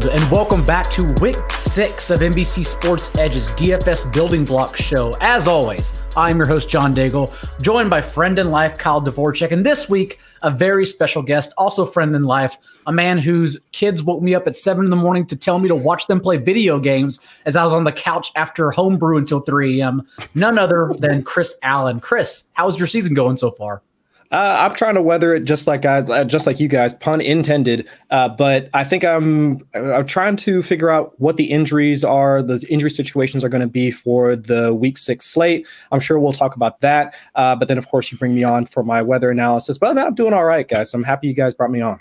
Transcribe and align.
World, 0.00 0.14
and 0.14 0.30
welcome 0.30 0.64
back 0.64 0.90
to 0.90 1.12
week 1.14 1.36
six 1.52 2.10
of 2.10 2.20
NBC 2.20 2.64
Sports 2.64 3.14
Edge's 3.16 3.48
DFS 3.50 4.12
Building 4.12 4.44
Block 4.44 4.76
Show. 4.76 5.16
As 5.20 5.48
always, 5.48 5.98
I'm 6.16 6.38
your 6.38 6.46
host, 6.46 6.68
John 6.68 6.94
Daigle, 6.94 7.34
joined 7.60 7.90
by 7.90 8.00
friend 8.00 8.38
in 8.38 8.50
life, 8.50 8.78
Kyle 8.78 9.02
Dvorchak. 9.02 9.52
And 9.52 9.64
this 9.64 9.88
week, 9.88 10.20
a 10.42 10.50
very 10.50 10.86
special 10.86 11.22
guest, 11.22 11.52
also 11.58 11.84
friend 11.84 12.14
in 12.14 12.24
life, 12.24 12.56
a 12.86 12.92
man 12.92 13.18
whose 13.18 13.60
kids 13.72 14.02
woke 14.02 14.22
me 14.22 14.34
up 14.34 14.46
at 14.46 14.56
seven 14.56 14.84
in 14.84 14.90
the 14.90 14.96
morning 14.96 15.26
to 15.26 15.36
tell 15.36 15.58
me 15.58 15.68
to 15.68 15.74
watch 15.74 16.06
them 16.06 16.20
play 16.20 16.36
video 16.36 16.78
games 16.78 17.24
as 17.46 17.56
I 17.56 17.64
was 17.64 17.72
on 17.72 17.84
the 17.84 17.92
couch 17.92 18.32
after 18.36 18.70
homebrew 18.70 19.18
until 19.18 19.40
3 19.40 19.80
a.m. 19.80 20.06
None 20.34 20.58
other 20.58 20.92
than 20.98 21.22
Chris 21.22 21.58
Allen. 21.62 22.00
Chris, 22.00 22.50
how's 22.54 22.78
your 22.78 22.86
season 22.86 23.14
going 23.14 23.36
so 23.36 23.50
far? 23.50 23.82
Uh, 24.30 24.58
I'm 24.60 24.74
trying 24.74 24.94
to 24.94 25.02
weather 25.02 25.34
it 25.34 25.44
just 25.44 25.66
like 25.66 25.82
guys, 25.82 26.08
uh, 26.08 26.24
just 26.24 26.46
like 26.46 26.60
you 26.60 26.68
guys, 26.68 26.94
pun 26.94 27.20
intended. 27.20 27.88
Uh, 28.10 28.28
but 28.28 28.68
I 28.74 28.84
think 28.84 29.04
I'm 29.04 29.66
I'm 29.74 30.06
trying 30.06 30.36
to 30.36 30.62
figure 30.62 30.88
out 30.88 31.18
what 31.20 31.36
the 31.36 31.50
injuries 31.50 32.04
are, 32.04 32.42
the 32.42 32.64
injury 32.68 32.90
situations 32.90 33.42
are 33.42 33.48
going 33.48 33.60
to 33.62 33.66
be 33.66 33.90
for 33.90 34.36
the 34.36 34.72
week 34.72 34.98
six 34.98 35.26
slate. 35.26 35.66
I'm 35.90 36.00
sure 36.00 36.20
we'll 36.20 36.32
talk 36.32 36.54
about 36.54 36.80
that. 36.80 37.14
Uh, 37.34 37.56
but 37.56 37.68
then, 37.68 37.78
of 37.78 37.88
course, 37.88 38.12
you 38.12 38.18
bring 38.18 38.34
me 38.34 38.44
on 38.44 38.66
for 38.66 38.84
my 38.84 39.02
weather 39.02 39.30
analysis. 39.30 39.78
But 39.78 39.98
I'm 39.98 40.14
doing 40.14 40.32
all 40.32 40.44
right, 40.44 40.66
guys. 40.66 40.94
I'm 40.94 41.04
happy 41.04 41.26
you 41.26 41.34
guys 41.34 41.54
brought 41.54 41.70
me 41.70 41.80
on. 41.80 42.00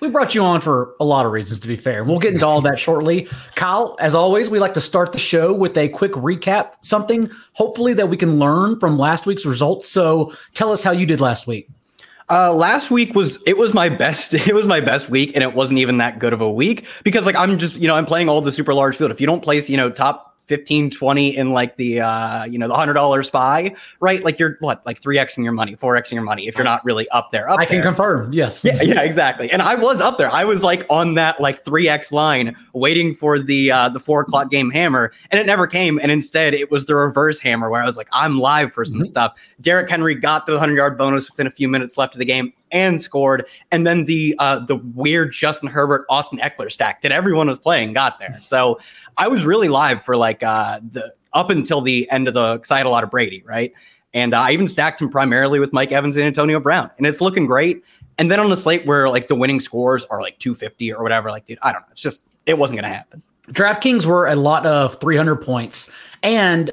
We 0.00 0.08
brought 0.08 0.34
you 0.34 0.42
on 0.42 0.60
for 0.60 0.94
a 0.98 1.04
lot 1.04 1.26
of 1.26 1.32
reasons, 1.32 1.60
to 1.60 1.68
be 1.68 1.76
fair. 1.76 2.02
We'll 2.02 2.18
get 2.18 2.34
into 2.34 2.46
all 2.46 2.60
that 2.62 2.78
shortly. 2.80 3.28
Kyle, 3.54 3.96
as 4.00 4.14
always, 4.14 4.50
we 4.50 4.58
like 4.58 4.74
to 4.74 4.80
start 4.80 5.12
the 5.12 5.18
show 5.18 5.52
with 5.52 5.76
a 5.76 5.88
quick 5.88 6.12
recap, 6.12 6.72
something 6.82 7.30
hopefully 7.52 7.94
that 7.94 8.08
we 8.08 8.16
can 8.16 8.38
learn 8.38 8.80
from 8.80 8.98
last 8.98 9.26
week's 9.26 9.46
results. 9.46 9.88
So 9.88 10.32
tell 10.54 10.72
us 10.72 10.82
how 10.82 10.90
you 10.90 11.06
did 11.06 11.20
last 11.20 11.46
week. 11.46 11.68
Uh, 12.28 12.54
last 12.54 12.90
week 12.90 13.14
was 13.14 13.38
it 13.46 13.58
was 13.58 13.74
my 13.74 13.88
best 13.88 14.32
it 14.48 14.54
was 14.54 14.66
my 14.66 14.80
best 14.80 15.10
week 15.10 15.32
and 15.34 15.42
it 15.42 15.54
wasn't 15.54 15.78
even 15.78 15.98
that 15.98 16.18
good 16.18 16.32
of 16.32 16.40
a 16.40 16.50
week 16.50 16.86
because 17.04 17.26
like 17.26 17.34
I'm 17.34 17.58
just 17.58 17.76
you 17.76 17.88
know 17.88 17.94
I'm 17.94 18.06
playing 18.06 18.28
all 18.28 18.40
the 18.40 18.52
super 18.52 18.72
large 18.72 18.96
field 18.96 19.10
if 19.10 19.20
you 19.20 19.26
don't 19.26 19.42
place 19.42 19.68
you 19.68 19.76
know 19.76 19.90
top 19.90 20.31
15 20.52 20.90
20 20.90 21.34
in 21.34 21.52
like 21.52 21.76
the 21.76 21.98
uh 21.98 22.44
you 22.44 22.58
know 22.58 22.68
the 22.68 22.74
hundred 22.74 22.92
dollar 22.92 23.22
spy 23.22 23.74
right 24.00 24.22
like 24.22 24.38
you're 24.38 24.58
what 24.60 24.84
like 24.84 25.00
3xing 25.00 25.42
your 25.42 25.52
money 25.52 25.76
4xing 25.76 26.12
your 26.12 26.20
money 26.20 26.46
if 26.46 26.54
you're 26.56 26.62
not 26.62 26.84
really 26.84 27.08
up 27.08 27.30
there 27.32 27.48
up 27.48 27.58
i 27.58 27.64
can 27.64 27.76
there. 27.76 27.84
confirm 27.84 28.30
yes 28.34 28.62
yeah 28.62 28.82
yeah 28.82 29.00
exactly 29.00 29.50
and 29.50 29.62
i 29.62 29.74
was 29.74 30.02
up 30.02 30.18
there 30.18 30.30
i 30.30 30.44
was 30.44 30.62
like 30.62 30.84
on 30.90 31.14
that 31.14 31.40
like 31.40 31.64
3x 31.64 32.12
line 32.12 32.54
waiting 32.74 33.14
for 33.14 33.38
the 33.38 33.72
uh 33.72 33.88
the 33.88 33.98
four 33.98 34.20
o'clock 34.20 34.50
game 34.50 34.70
hammer 34.70 35.10
and 35.30 35.40
it 35.40 35.46
never 35.46 35.66
came 35.66 35.98
and 35.98 36.12
instead 36.12 36.52
it 36.52 36.70
was 36.70 36.84
the 36.84 36.94
reverse 36.94 37.40
hammer 37.40 37.70
where 37.70 37.80
i 37.80 37.86
was 37.86 37.96
like 37.96 38.08
i'm 38.12 38.38
live 38.38 38.74
for 38.74 38.84
some 38.84 39.00
mm-hmm. 39.00 39.06
stuff 39.06 39.34
Derrick 39.62 39.88
henry 39.88 40.14
got 40.14 40.44
the 40.44 40.52
100 40.52 40.76
yard 40.76 40.98
bonus 40.98 41.30
within 41.30 41.46
a 41.46 41.50
few 41.50 41.66
minutes 41.66 41.96
left 41.96 42.14
of 42.14 42.18
the 42.18 42.26
game 42.26 42.52
and 42.72 43.00
scored. 43.00 43.46
And 43.70 43.86
then 43.86 44.06
the 44.06 44.34
uh, 44.38 44.58
the 44.58 44.76
weird 44.76 45.32
Justin 45.32 45.68
Herbert 45.68 46.04
Austin 46.08 46.38
Ekeler 46.38 46.72
stack 46.72 47.02
that 47.02 47.12
everyone 47.12 47.46
was 47.46 47.58
playing 47.58 47.92
got 47.92 48.18
there. 48.18 48.38
So 48.40 48.80
I 49.16 49.28
was 49.28 49.44
really 49.44 49.68
live 49.68 50.02
for 50.02 50.16
like 50.16 50.42
uh, 50.42 50.80
the 50.90 51.14
up 51.32 51.50
until 51.50 51.80
the 51.80 52.10
end 52.10 52.28
of 52.28 52.34
the 52.34 52.54
because 52.54 52.70
I 52.70 52.78
had 52.78 52.86
a 52.86 52.90
lot 52.90 53.04
of 53.04 53.10
Brady, 53.10 53.42
right? 53.46 53.72
And 54.14 54.34
uh, 54.34 54.40
I 54.40 54.52
even 54.52 54.68
stacked 54.68 55.00
him 55.00 55.08
primarily 55.08 55.58
with 55.58 55.72
Mike 55.72 55.92
Evans 55.92 56.16
and 56.16 56.24
Antonio 56.24 56.60
Brown, 56.60 56.90
and 56.98 57.06
it's 57.06 57.20
looking 57.20 57.46
great. 57.46 57.82
And 58.18 58.30
then 58.30 58.40
on 58.40 58.50
the 58.50 58.56
slate 58.56 58.84
where 58.86 59.08
like 59.08 59.28
the 59.28 59.34
winning 59.34 59.58
scores 59.58 60.04
are 60.06 60.20
like 60.20 60.38
250 60.38 60.92
or 60.92 61.02
whatever, 61.02 61.30
like 61.30 61.46
dude, 61.46 61.58
I 61.62 61.72
don't 61.72 61.82
know, 61.82 61.88
it's 61.92 62.02
just 62.02 62.34
it 62.46 62.58
wasn't 62.58 62.80
to 62.80 62.88
happen. 62.88 63.22
DraftKings 63.48 64.06
were 64.06 64.28
a 64.28 64.36
lot 64.36 64.66
of 64.66 64.96
300 65.00 65.36
points, 65.36 65.92
and 66.22 66.70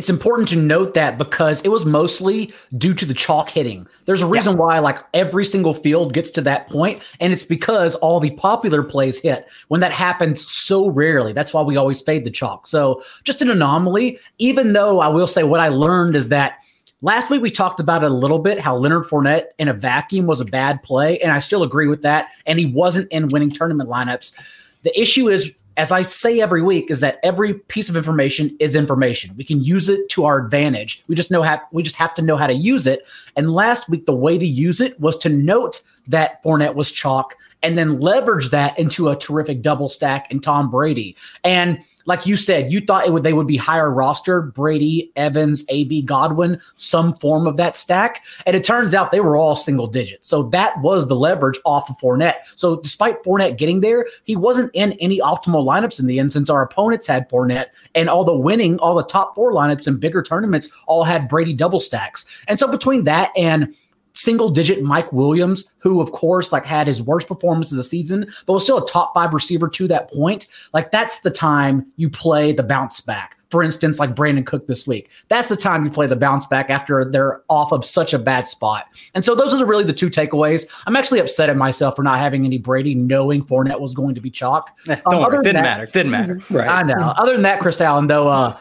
it's 0.00 0.08
important 0.08 0.48
to 0.48 0.56
note 0.56 0.94
that 0.94 1.18
because 1.18 1.60
it 1.62 1.68
was 1.68 1.84
mostly 1.84 2.54
due 2.78 2.94
to 2.94 3.04
the 3.04 3.12
chalk 3.12 3.50
hitting. 3.50 3.86
There's 4.06 4.22
a 4.22 4.26
reason 4.26 4.52
yeah. 4.54 4.58
why 4.58 4.78
like 4.78 4.98
every 5.12 5.44
single 5.44 5.74
field 5.74 6.14
gets 6.14 6.30
to 6.30 6.40
that 6.40 6.68
point, 6.68 7.02
and 7.20 7.34
it's 7.34 7.44
because 7.44 7.96
all 7.96 8.18
the 8.18 8.30
popular 8.30 8.82
plays 8.82 9.20
hit. 9.20 9.46
When 9.68 9.82
that 9.82 9.92
happens 9.92 10.50
so 10.50 10.88
rarely, 10.88 11.34
that's 11.34 11.52
why 11.52 11.60
we 11.60 11.76
always 11.76 12.00
fade 12.00 12.24
the 12.24 12.30
chalk. 12.30 12.66
So 12.66 13.02
just 13.24 13.42
an 13.42 13.50
anomaly. 13.50 14.18
Even 14.38 14.72
though 14.72 15.00
I 15.00 15.08
will 15.08 15.26
say 15.26 15.42
what 15.42 15.60
I 15.60 15.68
learned 15.68 16.16
is 16.16 16.30
that 16.30 16.64
last 17.02 17.28
week 17.28 17.42
we 17.42 17.50
talked 17.50 17.78
about 17.78 18.02
it 18.02 18.10
a 18.10 18.14
little 18.14 18.38
bit 18.38 18.58
how 18.58 18.78
Leonard 18.78 19.04
Fournette 19.04 19.48
in 19.58 19.68
a 19.68 19.74
vacuum 19.74 20.26
was 20.26 20.40
a 20.40 20.46
bad 20.46 20.82
play, 20.82 21.20
and 21.20 21.30
I 21.30 21.40
still 21.40 21.62
agree 21.62 21.88
with 21.88 22.00
that. 22.00 22.30
And 22.46 22.58
he 22.58 22.64
wasn't 22.64 23.12
in 23.12 23.28
winning 23.28 23.50
tournament 23.50 23.90
lineups. 23.90 24.34
The 24.82 24.98
issue 24.98 25.28
is 25.28 25.54
as 25.80 25.90
I 25.90 26.02
say 26.02 26.42
every 26.42 26.60
week, 26.60 26.90
is 26.90 27.00
that 27.00 27.18
every 27.22 27.54
piece 27.54 27.88
of 27.88 27.96
information 27.96 28.54
is 28.60 28.76
information. 28.76 29.34
We 29.38 29.44
can 29.44 29.64
use 29.64 29.88
it 29.88 30.10
to 30.10 30.26
our 30.26 30.38
advantage. 30.38 31.02
We 31.08 31.14
just 31.14 31.30
know 31.30 31.42
how 31.42 31.58
we 31.72 31.82
just 31.82 31.96
have 31.96 32.12
to 32.14 32.22
know 32.22 32.36
how 32.36 32.46
to 32.46 32.52
use 32.52 32.86
it. 32.86 33.08
And 33.34 33.54
last 33.54 33.88
week, 33.88 34.04
the 34.04 34.14
way 34.14 34.36
to 34.36 34.46
use 34.46 34.82
it 34.82 35.00
was 35.00 35.16
to 35.20 35.30
note 35.30 35.80
that 36.06 36.44
Fournette 36.44 36.74
was 36.74 36.92
chalk 36.92 37.34
and 37.62 37.76
then 37.76 38.00
leverage 38.00 38.50
that 38.50 38.78
into 38.78 39.08
a 39.08 39.16
terrific 39.16 39.62
double 39.62 39.88
stack 39.88 40.30
in 40.30 40.40
Tom 40.40 40.70
Brady. 40.70 41.16
And 41.44 41.82
like 42.06 42.26
you 42.26 42.36
said, 42.36 42.72
you 42.72 42.80
thought 42.80 43.06
it 43.06 43.12
would 43.12 43.22
they 43.22 43.32
would 43.32 43.46
be 43.46 43.56
higher 43.56 43.90
roster, 43.92 44.42
Brady, 44.42 45.12
Evans, 45.16 45.64
AB, 45.68 46.02
Godwin, 46.02 46.60
some 46.76 47.14
form 47.14 47.46
of 47.46 47.56
that 47.58 47.76
stack. 47.76 48.24
And 48.46 48.56
it 48.56 48.64
turns 48.64 48.94
out 48.94 49.12
they 49.12 49.20
were 49.20 49.36
all 49.36 49.54
single 49.54 49.86
digits. 49.86 50.28
So 50.28 50.44
that 50.44 50.80
was 50.80 51.08
the 51.08 51.14
leverage 51.14 51.60
off 51.64 51.90
of 51.90 51.98
Fournette. 51.98 52.36
So 52.56 52.80
despite 52.80 53.22
Fournette 53.22 53.58
getting 53.58 53.80
there, 53.80 54.06
he 54.24 54.34
wasn't 54.34 54.70
in 54.74 54.92
any 54.94 55.20
optimal 55.20 55.64
lineups 55.64 56.00
in 56.00 56.06
the 56.06 56.18
end 56.18 56.32
since 56.32 56.50
our 56.50 56.62
opponents 56.62 57.06
had 57.06 57.28
Fournette. 57.28 57.66
And 57.94 58.08
all 58.08 58.24
the 58.24 58.36
winning, 58.36 58.78
all 58.78 58.94
the 58.94 59.04
top 59.04 59.34
four 59.34 59.52
lineups 59.52 59.86
in 59.86 59.98
bigger 59.98 60.22
tournaments 60.22 60.72
all 60.86 61.04
had 61.04 61.28
Brady 61.28 61.52
double 61.52 61.80
stacks. 61.80 62.26
And 62.48 62.58
so 62.58 62.66
between 62.66 63.04
that 63.04 63.30
and 63.36 63.74
single 64.20 64.50
digit 64.50 64.82
Mike 64.82 65.12
Williams, 65.12 65.70
who 65.78 66.00
of 66.00 66.12
course 66.12 66.52
like 66.52 66.64
had 66.64 66.86
his 66.86 67.02
worst 67.02 67.26
performance 67.26 67.70
of 67.70 67.76
the 67.76 67.84
season, 67.84 68.26
but 68.46 68.52
was 68.52 68.64
still 68.64 68.78
a 68.78 68.86
top 68.86 69.14
five 69.14 69.32
receiver 69.32 69.68
to 69.68 69.88
that 69.88 70.10
point. 70.10 70.46
Like 70.72 70.90
that's 70.90 71.20
the 71.20 71.30
time 71.30 71.86
you 71.96 72.10
play 72.10 72.52
the 72.52 72.62
bounce 72.62 73.00
back. 73.00 73.36
For 73.50 73.64
instance, 73.64 73.98
like 73.98 74.14
Brandin 74.14 74.46
Cook 74.46 74.68
this 74.68 74.86
week. 74.86 75.10
That's 75.26 75.48
the 75.48 75.56
time 75.56 75.84
you 75.84 75.90
play 75.90 76.06
the 76.06 76.14
bounce 76.14 76.46
back 76.46 76.70
after 76.70 77.04
they're 77.04 77.42
off 77.48 77.72
of 77.72 77.84
such 77.84 78.14
a 78.14 78.18
bad 78.18 78.46
spot. 78.46 78.86
And 79.12 79.24
so 79.24 79.34
those 79.34 79.52
are 79.60 79.66
really 79.66 79.82
the 79.82 79.92
two 79.92 80.08
takeaways. 80.08 80.70
I'm 80.86 80.94
actually 80.94 81.18
upset 81.18 81.50
at 81.50 81.56
myself 81.56 81.96
for 81.96 82.04
not 82.04 82.20
having 82.20 82.44
any 82.44 82.58
Brady, 82.58 82.94
knowing 82.94 83.42
Fournette 83.42 83.80
was 83.80 83.92
going 83.92 84.14
to 84.14 84.20
be 84.20 84.30
chalk. 84.30 84.78
Um, 84.88 85.00
Don't 85.10 85.22
worry, 85.22 85.42
didn't 85.42 85.54
that, 85.54 85.62
matter. 85.62 85.86
Didn't 85.86 86.12
matter. 86.12 86.40
Right. 86.48 86.68
I 86.68 86.84
know. 86.84 86.94
Other 86.94 87.32
than 87.32 87.42
that, 87.42 87.58
Chris 87.58 87.80
Allen, 87.80 88.06
though, 88.06 88.28
uh, 88.28 88.56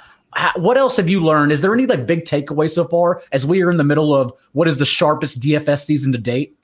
what 0.55 0.77
else 0.77 0.97
have 0.97 1.09
you 1.09 1.19
learned? 1.19 1.51
Is 1.51 1.61
there 1.61 1.73
any 1.73 1.85
like 1.85 2.05
big 2.05 2.25
takeaway 2.25 2.69
so 2.69 2.85
far 2.85 3.21
as 3.31 3.45
we 3.45 3.61
are 3.63 3.71
in 3.71 3.77
the 3.77 3.83
middle 3.83 4.15
of 4.15 4.31
what 4.53 4.67
is 4.67 4.77
the 4.77 4.85
sharpest 4.85 5.41
DFS 5.41 5.85
season 5.85 6.11
to 6.11 6.17
date? 6.17 6.55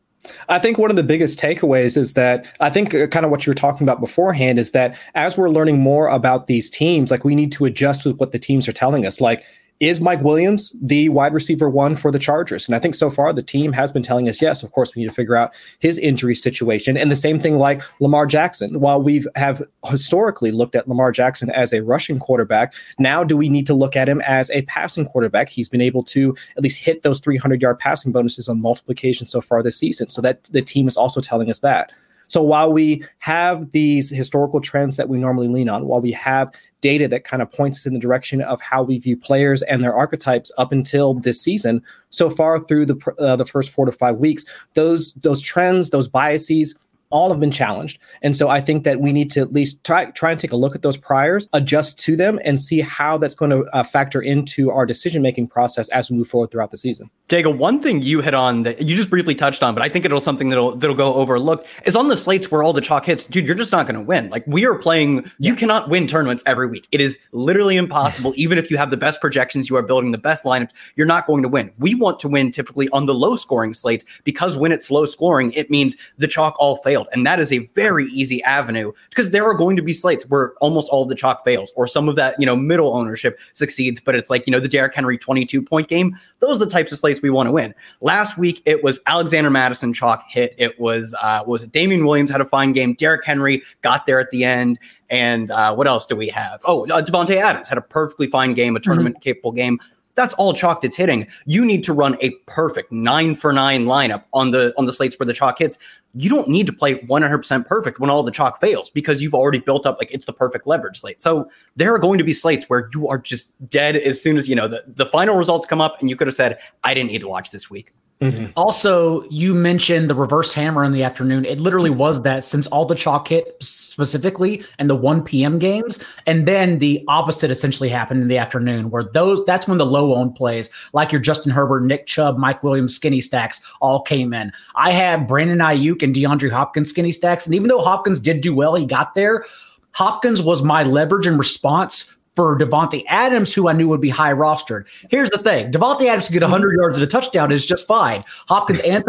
I 0.50 0.59
think 0.59 0.77
one 0.77 0.89
of 0.89 0.95
the 0.95 1.03
biggest 1.03 1.39
takeaways 1.39 1.97
is 1.97 2.13
that 2.13 2.47
I 2.59 2.69
think 2.69 2.94
uh, 2.95 3.07
kind 3.07 3.25
of 3.25 3.31
what 3.31 3.45
you 3.45 3.51
were 3.51 3.56
talking 3.56 3.85
about 3.85 4.00
beforehand 4.00 4.57
is 4.59 4.71
that 4.71 4.97
as 5.13 5.38
we're 5.38 5.50
learning 5.50 5.79
more 5.79 6.07
about 6.07 6.47
these 6.47 6.69
teams, 6.69 7.12
like 7.12 7.23
we 7.23 7.35
need 7.35 7.51
to 7.53 7.65
adjust 7.65 8.06
with 8.06 8.17
what 8.17 8.31
the 8.31 8.39
teams 8.39 8.67
are 8.67 8.73
telling 8.73 9.06
us. 9.06 9.21
Like 9.21 9.44
is 9.80 10.00
Mike 10.00 10.22
Williams 10.22 10.74
the 10.81 11.10
wide 11.10 11.33
receiver 11.33 11.69
one 11.69 11.95
for 11.95 12.10
the 12.10 12.19
Chargers? 12.19 12.68
And 12.68 12.75
I 12.75 12.80
think 12.80 12.95
so 12.95 13.10
far 13.10 13.33
the 13.33 13.44
team 13.44 13.74
has 13.74 13.92
been 13.92 14.04
telling 14.04 14.30
us 14.30 14.42
yes. 14.42 14.63
Of 14.63 14.72
course, 14.72 14.95
we 14.95 15.01
need 15.01 15.10
to 15.10 15.13
figure 15.13 15.36
out 15.36 15.54
his 15.80 16.00
injury 16.00 16.36
situation. 16.36 16.95
And 16.95 17.12
the 17.12 17.16
same 17.16 17.39
thing 17.39 17.57
like 17.57 17.81
Lamar 18.00 18.25
Jackson. 18.25 18.80
While 18.80 19.01
we've 19.01 19.27
have 19.36 19.62
historically 19.86 20.51
looked 20.51 20.75
at 20.75 20.88
Lamar 20.88 21.12
Jackson 21.12 21.50
as 21.50 21.74
a 21.74 21.83
rushing 21.83 22.19
quarterback, 22.19 22.74
now 23.00 23.24
do 23.24 23.36
we 23.36 23.50
need 23.50 23.68
to 23.68 23.74
look 23.74 23.95
at 23.95 24.07
him 24.07 24.22
as 24.22 24.50
a 24.51 24.62
passing 24.63 25.06
quarterback? 25.06 25.50
He's 25.50 25.69
been 25.69 25.81
able 25.81 26.04
to 26.04 26.36
at 26.56 26.63
least 26.63 26.81
hit 26.81 27.04
those 27.04 27.19
300 27.19 27.62
yard 27.62 27.80
passing 27.80 28.12
bonuses 28.12 28.48
on 28.48 28.62
multiple 28.62 28.94
occasions 28.94 29.30
so 29.30 29.42
far 29.42 29.62
this 29.62 29.78
season. 29.78 30.07
So 30.07 30.21
that 30.21 30.45
the 30.45 30.62
team 30.62 30.88
is 30.88 30.95
also 30.95 31.19
telling 31.19 31.50
us 31.50 31.60
that. 31.60 31.92
So 32.27 32.42
while 32.42 32.72
we 32.72 33.06
have 33.19 33.72
these 33.72 34.10
historical 34.10 34.62
trends 34.62 34.98
that 34.98 35.10
we 35.10 35.18
normally 35.18 35.48
lean 35.48 35.69
on, 35.69 35.86
while 35.86 36.01
we 36.01 36.12
have 36.13 36.51
data 36.81 37.07
that 37.07 37.24
kind 37.24 37.42
of 37.42 37.51
points 37.51 37.80
us 37.80 37.86
in 37.86 37.94
the 37.94 38.00
direction 38.00 38.42
of 38.42 38.62
how 38.62 38.83
we 38.83 39.00
view 39.00 39.18
players 39.18 39.62
and 39.63 39.83
their 39.83 39.95
archetypes 39.95 40.51
up 40.57 40.72
until 40.72 41.16
this 41.16 41.42
season, 41.42 41.81
so 42.10 42.30
far 42.30 42.60
through 42.60 42.86
the 42.86 43.16
uh, 43.19 43.36
the 43.36 43.45
first 43.45 43.72
four 43.72 43.86
to 43.86 43.92
five 43.92 44.18
weeks, 44.18 44.45
those 44.74 45.13
those 45.16 45.42
trends, 45.42 45.89
those 45.89 46.07
biases 46.07 46.75
all 47.10 47.30
have 47.30 47.40
been 47.40 47.52
challenged. 47.52 48.00
And 48.22 48.36
so 48.36 48.50
I 48.50 48.62
think 48.62 48.84
that 48.84 49.00
we 49.00 49.12
need 49.12 49.31
to 49.31 49.42
at 49.42 49.54
least 49.54 49.84
try 49.84 50.06
try 50.12 50.31
and 50.31 50.40
take 50.40 50.52
a 50.52 50.56
look 50.56 50.75
at 50.75 50.81
those 50.81 50.98
priors, 50.98 51.48
adjust 51.54 52.00
to 52.02 52.16
them, 52.16 52.40
and 52.44 52.60
see 52.60 52.81
how 52.81 53.18
that's 53.18 53.36
going 53.36 53.52
to 53.52 53.63
uh, 53.75 53.84
factor 53.84 54.22
into 54.22 54.72
our 54.72 54.86
decision 54.86 55.22
making 55.22 55.48
process 55.48 55.90
as 55.90 56.10
we 56.10 56.18
move 56.18 56.28
forward 56.28 56.52
throughout 56.52 56.72
the 56.72 56.78
season. 56.78 57.10
Diego, 57.28 57.50
one 57.50 57.81
thing 57.81 58.02
you 58.02 58.22
hit 58.22 58.34
on 58.34 58.63
that 58.63 58.81
you 58.81 58.96
just 58.96 59.10
briefly 59.10 59.34
touched 59.34 59.63
on, 59.63 59.74
but 59.74 59.81
I 59.81 59.90
think 59.90 60.06
it'll 60.06 60.19
something 60.19 60.50
that'll 60.50 60.75
that'll 60.75 60.96
go 60.96 61.13
overlooked 61.16 61.68
is 61.86 61.96
on 61.96 62.07
the 62.07 62.18
slates 62.18 62.52
where 62.52 62.63
all 62.63 62.74
the 62.74 62.81
chalk 62.81 63.06
hits. 63.06 63.25
Dude, 63.25 63.46
you're 63.46 63.56
just 63.56 63.72
not 63.72 63.86
going 63.86 63.96
to 63.96 64.02
win. 64.02 64.30
Like 64.30 64.46
we 64.46 64.66
are 64.66 64.75
playing, 64.75 65.31
you 65.40 65.56
cannot 65.56 65.90
win 65.90 66.07
tournaments 66.07 66.44
every 66.46 66.68
week. 66.68 66.88
It 66.92 67.02
is 67.02 67.18
literally 67.31 67.78
impossible. 67.78 68.34
Even 68.36 68.57
if 68.57 68.69
you 68.69 68.78
have 68.78 68.92
the 68.92 68.98
best 68.98 69.22
projections, 69.22 69.69
you 69.69 69.75
are 69.75 69.81
building 69.81 70.12
the 70.12 70.18
best 70.18 70.46
lineups, 70.46 70.72
you're 70.96 71.07
not 71.07 71.28
going 71.28 71.44
to 71.44 71.50
win. 71.50 71.72
We 71.80 71.96
want 71.96 72.19
to 72.19 72.28
win 72.28 72.52
typically 72.52 72.90
on 72.90 73.06
the 73.06 73.13
low 73.13 73.36
scoring 73.36 73.74
slates 73.74 74.06
because 74.24 74.56
when 74.56 74.72
it's 74.72 74.92
low 74.92 75.06
scoring, 75.06 75.52
it 75.54 75.72
means 75.72 75.96
the 76.18 76.28
chalk 76.28 76.56
all 76.60 76.78
failed, 76.95 77.07
and 77.12 77.25
that 77.25 77.39
is 77.39 77.51
a 77.51 77.59
very 77.75 78.06
easy 78.07 78.42
avenue 78.44 78.92
because 79.09 79.31
there 79.31 79.44
are 79.45 79.53
going 79.53 79.75
to 79.75 79.81
be 79.81 79.94
slates 79.94 80.25
where 80.25 80.53
almost 80.62 80.89
all 80.89 81.03
of 81.03 81.09
the 81.09 81.15
chalk 81.15 81.44
fails, 81.44 81.74
or 81.75 81.88
some 81.88 82.07
of 82.09 82.15
that 82.15 82.39
you 82.39 82.45
know 82.45 82.56
middle 82.56 82.95
ownership 82.95 83.39
succeeds, 83.53 84.00
but 84.00 84.15
it's 84.15 84.30
like 84.30 84.45
you 84.47 84.51
know 84.51 84.59
the 84.59 84.68
Derrick 84.68 84.94
Henry 84.94 85.18
22 85.18 85.62
point 85.62 85.88
game. 85.88 86.18
Those 86.39 86.57
are 86.57 86.65
the 86.65 86.71
types 86.71 86.92
of 86.92 86.97
slates 86.97 87.21
we 87.21 87.30
want 87.30 87.47
to 87.47 87.51
win. 87.51 87.74
Last 88.01 88.38
week 88.38 88.62
it 88.65 88.83
was 88.83 89.00
Alexander 89.07 89.50
Mattison 89.50 89.94
chalk 89.94 90.25
hit. 90.30 90.53
It 90.57 90.80
was 90.80 91.15
uh, 91.21 91.44
was 91.45 91.63
it 91.63 91.71
Damien 91.71 92.06
Williams 92.06 92.31
had 92.31 92.42
a 92.42 92.45
fine 92.45 92.71
game. 92.71 92.94
Derrick 92.94 93.25
Henry 93.25 93.63
got 93.81 94.06
there 94.06 94.19
at 94.19 94.30
the 94.31 94.44
end. 94.44 94.80
And 95.12 95.51
uh, 95.51 95.75
what 95.75 95.88
else 95.88 96.07
do 96.07 96.15
we 96.15 96.30
have? 96.30 96.62
Oh, 96.65 96.88
uh, 96.88 97.00
Davante 97.00 97.36
Adams 97.36 97.68
had 97.68 97.77
a 97.77 97.81
perfectly 97.81 98.25
fine 98.25 98.56
game, 98.56 98.75
a 98.75 98.80
tournament 98.80 99.21
capable 99.21 99.51
mm-hmm. 99.51 99.57
game. 99.57 99.80
That's 100.15 100.33
all 100.35 100.53
chalk 100.53 100.81
that's 100.81 100.95
hitting. 100.95 101.27
You 101.45 101.65
need 101.65 101.83
to 101.85 101.94
run 101.94 102.17
a 102.21 102.31
perfect 102.47 102.91
nine 102.91 103.35
for 103.35 103.51
nine 103.51 103.85
lineup 103.85 104.23
on 104.33 104.51
the 104.51 104.73
on 104.77 104.85
the 104.85 104.94
slates 104.94 105.19
where 105.19 105.27
the 105.27 105.33
chalk 105.33 105.59
hits. 105.59 105.77
You 106.17 106.29
don't 106.29 106.47
need 106.47 106.65
to 106.67 106.73
play 106.73 106.95
100% 106.95 107.65
perfect 107.65 108.00
when 108.00 108.09
all 108.09 108.23
the 108.23 108.31
chalk 108.31 108.62
fails 108.62 108.89
because 108.89 109.21
you've 109.21 109.33
already 109.33 109.59
built 109.59 109.85
up 109.85 109.97
like 110.00 110.09
it's 110.12 110.25
the 110.25 110.31
perfect 110.31 110.65
leverage 110.65 110.97
slate. 110.97 111.21
So 111.21 111.50
there 111.75 111.94
are 111.94 112.00
going 112.00 112.17
to 112.19 112.23
be 112.23 112.33
slates 112.33 112.69
where 112.69 112.89
you 112.94 113.09
are 113.09 113.17
just 113.17 113.51
dead 113.69 113.97
as 113.97 114.21
soon 114.21 114.38
as 114.38 114.47
you 114.47 114.56
know 114.56 114.69
the, 114.69 114.83
the 114.88 115.07
final 115.07 115.35
results 115.35 115.65
come 115.65 115.81
up 115.81 116.00
and 116.00 116.09
you 116.09 116.15
could 116.15 116.27
have 116.27 116.35
said, 116.35 116.57
I 116.85 116.94
didn't 116.94 117.11
need 117.11 117.21
to 117.21 117.27
watch 117.27 117.51
this 117.51 117.69
week. 117.69 117.91
Mm-hmm. 118.21 118.45
Also, 118.56 119.23
you 119.29 119.53
mentioned 119.53 120.09
the 120.09 120.15
reverse 120.15 120.53
hammer 120.53 120.85
in 120.85 120.94
the 120.94 121.03
afternoon. 121.03 121.44
It 121.44 121.59
literally 121.59 121.89
was 121.89 122.21
that 122.21 122.45
since 122.45 122.65
all 122.67 122.85
the 122.85 122.95
chalk 122.95 123.27
hit 123.27 123.57
specifically 123.62 124.63
and 124.79 124.89
the 124.89 124.95
1 124.95 125.21
p.m. 125.23 125.59
games, 125.59 126.01
and 126.25 126.47
then 126.47 126.79
the 126.79 127.03
opposite 127.09 127.51
essentially 127.51 127.89
happened 127.89 128.21
in 128.21 128.29
the 128.29 128.38
afternoon, 128.38 128.89
where 128.89 129.03
those 129.03 129.44
that's 129.45 129.67
when 129.67 129.77
the 129.77 129.85
low 129.85 130.15
owned 130.15 130.33
plays, 130.33 130.69
like 130.94 131.12
your 131.12 131.19
Justin 131.19 131.51
Herbert, 131.51 131.83
Nick 131.83 132.06
Chubb, 132.06 132.38
Mike 132.38 132.63
Williams 132.63 132.95
skinny 132.95 133.19
stacks, 133.19 133.69
all 133.81 134.01
came 134.01 134.33
in. 134.33 134.53
I 134.75 134.91
had 134.91 135.27
Brandon 135.27 135.59
Aiyuk 135.59 136.01
and 136.01 136.15
DeAndre 136.15 136.51
Hopkins 136.51 136.89
skinny 136.89 137.11
stacks, 137.11 137.45
and 137.45 137.53
even 137.53 137.68
though 137.68 137.81
Hopkins 137.81 138.21
did 138.21 138.39
do 138.39 138.56
well, 138.56 138.75
he 138.75 138.85
got 138.85 139.13
there. 139.15 139.45
Hopkins 139.91 140.41
was 140.41 140.63
my 140.63 140.83
leverage 140.83 141.27
and 141.27 141.38
response 141.38 142.14
for 142.35 142.57
Davante 142.57 143.03
Adams, 143.07 143.53
who 143.53 143.67
I 143.67 143.73
knew 143.73 143.87
would 143.87 144.01
be 144.01 144.09
high 144.09 144.33
rostered. 144.33 144.85
Here's 145.09 145.29
the 145.29 145.37
thing: 145.37 145.71
Davante 145.71 146.05
Adams 146.05 146.27
can 146.27 146.33
get 146.33 146.41
100 146.41 146.75
yards 146.75 146.97
and 146.97 147.03
a 147.03 147.09
touchdown 147.09 147.51
is 147.51 147.65
just 147.65 147.87
fine. 147.87 148.23
Hopkins 148.47 148.81
and 148.81 149.03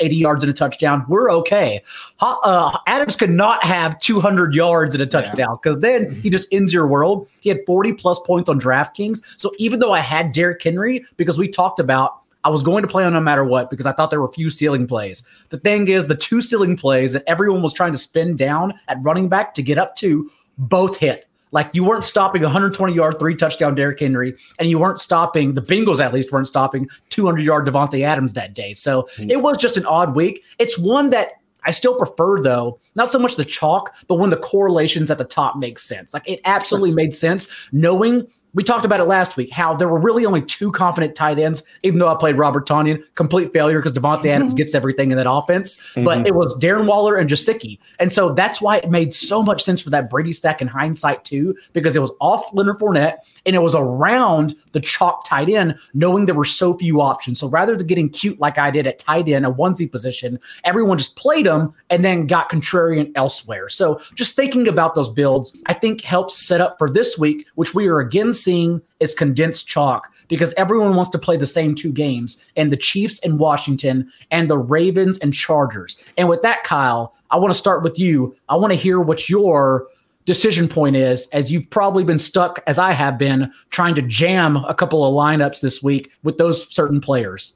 80 0.00 0.16
yards 0.16 0.42
and 0.44 0.50
a 0.50 0.54
touchdown, 0.54 1.04
we're 1.08 1.30
okay. 1.30 1.82
Uh, 2.20 2.76
Adams 2.86 3.16
could 3.16 3.30
not 3.30 3.64
have 3.64 3.98
200 4.00 4.54
yards 4.54 4.94
and 4.94 5.02
a 5.02 5.06
touchdown 5.06 5.58
because 5.62 5.80
then 5.80 6.10
he 6.22 6.30
just 6.30 6.48
ends 6.52 6.72
your 6.72 6.86
world. 6.86 7.28
He 7.40 7.48
had 7.48 7.60
40 7.66 7.92
plus 7.94 8.18
points 8.20 8.48
on 8.48 8.60
DraftKings. 8.60 9.22
So 9.36 9.52
even 9.58 9.80
though 9.80 9.92
I 9.92 10.00
had 10.00 10.32
Derrick 10.32 10.62
Henry, 10.62 11.04
because 11.16 11.38
we 11.38 11.48
talked 11.48 11.78
about 11.78 12.22
I 12.44 12.48
was 12.48 12.62
going 12.62 12.82
to 12.82 12.88
play 12.88 13.04
on 13.04 13.12
no 13.12 13.20
matter 13.20 13.44
what 13.44 13.70
because 13.70 13.86
I 13.86 13.92
thought 13.92 14.10
there 14.10 14.20
were 14.20 14.32
few 14.32 14.50
ceiling 14.50 14.86
plays. 14.86 15.24
The 15.50 15.58
thing 15.58 15.88
is, 15.88 16.08
the 16.08 16.16
two 16.16 16.42
ceiling 16.42 16.76
plays 16.76 17.12
that 17.12 17.22
everyone 17.26 17.62
was 17.62 17.72
trying 17.72 17.92
to 17.92 17.98
spin 17.98 18.36
down 18.36 18.74
at 18.88 18.98
running 19.00 19.28
back 19.28 19.54
to 19.54 19.62
get 19.62 19.78
up 19.78 19.94
to 19.96 20.30
both 20.58 20.96
hit. 20.96 21.28
Like 21.52 21.70
you 21.74 21.84
weren't 21.84 22.04
stopping 22.04 22.42
120 22.42 22.92
yard, 22.92 23.18
three 23.18 23.36
touchdown 23.36 23.74
Derrick 23.74 24.00
Henry, 24.00 24.36
and 24.58 24.68
you 24.68 24.78
weren't 24.78 25.00
stopping 25.00 25.54
the 25.54 25.62
Bengals 25.62 26.00
at 26.00 26.12
least 26.12 26.32
weren't 26.32 26.48
stopping 26.48 26.88
200 27.10 27.40
yard 27.42 27.66
Davante 27.66 28.02
Adams 28.02 28.34
that 28.34 28.54
day. 28.54 28.72
So 28.72 29.02
mm-hmm. 29.02 29.30
it 29.30 29.42
was 29.42 29.58
just 29.58 29.76
an 29.76 29.86
odd 29.86 30.14
week. 30.14 30.42
It's 30.58 30.78
one 30.78 31.10
that 31.10 31.34
I 31.64 31.70
still 31.70 31.96
prefer 31.96 32.42
though, 32.42 32.78
not 32.94 33.12
so 33.12 33.18
much 33.18 33.36
the 33.36 33.44
chalk, 33.44 33.94
but 34.08 34.16
when 34.16 34.30
the 34.30 34.36
correlations 34.36 35.10
at 35.10 35.18
the 35.18 35.24
top 35.24 35.56
make 35.56 35.78
sense. 35.78 36.12
Like 36.12 36.28
it 36.28 36.40
absolutely 36.44 36.90
made 36.94 37.14
sense 37.14 37.68
knowing 37.70 38.26
we 38.54 38.62
talked 38.62 38.84
about 38.84 39.00
it 39.00 39.04
last 39.04 39.36
week 39.36 39.50
how 39.50 39.74
there 39.74 39.88
were 39.88 39.98
really 39.98 40.26
only 40.26 40.42
two 40.42 40.70
confident 40.72 41.14
tight 41.14 41.38
ends, 41.38 41.64
even 41.82 41.98
though 41.98 42.08
I 42.08 42.16
played 42.16 42.36
Robert 42.36 42.66
Tonyan, 42.66 43.02
complete 43.14 43.52
failure 43.52 43.80
because 43.80 43.96
Adams 43.96 44.24
mm-hmm. 44.24 44.56
gets 44.56 44.74
everything 44.74 45.10
in 45.10 45.16
that 45.16 45.30
offense. 45.30 45.78
Mm-hmm. 45.78 46.04
But 46.04 46.26
it 46.26 46.34
was 46.34 46.58
Darren 46.60 46.86
Waller 46.86 47.16
and 47.16 47.30
Gesicki. 47.30 47.78
And 47.98 48.12
so 48.12 48.32
that's 48.32 48.60
why 48.60 48.78
it 48.78 48.90
made 48.90 49.14
so 49.14 49.42
much 49.42 49.62
sense 49.62 49.80
for 49.80 49.90
that 49.90 50.10
Brady 50.10 50.32
stack 50.32 50.60
in 50.60 50.68
hindsight, 50.68 51.24
too, 51.24 51.56
because 51.72 51.96
it 51.96 52.00
was 52.00 52.12
off 52.20 52.52
Leonard 52.52 52.78
Fournette 52.78 53.18
and 53.46 53.56
it 53.56 53.60
was 53.60 53.74
around 53.74 54.54
the 54.72 54.80
chalk 54.80 55.26
tight 55.26 55.48
end, 55.48 55.76
knowing 55.94 56.26
there 56.26 56.34
were 56.34 56.44
so 56.44 56.76
few 56.76 57.00
options. 57.00 57.40
So 57.40 57.48
rather 57.48 57.76
than 57.76 57.86
getting 57.86 58.10
cute 58.10 58.38
like 58.38 58.58
I 58.58 58.70
did 58.70 58.86
at 58.86 58.98
tight 58.98 59.28
end, 59.28 59.46
a 59.46 59.50
onesie 59.50 59.90
position, 59.90 60.38
everyone 60.64 60.98
just 60.98 61.16
played 61.16 61.46
them 61.46 61.74
and 61.90 62.04
then 62.04 62.26
got 62.26 62.50
contrarian 62.50 63.12
elsewhere. 63.14 63.68
So 63.68 64.00
just 64.14 64.36
thinking 64.36 64.68
about 64.68 64.94
those 64.94 65.10
builds, 65.10 65.56
I 65.66 65.74
think 65.74 66.02
helps 66.02 66.46
set 66.46 66.60
up 66.60 66.76
for 66.78 66.88
this 66.88 67.18
week, 67.18 67.46
which 67.54 67.74
we 67.74 67.88
are 67.88 68.00
again 68.00 68.34
seeing 68.42 68.82
is 69.00 69.14
condensed 69.14 69.68
chalk 69.68 70.12
because 70.28 70.54
everyone 70.54 70.96
wants 70.96 71.10
to 71.10 71.18
play 71.18 71.36
the 71.36 71.46
same 71.46 71.74
two 71.74 71.92
games 71.92 72.44
and 72.56 72.72
the 72.72 72.76
Chiefs 72.76 73.20
and 73.24 73.38
Washington 73.38 74.10
and 74.30 74.48
the 74.48 74.58
Ravens 74.58 75.18
and 75.18 75.34
Chargers. 75.34 75.96
And 76.16 76.28
with 76.28 76.42
that, 76.42 76.64
Kyle, 76.64 77.14
I 77.30 77.36
want 77.36 77.52
to 77.52 77.58
start 77.58 77.82
with 77.82 77.98
you. 77.98 78.36
I 78.48 78.56
want 78.56 78.72
to 78.72 78.78
hear 78.78 79.00
what 79.00 79.28
your 79.28 79.88
decision 80.24 80.68
point 80.68 80.96
is 80.96 81.28
as 81.30 81.50
you've 81.50 81.68
probably 81.70 82.04
been 82.04 82.18
stuck 82.18 82.62
as 82.66 82.78
I 82.78 82.92
have 82.92 83.18
been 83.18 83.52
trying 83.70 83.94
to 83.96 84.02
jam 84.02 84.56
a 84.56 84.74
couple 84.74 85.04
of 85.04 85.12
lineups 85.12 85.60
this 85.60 85.82
week 85.82 86.12
with 86.22 86.38
those 86.38 86.72
certain 86.72 87.00
players. 87.00 87.54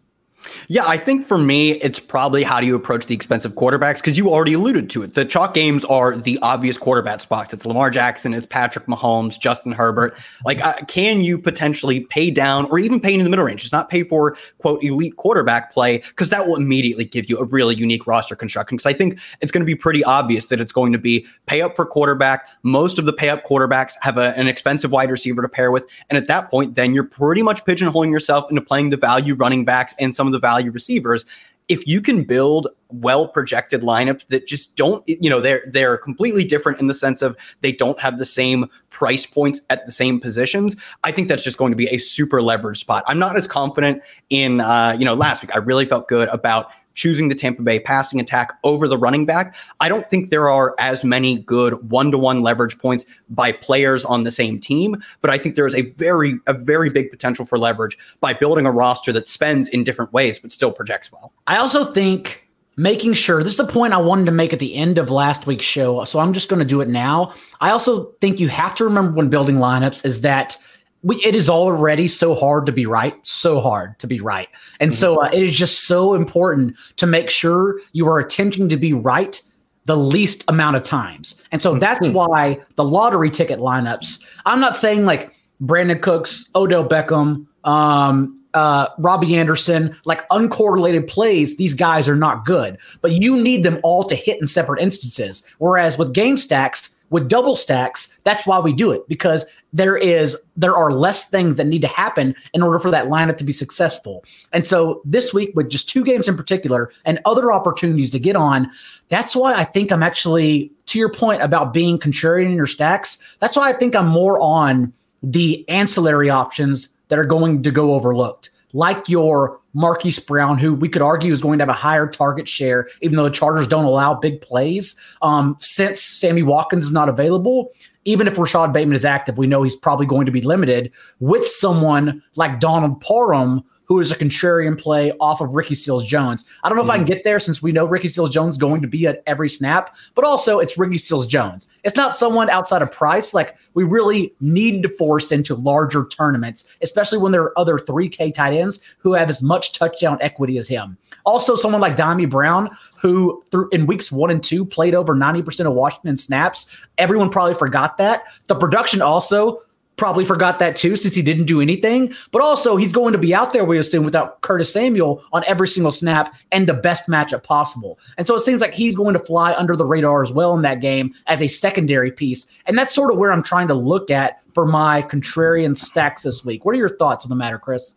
Yeah, 0.69 0.87
I 0.87 0.99
think 0.99 1.26
for 1.26 1.38
me, 1.38 1.73
it's 1.81 1.99
probably 1.99 2.43
how 2.43 2.61
do 2.61 2.67
you 2.67 2.75
approach 2.75 3.07
the 3.07 3.15
expensive 3.15 3.55
quarterbacks? 3.55 3.97
Because 3.97 4.19
you 4.19 4.31
already 4.31 4.55
alluded 4.55 4.91
to 4.91 5.03
it. 5.03 5.15
The 5.15 5.25
chalk 5.25 5.55
games 5.55 5.85
are 5.85 6.17
the 6.17 6.38
obvious 6.43 6.79
quarterback 6.79 7.21
spots. 7.21 7.53
It's 7.53 7.65
Lamar 7.65 7.91
Jackson, 7.91 8.35
it's 8.35 8.47
Patrick 8.47 8.87
Mahomes, 8.87 9.38
Justin 9.38 9.73
Herbert. 9.73 10.17
Like, 10.45 10.61
uh, 10.62 10.75
can 10.88 11.21
you 11.21 11.38
potentially 11.38 12.00
pay 12.00 12.31
down 12.31 12.67
or 12.67 12.79
even 12.79 13.00
pay 13.00 13.15
in 13.15 13.23
the 13.23 13.31
middle 13.31 13.45
range? 13.45 13.61
Just 13.61 13.73
not 13.73 13.88
pay 13.88 14.03
for 14.03 14.37
quote 14.59 14.83
elite 14.83 15.17
quarterback 15.17 15.73
play 15.73 15.99
because 15.99 16.31
that 16.31 16.47
will 16.47 16.57
immediately 16.57 17.05
give 17.05 17.29
you 17.29 17.38
a 17.38 17.45
really 17.45 17.75
unique 17.75 18.07
roster 18.07 18.37
construction. 18.37 18.76
Because 18.76 18.87
I 18.87 18.93
think 18.93 19.19
it's 19.41 19.53
going 19.53 19.62
to 19.62 19.67
be 19.67 19.75
pretty 19.75 20.05
obvious 20.05 20.47
that 20.47 20.61
it's 20.61 20.73
going 20.73 20.93
to 20.93 20.99
be 20.99 21.26
pay 21.47 21.62
up 21.62 21.76
for 21.76 21.87
quarterback. 21.87 22.49
Most 22.62 22.99
of 22.99 23.07
the 23.07 23.12
pay 23.12 23.29
up 23.29 23.45
quarterbacks 23.45 23.93
have 24.00 24.19
a, 24.19 24.37
an 24.37 24.49
expensive 24.49 24.93
wide 24.93 25.11
receiver 25.11 25.43
to 25.43 25.49
pair 25.49 25.71
with, 25.71 25.87
and 26.11 26.17
at 26.17 26.26
that 26.29 26.50
point, 26.50 26.75
then 26.75 26.95
you're 26.95 27.05
pretty 27.05 27.43
much 27.43 27.65
pigeonholing 27.65 28.11
yourself 28.11 28.50
into 28.50 28.62
playing 28.62 28.91
the 28.91 28.97
value 28.97 29.35
running 29.35 29.65
backs 29.65 29.95
and 29.99 30.15
some 30.15 30.26
of 30.26 30.33
the 30.33 30.36
value 30.38 30.71
receivers 30.71 31.25
if 31.69 31.87
you 31.87 32.00
can 32.00 32.23
build 32.23 32.69
well 32.90 33.26
projected 33.26 33.83
lineups 33.83 34.26
that 34.28 34.47
just 34.47 34.75
don't 34.76 35.02
you 35.09 35.28
know 35.28 35.40
they're 35.40 35.64
they're 35.66 35.97
completely 35.99 36.45
different 36.45 36.78
in 36.81 36.87
the 36.87 36.95
sense 36.95 37.23
of 37.23 37.37
they 37.61 37.73
don't 37.73 37.99
have 37.99 38.19
the 38.19 38.25
same 38.25 38.66
price 38.90 39.26
points 39.26 39.61
at 39.71 39.85
the 39.87 39.93
same 39.93 40.21
positions 40.21 40.76
i 41.02 41.11
think 41.11 41.26
that's 41.26 41.43
just 41.43 41.59
going 41.59 41.73
to 41.73 41.76
be 41.76 41.88
a 41.88 41.99
super 41.99 42.40
leverage 42.40 42.78
spot. 42.78 43.02
I'm 43.07 43.19
not 43.19 43.37
as 43.37 43.49
confident 43.49 44.02
in 44.31 44.61
uh 44.61 44.95
you 44.97 45.05
know 45.05 45.14
last 45.14 45.43
week 45.43 45.50
i 45.55 45.59
really 45.59 45.87
felt 45.87 46.07
good 46.09 46.28
about 46.28 46.71
choosing 46.97 47.29
the 47.29 47.35
Tampa 47.35 47.62
Bay 47.62 47.79
passing 47.79 48.19
attack 48.19 48.59
over 48.65 48.88
the 48.88 48.99
running 48.99 49.25
back. 49.25 49.55
I 49.79 49.88
don't 49.88 50.11
think 50.11 50.31
there 50.31 50.50
are 50.50 50.75
as 50.81 51.05
many 51.05 51.38
good 51.38 51.91
one 51.91 52.11
to 52.11 52.19
one 52.19 52.43
leverage 52.43 52.76
points 52.79 53.05
by 53.31 53.53
players 53.53 54.05
on 54.05 54.25
the 54.25 54.33
same 54.33 54.59
team, 54.59 54.97
but 55.21 55.31
I 55.31 55.38
think 55.38 55.55
there 55.55 55.67
is 55.67 55.75
a 55.75 55.83
very, 55.93 56.38
a 56.47 56.55
very 56.55 56.91
big 56.91 57.11
potential 57.11 57.47
for 57.47 57.59
leverage 57.59 57.97
by 58.21 58.33
building 58.33 58.67
a 58.67 58.73
roster 58.73 59.12
that 59.12 59.29
spends 59.29 59.69
in 59.69 59.85
different 59.85 60.12
ways, 60.12 60.41
but 60.41 60.53
still 60.53 60.73
projects 60.73 61.12
well. 61.12 61.33
I 61.47 61.59
also 61.59 61.93
think 61.93 62.49
making 62.76 63.15
sure 63.15 63.43
this 63.43 63.59
is 63.59 63.67
the 63.67 63.73
point 63.73 63.93
I 63.93 63.99
wanted 63.99 64.26
to 64.26 64.33
make 64.33 64.53
at 64.53 64.59
the 64.59 64.75
end 64.75 64.99
of 64.99 65.11
last 65.11 65.47
week's 65.47 65.65
show. 65.65 66.05
So 66.05 66.19
I'm 66.19 66.33
just 66.33 66.49
going 66.49 66.61
to 66.61 66.67
do 66.67 66.81
it 66.81 66.88
now. 66.88 67.33
I 67.61 67.71
also 67.71 68.12
think 68.21 68.38
you 68.38 68.49
have 68.49 68.75
to 68.76 68.85
remember 68.85 69.12
when 69.12 69.31
building 69.31 69.57
lineups 69.57 70.05
is 70.05 70.21
that 70.23 70.59
we, 71.06 71.22
it 71.25 71.36
is 71.36 71.48
already 71.48 72.08
so 72.08 72.34
hard 72.34 72.66
to 72.66 72.72
be 72.72 72.84
right, 72.84 73.14
so 73.22 73.60
hard 73.60 73.96
to 74.00 74.08
be 74.08 74.20
right. 74.20 74.48
And 74.80 74.90
mm-hmm. 74.90 74.98
so 74.98 75.22
uh, 75.22 75.30
it 75.32 75.40
is 75.40 75.56
just 75.56 75.86
so 75.86 76.14
important 76.14 76.75
to 76.96 77.06
make 77.06 77.30
sure 77.30 77.80
you 77.92 78.08
are 78.08 78.18
attempting 78.18 78.68
to 78.70 78.76
be 78.76 78.92
right 78.92 79.40
the 79.84 79.96
least 79.96 80.42
amount 80.48 80.75
of 80.75 80.82
times. 80.82 81.44
And 81.52 81.62
so 81.62 81.78
that's 81.78 82.08
mm-hmm. 82.08 82.16
why 82.16 82.60
the 82.75 82.82
lottery 82.82 83.30
ticket 83.30 83.60
lineups, 83.60 84.26
I'm 84.46 84.58
not 84.58 84.76
saying 84.76 85.06
like 85.06 85.32
Brandin 85.62 86.02
Cooks, 86.02 86.50
Odell 86.56 86.88
Beckham, 86.88 87.46
um, 87.62 88.42
uh, 88.54 88.88
Robbie 88.98 89.36
Anderson, 89.36 89.96
like 90.06 90.28
uncorrelated 90.30 91.06
plays, 91.06 91.56
these 91.56 91.75
guys 91.75 92.08
are 92.08 92.16
not 92.16 92.44
good. 92.44 92.78
But 93.00 93.12
you 93.12 93.40
need 93.40 93.62
them 93.62 93.78
all 93.84 94.02
to 94.04 94.16
hit 94.16 94.40
in 94.40 94.48
separate 94.48 94.82
instances. 94.82 95.46
Whereas 95.58 95.98
with 95.98 96.14
game 96.14 96.36
stacks, 96.36 96.98
with 97.10 97.28
double 97.28 97.54
stacks, 97.54 98.18
that's 98.25 98.44
why 98.44 98.58
we 98.58 98.72
do 98.72 98.90
it 98.90 99.06
because 99.06 99.46
there 99.76 99.97
is 99.97 100.42
there 100.56 100.75
are 100.75 100.90
less 100.90 101.28
things 101.28 101.56
that 101.56 101.66
need 101.66 101.83
to 101.83 101.88
happen 101.88 102.35
in 102.54 102.62
order 102.62 102.78
for 102.78 102.90
that 102.90 103.06
lineup 103.06 103.37
to 103.37 103.45
be 103.45 103.52
successful. 103.52 104.25
And 104.52 104.66
so 104.66 105.02
this 105.04 105.35
week 105.35 105.52
with 105.54 105.68
just 105.68 105.88
two 105.88 106.02
games 106.02 106.28
in 106.28 106.37
particular 106.37 106.90
and 107.04 107.21
other 107.26 107.52
opportunities 107.52 108.11
to 108.11 108.18
get 108.18 108.37
on, 108.37 108.71
that's 109.11 109.37
why 109.37 109.54
I 109.54 109.64
think 109.64 109.92
I'm 109.92 110.02
actually 110.02 110.73
to 110.87 110.99
your 110.99 111.12
point 111.12 111.42
about 111.42 111.75
being 111.75 111.99
contrarian 111.99 112.47
in 112.47 112.54
your 112.54 112.66
stacks. 112.66 113.37
That's 113.40 113.56
why 113.56 113.68
I 113.68 113.75
think 113.75 113.95
I'm 113.95 114.09
more 114.09 114.40
on 114.40 114.92
the 115.23 115.68
ancillary 115.68 116.30
options 116.30 116.97
that 117.09 117.18
are 117.18 117.25
going 117.25 117.62
to 117.62 117.71
go 117.71 117.92
overlooked, 117.92 118.50
like 118.73 119.09
your 119.09 119.61
Marquise 119.75 120.18
Brown, 120.18 120.59
who 120.59 120.75
we 120.75 120.88
could 120.88 121.02
argue 121.02 121.35
is 121.35 121.42
going 121.42 121.59
to 121.59 121.62
have 121.62 121.68
a 121.68 121.75
higher 121.75 122.06
target 122.06 122.49
share, 122.49 122.88
even 123.02 123.16
though 123.16 123.25
the 123.25 123.30
Chargers 123.30 123.68
don't 123.68 123.85
allow 123.85 124.14
big 124.14 124.40
plays. 124.40 124.99
Um, 125.21 125.54
since 125.59 126.02
Sammy 126.02 126.42
Watkins 126.42 126.85
is 126.85 126.92
not 126.92 127.11
available, 127.11 127.73
even 128.06 128.26
if 128.26 128.38
Rashod 128.38 128.72
Bateman 128.72 128.96
is 128.96 129.04
active, 129.04 129.36
we 129.36 129.46
know 129.46 129.62
he's 129.62 129.76
probably 129.76 130.06
going 130.06 130.26
to 130.26 130.32
be 130.32 130.40
limited 130.40 130.92
with 131.20 131.46
someone 131.46 132.22
like 132.36 132.60
Donald 132.60 133.00
Parham, 133.00 133.62
who 133.87 134.00
is 134.00 134.11
a 134.11 134.16
contrarian 134.16 134.78
play 134.78 135.12
off 135.21 135.40
of 135.40 135.55
Ricky 135.55 135.75
Seals 135.75 136.05
Jones. 136.05 136.45
I 136.62 136.69
don't 136.69 136.76
know 136.76 136.83
mm-hmm. 136.83 136.90
if 136.90 136.95
I 136.95 136.97
can 136.99 137.05
mm-hmm. 137.05 137.14
get 137.14 137.25
there 137.25 137.40
since 137.40 137.62
we 137.62 137.73
know 137.73 137.87
Ricky 137.87 138.09
Seals 138.09 138.31
Jones 138.31 138.59
going 138.59 138.83
to 138.83 138.88
be 138.88 139.07
at 139.07 139.23
every 139.26 139.49
snap, 139.49 139.97
but 140.14 140.25
also 140.25 140.59
it's 140.59 140.76
Ricky 140.76 140.99
Seals 140.99 141.26
Jones. 141.26 141.66
It's 141.85 141.97
not 141.97 142.16
someone 142.16 142.50
outside 142.50 142.83
of 142.83 142.90
price. 142.90 143.33
Like 143.33 143.57
we 143.75 143.85
really 143.85 144.35
need 144.40 144.83
to 144.83 144.88
force 144.88 145.31
into 145.31 145.55
larger 145.55 146.07
tournaments, 146.07 146.76
especially 146.83 147.19
when 147.19 147.31
there 147.31 147.43
are 147.43 147.59
other 147.59 147.78
3K 147.78 148.35
tight 148.35 148.55
ends 148.55 148.83
who 148.99 149.12
have 149.12 149.28
as 149.28 149.43
much 149.43 149.73
touchdown 149.73 150.19
equity 150.21 150.59
as 150.59 150.66
him. 150.66 150.99
Also, 151.25 151.55
someone 151.55 151.81
like 151.81 151.97
Dyami 151.97 152.28
Brown, 152.28 152.76
who 152.99 153.45
through 153.52 153.69
in 153.71 153.87
weeks 153.87 154.11
one 154.11 154.31
and 154.31 154.43
two 154.43 154.64
played 154.64 154.95
over 154.95 155.14
90% 155.14 155.66
of 155.66 155.75
Washington 155.75 156.16
snaps. 156.16 156.76
Everyone 156.99 157.31
probably 157.31 157.55
forgot 157.55 157.99
that. 157.99 158.25
The 158.49 158.57
production 158.57 159.00
also 159.00 159.62
probably 159.97 160.25
forgot 160.25 160.59
that 160.59 160.76
too 160.76 160.97
since 160.97 161.15
he 161.15 161.23
didn't 161.23 161.47
do 161.47 161.61
anything. 161.61 162.15
But 162.31 162.43
also, 162.43 162.76
he's 162.76 162.93
going 162.93 163.12
to 163.12 163.19
be 163.19 163.35
out 163.35 163.53
there, 163.53 163.65
we 163.65 163.79
assume, 163.79 164.05
without 164.05 164.41
Curtis 164.43 164.73
Samuel 164.73 165.25
on 165.33 165.43
every 165.47 165.69
single 165.69 165.93
snap 165.93 166.35
and 166.53 166.67
the 166.67 166.75
best 166.75 167.09
matchup 167.09 167.43
possible. 167.43 167.99
And 168.19 168.26
so 168.26 168.35
it 168.35 168.41
seems 168.41 168.61
like 168.61 168.75
he's 168.75 168.97
going 168.97 169.15
to 169.15 169.25
fly 169.25 169.55
under 169.55 169.76
the 169.76 169.85
radar 169.85 170.23
as 170.23 170.33
well 170.33 170.55
in 170.55 170.62
that 170.62 170.81
game 170.81 171.15
as 171.26 171.43
a 171.43 171.49
secondary 171.49 172.12
piece. 172.12 172.50
And 172.67 172.76
that's 172.79 172.95
sort 172.95 173.12
of 173.12 173.19
where 173.19 173.33
I'm 173.33 173.43
trying 173.43 173.69
to 173.69 173.75
look 173.75 174.11
at 174.11 174.43
for 174.55 174.67
my 174.67 175.03
contrarian 175.03 175.76
stacks 175.76 176.23
this 176.23 176.45
week. 176.45 176.65
What 176.65 176.75
are 176.75 176.79
your 176.79 176.97
thoughts 176.97 177.25
on 177.25 177.29
the 177.29 177.37
matter, 177.37 177.59
Chris? 177.59 177.97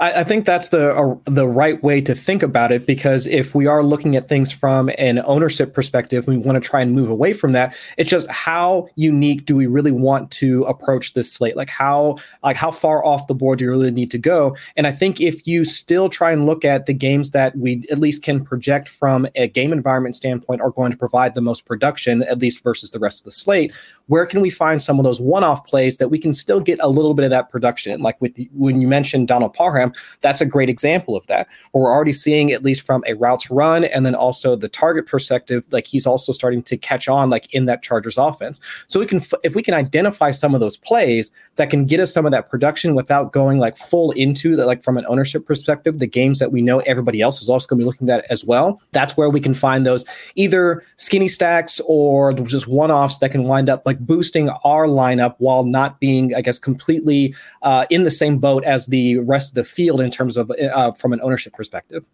I, 0.00 0.20
I, 0.20 0.24
think 0.24 0.44
that's 0.44 0.68
the 0.68 0.94
uh, 0.94 1.16
the 1.24 1.46
right 1.46 1.82
way 1.82 2.00
to 2.00 2.14
think 2.14 2.42
about 2.42 2.72
it 2.72 2.86
because 2.86 3.26
if 3.26 3.54
we 3.54 3.66
are 3.66 3.82
looking 3.82 4.16
at 4.16 4.28
things 4.28 4.52
from 4.52 4.90
an 4.98 5.22
ownership 5.24 5.74
perspective, 5.74 6.26
we 6.26 6.36
want 6.36 6.62
to 6.62 6.68
try 6.68 6.80
and 6.80 6.92
move 6.92 7.08
away 7.08 7.32
from 7.32 7.52
that. 7.52 7.76
It's 7.96 8.10
just 8.10 8.28
how 8.30 8.88
unique 8.96 9.46
do 9.46 9.56
we 9.56 9.66
really 9.66 9.92
want 9.92 10.30
to 10.32 10.64
approach 10.64 11.14
this 11.14 11.32
slate? 11.32 11.56
Like 11.56 11.70
how 11.70 12.16
like 12.42 12.56
how 12.56 12.70
far 12.70 13.04
off 13.04 13.26
the 13.26 13.34
board 13.34 13.58
do 13.58 13.64
you 13.64 13.70
really 13.70 13.90
need 13.90 14.10
to 14.12 14.18
go? 14.18 14.56
And 14.76 14.86
I 14.86 14.92
think 14.92 15.20
if 15.20 15.46
you 15.46 15.64
still 15.64 16.08
try 16.08 16.32
and 16.32 16.46
look 16.46 16.64
at 16.64 16.86
the 16.86 16.94
games 16.94 17.30
that 17.30 17.56
we 17.56 17.84
at 17.90 17.98
least 17.98 18.22
can 18.22 18.44
project 18.44 18.88
from 18.88 19.26
a 19.34 19.48
game 19.48 19.72
environment 19.72 20.16
standpoint 20.16 20.60
are 20.60 20.70
going 20.70 20.90
to 20.90 20.98
provide 20.98 21.34
the 21.34 21.40
most 21.40 21.66
production, 21.66 22.22
at 22.24 22.38
least 22.38 22.62
versus 22.62 22.90
the 22.90 22.98
rest 22.98 23.20
of 23.20 23.24
the 23.24 23.30
slate, 23.30 23.72
where 24.06 24.26
can 24.26 24.40
we 24.40 24.50
find 24.50 24.82
some 24.82 24.98
of 24.98 25.04
those 25.04 25.20
one-off 25.20 25.66
plays 25.66 25.96
that 25.96 26.08
we 26.08 26.18
can 26.18 26.32
still 26.32 26.60
get 26.60 26.78
a 26.80 26.88
little 26.88 27.14
bit 27.14 27.24
of 27.24 27.30
that 27.30 27.50
production? 27.50 28.00
Like 28.00 28.20
with 28.20 28.34
the, 28.34 28.48
when 28.52 28.80
you 28.80 28.86
mentioned 28.86 29.28
Donald 29.28 29.54
Parham, 29.64 29.94
that's 30.20 30.42
a 30.42 30.46
great 30.46 30.68
example 30.68 31.16
of 31.16 31.26
that. 31.26 31.48
Where 31.72 31.84
we're 31.84 31.90
already 31.90 32.12
seeing 32.12 32.52
at 32.52 32.62
least 32.62 32.84
from 32.84 33.02
a 33.06 33.14
routes 33.14 33.50
run 33.50 33.84
and 33.84 34.04
then 34.04 34.14
also 34.14 34.56
the 34.56 34.68
target 34.68 35.06
perspective, 35.06 35.64
like 35.70 35.86
he's 35.86 36.06
also 36.06 36.32
starting 36.32 36.62
to 36.64 36.76
catch 36.76 37.08
on 37.08 37.30
like 37.30 37.52
in 37.54 37.64
that 37.64 37.82
Chargers 37.82 38.18
offense. 38.18 38.60
So 38.86 39.00
we 39.00 39.06
can 39.06 39.22
if 39.42 39.54
we 39.54 39.62
can 39.62 39.74
identify 39.74 40.30
some 40.32 40.54
of 40.54 40.60
those 40.60 40.76
plays 40.76 41.32
that 41.56 41.70
can 41.70 41.86
get 41.86 42.00
us 42.00 42.12
some 42.12 42.26
of 42.26 42.32
that 42.32 42.50
production 42.50 42.94
without 42.94 43.32
going 43.32 43.58
like 43.58 43.76
full 43.76 44.10
into 44.12 44.56
the 44.56 44.66
like 44.66 44.82
from 44.82 44.98
an 44.98 45.06
ownership 45.08 45.46
perspective, 45.46 45.98
the 45.98 46.06
games 46.06 46.38
that 46.40 46.52
we 46.52 46.60
know 46.60 46.80
everybody 46.80 47.20
else 47.20 47.40
is 47.40 47.48
also 47.48 47.66
going 47.66 47.78
to 47.78 47.84
be 47.84 47.86
looking 47.86 48.10
at 48.10 48.24
as 48.30 48.44
well. 48.44 48.82
That's 48.92 49.16
where 49.16 49.30
we 49.30 49.40
can 49.40 49.54
find 49.54 49.86
those 49.86 50.04
either 50.34 50.84
skinny 50.96 51.28
stacks 51.28 51.80
or 51.86 52.32
just 52.32 52.66
one-offs 52.66 53.18
that 53.18 53.30
can 53.30 53.44
wind 53.44 53.70
up 53.70 53.82
like 53.86 53.98
boosting 54.00 54.50
our 54.64 54.86
lineup 54.86 55.36
while 55.38 55.64
not 55.64 56.00
being, 56.00 56.34
I 56.34 56.42
guess, 56.42 56.58
completely 56.58 57.34
uh, 57.62 57.86
in 57.88 58.02
the 58.02 58.10
same 58.10 58.38
boat 58.38 58.64
as 58.64 58.86
the 58.86 59.18
rest 59.18 59.43
of 59.50 59.54
the 59.54 59.64
field 59.64 60.00
in 60.00 60.10
terms 60.10 60.36
of 60.36 60.50
uh, 60.50 60.92
from 60.92 61.12
an 61.12 61.20
ownership 61.22 61.52
perspective. 61.54 62.04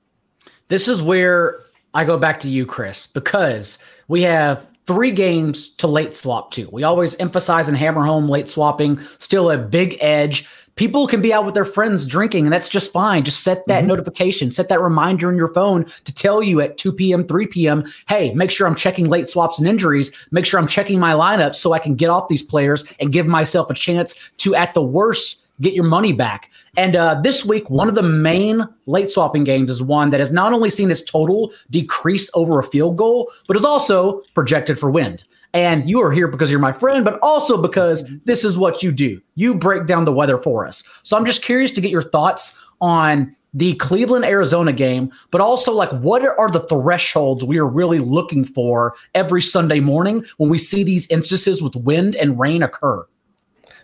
This 0.69 0.89
is 0.89 1.03
where 1.03 1.61
I 1.95 2.05
go 2.05 2.17
back 2.17 2.41
to 2.41 2.49
you, 2.49 2.65
Chris, 2.65 3.07
because 3.07 3.85
we 4.09 4.23
have 4.23 4.65
three 4.87 5.11
games 5.11 5.75
to 5.75 5.87
late 5.87 6.17
swap 6.17 6.51
to. 6.53 6.69
We 6.71 6.85
always 6.85 7.19
emphasize 7.21 7.69
and 7.69 7.77
hammer 7.77 8.05
home 8.05 8.29
late 8.29 8.49
swapping, 8.49 9.01
still 9.19 9.51
a 9.51 9.59
big 9.59 9.97
edge. 10.01 10.49
People 10.77 11.07
can 11.07 11.21
be 11.21 11.33
out 11.33 11.45
with 11.45 11.55
their 11.55 11.65
friends 11.65 12.07
drinking, 12.07 12.47
and 12.47 12.53
that's 12.53 12.69
just 12.69 12.93
fine. 12.93 13.25
Just 13.25 13.43
set 13.43 13.67
that 13.67 13.81
mm-hmm. 13.81 13.89
notification, 13.89 14.51
set 14.51 14.69
that 14.69 14.81
reminder 14.81 15.31
in 15.31 15.37
your 15.37 15.53
phone 15.53 15.85
to 16.05 16.15
tell 16.15 16.43
you 16.43 16.61
at 16.61 16.79
2 16.79 16.93
p.m., 16.93 17.25
3 17.25 17.47
p.m., 17.49 17.85
hey, 18.09 18.33
make 18.35 18.51
sure 18.51 18.67
I'm 18.67 18.75
checking 18.75 19.07
late 19.07 19.29
swaps 19.29 19.59
and 19.59 19.69
injuries. 19.69 20.13
Make 20.31 20.47
sure 20.47 20.59
I'm 20.59 20.67
checking 20.67 20.99
my 20.99 21.13
lineup 21.13 21.55
so 21.55 21.73
I 21.73 21.79
can 21.79 21.95
get 21.95 22.09
off 22.09 22.29
these 22.29 22.43
players 22.43 22.85
and 22.99 23.13
give 23.13 23.27
myself 23.27 23.69
a 23.69 23.75
chance 23.75 24.31
to, 24.39 24.55
at 24.55 24.75
the 24.75 24.83
worst, 24.83 25.40
get 25.61 25.75
your 25.75 25.85
money 25.85 26.13
back. 26.13 26.51
And 26.77 26.97
uh, 26.97 27.21
this 27.23 27.45
week, 27.45 27.71
one 27.71 27.89
of 27.89 27.95
the 27.95 28.03
main 28.03 28.67
late 28.87 29.11
swapping 29.11 29.45
games 29.45 29.71
is 29.71 29.83
one 29.83 30.11
that 30.11 30.21
has 30.21 30.33
not 30.33 30.53
only 30.53 30.71
seen 30.71 30.91
its 30.91 31.05
total 31.05 31.53
decrease 31.71 32.31
over 32.35 32.59
a 32.59 32.65
field 32.65 32.97
goal, 32.97 33.31
but 33.47 33.57
is 33.57 33.65
also 33.65 34.23
projected 34.35 34.79
for 34.79 34.91
wind. 34.91 35.25
And 35.53 35.89
you 35.89 36.01
are 36.01 36.13
here 36.13 36.29
because 36.29 36.51
you're 36.51 36.61
my 36.61 36.73
friend, 36.73 37.05
but 37.05 37.19
also 37.23 37.61
because 37.61 38.09
this 38.25 38.45
is 38.45 38.57
what 38.57 38.83
you 38.83 38.93
do. 38.93 39.21
You 39.35 39.55
break 39.55 39.87
down 39.87 40.05
the 40.05 40.13
weather 40.13 40.39
for 40.39 40.65
us. 40.67 40.85
So 41.03 41.17
I'm 41.17 41.27
just 41.27 41.43
curious 41.43 41.73
to 41.73 41.81
get 41.81 41.91
your 41.91 42.03
thoughts 42.03 42.63
on 42.81 43.35
the 43.53 43.75
Cleveland 43.75 44.25
Arizona 44.25 44.73
game, 44.73 45.11
but 45.33 45.41
also 45.41 45.73
like 45.73 45.91
what 45.91 46.23
are 46.23 46.51
the 46.51 46.61
thresholds 46.61 47.45
we 47.45 47.59
are 47.59 47.67
really 47.67 47.99
looking 47.99 48.45
for 48.45 48.95
every 49.15 49.43
Sunday 49.43 49.81
morning 49.81 50.25
when 50.37 50.51
we 50.51 50.59
see 50.59 50.85
these 50.85 51.11
instances 51.11 51.61
with 51.61 51.75
wind 51.75 52.15
and 52.15 52.39
rain 52.39 52.63
occur? 52.63 53.05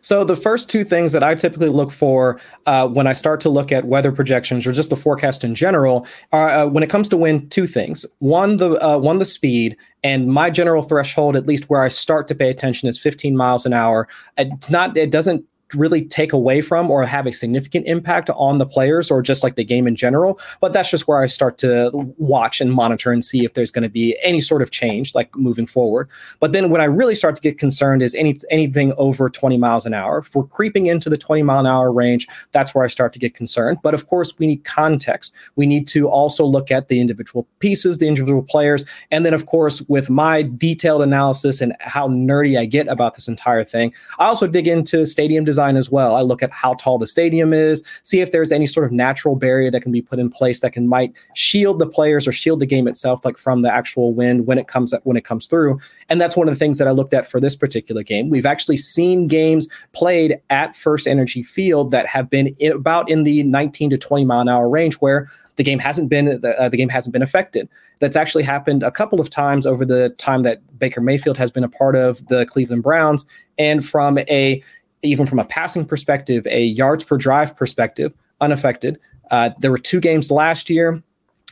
So 0.01 0.25
the 0.25 0.37
first 0.37 0.71
two 0.71 0.85
things 0.85 1.13
that 1.13 1.23
I 1.23 1.35
typically 1.35 1.69
look 1.69 1.93
for 1.93 2.41
uh, 2.67 2.87
when 2.89 3.07
I 3.07 3.13
start 3.13 3.41
to 3.41 3.49
look 3.49 3.73
at 3.73 3.87
weather 3.87 4.13
projections 4.13 4.67
or 4.67 4.73
just 4.73 4.91
the 4.91 4.97
forecast 4.97 5.45
in 5.45 5.55
general 5.55 6.07
are 6.33 6.49
uh, 6.49 6.67
when 6.67 6.83
it 6.83 6.91
comes 6.91 7.09
to 7.11 7.17
wind, 7.17 7.51
two 7.51 7.67
things. 7.67 8.05
One, 8.19 8.57
the 8.57 8.85
uh, 8.85 8.99
one 8.99 9.19
the 9.19 9.25
speed, 9.25 9.77
and 10.03 10.29
my 10.29 10.51
general 10.51 10.83
threshold, 10.83 11.37
at 11.37 11.47
least 11.47 11.69
where 11.69 11.83
I 11.83 11.89
start 11.89 12.29
to 12.29 12.35
pay 12.35 12.51
attention, 12.51 12.89
is 12.89 12.99
15 12.99 13.37
miles 13.37 13.67
an 13.67 13.73
hour. 13.73 14.09
It's 14.37 14.71
not. 14.71 14.97
It 14.97 15.11
doesn't 15.11 15.45
really 15.75 16.05
take 16.05 16.33
away 16.33 16.61
from 16.61 16.91
or 16.91 17.05
have 17.05 17.27
a 17.27 17.33
significant 17.33 17.87
impact 17.87 18.31
on 18.31 18.59
the 18.59 18.67
players 18.67 19.11
or 19.11 19.21
just 19.21 19.43
like 19.43 19.57
the 19.57 19.65
game 19.65 19.87
in 19.87 19.97
general. 19.97 20.39
But 20.61 20.73
that's 20.73 20.91
just 20.91 21.09
where 21.09 21.21
I 21.21 21.27
start 21.27 21.59
to 21.59 21.91
watch 22.19 22.61
and 22.61 22.73
monitor 22.73 23.11
and 23.11 23.25
see 23.25 23.45
if 23.45 23.55
there's 23.55 23.71
going 23.71 23.83
to 23.83 23.89
be 23.89 24.17
any 24.23 24.41
sort 24.41 24.63
of 24.63 24.71
change 24.71 25.15
like 25.15 25.35
moving 25.37 25.67
forward. 25.67 26.09
But 26.39 26.53
then 26.53 26.71
when 26.71 26.81
I 26.81 26.85
really 26.85 27.15
start 27.15 27.35
to 27.37 27.43
get 27.43 27.59
concerned 27.59 28.03
is 28.03 28.15
any 28.15 28.37
anything 28.51 28.93
over 28.97 29.29
20 29.29 29.57
miles 29.57 29.87
an 29.87 29.95
hour. 29.95 30.25
We're 30.35 30.45
creeping 30.45 30.87
into 30.87 31.11
the 31.11 31.19
20 31.19 31.43
mile 31.43 31.61
an 31.61 31.67
hour 31.67 31.93
range, 31.93 32.27
that's 32.53 32.75
where 32.75 32.85
I 32.85 32.89
start 32.89 33.13
to 33.15 33.19
get 33.19 33.35
concerned. 33.35 33.79
But 33.83 33.95
of 33.95 34.07
course, 34.07 34.39
we 34.39 34.47
need 34.47 34.65
context. 34.65 35.33
We 35.57 35.67
need 35.67 35.89
to 35.89 36.09
also 36.09 36.45
look 36.45 36.71
at 36.71 36.89
the 36.89 37.01
individual 37.01 37.47
pieces, 37.59 37.99
the 37.99 38.09
individual 38.09 38.43
players, 38.43 38.85
and 39.11 39.27
then 39.27 39.35
of 39.35 39.47
course 39.47 39.83
with 39.89 40.11
my 40.11 40.43
detailed 40.43 41.03
analysis 41.03 41.61
and 41.61 41.75
how 41.81 42.09
nerdy 42.09 42.59
I 42.59 42.67
get 42.67 42.89
about 42.89 43.15
this 43.15 43.29
entire 43.29 43.65
thing, 43.65 43.93
I 44.19 44.27
also 44.27 44.47
dig 44.47 44.69
into 44.69 45.07
stadium 45.07 45.45
design 45.45 45.56
design 45.57 45.77
as 45.77 45.91
well. 45.91 46.15
I 46.15 46.21
look 46.21 46.43
at 46.43 46.53
how 46.53 46.75
tall 46.75 46.99
the 46.99 47.07
stadium 47.07 47.55
is, 47.55 47.83
see 48.03 48.21
if 48.21 48.31
there's 48.31 48.53
any 48.53 48.67
sort 48.67 48.85
of 48.85 48.93
natural 48.93 49.37
barrier 49.37 49.71
that 49.71 49.81
can 49.81 49.91
be 49.91 50.03
put 50.03 50.19
in 50.19 50.29
place 50.29 50.61
that 50.61 50.75
can 50.75 50.87
might 50.87 51.17
shield 51.35 51.79
the 51.79 51.87
players 51.87 52.29
or 52.29 52.33
shield 52.33 52.61
the 52.61 52.67
game 52.67 52.87
itself, 52.87 53.25
like 53.25 53.39
from 53.39 53.63
the 53.63 53.73
actual 53.73 54.13
wind 54.13 54.47
when 54.47 54.59
it 54.59 54.69
comes 54.69 54.93
up 54.93 55.01
when 55.05 55.17
it 55.17 55.25
comes 55.25 55.47
through. 55.47 55.81
And 56.11 56.21
that's 56.21 56.37
one 56.37 56.47
of 56.47 56.55
the 56.55 56.59
things 56.59 56.77
that 56.77 56.87
I 56.87 56.91
looked 56.91 57.15
at 57.15 57.27
for 57.27 57.41
this 57.41 57.57
particular 57.57 58.03
game. 58.03 58.29
We've 58.29 58.45
actually 58.45 58.77
seen 58.77 59.29
games 59.29 59.67
played 59.95 60.39
at 60.51 60.77
First 60.77 61.07
Energy 61.07 61.43
Field 61.43 61.91
that 61.93 62.07
have 62.07 62.29
been 62.29 62.49
in, 62.59 62.73
about 62.73 63.11
in 63.11 63.25
the 63.25 63.43
19 63.43 63.91
to 63.91 63.97
20 63.97 64.27
mile 64.27 64.41
an 64.41 64.49
hour 64.51 64.69
range 64.69 64.97
where 64.97 65.31
the 65.57 65.63
game 65.63 65.79
hasn't 65.79 66.11
been 66.11 66.41
the, 66.41 66.55
uh, 66.61 66.69
the 66.69 66.77
game 66.77 66.91
hasn't 66.91 67.15
been 67.15 67.23
affected. 67.23 67.67
That's 67.99 68.17
actually 68.17 68.45
happened 68.45 68.83
a 68.83 68.91
couple 68.91 69.23
of 69.23 69.31
times 69.31 69.67
over 69.67 69.87
the 69.87 70.11
time 70.19 70.43
that 70.43 70.61
Baker 70.79 71.01
Mayfield 71.01 71.39
has 71.39 71.51
been 71.51 71.65
a 71.65 71.69
part 71.69 71.97
of 71.97 72.27
the 72.27 72.45
Cleveland 72.45 72.83
Browns. 72.83 73.25
And 73.59 73.87
from 73.87 74.19
a 74.19 74.63
even 75.07 75.27
from 75.27 75.39
a 75.39 75.45
passing 75.45 75.85
perspective, 75.85 76.47
a 76.49 76.65
yards 76.65 77.05
per 77.05 77.17
drive 77.17 77.57
perspective, 77.57 78.13
unaffected. 78.41 78.99
Uh, 79.31 79.51
there 79.61 79.71
were 79.71 79.79
two 79.79 80.01
games 80.01 80.31
last 80.31 80.71
year 80.71 81.03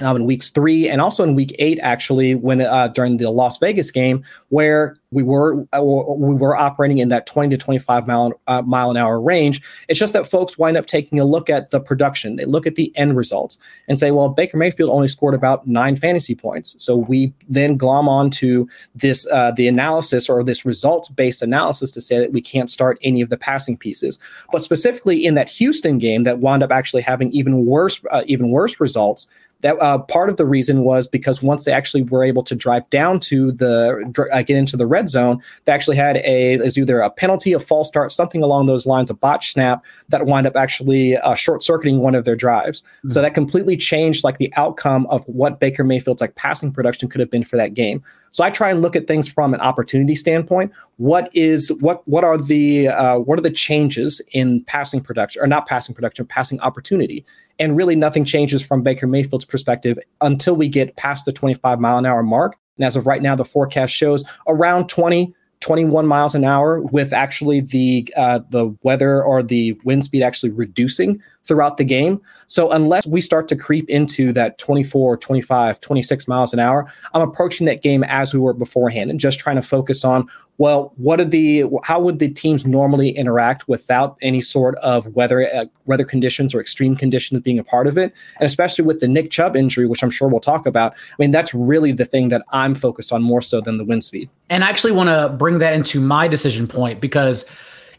um, 0.01 0.17
in 0.17 0.25
weeks 0.25 0.51
three 0.51 0.89
and 0.89 1.01
also 1.01 1.23
in 1.23 1.37
week 1.37 1.55
eight, 1.61 1.79
actually, 1.81 2.35
when 2.35 2.61
uh, 2.61 2.89
during 2.89 3.17
the 3.19 3.31
Las 3.31 3.59
Vegas 3.59 3.93
game, 3.93 4.25
where 4.49 4.97
we 5.13 5.23
were 5.23 5.65
uh, 5.73 5.81
we 5.83 6.35
were 6.35 6.57
operating 6.57 6.99
in 6.99 7.11
that 7.11 7.27
20 7.27 7.51
to 7.51 7.57
25 7.57 8.09
mile 8.09 8.33
uh, 8.49 8.61
mile 8.63 8.91
an 8.91 8.97
hour 8.97 9.21
range. 9.21 9.63
It's 9.89 10.01
just 10.01 10.13
that 10.13 10.27
folks 10.27 10.59
wind 10.59 10.77
up 10.77 10.87
taking 10.87 11.21
a 11.21 11.25
look 11.25 11.49
at 11.49 11.71
the 11.71 11.79
production, 11.79 12.35
they 12.35 12.45
look 12.45 12.67
at 12.67 12.75
the 12.75 12.93
end 12.97 13.17
results, 13.17 13.57
and 13.87 13.97
say, 13.97 14.11
well, 14.11 14.29
Baker 14.29 14.57
Mayfield 14.57 14.91
only 14.91 15.07
scored 15.07 15.35
about 15.35 15.65
nine 15.69 15.95
fantasy 15.95 16.35
points. 16.35 16.75
So 16.83 16.97
we 16.97 17.33
then 17.49 17.77
glom 17.77 18.09
onto 18.09 18.67
this 18.97 19.29
uh, 19.31 19.53
the 19.53 19.69
analysis 19.69 20.29
or 20.29 20.43
this 20.43 20.65
results 20.65 21.09
based 21.09 21.41
analysis 21.41 21.93
to 21.93 22.01
say 22.01 22.19
that 22.19 22.33
we 22.33 22.41
can't 22.41 22.69
start 22.69 22.99
any 23.03 23.21
of 23.21 23.31
the 23.31 23.37
passing 23.39 23.77
pieces. 23.77 24.19
But 24.51 24.65
specifically 24.65 25.25
in 25.25 25.35
that 25.35 25.49
Houston 25.49 25.99
game, 25.99 26.25
that 26.25 26.41
wound 26.41 26.65
up 26.65 26.73
actually 26.73 27.03
having 27.03 27.31
even 27.31 27.65
worse 27.65 28.05
uh, 28.11 28.25
even 28.27 28.51
worse 28.51 28.81
results 28.81 29.29
that 29.64 29.80
uh, 29.80 29.97
part 29.97 30.28
of 30.28 30.37
the 30.37 30.44
reason 30.44 30.85
was 30.85 31.09
because 31.09 31.42
once 31.42 31.64
they 31.64 31.73
actually 31.73 32.02
were 32.02 32.23
able 32.23 32.42
to 32.42 32.54
drive 32.54 32.88
down 32.90 33.18
to 33.18 33.50
the 33.50 34.28
uh, 34.30 34.42
get 34.42 34.59
into 34.59 34.76
the 34.76 34.87
red 34.87 35.09
zone, 35.09 35.42
they 35.64 35.73
actually 35.73 35.97
had 35.97 36.18
a 36.18 36.54
is 36.54 36.76
either 36.76 37.00
a 37.00 37.09
penalty, 37.09 37.54
a 37.54 37.59
false 37.59 37.88
start, 37.88 38.12
something 38.12 38.42
along 38.42 38.66
those 38.66 38.85
lines, 38.85 39.09
a 39.09 39.14
botch 39.14 39.52
snap 39.52 39.83
that 40.11 40.26
wound 40.26 40.47
up 40.47 40.54
actually 40.54 41.16
uh, 41.16 41.35
short 41.35 41.62
circuiting 41.62 42.00
one 42.00 42.14
of 42.14 42.26
their 42.26 42.37
drives. 42.37 42.83
Mm-hmm. 42.83 43.09
So 43.09 43.23
that 43.23 43.33
completely 43.33 43.75
changed 43.75 44.23
like 44.23 44.37
the 44.37 44.52
outcome 44.54 45.06
of 45.06 45.25
what 45.25 45.61
Baker 45.61 45.83
Mayfield's 45.83 46.21
like 46.21 46.35
passing 46.35 46.71
production 46.71 47.09
could 47.09 47.21
have 47.21 47.30
been 47.30 47.42
for 47.42 47.56
that 47.56 47.73
game. 47.73 48.02
So 48.33 48.44
I 48.44 48.50
try 48.50 48.71
and 48.71 48.83
look 48.83 48.97
at 48.97 49.06
things 49.06 49.28
from 49.28 49.54
an 49.54 49.61
opportunity 49.61 50.14
standpoint. 50.14 50.73
What 50.99 51.30
is 51.33 51.73
what 51.80 52.06
what 52.06 52.23
are 52.23 52.37
the 52.37 52.88
uh, 52.88 53.18
what 53.18 53.38
are 53.38 53.42
the 53.42 53.50
changes 53.50 54.21
in 54.33 54.62
passing 54.64 55.00
production 55.00 55.40
or 55.40 55.47
not 55.47 55.66
passing 55.66 55.94
production, 55.94 56.26
passing 56.26 56.61
opportunity? 56.61 57.25
And 57.58 57.76
really, 57.76 57.96
nothing 57.96 58.25
changes 58.25 58.66
from 58.66 58.82
Baker 58.82 59.06
Mayfield's 59.06 59.44
perspective 59.44 59.99
until 60.20 60.56
we 60.56 60.68
get 60.68 60.96
past 60.96 61.25
the 61.25 61.32
25 61.32 61.80
mile 61.80 61.99
an 61.99 62.06
hour 62.06 62.23
mark. 62.23 62.56
And 62.78 62.84
as 62.84 62.96
of 62.96 63.06
right 63.06 63.23
now, 63.23 63.37
the 63.37 63.44
forecast 63.44 63.94
shows 63.94 64.25
around 64.49 64.88
20, 64.88 65.32
21 65.61 66.06
miles 66.06 66.34
an 66.34 66.44
hour, 66.44 66.80
with 66.80 67.12
actually 67.12 67.61
the 67.61 68.12
uh, 68.16 68.40
the 68.50 68.75
weather 68.82 69.23
or 69.23 69.42
the 69.42 69.78
wind 69.84 70.04
speed 70.04 70.23
actually 70.23 70.50
reducing 70.50 71.23
throughout 71.45 71.77
the 71.77 71.85
game. 71.85 72.21
So 72.47 72.71
unless 72.71 73.07
we 73.07 73.21
start 73.21 73.49
to 73.49 73.57
creep 73.57 73.89
into 73.89 74.33
that 74.33 74.59
24, 74.59 75.17
25, 75.17 75.81
26 75.81 76.29
miles 76.29 76.53
an 76.53 76.59
hour, 76.59 76.91
I'm 77.13 77.23
approaching 77.23 77.67
that 77.67 77.83
game 77.83 78.05
as 78.05 78.33
we 78.33 78.41
were 78.41 78.53
beforehand 78.53 79.11
and 79.11 79.21
just 79.21 79.39
trying 79.39 79.57
to 79.57 79.63
focus 79.63 80.05
on 80.05 80.29
well, 80.59 80.93
what 80.97 81.21
are 81.21 81.25
the 81.25 81.65
how 81.83 82.01
would 82.01 82.21
the 82.21 82.29
teams 82.29 82.65
normally 82.65 83.11
interact 83.11 83.67
without 83.67 84.17
any 84.23 84.41
sort 84.41 84.77
of 84.77 85.07
weather 85.09 85.49
uh, 85.53 85.65
weather 85.87 86.05
conditions 86.05 86.55
or 86.55 86.61
extreme 86.61 86.95
conditions 86.95 87.41
being 87.41 87.59
a 87.59 87.65
part 87.65 87.87
of 87.87 87.99
it, 87.99 88.15
and 88.39 88.47
especially 88.47 88.85
with 88.85 89.01
the 89.01 89.09
Nick 89.09 89.31
Chubb 89.31 89.57
injury, 89.57 89.87
which 89.87 90.03
I'm 90.03 90.11
sure 90.11 90.29
we'll 90.29 90.41
talk 90.41 90.67
about. 90.67 90.93
I 90.93 91.15
mean, 91.19 91.33
that's 91.33 91.53
really 91.55 91.91
the 91.91 92.05
thing 92.05 92.29
that 92.29 92.43
I'm 92.51 92.75
focused 92.75 93.13
on 93.13 93.23
more 93.23 93.43
so 93.43 93.61
than 93.61 93.79
the 93.79 93.85
wind 93.85 94.05
speed. 94.05 94.31
And 94.49 94.63
I 94.63 94.69
actually 94.69 94.93
want 94.93 95.09
to 95.09 95.35
bring 95.37 95.59
that 95.59 95.75
into 95.75 96.01
my 96.01 96.29
decision 96.29 96.69
point 96.69 97.01
because 97.01 97.51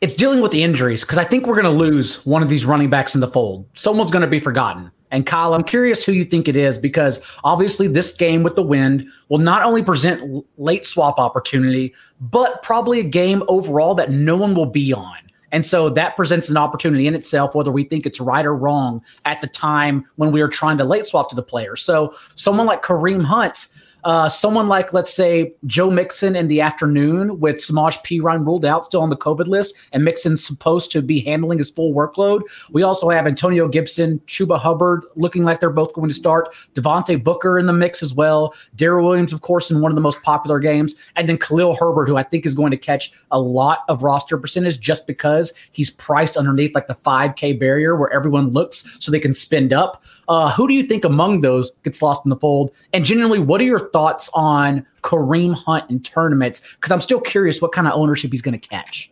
it's 0.02 0.16
dealing 0.16 0.42
with 0.42 0.52
the 0.52 0.64
injuries 0.64 1.04
because 1.04 1.18
I 1.18 1.24
think 1.24 1.46
we're 1.46 1.62
going 1.62 1.66
to 1.66 1.72
lose 1.72 2.26
one 2.26 2.44
of 2.44 2.50
these 2.50 2.66
running 2.66 2.90
backs 2.90 3.16
in 3.16 3.22
the 3.22 3.28
fold. 3.28 3.68
Someone's 3.74 4.12
going 4.12 4.22
to 4.22 4.28
be 4.28 4.40
forgotten. 4.40 4.92
And 5.12 5.26
Kyle, 5.26 5.54
I'm 5.54 5.64
curious 5.64 6.04
who 6.04 6.12
you 6.12 6.26
think 6.26 6.48
it 6.48 6.56
is 6.56 6.78
because 6.78 7.26
obviously 7.44 7.88
this 7.88 8.16
game 8.16 8.44
with 8.44 8.56
the 8.56 8.64
wind 8.64 9.08
will 9.30 9.38
not 9.38 9.64
only 9.64 9.84
present 9.84 10.46
late 10.58 10.86
swap 10.86 11.20
opportunity, 11.20 11.94
but 12.20 12.62
probably 12.64 13.00
a 13.00 13.04
game 13.04 13.44
overall 13.48 13.96
that 13.96 14.12
no 14.12 14.36
one 14.36 14.56
will 14.56 14.66
be 14.66 14.92
on. 14.92 15.18
And 15.52 15.66
so 15.66 15.90
that 15.90 16.18
presents 16.18 16.50
an 16.50 16.58
opportunity 16.58 17.08
in 17.08 17.16
itself, 17.16 17.56
whether 17.56 17.72
we 17.72 17.86
think 17.86 18.06
it's 18.06 18.20
right 18.20 18.46
or 18.46 18.54
wrong 18.54 19.02
at 19.24 19.40
the 19.40 19.48
time 19.48 20.06
when 20.16 20.34
we 20.34 20.42
are 20.42 20.50
trying 20.50 20.78
to 20.80 20.84
late 20.84 21.06
swap 21.06 21.30
to 21.30 21.36
the 21.36 21.44
player. 21.44 21.78
So 21.78 22.14
someone 22.36 22.66
like 22.66 22.84
Kareem 22.84 23.24
Hunt, 23.24 23.68
uh, 24.06 24.30
someone 24.30 24.68
like, 24.68 24.94
let's 24.94 25.12
say, 25.12 25.52
Joe 25.66 25.90
Mixon 25.90 26.36
in 26.36 26.48
the 26.48 26.62
afternoon 26.62 27.40
with 27.40 27.56
Samaje 27.56 27.98
Perine 28.06 28.46
ruled 28.46 28.64
out, 28.64 28.86
still 28.86 29.02
on 29.02 29.10
the 29.10 29.18
COVID 29.18 29.48
list, 29.48 29.76
and 29.94 30.06
Mixon's 30.06 30.46
supposed 30.46 30.92
to 30.92 31.02
be 31.02 31.22
handling 31.22 31.58
his 31.58 31.72
full 31.72 31.92
workload. 31.92 32.42
We 32.72 32.84
also 32.84 33.10
have 33.10 33.26
Antonio 33.26 33.68
Gibson, 33.68 34.20
Chuba 34.28 34.60
Hubbard 34.60 35.06
looking 35.16 35.44
like 35.44 35.60
they're 35.60 35.72
both 35.72 35.94
going 35.94 36.08
to 36.08 36.14
start, 36.14 36.54
Devontae 36.76 37.24
Booker 37.24 37.58
in 37.58 37.66
the 37.66 37.74
mix 37.74 38.04
as 38.04 38.14
well, 38.14 38.54
Darrel 38.76 39.04
Williams, 39.04 39.34
of 39.34 39.42
course, 39.42 39.72
in 39.72 39.82
one 39.82 39.92
of 39.92 39.96
the 39.96 40.02
most 40.02 40.22
popular 40.22 40.60
games, 40.60 40.96
and 41.16 41.28
then 41.28 41.40
Khalil 41.40 41.76
Herbert, 41.76 42.08
who 42.08 42.16
I 42.16 42.24
think 42.24 42.46
is 42.46 42.54
going 42.54 42.72
to 42.72 42.78
catch 42.78 43.12
a 43.32 43.40
lot 43.40 43.86
of 43.90 44.04
roster 44.04 44.38
percentage 44.38 44.80
just 44.80 45.08
because 45.08 45.58
he's 45.72 45.90
priced 45.90 46.38
underneath 46.38 46.76
like 46.76 46.88
the 46.88 46.94
5K 46.94 47.60
barrier 47.60 47.96
where 47.96 48.14
everyone 48.14 48.50
looks 48.50 48.98
so 49.00 49.12
they 49.12 49.20
can 49.20 49.34
spend 49.34 49.74
up. 49.74 50.04
Uh, 50.28 50.52
who 50.52 50.68
do 50.68 50.74
you 50.74 50.84
think 50.84 51.06
among 51.06 51.42
those 51.42 51.72
gets 51.84 52.02
lost 52.02 52.26
in 52.26 52.30
the 52.30 52.36
fold? 52.36 52.72
And 52.94 53.06
generally, 53.06 53.40
what 53.40 53.62
are 53.62 53.66
your 53.66 53.90
thoughts 53.96 54.30
on 54.34 54.86
Kareem 55.04 55.56
Hunt 55.56 55.90
in 55.90 56.02
tournaments? 56.02 56.76
Because 56.76 56.92
I'm 56.92 57.00
still 57.00 57.22
curious 57.22 57.62
what 57.62 57.72
kind 57.72 57.88
of 57.88 57.94
ownership 57.94 58.32
he's 58.32 58.42
going 58.42 58.60
to 58.60 58.68
catch. 58.68 59.10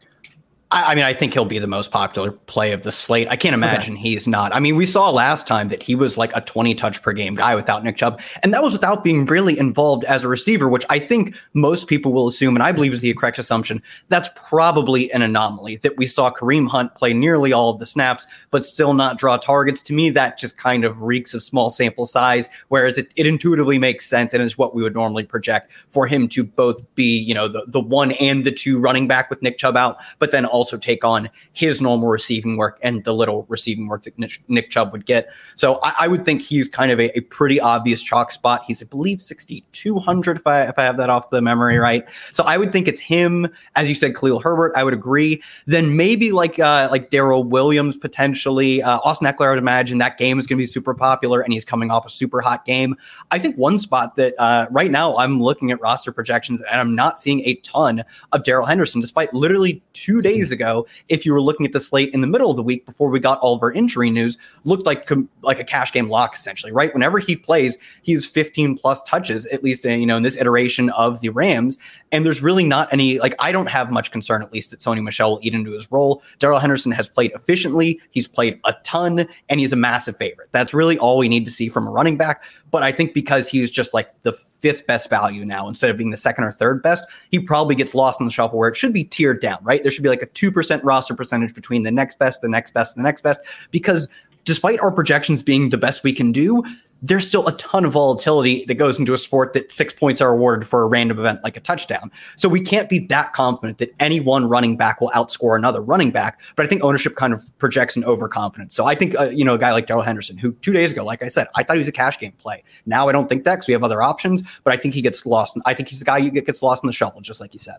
I, 0.73 0.91
I, 0.91 0.95
mean, 0.95 1.05
I 1.05 1.13
think 1.13 1.33
he'll 1.33 1.45
be 1.45 1.59
the 1.59 1.67
most 1.67 1.91
popular 1.91 2.31
play 2.31 2.71
of 2.71 2.81
the 2.81 2.91
slate. 2.91 3.27
I 3.29 3.36
can't 3.36 3.53
imagine 3.53 3.93
okay. 3.93 4.01
he's 4.01 4.27
not. 4.27 4.53
I 4.55 4.59
mean, 4.59 4.75
we 4.75 4.88
saw 4.88 5.12
last 5.12 5.45
time 5.45 5.67
that 5.67 5.83
he 5.83 5.93
was 5.93 6.17
like 6.17 6.31
a 6.33 6.41
20 6.41 6.73
touch 6.73 7.01
per 7.03 7.13
game 7.13 7.36
guy 7.36 7.53
without 7.53 7.83
Nick 7.83 7.95
Chubb, 7.95 8.19
and 8.41 8.51
that 8.53 8.63
was 8.63 8.73
without 8.73 9.03
being 9.03 9.25
really 9.27 9.57
involved 9.57 10.03
as 10.05 10.23
a 10.23 10.27
receiver, 10.27 10.67
which 10.67 10.83
I 10.89 10.97
think 10.97 11.36
most 11.53 11.88
people 11.88 12.12
will 12.12 12.27
assume, 12.27 12.55
and 12.55 12.63
I 12.63 12.71
believe 12.71 12.91
is 12.91 13.01
the 13.01 13.13
correct 13.13 13.38
assumption. 13.38 13.83
That's 14.09 14.29
probably 14.36 15.12
an 15.12 15.21
anomaly 15.21 15.75
that 15.77 15.95
we 15.95 16.07
saw 16.07 16.31
Kareem 16.31 16.67
Hunt 16.67 16.95
play 16.95 17.13
nearly 17.13 17.53
all 17.53 17.69
of 17.69 17.77
the 17.77 17.86
snaps, 17.86 18.25
but 18.49 18.65
still 18.65 18.95
not 18.95 19.19
draw 19.19 19.38
targets. 19.38 19.81
To 19.83 19.93
me, 19.93 20.09
that 20.09 20.39
just 20.39 20.57
kind 20.57 20.86
of 20.86 21.03
reeks 21.03 21.36
of 21.36 21.43
small 21.43 21.69
sample 21.69 22.07
size, 22.07 22.49
whereas 22.69 22.97
it, 22.97 23.09
it 23.15 23.27
intuitively 23.27 23.77
makes 23.77 24.07
sense 24.07 24.33
and 24.33 24.41
is 24.41 24.57
what 24.57 24.73
we 24.73 24.81
would 24.81 24.95
normally 24.95 25.23
project 25.23 25.71
for 25.89 26.07
him 26.07 26.27
to 26.29 26.43
both 26.43 26.81
be, 26.95 27.19
you 27.19 27.36
know, 27.36 27.47
the, 27.47 27.63
the 27.67 27.79
one 27.79 28.13
and 28.13 28.43
the 28.43 28.51
two 28.51 28.79
running 28.79 29.07
back 29.07 29.29
with 29.29 29.41
Nick 29.43 29.59
Chubb 29.59 29.77
out, 29.77 29.97
but 30.17 30.31
then 30.31 30.45
also 30.45 30.62
also 30.63 30.78
take 30.78 31.04
on 31.04 31.30
his 31.52 31.82
normal 31.82 32.08
receiving 32.08 32.56
work 32.56 32.80
and 32.82 33.04
the 33.04 33.13
little 33.13 33.45
receiving 33.49 33.88
work 33.88 34.04
that 34.04 34.17
Nick, 34.47 34.69
Chubb 34.69 34.93
would 34.93 35.06
get. 35.06 35.28
So 35.56 35.82
I, 35.84 35.93
I 35.99 36.08
would 36.08 36.23
think 36.23 36.41
he's 36.41 36.69
kind 36.69 36.89
of 36.89 37.02
a, 37.02 37.15
a, 37.17 37.21
pretty 37.34 37.60
obvious 37.60 38.02
chalk 38.02 38.32
spot. 38.32 38.63
He's, 38.65 38.82
I 38.82 38.86
believe, 38.86 39.21
6,200 39.21 40.38
if 40.38 40.47
I, 40.47 40.62
if 40.63 40.80
I 40.80 40.84
have 40.84 40.95
that 40.95 41.10
off 41.10 41.30
the 41.32 41.41
memory 41.41 41.78
right. 41.78 42.06
So 42.32 42.45
I 42.45 42.58
would 42.58 42.71
think 42.71 42.88
it's 42.88 43.02
him. 43.02 43.49
As 43.76 43.89
you 43.89 43.95
said, 43.95 44.15
Khalil 44.15 44.39
Herbert, 44.39 44.71
I 44.78 44.86
would 44.86 44.93
agree. 44.93 45.43
Then 45.65 45.97
maybe 45.97 46.32
like 46.32 46.60
uh, 46.60 46.88
like 46.89 47.10
Darrel 47.10 47.43
Williams 47.43 47.97
potentially. 47.97 48.82
Uh, 48.82 48.99
Austin 49.04 49.28
Ekeler, 49.28 49.47
I 49.47 49.49
would 49.49 49.60
imagine 49.60 49.97
that 49.97 50.17
game 50.17 50.39
is 50.39 50.47
going 50.47 50.58
to 50.58 50.62
be 50.62 50.65
super 50.65 50.93
popular 50.93 51.41
and 51.41 51.52
he's 51.52 51.65
coming 51.65 51.91
off 51.91 52.06
a 52.06 52.10
super 52.10 52.39
hot 52.39 52.63
game. 52.63 52.95
I 53.32 53.39
think 53.39 53.58
one 53.58 53.78
spot 53.80 54.15
that 54.15 54.34
uh, 54.39 54.67
right 54.71 54.89
now 54.89 55.17
I'm 55.17 55.41
looking 55.41 55.71
at 55.71 55.82
roster 55.82 56.13
projections 56.13 56.62
and 56.62 56.80
I'm 56.80 56.95
not 56.95 57.19
seeing 57.19 57.41
a 57.41 57.56
ton 57.56 58.06
of 58.32 58.45
Darrell 58.45 58.65
Henderson, 58.65 59.02
despite 59.02 59.34
literally 59.34 59.82
two 59.93 60.21
days 60.21 60.51
ago, 60.51 60.86
if 61.10 61.25
you 61.25 61.34
were 61.34 61.41
looking 61.41 61.65
at 61.65 61.71
the 61.71 61.79
slate 61.79 62.13
in 62.13 62.21
the 62.21 62.27
middle 62.27 62.49
of 62.49 62.58
the 62.58 62.63
week 62.63 62.86
before 62.86 63.10
we 63.10 63.19
got 63.19 63.39
all 63.39 63.56
of 63.56 63.63
our 63.63 63.71
injury 63.71 64.10
news, 64.10 64.38
looked 64.65 64.86
like 64.86 65.10
like 65.41 65.60
a 65.60 65.63
cash 65.63 65.91
game 65.91 66.10
lock 66.10 66.36
essentially, 66.36 66.71
right? 66.71 66.93
Whenever 66.93 67.19
he 67.19 67.36
plays, 67.36 67.77
he's 68.01 68.25
15 68.25 68.77
plus 68.77 69.01
touches 69.03 69.45
at 69.47 69.63
least, 69.63 69.86
in, 69.86 69.99
you 69.99 70.06
know, 70.06 70.17
in 70.17 70.23
this 70.23 70.38
iteration 70.38 70.89
of 70.91 71.21
the 71.21 71.29
Rams, 71.29 71.77
and 72.12 72.25
there's 72.25 72.41
really 72.41 72.65
not 72.65 72.91
any 72.91 73.19
like 73.19 73.36
I 73.39 73.51
don't 73.51 73.67
have 73.67 73.91
much 73.91 74.12
concern 74.12 74.41
at 74.41 74.51
least 74.51 74.71
that 74.71 74.79
Sony 74.79 75.01
Michel 75.01 75.32
will 75.32 75.39
eat 75.41 75.53
into 75.53 75.71
his 75.71 75.91
role. 75.91 76.21
Darrell 76.39 76.60
Henderson 76.60 76.91
has 76.91 77.08
played 77.08 77.32
efficiently, 77.34 78.01
he's 78.12 78.27
played 78.27 78.60
a 78.65 78.73
ton, 78.84 79.27
and 79.49 79.60
he's 79.60 79.73
a 79.73 79.77
massive 79.77 80.17
favorite. 80.17 80.49
That's 80.51 80.73
really 80.73 80.97
all 80.97 81.17
we 81.17 81.29
need 81.29 81.45
to 81.45 81.51
see 81.51 81.69
from 81.69 81.88
a 81.88 81.91
running 81.91 82.17
back. 82.17 82.43
But 82.71 82.84
I 82.84 82.91
think 82.91 83.13
because 83.13 83.49
he's 83.49 83.69
just 83.69 83.93
like 83.93 84.10
the 84.23 84.34
fifth 84.63 84.88
best 84.88 85.10
value 85.10 85.43
now 85.43 85.67
instead 85.67 85.89
of 85.89 85.97
being 85.97 86.10
the 86.10 86.15
second 86.15 86.45
or 86.45 86.52
third 86.54 86.82
best, 86.82 87.04
he 87.32 87.38
probably 87.38 87.76
gets 87.76 87.93
lost 87.93 88.21
in 88.21 88.26
the 88.26 88.32
shuffle 88.32 88.58
where 88.58 88.69
it 88.69 88.78
should 88.78 88.93
be 88.93 89.04
tiered 89.04 89.41
down, 89.41 89.58
right? 89.62 89.84
There 89.84 89.91
should 89.91 90.04
be 90.04 90.10
like 90.10 90.21
a 90.21 90.28
2% 90.28 90.80
roster 90.86 91.13
percentage 91.13 91.54
between 91.54 91.84
the 91.84 91.91
next 91.91 92.17
best, 92.17 92.39
the 92.41 92.47
next 92.47 92.73
best, 92.73 92.95
the 92.95 93.02
next 93.02 93.23
best, 93.23 93.41
because 93.71 94.08
despite 94.45 94.80
our 94.80 94.89
projections 94.89 95.43
being 95.43 95.67
the 95.67 95.78
best 95.78 96.06
we 96.06 96.13
can 96.13 96.32
do, 96.32 96.63
there's 97.04 97.28
still 97.28 97.46
a 97.48 97.52
ton 97.58 97.84
of 97.84 97.92
volatility 97.92 98.63
that 98.66 98.76
goes 98.76 98.98
into 98.98 99.12
a 99.12 99.18
sport 99.18 99.52
that 99.54 99.70
six 99.70 99.94
points 99.94 100.22
are 100.22 100.30
awarded 100.30 100.68
for 100.68 100.84
a 100.84 100.88
random 100.88 101.20
event 101.20 101.44
like 101.44 101.58
a 101.58 101.60
touchdown. 101.60 102.10
So 102.38 102.48
we 102.48 102.62
can't 102.62 102.89
be 102.89 103.00
that 103.08 103.34
confident 103.34 103.78
that 103.80 103.94
any 104.00 104.22
one 104.22 104.48
running 104.48 104.78
back 104.78 105.02
will 105.02 105.10
outscore 105.10 105.58
another 105.58 105.82
running 105.82 106.12
back. 106.12 106.39
But 106.56 106.66
I 106.66 106.70
think 106.70 106.82
ownership 106.82 107.16
kind 107.16 107.34
of 107.34 107.44
projects 107.60 107.98
an 107.98 108.06
overconfidence. 108.06 108.74
So 108.74 108.86
I 108.86 108.96
think, 108.96 109.20
uh, 109.20 109.26
you 109.26 109.44
know, 109.44 109.56
a 109.56 109.60
guy 109.60 109.74
like 109.74 109.86
Darrell 109.86 110.02
Henderson, 110.02 110.38
who 110.38 110.54
two 110.54 110.72
days 110.72 110.94
ago, 110.94 111.04
like 111.04 111.22
I 111.22 111.28
said, 111.28 111.48
I 111.56 111.63
thought 111.63 111.76
he 111.76 111.80
was 111.80 111.89
a 111.89 111.94
cash 111.94 112.18
game 112.18 112.32
play. 112.39 112.63
Now 112.86 113.10
I 113.10 113.12
don't 113.12 113.28
think 113.28 113.44
that 113.44 113.56
because 113.56 113.68
we 113.68 113.74
have 113.74 113.84
other 113.84 114.02
options, 114.02 114.42
but 114.63 114.74
I 114.74 114.78
think 114.78 114.94
he 114.94 115.02
gets 115.02 115.26
lost. 115.26 115.60
I 115.66 115.74
think 115.74 115.89
he's 115.89 116.00
the 116.00 116.06
guy 116.06 116.22
who 116.22 116.32
gets 116.32 116.63
lost 116.63 116.84
in 116.84 116.88
the 116.88 116.94
shuffle, 116.94 117.20
just 117.20 117.42
like 117.42 117.54
you 117.54 117.60
said. 117.60 117.78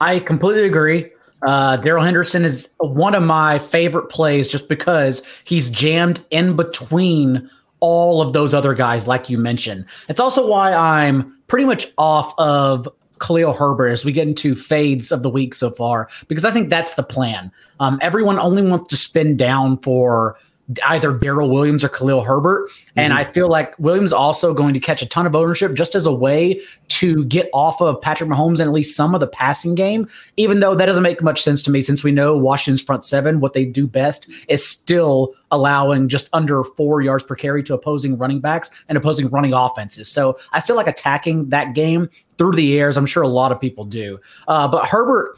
I 0.00 0.18
completely 0.18 0.64
agree. 0.64 1.10
Uh, 1.46 1.76
Darrell 1.76 2.02
Henderson 2.02 2.46
is 2.46 2.74
one 2.80 3.14
of 3.14 3.22
my 3.22 3.58
favorite 3.58 4.08
plays 4.08 4.48
just 4.48 4.66
because 4.66 5.26
he's 5.44 5.68
jammed 5.68 6.24
in 6.30 6.56
between 6.56 7.50
all 7.84 8.22
of 8.22 8.32
those 8.32 8.54
other 8.54 8.72
guys, 8.72 9.06
like 9.06 9.28
you 9.28 9.36
mentioned. 9.36 9.84
It's 10.08 10.18
also 10.18 10.48
why 10.48 10.72
I'm 10.72 11.38
pretty 11.48 11.66
much 11.66 11.88
off 11.98 12.32
of 12.38 12.88
Khalil 13.20 13.52
Herbert 13.52 13.88
as 13.88 14.06
we 14.06 14.12
get 14.12 14.26
into 14.26 14.54
fades 14.54 15.12
of 15.12 15.22
the 15.22 15.28
week 15.28 15.52
so 15.52 15.68
far, 15.68 16.08
because 16.28 16.46
I 16.46 16.50
think 16.50 16.70
that's 16.70 16.94
the 16.94 17.02
plan. 17.02 17.52
Um, 17.80 17.98
everyone 18.00 18.38
only 18.38 18.62
wants 18.62 18.88
to 18.88 18.96
spin 18.96 19.36
down 19.36 19.76
for 19.80 20.38
either 20.86 21.12
Darrel 21.12 21.50
Williams 21.50 21.84
or 21.84 21.88
Khalil 21.88 22.22
Herbert. 22.22 22.68
Mm-hmm. 22.68 23.00
And 23.00 23.12
I 23.12 23.24
feel 23.24 23.48
like 23.48 23.78
Williams 23.78 24.12
also 24.12 24.54
going 24.54 24.74
to 24.74 24.80
catch 24.80 25.02
a 25.02 25.06
ton 25.06 25.26
of 25.26 25.34
ownership 25.34 25.74
just 25.74 25.94
as 25.94 26.06
a 26.06 26.14
way 26.14 26.60
to 26.88 27.24
get 27.24 27.50
off 27.52 27.80
of 27.82 28.00
Patrick 28.00 28.30
Mahomes 28.30 28.60
and 28.60 28.62
at 28.62 28.72
least 28.72 28.96
some 28.96 29.14
of 29.14 29.20
the 29.20 29.26
passing 29.26 29.74
game, 29.74 30.08
even 30.36 30.60
though 30.60 30.74
that 30.74 30.86
doesn't 30.86 31.02
make 31.02 31.22
much 31.22 31.42
sense 31.42 31.60
to 31.62 31.70
me 31.70 31.80
since 31.80 32.02
we 32.02 32.12
know 32.12 32.36
Washington's 32.36 32.80
front 32.80 33.04
seven, 33.04 33.40
what 33.40 33.52
they 33.52 33.64
do 33.64 33.86
best 33.86 34.30
is 34.48 34.66
still 34.66 35.34
allowing 35.50 36.08
just 36.08 36.28
under 36.32 36.64
four 36.64 37.02
yards 37.02 37.24
per 37.24 37.34
carry 37.34 37.62
to 37.64 37.74
opposing 37.74 38.16
running 38.16 38.40
backs 38.40 38.70
and 38.88 38.96
opposing 38.96 39.28
running 39.28 39.52
offenses. 39.52 40.08
So 40.08 40.38
I 40.52 40.60
still 40.60 40.76
like 40.76 40.86
attacking 40.86 41.50
that 41.50 41.74
game 41.74 42.08
through 42.38 42.52
the 42.52 42.78
airs. 42.78 42.96
I'm 42.96 43.06
sure 43.06 43.22
a 43.22 43.28
lot 43.28 43.52
of 43.52 43.60
people 43.60 43.84
do. 43.84 44.18
Uh, 44.48 44.68
but 44.68 44.86
Herbert, 44.86 45.36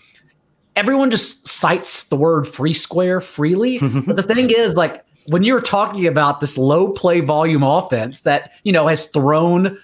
everyone 0.77 1.11
just 1.11 1.49
cites 1.49 2.05
the 2.09 2.17
word 2.17 2.47
free 2.47 2.75
square 2.75 3.21
freely. 3.21 3.79
but 4.07 4.17
the 4.17 4.23
thing 4.23 4.51
is, 4.51 4.77
like, 4.77 5.06
when 5.29 5.43
you're 5.43 5.61
talking 5.61 6.07
about 6.07 6.41
this 6.41 6.57
low 6.57 6.91
play 6.91 7.21
volume 7.21 7.63
offense 7.63 8.21
that 8.21 8.53
you 8.63 8.73
know 8.73 8.87
has 8.87 9.09
thrown 9.09 9.79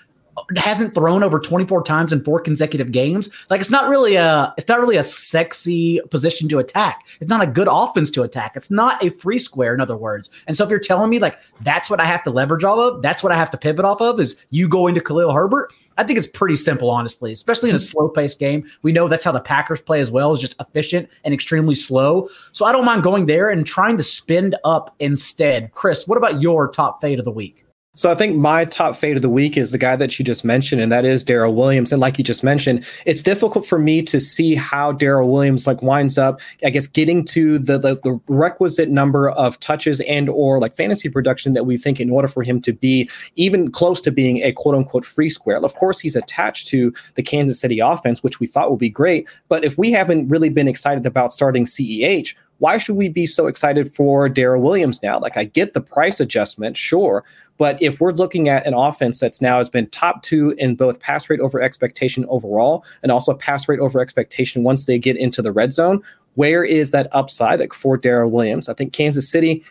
hasn't 0.57 0.95
thrown 0.95 1.23
over 1.23 1.38
24 1.38 1.83
times 1.85 2.12
in 2.12 2.23
four 2.25 2.40
consecutive 2.40 2.90
games 2.90 3.31
like 3.51 3.61
it's 3.61 3.71
not 3.71 3.88
really 3.88 4.14
a 4.14 4.53
it's 4.57 4.68
not 4.68 4.81
really 4.81 4.97
a 4.97 5.05
sexy 5.05 6.01
position 6.11 6.49
to 6.49 6.59
attack 6.59 7.07
it's 7.21 7.29
not 7.29 7.42
a 7.42 7.47
good 7.47 7.68
offense 7.71 8.11
to 8.11 8.23
attack 8.23 8.53
it's 8.57 8.71
not 8.71 9.03
a 9.05 9.11
free 9.11 9.38
square 9.38 9.75
in 9.75 9.81
other 9.81 9.97
words 9.97 10.31
and 10.47 10.57
so 10.57 10.64
if 10.64 10.71
you're 10.71 10.79
telling 10.79 11.11
me 11.11 11.18
like 11.18 11.38
that's 11.61 11.90
what 11.90 12.01
i 12.01 12.05
have 12.05 12.23
to 12.23 12.31
leverage 12.31 12.64
off 12.64 12.79
of 12.79 13.03
that's 13.03 13.23
what 13.23 13.33
i 13.33 13.37
have 13.37 13.51
to 13.51 13.59
pivot 13.59 13.85
off 13.85 14.01
of 14.01 14.18
is 14.21 14.47
you 14.51 14.68
going 14.68 14.95
to 14.95 15.01
khalil 15.01 15.33
herbert 15.33 15.73
I 15.99 16.05
think 16.05 16.18
it's 16.18 16.27
pretty 16.27 16.57
simple, 16.57 16.90
honestly, 16.90 17.33
especially 17.33 17.71
in 17.71 17.77
a 17.77 17.79
slow 17.79 18.09
paced 18.09 18.38
game. 18.38 18.64
We 18.81 18.92
know 18.92 19.09
that's 19.09 19.27
how 19.27 19.33
the 19.33 19.40
Packers 19.40 19.81
play 19.81 20.01
as 20.01 20.11
well, 20.11 20.33
is 20.33 20.40
just 20.40 20.59
efficient 20.59 21.09
and 21.25 21.35
extremely 21.35 21.75
slow. 21.75 22.29
So 22.53 22.64
I 22.64 22.73
don't 22.73 22.87
mind 22.87 23.03
going 23.03 23.27
there 23.27 23.51
and 23.51 23.66
trying 23.66 23.99
to 23.99 24.03
spend 24.03 24.57
up 24.64 24.95
instead. 25.01 25.71
Chris, 25.73 26.09
what 26.09 26.16
about 26.16 26.40
your 26.40 26.68
top 26.68 27.01
fade 27.01 27.18
of 27.18 27.25
the 27.25 27.31
week? 27.31 27.66
So 27.94 28.11
I 28.11 28.14
think 28.14 28.37
my 28.37 28.64
top 28.64 28.96
fade 28.96 29.16
of 29.16 29.22
the 29.22 29.28
week 29.28 29.55
is 29.55 29.70
the 29.70 29.76
guy 29.76 29.96
that 29.96 30.18
you 30.18 30.24
just 30.24 30.46
mentioned, 30.46 30.81
and 30.81 30.90
that 30.90 31.05
is 31.05 31.22
Darrel 31.22 31.55
Williams. 31.55 31.92
And 31.92 32.00
like 32.00 32.16
you 32.16 32.24
just 32.24 32.42
mentioned, 32.42 32.87
it's 33.05 33.22
difficult 33.22 33.66
for 33.66 33.78
me 33.78 34.00
to 34.05 34.18
see 34.18 34.55
how 34.55 34.92
Darrel 34.92 35.31
Williams 35.31 35.66
like 35.66 35.83
winds 35.83 36.16
up, 36.16 36.40
I 36.64 36.70
guess, 36.70 36.87
getting 36.87 37.22
to 37.26 37.59
the, 37.59 37.76
the, 37.76 37.96
the 37.96 38.18
requisite 38.28 38.88
number 38.88 39.28
of 39.33 39.61
touches 39.61 40.00
and 40.00 40.31
or 40.31 40.59
like 40.59 40.74
fantasy 40.74 41.11
production 41.11 41.52
that 41.52 41.66
we 41.66 41.76
think 41.76 42.00
in 42.00 42.09
order 42.09 42.28
for 42.28 42.42
him 42.42 42.62
to 42.62 42.72
be 42.72 43.11
even 43.37 43.70
close 43.70 44.00
to 44.00 44.11
being 44.11 44.38
a 44.38 44.52
quote 44.52 44.74
unquote 44.74 45.05
free 45.05 45.28
square. 45.28 45.62
Of 45.62 45.74
course, 45.74 46.00
he's 46.00 46.16
attached 46.16 46.68
to 46.68 46.94
the 47.16 47.22
Kansas 47.22 47.61
City 47.61 47.81
offense, 47.81 48.22
which 48.22 48.40
we 48.40 48.46
thought 48.46 48.70
would 48.70 48.81
be 48.81 48.88
great. 48.88 49.28
But 49.48 49.66
if 49.66 49.76
we 49.76 49.92
haven't 49.92 50.28
really 50.28 50.48
been 50.48 50.66
excited 50.66 51.05
about 51.05 51.31
starting 51.31 51.66
CEH, 51.66 52.35
why 52.62 52.79
should 52.79 52.94
we 52.94 53.09
be 53.09 53.27
so 53.27 53.48
excited 53.48 53.92
for 53.92 54.29
Darrel 54.29 54.62
Williams 54.62 55.03
now? 55.03 55.18
Like, 55.18 55.37
I 55.37 55.42
get 55.42 55.75
the 55.75 55.81
price 55.81 56.20
adjustment, 56.20 56.77
sure, 56.77 57.25
but 57.59 57.77
if 57.83 58.01
we're 58.01 58.12
looking 58.12 58.48
at 58.48 58.64
an 58.68 58.72
offense 58.72 59.18
that's 59.18 59.40
now 59.40 59.59
has 59.59 59.68
been 59.68 59.88
top 59.88 60.22
two 60.22 60.51
in 60.59 60.77
both 60.77 61.01
pass 61.01 61.29
rate 61.29 61.40
over 61.40 61.61
expectation 61.61 62.25
overall 62.29 62.85
and 63.03 63.11
also 63.11 63.35
pass 63.35 63.68
rate 63.68 63.81
over 63.81 64.01
expectation 64.01 64.62
once 64.62 64.87
they 64.87 64.96
get 64.96 65.16
into 65.16 65.42
the 65.42 65.51
red 65.51 65.72
zone, 65.72 66.01
where 66.35 66.62
is 66.62 66.92
that 66.92 67.09
upside 67.11 67.59
like 67.59 67.72
for 67.72 67.96
Darrel 67.96 68.31
Williams? 68.31 68.68
I 68.68 68.75
think 68.75 68.92
Kansas 68.92 69.29
City 69.29 69.64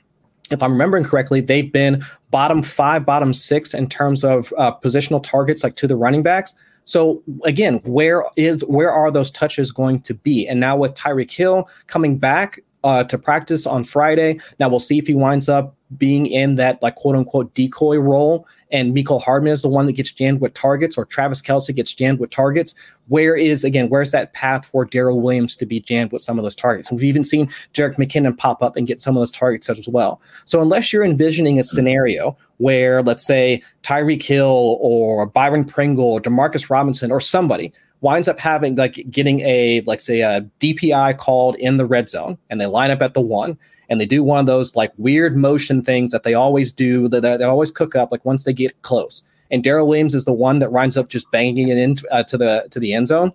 if 0.49 0.61
I'm 0.61 0.73
remembering 0.73 1.05
correctly, 1.05 1.39
they've 1.39 1.71
been 1.71 2.03
bottom 2.29 2.61
five, 2.61 3.05
bottom 3.05 3.33
six 3.33 3.73
in 3.73 3.87
terms 3.87 4.21
of 4.25 4.53
uh, 4.57 4.73
positional 4.83 5.23
targets, 5.23 5.63
like 5.63 5.77
to 5.77 5.87
the 5.87 5.95
running 5.95 6.23
backs. 6.23 6.55
So 6.83 7.23
again, 7.45 7.79
where 7.85 8.25
is 8.35 8.65
where 8.65 8.91
are 8.91 9.11
those 9.11 9.31
touches 9.31 9.71
going 9.71 10.01
to 10.01 10.13
be? 10.13 10.45
And 10.45 10.59
now 10.59 10.75
with 10.75 10.93
Tyreek 10.93 11.31
Hill 11.31 11.69
coming 11.87 12.17
back 12.17 12.59
uh, 12.83 13.03
to 13.05 13.17
practice 13.17 13.67
on 13.67 13.83
Friday, 13.83 14.39
now 14.59 14.69
we'll 14.69 14.79
see 14.79 14.97
if 14.97 15.07
he 15.07 15.13
winds 15.13 15.49
up 15.49 15.75
being 15.97 16.25
in 16.25 16.55
that 16.55 16.81
like 16.81 16.95
quote 16.95 17.15
unquote 17.15 17.53
decoy 17.53 17.97
role 17.97 18.47
and 18.71 18.95
Mecole 18.95 19.21
Hardman 19.21 19.51
is 19.51 19.61
the 19.61 19.67
one 19.67 19.85
that 19.85 19.93
gets 19.93 20.11
jammed 20.11 20.39
with 20.39 20.53
targets 20.53 20.97
or 20.97 21.05
Travis 21.05 21.41
Kelce 21.41 21.75
gets 21.75 21.93
jammed 21.93 22.19
with 22.19 22.29
targets. 22.29 22.73
Where 23.07 23.35
is 23.35 23.63
again, 23.63 23.89
where's 23.89 24.11
that 24.11 24.33
path 24.33 24.67
for 24.67 24.85
Darrel 24.85 25.19
Williams 25.19 25.55
to 25.57 25.65
be 25.65 25.79
jammed 25.81 26.11
with 26.11 26.21
some 26.21 26.39
of 26.39 26.43
those 26.43 26.55
targets? 26.55 26.89
And 26.89 26.99
we've 26.99 27.09
even 27.09 27.23
seen 27.23 27.47
Jerick 27.73 27.95
McKinnon 27.95 28.37
pop 28.37 28.63
up 28.63 28.77
and 28.77 28.87
get 28.87 29.01
some 29.01 29.15
of 29.15 29.21
those 29.21 29.31
targets 29.31 29.69
as 29.69 29.87
well. 29.87 30.21
So 30.45 30.61
unless 30.61 30.93
you're 30.93 31.03
envisioning 31.03 31.59
a 31.59 31.63
scenario 31.63 32.37
where 32.57 33.03
let's 33.03 33.25
say 33.25 33.61
Tyreek 33.83 34.23
Hill 34.23 34.77
or 34.79 35.25
Byron 35.25 35.65
Pringle 35.65 36.05
or 36.05 36.21
Demarcus 36.21 36.69
Robinson 36.69 37.11
or 37.11 37.19
somebody 37.19 37.73
winds 38.01 38.27
up 38.27 38.39
having 38.39 38.75
like 38.75 39.05
getting 39.09 39.39
a 39.41 39.81
like 39.81 40.01
say 40.01 40.21
a 40.21 40.41
DPI 40.59 41.17
called 41.17 41.55
in 41.55 41.77
the 41.77 41.85
red 41.85 42.09
zone 42.09 42.37
and 42.49 42.59
they 42.59 42.65
line 42.65 42.91
up 42.91 43.01
at 43.01 43.13
the 43.13 43.21
one 43.21 43.57
and 43.89 43.99
they 44.01 44.05
do 44.05 44.23
one 44.23 44.39
of 44.39 44.45
those 44.45 44.75
like 44.75 44.91
weird 44.97 45.35
motion 45.35 45.83
things 45.83 46.11
that 46.11 46.23
they 46.23 46.33
always 46.33 46.71
do 46.71 47.07
that 47.09 47.21
they, 47.21 47.37
they, 47.37 47.43
always 47.43 47.69
cook 47.69 47.95
up 47.95 48.11
like 48.11 48.23
once 48.23 48.43
they 48.43 48.53
get 48.53 48.81
close. 48.83 49.23
And 49.51 49.63
Darrel 49.63 49.87
Williams 49.87 50.15
is 50.15 50.25
the 50.25 50.33
one 50.33 50.59
that 50.59 50.71
winds 50.71 50.97
up 50.97 51.09
just 51.09 51.29
banging 51.31 51.67
it 51.67 51.77
into 51.77 52.07
uh, 52.09 52.23
to 52.23 52.37
the 52.37 52.67
to 52.71 52.79
the 52.79 52.93
end 52.93 53.07
zone. 53.07 53.33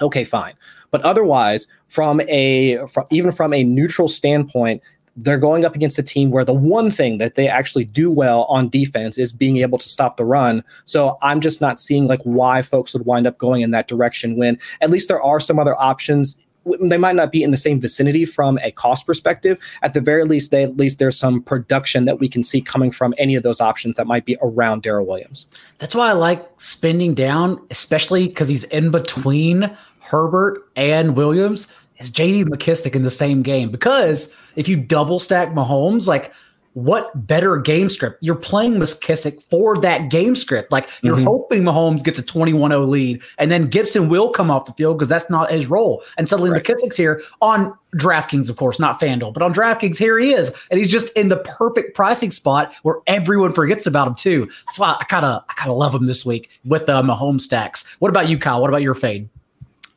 Okay, 0.00 0.24
fine. 0.24 0.54
But 0.90 1.02
otherwise, 1.02 1.66
from 1.88 2.20
a 2.28 2.78
from, 2.86 3.06
even 3.10 3.32
from 3.32 3.52
a 3.52 3.64
neutral 3.64 4.08
standpoint, 4.08 4.82
they're 5.22 5.38
going 5.38 5.64
up 5.64 5.74
against 5.74 5.98
a 5.98 6.02
team 6.02 6.30
where 6.30 6.44
the 6.44 6.54
one 6.54 6.90
thing 6.90 7.18
that 7.18 7.34
they 7.34 7.48
actually 7.48 7.84
do 7.84 8.10
well 8.10 8.44
on 8.44 8.68
defense 8.68 9.18
is 9.18 9.32
being 9.32 9.58
able 9.58 9.78
to 9.78 9.88
stop 9.88 10.16
the 10.16 10.24
run. 10.24 10.62
So 10.84 11.18
I'm 11.22 11.40
just 11.40 11.60
not 11.60 11.80
seeing 11.80 12.06
like 12.06 12.20
why 12.22 12.62
folks 12.62 12.94
would 12.94 13.04
wind 13.04 13.26
up 13.26 13.38
going 13.38 13.62
in 13.62 13.72
that 13.72 13.88
direction 13.88 14.36
when 14.36 14.58
at 14.80 14.90
least 14.90 15.08
there 15.08 15.22
are 15.22 15.40
some 15.40 15.58
other 15.58 15.78
options 15.80 16.38
they 16.80 16.98
might 16.98 17.14
not 17.14 17.32
be 17.32 17.42
in 17.42 17.50
the 17.50 17.56
same 17.56 17.80
vicinity 17.80 18.26
from 18.26 18.58
a 18.62 18.70
cost 18.70 19.06
perspective. 19.06 19.58
At 19.82 19.94
the 19.94 20.02
very 20.02 20.24
least, 20.24 20.50
they, 20.50 20.64
at 20.64 20.76
least 20.76 20.98
there's 20.98 21.18
some 21.18 21.42
production 21.42 22.04
that 22.04 22.20
we 22.20 22.28
can 22.28 22.42
see 22.42 22.60
coming 22.60 22.90
from 22.90 23.14
any 23.16 23.34
of 23.36 23.42
those 23.42 23.60
options 23.60 23.96
that 23.96 24.06
might 24.06 24.26
be 24.26 24.36
around 24.42 24.82
Darrel 24.82 25.06
Williams. 25.06 25.46
That's 25.78 25.94
why 25.94 26.10
I 26.10 26.12
like 26.12 26.46
spending 26.58 27.14
down, 27.14 27.64
especially 27.70 28.28
because 28.28 28.48
he's 28.48 28.64
in 28.64 28.90
between 28.90 29.74
Herbert 30.00 30.68
and 30.76 31.16
Williams. 31.16 31.72
Is 31.98 32.10
JD 32.10 32.44
McKissic 32.44 32.94
in 32.94 33.02
the 33.02 33.10
same 33.10 33.42
game? 33.42 33.70
Because 33.70 34.36
if 34.56 34.68
you 34.68 34.76
double 34.76 35.20
stack 35.20 35.50
Mahomes, 35.50 36.06
like– 36.06 36.32
what 36.78 37.26
better 37.26 37.56
game 37.56 37.90
script? 37.90 38.18
You're 38.20 38.36
playing 38.36 38.74
McKissic 38.74 39.42
for 39.50 39.76
that 39.78 40.10
game 40.10 40.36
script. 40.36 40.70
Like 40.70 40.88
you're 41.02 41.16
mm-hmm. 41.16 41.24
hoping 41.24 41.62
Mahomes 41.62 42.04
gets 42.04 42.20
a 42.20 42.22
21-0 42.22 42.88
lead, 42.88 43.22
and 43.38 43.50
then 43.50 43.66
Gibson 43.66 44.08
will 44.08 44.30
come 44.30 44.48
off 44.48 44.66
the 44.66 44.72
field 44.74 44.96
because 44.96 45.08
that's 45.08 45.28
not 45.28 45.50
his 45.50 45.66
role. 45.66 46.04
And 46.16 46.28
suddenly 46.28 46.50
right. 46.50 46.62
McKissic's 46.62 46.96
here 46.96 47.20
on 47.40 47.76
DraftKings, 47.96 48.48
of 48.48 48.56
course, 48.56 48.78
not 48.78 49.00
FanDuel, 49.00 49.32
but 49.34 49.42
on 49.42 49.52
DraftKings, 49.52 49.96
here 49.96 50.18
he 50.18 50.32
is, 50.32 50.54
and 50.70 50.78
he's 50.78 50.90
just 50.90 51.12
in 51.14 51.28
the 51.28 51.38
perfect 51.38 51.96
pricing 51.96 52.30
spot 52.30 52.72
where 52.82 52.96
everyone 53.08 53.52
forgets 53.52 53.86
about 53.86 54.06
him 54.06 54.14
too. 54.14 54.48
That's 54.66 54.78
why 54.78 54.96
I 55.00 55.04
kind 55.04 55.26
of 55.26 55.42
I 55.48 55.54
kind 55.54 55.72
of 55.72 55.76
love 55.76 55.94
him 55.94 56.06
this 56.06 56.24
week 56.24 56.48
with 56.64 56.86
the 56.86 57.02
Mahomes 57.02 57.40
stacks. 57.40 57.92
What 57.98 58.08
about 58.08 58.28
you, 58.28 58.38
Kyle? 58.38 58.60
What 58.60 58.70
about 58.70 58.82
your 58.82 58.94
fade? 58.94 59.28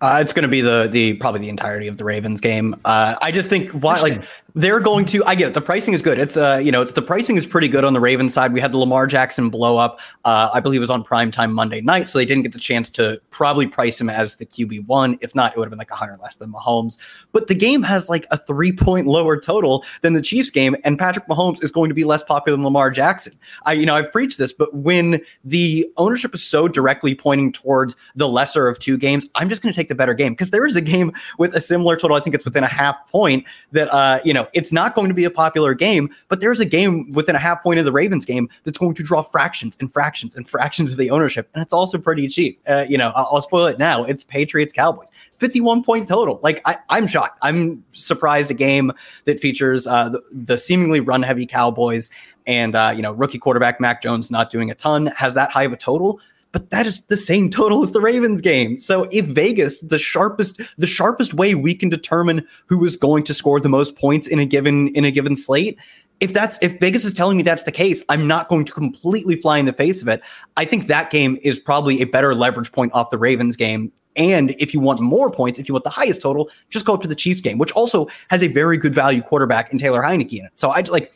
Uh, 0.02 0.18
it's 0.20 0.34
going 0.34 0.42
to 0.44 0.50
be 0.50 0.62
the 0.62 0.88
the 0.92 1.14
probably 1.14 1.42
the 1.42 1.50
entirety 1.50 1.88
of 1.88 1.98
the 1.98 2.04
Ravens 2.04 2.42
game. 2.42 2.76
Uh, 2.84 3.16
I 3.22 3.32
just 3.32 3.50
think 3.50 3.70
why 3.70 4.00
like 4.02 4.24
they're 4.56 4.80
going 4.80 5.06
to. 5.06 5.24
I 5.26 5.36
get 5.36 5.50
it. 5.50 5.54
The 5.54 5.62
pricing 5.62 5.94
is 5.94 6.02
good. 6.02 6.20
It's 6.20 6.38
uh 6.38 6.58
you 6.58 6.72
know 6.72 6.82
it's 6.82 6.94
the 6.94 7.02
pricing 7.02 7.38
is 7.38 7.46
pretty 7.46 7.68
good 7.68 7.84
on 7.84 7.94
the 7.94 8.00
Ravens 8.00 8.34
side. 8.34 8.54
We 8.54 8.60
had 8.60 8.72
the 8.72 8.78
Lamar 8.78 9.08
Jackson 9.08 9.50
blow 9.50 9.78
up. 9.78 10.00
Uh, 10.26 10.50
I 10.54 10.60
believe 10.60 10.80
it 10.80 10.82
was 10.82 10.90
on 10.90 11.04
prime 11.04 11.32
time 11.32 11.54
Monday 11.54 11.82
night, 11.82 12.10
so 12.10 12.20
they 12.20 12.26
didn't 12.26 12.44
get 12.44 12.54
the 12.54 12.60
chance 12.60 12.90
to 12.92 13.22
probably 13.30 13.68
price 13.68 14.00
him 14.00 14.10
as 14.10 14.36
the 14.36 14.46
QB 14.46 14.88
one. 14.88 15.18
If 15.22 15.34
not, 15.36 15.54
it 15.54 15.58
would 15.58 15.66
have 15.66 15.70
been 15.70 15.80
like 15.80 15.92
a 15.92 15.96
hundred 15.96 16.20
less 16.20 16.36
than 16.36 16.52
Mahomes. 16.52 16.98
But 17.32 17.48
the 17.48 17.56
game 17.56 17.84
has 17.84 18.10
like 18.10 18.26
a 18.32 18.38
three 18.38 18.72
point 18.72 19.08
lower 19.08 19.40
total 19.40 19.86
than 20.02 20.14
the 20.14 20.22
Chiefs 20.22 20.52
game, 20.52 20.76
and 20.84 21.00
Patrick 21.00 21.28
Mahomes 21.28 21.64
is 21.64 21.72
going 21.72 21.90
to 21.90 21.96
be 21.96 22.04
less 22.04 22.24
popular 22.24 22.56
than 22.56 22.64
Lamar 22.64 22.92
Jackson. 22.92 23.34
I 23.66 23.74
you 23.74 23.86
know 23.86 23.96
I've 23.96 24.12
preached 24.12 24.38
this, 24.38 24.52
but 24.52 24.74
when 24.74 25.22
the 25.44 25.90
ownership 25.98 26.36
is 26.36 26.44
so 26.44 26.68
directly 26.68 27.16
pointing 27.16 27.52
towards 27.52 27.96
the 28.16 28.28
lesser 28.28 28.68
of 28.68 28.80
two 28.80 28.98
games, 28.98 29.28
I'm 29.36 29.50
just 29.50 29.62
going 29.62 29.74
to 29.74 29.76
take 29.76 29.88
the 29.88 29.96
better 29.96 30.14
game 30.14 30.34
because 30.34 30.52
there 30.52 30.66
is 30.66 30.76
a 30.76 30.82
game 30.82 31.14
with 31.38 31.56
a 31.56 31.62
similar 31.62 31.96
total. 31.96 32.18
I 32.18 32.20
think 32.20 32.36
it's 32.36 32.46
within 32.46 32.64
a 32.64 32.68
half 32.68 33.10
point 33.10 33.46
that 33.72 33.94
uh, 33.94 34.20
you 34.24 34.34
know 34.34 34.41
it's 34.54 34.72
not 34.72 34.96
going 34.96 35.08
to 35.08 35.14
be 35.14 35.24
a 35.24 35.30
popular 35.30 35.74
game, 35.74 36.10
but 36.28 36.40
there's 36.40 36.60
a 36.60 36.66
game 36.66 37.12
within 37.12 37.36
a 37.36 37.40
half 37.40 37.62
point 37.64 37.80
of 37.80 37.86
the 37.86 37.92
Ravens 37.92 38.26
game 38.26 38.50
that's 38.64 38.78
going 38.78 38.94
to 38.96 39.04
draw 39.04 39.22
fractions 39.22 39.78
and 39.80 39.92
fractions 39.92 40.36
and 40.36 40.50
fractions 40.50 40.92
of 40.92 40.98
the 40.98 41.10
ownership, 41.10 41.50
and 41.54 41.62
it's 41.62 41.74
also 41.74 41.98
pretty 41.98 42.28
cheap. 42.28 42.60
Uh, 42.68 42.86
you 42.88 42.98
know, 42.98 43.12
I'll, 43.16 43.30
I'll 43.34 43.42
spoil 43.42 43.66
it 43.66 43.80
now. 43.80 44.04
It's 44.04 44.24
Patriots 44.24 44.74
Cowboys. 44.74 45.10
51 45.38 45.84
point 45.84 46.08
total. 46.08 46.40
Like 46.44 46.62
I, 46.66 46.78
am 46.92 47.08
shocked. 47.08 47.40
I'm 47.42 47.84
surprised 47.94 48.52
a 48.52 48.54
game 48.54 48.92
that 49.26 49.40
features 49.40 49.88
uh, 49.88 50.10
the, 50.10 50.22
the, 50.32 50.58
seemingly 50.60 51.00
run 51.00 51.24
heavy 51.24 51.48
Cowboys 51.48 52.12
and 52.46 52.76
uh, 52.76 52.94
you 52.96 53.02
know 53.02 53.12
rookie 53.12 53.40
quarterback 53.40 53.82
Mac 53.82 54.02
Jones 54.02 54.30
not 54.30 54.52
doing 54.52 54.70
a 54.70 54.76
ton 54.76 55.08
has 55.08 55.34
that 55.34 55.50
high 55.52 55.64
of 55.64 55.74
a 55.74 55.78
total 55.78 56.20
but 56.52 56.70
that 56.70 56.86
is 56.86 57.02
the 57.06 57.18
same 57.18 57.50
total 57.50 57.82
as 57.82 57.92
the 57.92 58.02
Ravens 58.02 58.42
game. 58.42 58.78
So 58.78 59.08
if 59.12 59.26
Vegas, 59.26 59.82
the 59.82 60.00
sharpest, 60.00 60.60
the 60.78 60.88
sharpest 60.88 61.34
way 61.34 61.56
we 61.56 61.74
can 61.74 61.90
determine 61.90 62.46
who 62.66 62.84
is 62.84 62.98
going 62.98 63.24
to 63.24 63.34
score 63.34 63.60
the 63.60 63.70
most 63.70 63.96
points 63.96 64.28
in 64.28 64.40
a 64.40 64.46
given 64.46 64.90
in 64.90 65.06
a 65.06 65.12
given 65.12 65.36
slate, 65.36 65.78
if 66.20 66.34
that's 66.34 66.60
if 66.62 66.80
Vegas 66.80 67.06
is 67.06 67.14
telling 67.14 67.38
me 67.38 67.44
that's 67.44 67.64
the 67.64 67.72
case, 67.72 68.04
I'm 68.10 68.28
not 68.28 68.48
going 68.48 68.66
to 68.66 68.72
completely 68.74 69.36
fly 69.36 69.58
in 69.58 69.66
the 69.66 69.74
face 69.74 70.02
of 70.02 70.08
it. 70.08 70.22
I 70.58 70.66
think 70.66 70.88
that 70.88 71.10
game 71.10 71.40
is 71.42 71.58
probably 71.58 72.02
a 72.02 72.06
better 72.06 72.36
leverage 72.36 72.72
point 72.72 72.92
off 72.94 73.10
the 73.10 73.18
Ravens 73.18 73.56
game 73.56 73.92
And 74.16 74.52
if 74.60 74.74
you 74.74 74.80
want 74.80 75.00
more 75.00 75.32
points, 75.32 75.60
if 75.60 75.70
you 75.70 75.74
want 75.74 75.84
the 75.84 75.90
highest 75.90 76.22
total, 76.22 76.50
just 76.70 76.86
go 76.86 76.94
up 76.94 77.02
to 77.02 77.08
the 77.08 77.16
Chiefs 77.16 77.42
game, 77.42 77.58
which 77.58 77.72
also 77.72 78.08
has 78.30 78.44
a 78.44 78.48
very 78.48 78.78
good 78.78 78.94
value 78.94 79.22
quarterback 79.22 79.72
in 79.72 79.80
Taylor 79.80 80.02
Heinicke 80.02 80.40
in 80.40 80.46
it. 80.46 80.52
So 80.56 80.72
I 80.72 80.82
like 80.82 81.14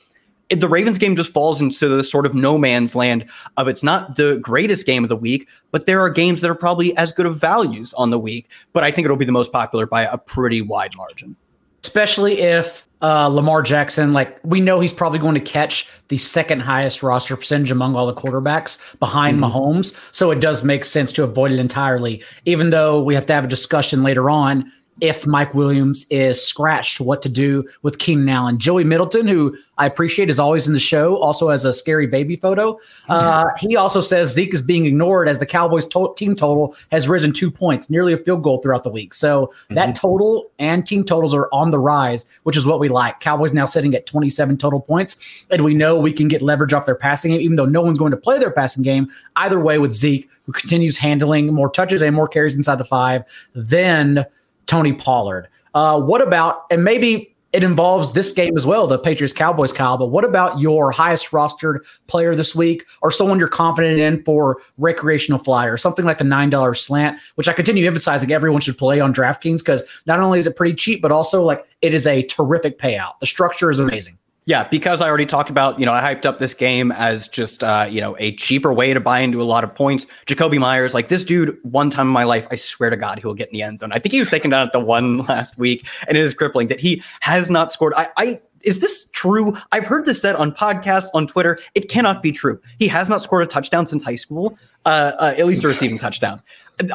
it, 0.49 0.61
the 0.61 0.67
Ravens 0.67 0.97
game 0.97 1.15
just 1.15 1.33
falls 1.33 1.59
into 1.61 1.87
the 1.87 2.03
sort 2.03 2.25
of 2.25 2.35
no 2.35 2.57
man's 2.57 2.95
land 2.95 3.25
of 3.57 3.67
it's 3.67 3.83
not 3.83 4.15
the 4.15 4.37
greatest 4.37 4.85
game 4.85 5.03
of 5.03 5.09
the 5.09 5.15
week, 5.15 5.47
but 5.71 5.85
there 5.85 5.99
are 6.01 6.09
games 6.09 6.41
that 6.41 6.49
are 6.49 6.55
probably 6.55 6.95
as 6.97 7.11
good 7.11 7.25
of 7.25 7.37
values 7.37 7.93
on 7.95 8.09
the 8.09 8.19
week. 8.19 8.47
But 8.73 8.83
I 8.83 8.91
think 8.91 9.05
it'll 9.05 9.17
be 9.17 9.25
the 9.25 9.31
most 9.31 9.51
popular 9.51 9.85
by 9.85 10.03
a 10.03 10.17
pretty 10.17 10.61
wide 10.61 10.95
margin. 10.95 11.35
Especially 11.83 12.39
if 12.39 12.87
uh, 13.01 13.27
Lamar 13.27 13.61
Jackson, 13.61 14.13
like 14.13 14.39
we 14.43 14.61
know 14.61 14.79
he's 14.79 14.93
probably 14.93 15.19
going 15.19 15.35
to 15.35 15.41
catch 15.41 15.89
the 16.07 16.17
second 16.17 16.61
highest 16.61 17.03
roster 17.03 17.35
percentage 17.35 17.71
among 17.71 17.95
all 17.95 18.07
the 18.07 18.13
quarterbacks 18.13 18.97
behind 18.99 19.37
mm-hmm. 19.37 19.55
Mahomes. 19.55 19.99
So 20.13 20.31
it 20.31 20.39
does 20.39 20.63
make 20.63 20.85
sense 20.85 21.11
to 21.13 21.23
avoid 21.23 21.51
it 21.51 21.59
entirely, 21.59 22.23
even 22.45 22.69
though 22.69 23.03
we 23.03 23.15
have 23.15 23.25
to 23.27 23.33
have 23.33 23.45
a 23.45 23.47
discussion 23.47 24.03
later 24.03 24.29
on 24.29 24.71
if 25.01 25.27
Mike 25.27 25.53
Williams 25.53 26.07
is 26.09 26.41
scratched, 26.41 27.01
what 27.01 27.21
to 27.21 27.29
do 27.29 27.67
with 27.81 27.99
Keenan 27.99 28.29
Allen. 28.29 28.57
Joey 28.57 28.85
Middleton, 28.85 29.27
who 29.27 29.55
I 29.77 29.85
appreciate 29.85 30.29
is 30.29 30.39
always 30.39 30.67
in 30.67 30.73
the 30.73 30.79
show, 30.79 31.17
also 31.17 31.49
has 31.49 31.65
a 31.65 31.73
scary 31.73 32.07
baby 32.07 32.35
photo. 32.35 32.79
Uh, 33.07 33.45
he 33.59 33.75
also 33.75 34.01
says 34.01 34.33
Zeke 34.33 34.53
is 34.53 34.61
being 34.61 34.85
ignored 34.85 35.27
as 35.27 35.39
the 35.39 35.45
Cowboys 35.45 35.85
to- 35.87 36.13
team 36.17 36.35
total 36.35 36.75
has 36.91 37.07
risen 37.07 37.31
two 37.31 37.49
points, 37.49 37.89
nearly 37.89 38.13
a 38.13 38.17
field 38.17 38.43
goal 38.43 38.61
throughout 38.61 38.83
the 38.83 38.89
week. 38.89 39.13
So 39.13 39.47
mm-hmm. 39.47 39.75
that 39.75 39.95
total 39.95 40.49
and 40.59 40.85
team 40.85 41.03
totals 41.03 41.33
are 41.33 41.47
on 41.53 41.71
the 41.71 41.79
rise, 41.79 42.25
which 42.43 42.57
is 42.57 42.65
what 42.65 42.79
we 42.79 42.89
like. 42.89 43.19
Cowboys 43.19 43.53
now 43.53 43.67
sitting 43.67 43.93
at 43.93 44.05
27 44.05 44.57
total 44.57 44.81
points, 44.81 45.45
and 45.49 45.63
we 45.63 45.73
know 45.73 45.97
we 45.97 46.11
can 46.11 46.27
get 46.27 46.41
leverage 46.41 46.73
off 46.73 46.85
their 46.85 46.95
passing 46.95 47.31
game, 47.31 47.41
even 47.41 47.55
though 47.55 47.65
no 47.65 47.81
one's 47.81 47.99
going 47.99 48.11
to 48.11 48.17
play 48.17 48.37
their 48.37 48.51
passing 48.51 48.83
game. 48.83 49.07
Either 49.35 49.59
way, 49.59 49.77
with 49.77 49.93
Zeke, 49.93 50.29
who 50.45 50.51
continues 50.51 50.97
handling 50.97 51.53
more 51.53 51.69
touches 51.69 52.01
and 52.01 52.15
more 52.15 52.27
carries 52.27 52.55
inside 52.55 52.77
the 52.77 52.85
five, 52.85 53.23
then– 53.53 54.25
Tony 54.65 54.93
Pollard. 54.93 55.47
Uh, 55.73 55.99
what 56.01 56.21
about, 56.21 56.63
and 56.71 56.83
maybe 56.83 57.35
it 57.55 57.63
involves 57.63 58.11
this 58.11 58.33
game 58.33 58.57
as 58.57 58.65
well, 58.65 58.85
the 58.85 58.99
Patriots 58.99 59.33
Cowboys, 59.33 59.71
Kyle, 59.71 59.97
but 59.97 60.07
what 60.07 60.25
about 60.25 60.59
your 60.59 60.91
highest 60.91 61.31
rostered 61.31 61.85
player 62.07 62.35
this 62.35 62.53
week 62.53 62.85
or 63.01 63.11
someone 63.11 63.39
you're 63.39 63.47
confident 63.47 63.97
in 63.97 64.21
for 64.23 64.61
recreational 64.77 65.39
flyer, 65.39 65.77
something 65.77 66.03
like 66.03 66.17
the 66.17 66.25
$9 66.25 66.77
slant, 66.77 67.17
which 67.35 67.47
I 67.47 67.53
continue 67.53 67.87
emphasizing 67.87 68.33
everyone 68.33 68.59
should 68.59 68.77
play 68.77 68.99
on 68.99 69.13
DraftKings 69.13 69.59
because 69.59 69.83
not 70.05 70.19
only 70.19 70.39
is 70.39 70.47
it 70.47 70.57
pretty 70.57 70.75
cheap, 70.75 71.01
but 71.01 71.13
also 71.13 71.43
like 71.43 71.65
it 71.81 71.93
is 71.93 72.05
a 72.05 72.23
terrific 72.23 72.77
payout. 72.77 73.19
The 73.21 73.25
structure 73.25 73.69
is 73.69 73.79
amazing. 73.79 74.17
Yeah, 74.47 74.67
because 74.67 75.01
I 75.01 75.07
already 75.07 75.25
talked 75.25 75.49
about, 75.49 75.79
you 75.79 75.87
know, 75.87 75.91
I 75.91 76.01
hyped 76.01 76.23
up 76.23 76.37
this 76.37 76.53
game 76.53 76.91
as 76.91 77.27
just, 77.27 77.63
uh, 77.63 77.87
you 77.89 77.99
know, 77.99 78.15
a 78.19 78.35
cheaper 78.35 78.71
way 78.71 78.93
to 78.93 78.99
buy 78.99 79.21
into 79.21 79.41
a 79.41 79.43
lot 79.43 79.63
of 79.63 79.73
points. 79.73 80.05
Jakobi 80.27 80.59
Meyers, 80.59 80.93
like 80.93 81.07
this 81.07 81.23
dude, 81.23 81.57
one 81.63 81.89
time 81.89 82.05
in 82.05 82.13
my 82.13 82.25
life, 82.25 82.47
I 82.51 82.55
swear 82.55 82.91
to 82.91 82.97
God, 82.97 83.17
he 83.17 83.25
will 83.25 83.33
get 83.33 83.49
in 83.49 83.53
the 83.53 83.63
end 83.63 83.79
zone. 83.79 83.91
I 83.91 83.97
think 83.97 84.13
he 84.13 84.19
was 84.19 84.29
taken 84.29 84.51
down 84.51 84.67
at 84.67 84.71
the 84.71 84.79
one 84.79 85.17
last 85.27 85.57
week, 85.57 85.87
and 86.07 86.15
it 86.15 86.23
is 86.23 86.35
crippling 86.35 86.67
that 86.67 86.79
he 86.79 87.01
has 87.21 87.49
not 87.49 87.71
scored. 87.71 87.95
I, 87.97 88.07
I 88.17 88.41
is 88.61 88.79
this 88.79 89.09
true? 89.13 89.55
I've 89.71 89.85
heard 89.85 90.05
this 90.05 90.21
said 90.21 90.35
on 90.35 90.51
podcasts, 90.51 91.09
on 91.13 91.27
Twitter. 91.27 91.59
It 91.75 91.89
cannot 91.89 92.21
be 92.21 92.31
true. 92.31 92.59
He 92.79 92.87
has 92.87 93.09
not 93.09 93.23
scored 93.23 93.43
a 93.43 93.47
touchdown 93.47 93.87
since 93.87 94.03
high 94.03 94.15
school, 94.15 94.57
uh, 94.85 95.11
uh, 95.19 95.35
at 95.37 95.45
least 95.45 95.63
a 95.63 95.67
receiving 95.67 95.97
touchdown. 95.99 96.41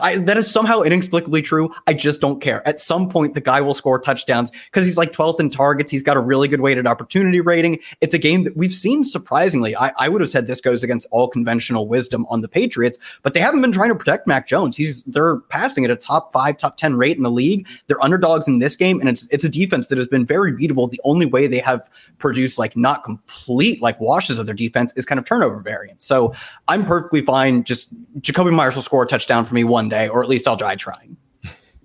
I, 0.01 0.16
that 0.16 0.37
is 0.37 0.51
somehow 0.51 0.83
inexplicably 0.83 1.43
true. 1.43 1.73
I 1.87 1.93
just 1.93 2.21
don't 2.21 2.40
care. 2.40 2.66
At 2.66 2.79
some 2.79 3.09
point, 3.09 3.35
the 3.35 3.40
guy 3.40 3.61
will 3.61 3.75
score 3.75 3.99
touchdowns 3.99 4.51
because 4.66 4.85
he's 4.85 4.97
like 4.97 5.12
12th 5.12 5.40
in 5.40 5.51
targets. 5.51 5.90
He's 5.90 6.03
got 6.03 6.16
a 6.16 6.21
really 6.21 6.49
good 6.49 6.61
weighted 6.61 6.87
opportunity 6.87 7.40
rating. 7.40 7.79
It's 8.01 8.14
a 8.14 8.19
game 8.19 8.45
that 8.45 8.57
we've 8.57 8.73
seen 8.73 9.05
surprisingly. 9.05 9.77
I, 9.77 9.93
I 9.97 10.09
would 10.09 10.21
have 10.21 10.31
said 10.31 10.47
this 10.47 10.61
goes 10.61 10.83
against 10.83 11.07
all 11.11 11.29
conventional 11.29 11.88
wisdom 11.88 12.27
on 12.29 12.43
the 12.43 12.49
Patriots, 12.49 12.99
but 13.23 13.35
they 13.35 13.40
haven't 13.40 13.61
been 13.62 13.73
trying 13.73 13.90
to 13.90 13.95
protect 13.95 14.27
Mac 14.27 14.47
Jones. 14.47 14.77
He's 14.77 15.03
they're 15.05 15.38
passing 15.38 15.85
at 15.85 15.90
a 15.90 15.97
top 15.97 16.33
five, 16.33 16.57
top 16.57 16.77
10 16.77 16.97
rate 16.97 17.16
in 17.16 17.23
the 17.23 17.31
league. 17.31 17.66
They're 17.87 18.03
underdogs 18.03 18.49
in 18.49 18.59
this 18.59 18.77
game, 18.77 19.01
and 19.01 19.09
it's 19.09 19.27
it's 19.31 19.45
a 19.45 19.49
defense 19.49 19.87
that 19.88 19.99
has 19.99 20.09
been 20.09 20.27
very 20.27 20.53
beatable. 20.53 20.90
The 20.90 21.01
only 21.05 21.27
way 21.27 21.47
they 21.47 21.61
have 21.61 21.88
produced 22.19 22.59
like 22.59 22.77
not 22.77 23.05
complete 23.05 23.81
like 23.81 24.01
washes 24.01 24.38
of 24.38 24.47
their 24.47 24.55
defense 24.55 24.93
is 24.97 25.07
kind 25.07 25.19
of 25.19 25.25
turnover 25.25 25.61
variance. 25.61 26.05
So 26.05 26.35
I'm 26.69 26.85
perfectly 26.85 27.23
fine. 27.23 27.64
Just 27.64 27.88
Jakobi 28.21 28.53
Meyers 28.53 28.75
will 28.75 28.83
score 28.83 29.03
a 29.03 29.07
touchdown 29.07 29.45
for 29.45 29.55
me 29.55 29.64
one 29.70 29.88
day, 29.88 30.09
or 30.09 30.22
at 30.22 30.28
least 30.28 30.46
I'll 30.46 30.56
try 30.56 30.76
trying. 30.76 31.16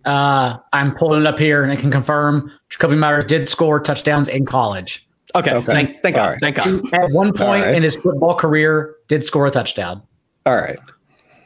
Uh, 0.04 0.58
I'm 0.72 0.94
pulling 0.96 1.22
it 1.22 1.28
up 1.28 1.40
here 1.40 1.64
and 1.64 1.72
I 1.72 1.76
can 1.76 1.90
confirm 1.90 2.52
Jakobi 2.70 2.98
Meyers 2.98 3.26
did 3.26 3.50
score 3.50 3.80
touchdowns 3.80 4.30
in 4.30 4.46
college. 4.46 5.08
Okay. 5.34 5.54
okay. 5.54 5.66
Thank, 5.66 6.02
thank 6.02 6.16
God. 6.16 6.38
Right. 6.42 6.56
Thank 6.56 6.56
God. 6.58 6.94
At 6.94 7.12
one 7.12 7.34
point 7.34 7.66
right. 7.66 7.76
in 7.76 7.84
his 7.84 7.98
football 7.98 8.36
career, 8.36 8.96
did 9.08 9.24
score 9.26 9.48
a 9.48 9.52
touchdown. 9.52 10.02
All 10.46 10.56
right. 10.56 10.78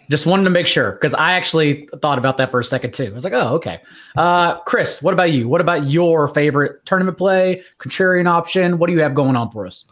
Just 0.10 0.26
wanted 0.26 0.44
to 0.46 0.50
make 0.50 0.68
sure 0.68 0.94
because 0.94 1.14
I 1.14 1.34
actually 1.34 1.88
thought 2.02 2.18
about 2.18 2.38
that 2.38 2.50
for 2.52 2.60
a 2.60 2.64
second 2.64 2.94
too. 2.94 3.06
I 3.06 3.10
was 3.10 3.24
like, 3.24 3.34
oh, 3.34 3.56
okay. 3.56 3.80
Uh, 4.18 4.60
Chris, 4.62 5.04
what 5.04 5.14
about 5.14 5.32
you? 5.32 5.48
What 5.48 5.62
about 5.62 5.88
your 5.88 6.28
favorite 6.28 6.84
tournament 6.86 7.18
play, 7.18 7.64
contrarian 7.78 8.28
option? 8.28 8.80
What 8.80 8.88
do 8.88 8.94
you 8.94 9.02
have 9.02 9.14
going 9.14 9.36
on 9.36 9.52
for 9.52 9.68
us? 9.68 9.86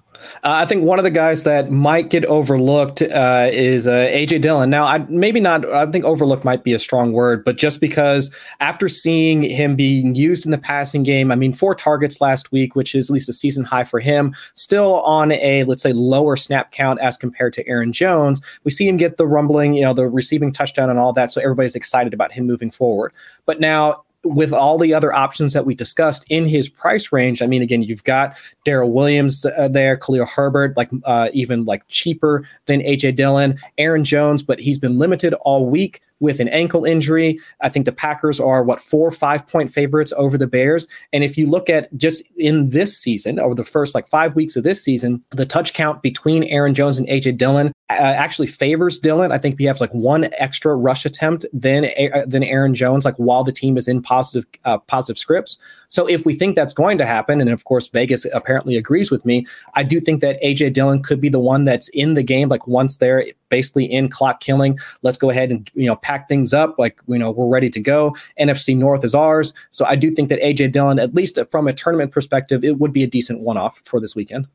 Uh, 0.44 0.62
I 0.62 0.66
think 0.66 0.84
one 0.84 1.00
of 1.00 1.04
the 1.04 1.12
guys 1.12 1.44
that 1.44 1.72
might 1.72 2.10
get 2.10 2.26
overlooked 2.26 3.02
uh, 3.02 3.50
is 3.52 3.88
uh, 3.88 4.10
AJ 4.12 4.42
Dillon. 4.42 4.70
Now, 4.70 4.86
I 4.86 5.00
maybe 5.10 5.40
not. 5.40 5.66
I 5.66 5.86
think 5.92 6.06
overlooked 6.06 6.46
might 6.46 6.64
be 6.64 6.74
a 6.74 6.80
strong 6.80 7.12
word, 7.12 7.44
but 7.44 7.58
just 7.58 7.80
because 7.80 8.34
after 8.60 8.88
seeing 8.88 9.44
him 9.44 9.76
being 9.76 10.16
used 10.16 10.46
in 10.46 10.52
the 10.52 10.58
passing 10.58 11.04
game, 11.04 11.32
I 11.32 11.36
mean, 11.36 11.54
four 11.54 11.76
targets 11.76 12.22
last 12.22 12.52
week, 12.52 12.76
which 12.76 12.96
is 12.96 13.10
at 13.10 13.14
least 13.14 13.30
a 13.30 13.34
season 13.34 13.64
high 13.64 13.84
for 13.84 14.00
him, 14.00 14.36
still 14.54 15.02
on 15.02 15.32
a 15.34 15.64
let's 15.66 15.84
say 15.84 15.94
lower 15.94 16.36
snap 16.36 16.72
count 16.72 17.00
as 17.00 17.18
compared 17.18 17.54
to 17.54 17.68
Aaron 17.68 17.92
Jones. 17.92 18.42
We 18.64 18.72
see 18.72 18.88
him 18.88 18.98
get 18.98 19.18
the 19.18 19.28
rumbling, 19.28 19.76
you 19.76 19.82
know, 19.82 19.94
the 19.94 20.08
receiving 20.08 20.52
touchdown 20.52 20.90
and 20.90 21.00
all 21.00 21.14
that, 21.14 21.32
so 21.32 21.42
everybody's 21.42 21.76
excited 21.76 22.14
about 22.14 22.32
him 22.32 22.48
moving 22.48 22.72
forward. 22.72 23.14
But 23.46 23.60
now 23.60 24.04
with 24.28 24.54
all 24.54 24.78
the 24.78 24.94
other 24.94 25.14
options 25.14 25.54
that 25.54 25.66
we 25.66 25.76
discussed 25.76 26.26
in 26.30 26.46
his 26.46 26.70
price 26.70 27.12
range, 27.12 27.42
I 27.42 27.48
mean, 27.48 27.62
again, 27.62 27.82
you've 27.82 28.04
got 28.04 28.36
Darrel 28.66 28.92
Williams 28.92 29.46
uh, 29.46 29.68
there, 29.68 29.98
Khalil 29.98 30.26
Herbert, 30.26 30.78
like 30.78 30.92
uh, 31.06 31.30
even 31.34 31.66
like 31.66 31.88
cheaper 31.88 32.46
than 32.66 32.82
AJ 32.82 33.16
Dillon, 33.16 33.58
Aaron 33.78 34.04
Jones, 34.04 34.42
but 34.42 34.60
he's 34.60 34.80
been 34.80 34.98
limited 34.98 35.34
all 35.42 35.66
week 35.66 36.02
with 36.20 36.40
an 36.40 36.48
ankle 36.50 36.86
injury. 36.86 37.40
I 37.62 37.70
think 37.70 37.86
the 37.86 37.92
Packers 37.92 38.40
are 38.40 38.64
what 38.64 38.82
four, 38.82 39.12
five 39.12 39.46
point 39.48 39.72
favorites 39.72 40.14
over 40.18 40.38
the 40.38 40.48
Bears. 40.48 40.88
And 41.14 41.24
if 41.24 41.38
you 41.38 41.50
look 41.50 41.70
at 41.70 41.96
just 41.98 42.24
in 42.38 42.70
this 42.70 42.98
season, 42.98 43.40
over 43.40 43.56
the 43.56 43.64
first 43.64 43.96
like 43.96 44.08
five 44.08 44.36
weeks 44.36 44.56
of 44.56 44.64
this 44.64 44.84
season, 44.84 45.24
the 45.32 45.46
touch 45.46 45.74
count 45.74 46.02
between 46.02 46.44
Aaron 46.46 46.74
Jones 46.74 46.98
and 46.98 47.08
AJ 47.08 47.38
Dillon 47.38 47.68
uh, 47.90 47.94
actually 47.94 48.48
favors 48.48 49.00
Dillon. 49.00 49.32
I 49.32 49.38
think 49.38 49.58
he 49.58 49.66
has 49.66 49.80
like 49.80 49.94
one 49.94 50.30
extra 50.34 50.76
rush 50.76 51.06
attempt 51.06 51.46
than 51.54 51.86
uh, 51.86 52.26
than 52.28 52.44
Aaron 52.44 52.76
Jones, 52.76 53.06
like 53.06 53.16
while 53.16 53.44
the 53.44 53.52
team 53.52 53.78
is 53.78 53.88
in 53.88 54.02
positive 54.02 54.46
uh, 54.66 54.80
positive 54.80 55.18
scripts. 55.18 55.58
So 55.90 56.06
if 56.08 56.26
we 56.26 56.34
think 56.34 56.56
that's 56.56 56.74
going 56.74 56.98
to 56.98 57.06
happen, 57.06 57.40
and 57.42 57.50
of 57.50 57.64
course 57.66 57.88
Vegas 57.88 58.26
apparently 58.34 58.76
agrees 58.76 59.10
with 59.10 59.26
me, 59.26 59.46
I 59.74 59.84
do 59.84 60.00
think 60.00 60.22
that 60.22 60.42
AJ 60.42 60.74
Dillon 60.74 61.02
could 61.02 61.22
be 61.22 61.30
the 61.30 61.40
one 61.40 61.66
that's 61.66 61.90
in 61.90 62.14
the 62.14 62.24
game. 62.24 62.50
Like 62.50 62.68
once 62.68 62.98
they're 62.98 63.26
basically 63.50 63.86
in 63.86 64.10
clock 64.10 64.40
killing, 64.40 64.78
let's 65.02 65.18
go 65.18 65.30
ahead 65.30 65.52
and 65.52 65.70
you 65.74 65.88
know 65.88 65.96
pack 65.98 66.28
things 66.28 66.54
up. 66.54 66.78
Like 66.78 67.00
you 67.08 67.18
know 67.18 67.32
we're 67.32 67.48
ready 67.48 67.70
to 67.70 67.80
go. 67.80 68.16
NFC 68.40 68.76
North 68.76 69.04
is 69.04 69.16
ours. 69.16 69.54
So 69.72 69.86
I 69.86 69.96
do 69.96 70.12
think 70.12 70.30
that 70.30 70.42
AJ 70.42 70.72
Dillon, 70.72 71.00
at 71.00 71.14
least 71.14 71.40
from 71.52 71.68
a 71.68 71.74
tournament 71.74 72.12
perspective, 72.12 72.64
it 72.64 72.80
would 72.80 72.94
be 72.94 73.04
a 73.04 73.08
decent 73.08 73.42
one 73.42 73.58
off 73.58 73.82
for 73.86 74.00
this 74.00 74.16
weekend. 74.16 74.48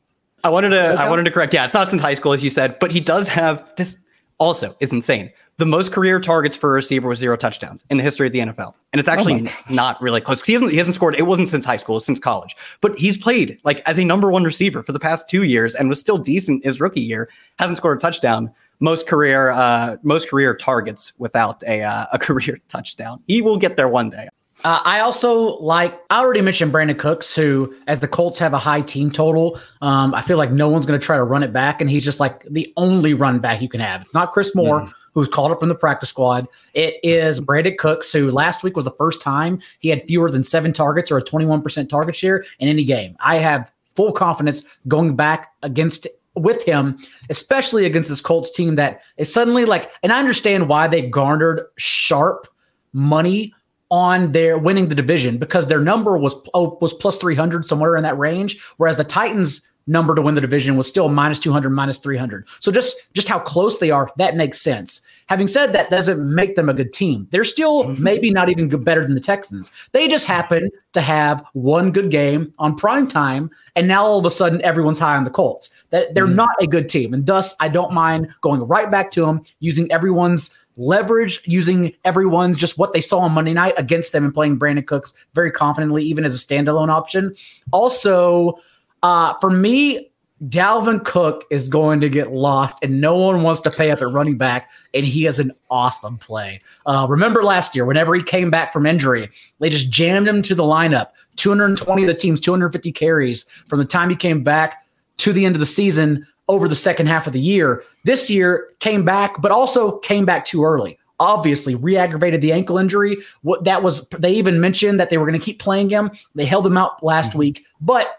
I 0.44 0.48
wanted 0.48 0.70
to 0.70 0.92
okay. 0.92 1.02
I 1.02 1.08
wanted 1.08 1.24
to 1.24 1.30
correct. 1.30 1.54
Yeah, 1.54 1.64
it's 1.64 1.74
not 1.74 1.90
since 1.90 2.02
high 2.02 2.14
school 2.14 2.32
as 2.32 2.42
you 2.42 2.50
said, 2.50 2.78
but 2.78 2.90
he 2.90 3.00
does 3.00 3.28
have 3.28 3.64
this 3.76 3.98
also 4.42 4.74
is 4.80 4.92
insane. 4.92 5.30
The 5.58 5.66
most 5.66 5.92
career 5.92 6.18
targets 6.18 6.56
for 6.56 6.70
a 6.70 6.72
receiver 6.72 7.08
was 7.08 7.20
zero 7.20 7.36
touchdowns 7.36 7.84
in 7.90 7.96
the 7.96 8.02
history 8.02 8.26
of 8.26 8.32
the 8.32 8.40
NFL. 8.40 8.74
And 8.92 8.98
it's 8.98 9.08
actually 9.08 9.48
oh 9.48 9.52
not 9.70 10.00
really 10.02 10.20
close. 10.20 10.44
He 10.44 10.52
hasn't 10.52 10.72
he 10.72 10.78
hasn't 10.78 10.96
scored, 10.96 11.14
it 11.14 11.22
wasn't 11.22 11.48
since 11.48 11.64
high 11.64 11.76
school, 11.76 12.00
since 12.00 12.18
college. 12.18 12.56
But 12.80 12.98
he's 12.98 13.16
played 13.16 13.60
like 13.62 13.80
as 13.86 13.98
a 13.98 14.04
number 14.04 14.30
one 14.30 14.44
receiver 14.44 14.82
for 14.82 14.92
the 14.92 14.98
past 14.98 15.28
two 15.28 15.44
years 15.44 15.74
and 15.74 15.88
was 15.88 16.00
still 16.00 16.18
decent 16.18 16.64
his 16.64 16.80
rookie 16.80 17.00
year. 17.00 17.28
Hasn't 17.58 17.76
scored 17.76 17.98
a 17.98 18.00
touchdown. 18.00 18.52
Most 18.80 19.06
career 19.06 19.50
uh 19.50 19.96
most 20.02 20.28
career 20.28 20.56
targets 20.56 21.12
without 21.18 21.62
a 21.64 21.82
uh, 21.82 22.06
a 22.12 22.18
career 22.26 22.58
touchdown. 22.68 23.22
He 23.28 23.42
will 23.42 23.58
get 23.58 23.76
there 23.76 23.88
one 23.88 24.10
day. 24.10 24.28
Uh, 24.64 24.80
I 24.84 25.00
also 25.00 25.56
like, 25.58 26.00
I 26.10 26.20
already 26.20 26.40
mentioned 26.40 26.72
Brandin 26.72 26.98
Cooks, 26.98 27.34
who, 27.34 27.74
as 27.86 28.00
the 28.00 28.08
Colts 28.08 28.38
have 28.38 28.52
a 28.52 28.58
high 28.58 28.80
team 28.80 29.10
total, 29.10 29.58
um, 29.80 30.14
I 30.14 30.22
feel 30.22 30.38
like 30.38 30.52
no 30.52 30.68
one's 30.68 30.86
going 30.86 30.98
to 30.98 31.04
try 31.04 31.16
to 31.16 31.24
run 31.24 31.42
it 31.42 31.52
back. 31.52 31.80
And 31.80 31.90
he's 31.90 32.04
just 32.04 32.20
like 32.20 32.44
the 32.44 32.72
only 32.76 33.14
run 33.14 33.40
back 33.40 33.60
you 33.60 33.68
can 33.68 33.80
have. 33.80 34.00
It's 34.00 34.14
not 34.14 34.32
Chris 34.32 34.54
Moore, 34.54 34.82
mm. 34.82 34.92
who's 35.14 35.28
called 35.28 35.50
up 35.50 35.60
from 35.60 35.68
the 35.68 35.74
practice 35.74 36.10
squad. 36.10 36.46
It 36.74 36.94
is 37.02 37.40
Brandin 37.40 37.76
Cooks, 37.76 38.12
who 38.12 38.30
last 38.30 38.62
week 38.62 38.76
was 38.76 38.84
the 38.84 38.92
first 38.92 39.20
time 39.20 39.60
he 39.80 39.88
had 39.88 40.06
fewer 40.06 40.30
than 40.30 40.44
seven 40.44 40.72
targets 40.72 41.10
or 41.10 41.18
a 41.18 41.24
21% 41.24 41.88
target 41.88 42.14
share 42.14 42.44
in 42.60 42.68
any 42.68 42.84
game. 42.84 43.16
I 43.20 43.38
have 43.38 43.72
full 43.96 44.12
confidence 44.12 44.66
going 44.86 45.16
back 45.16 45.52
against 45.62 46.06
with 46.34 46.64
him, 46.64 46.98
especially 47.28 47.84
against 47.84 48.08
this 48.08 48.20
Colts 48.20 48.50
team 48.50 48.76
that 48.76 49.02
is 49.18 49.32
suddenly 49.32 49.64
like, 49.64 49.90
and 50.02 50.12
I 50.12 50.18
understand 50.18 50.68
why 50.68 50.88
they 50.88 51.08
garnered 51.08 51.62
sharp 51.76 52.46
money 52.92 53.54
on 53.92 54.32
their 54.32 54.56
winning 54.56 54.88
the 54.88 54.94
division 54.94 55.36
because 55.36 55.68
their 55.68 55.78
number 55.78 56.16
was 56.16 56.34
oh, 56.54 56.78
was 56.80 56.94
plus 56.94 57.18
300 57.18 57.68
somewhere 57.68 57.94
in 57.94 58.02
that 58.02 58.18
range 58.18 58.60
whereas 58.78 58.96
the 58.96 59.04
Titans 59.04 59.68
number 59.86 60.14
to 60.14 60.22
win 60.22 60.34
the 60.34 60.40
division 60.40 60.76
was 60.76 60.88
still 60.88 61.08
minus 61.08 61.38
200 61.40 61.68
minus 61.68 61.98
300 61.98 62.46
so 62.60 62.72
just 62.72 63.12
just 63.12 63.28
how 63.28 63.38
close 63.38 63.78
they 63.78 63.90
are 63.90 64.10
that 64.16 64.34
makes 64.34 64.60
sense. 64.60 65.06
Having 65.26 65.48
said 65.48 65.72
that 65.72 65.90
doesn't 65.90 66.34
make 66.34 66.56
them 66.56 66.68
a 66.68 66.74
good 66.74 66.92
team. 66.92 67.26
They're 67.30 67.44
still 67.44 67.84
mm-hmm. 67.84 68.02
maybe 68.02 68.30
not 68.30 68.50
even 68.50 68.68
good, 68.68 68.84
better 68.84 69.02
than 69.02 69.14
the 69.14 69.20
texans. 69.20 69.72
They 69.92 70.06
just 70.06 70.26
happen 70.26 70.68
to 70.92 71.00
have 71.00 71.42
one 71.52 71.90
good 71.90 72.10
game 72.10 72.52
on 72.58 72.76
prime 72.76 73.08
time 73.08 73.50
and 73.76 73.88
now 73.88 74.04
all 74.04 74.18
of 74.18 74.26
a 74.26 74.30
sudden 74.30 74.60
everyone's 74.62 74.98
high 74.98 75.16
on 75.16 75.24
the 75.24 75.30
colts. 75.30 75.82
That 75.90 76.14
they're 76.14 76.26
mm-hmm. 76.26 76.36
not 76.36 76.50
a 76.60 76.66
good 76.66 76.88
team 76.88 77.12
and 77.12 77.26
thus 77.26 77.54
i 77.60 77.68
don't 77.68 77.92
mind 77.92 78.28
going 78.40 78.62
right 78.62 78.90
back 78.90 79.10
to 79.12 79.26
them 79.26 79.42
using 79.60 79.92
everyone's 79.92 80.56
leverage 80.76 81.40
using 81.46 81.92
everyone's 82.04 82.56
just 82.56 82.78
what 82.78 82.92
they 82.92 83.00
saw 83.00 83.20
on 83.20 83.32
Monday 83.32 83.52
night 83.52 83.74
against 83.76 84.12
them 84.12 84.24
and 84.24 84.32
playing 84.32 84.58
Brandin 84.58 84.86
Cooks 84.86 85.14
very 85.34 85.50
confidently, 85.50 86.04
even 86.04 86.24
as 86.24 86.34
a 86.34 86.38
standalone 86.38 86.88
option. 86.88 87.34
Also, 87.72 88.58
uh, 89.02 89.34
for 89.40 89.50
me, 89.50 90.10
Dalvin 90.48 91.04
Cook 91.04 91.44
is 91.50 91.68
going 91.68 92.00
to 92.00 92.08
get 92.08 92.32
lost, 92.32 92.82
and 92.82 93.00
no 93.00 93.16
one 93.16 93.42
wants 93.42 93.60
to 93.60 93.70
pay 93.70 93.92
up 93.92 94.02
at 94.02 94.08
running 94.08 94.36
back, 94.36 94.70
and 94.92 95.04
he 95.04 95.26
is 95.26 95.38
an 95.38 95.52
awesome 95.70 96.18
play. 96.18 96.60
Uh, 96.84 97.06
remember 97.08 97.44
last 97.44 97.76
year, 97.76 97.84
whenever 97.84 98.14
he 98.14 98.22
came 98.22 98.50
back 98.50 98.72
from 98.72 98.84
injury, 98.84 99.30
they 99.60 99.70
just 99.70 99.90
jammed 99.90 100.26
him 100.26 100.42
to 100.42 100.54
the 100.54 100.64
lineup. 100.64 101.10
220 101.36 102.02
of 102.02 102.06
the 102.08 102.14
team's 102.14 102.40
250 102.40 102.90
carries 102.90 103.44
from 103.68 103.78
the 103.78 103.84
time 103.84 104.10
he 104.10 104.16
came 104.16 104.42
back 104.42 104.84
to 105.18 105.32
the 105.32 105.44
end 105.44 105.54
of 105.54 105.60
the 105.60 105.66
season 105.66 106.26
over 106.52 106.68
the 106.68 106.76
second 106.76 107.06
half 107.06 107.26
of 107.26 107.32
the 107.32 107.40
year. 107.40 107.82
This 108.04 108.28
year 108.28 108.68
came 108.78 109.04
back, 109.04 109.40
but 109.40 109.50
also 109.50 109.98
came 110.00 110.26
back 110.26 110.44
too 110.44 110.64
early. 110.64 110.98
Obviously, 111.18 111.74
re-aggravated 111.74 112.42
the 112.42 112.52
ankle 112.52 112.78
injury. 112.78 113.16
What 113.40 113.64
that 113.64 113.82
was, 113.82 114.06
they 114.10 114.32
even 114.32 114.60
mentioned 114.60 115.00
that 115.00 115.08
they 115.08 115.16
were 115.16 115.26
going 115.26 115.38
to 115.38 115.44
keep 115.44 115.58
playing 115.58 115.88
him. 115.88 116.10
They 116.34 116.44
held 116.44 116.66
him 116.66 116.76
out 116.76 117.02
last 117.02 117.30
mm-hmm. 117.30 117.38
week, 117.38 117.64
but 117.80 118.18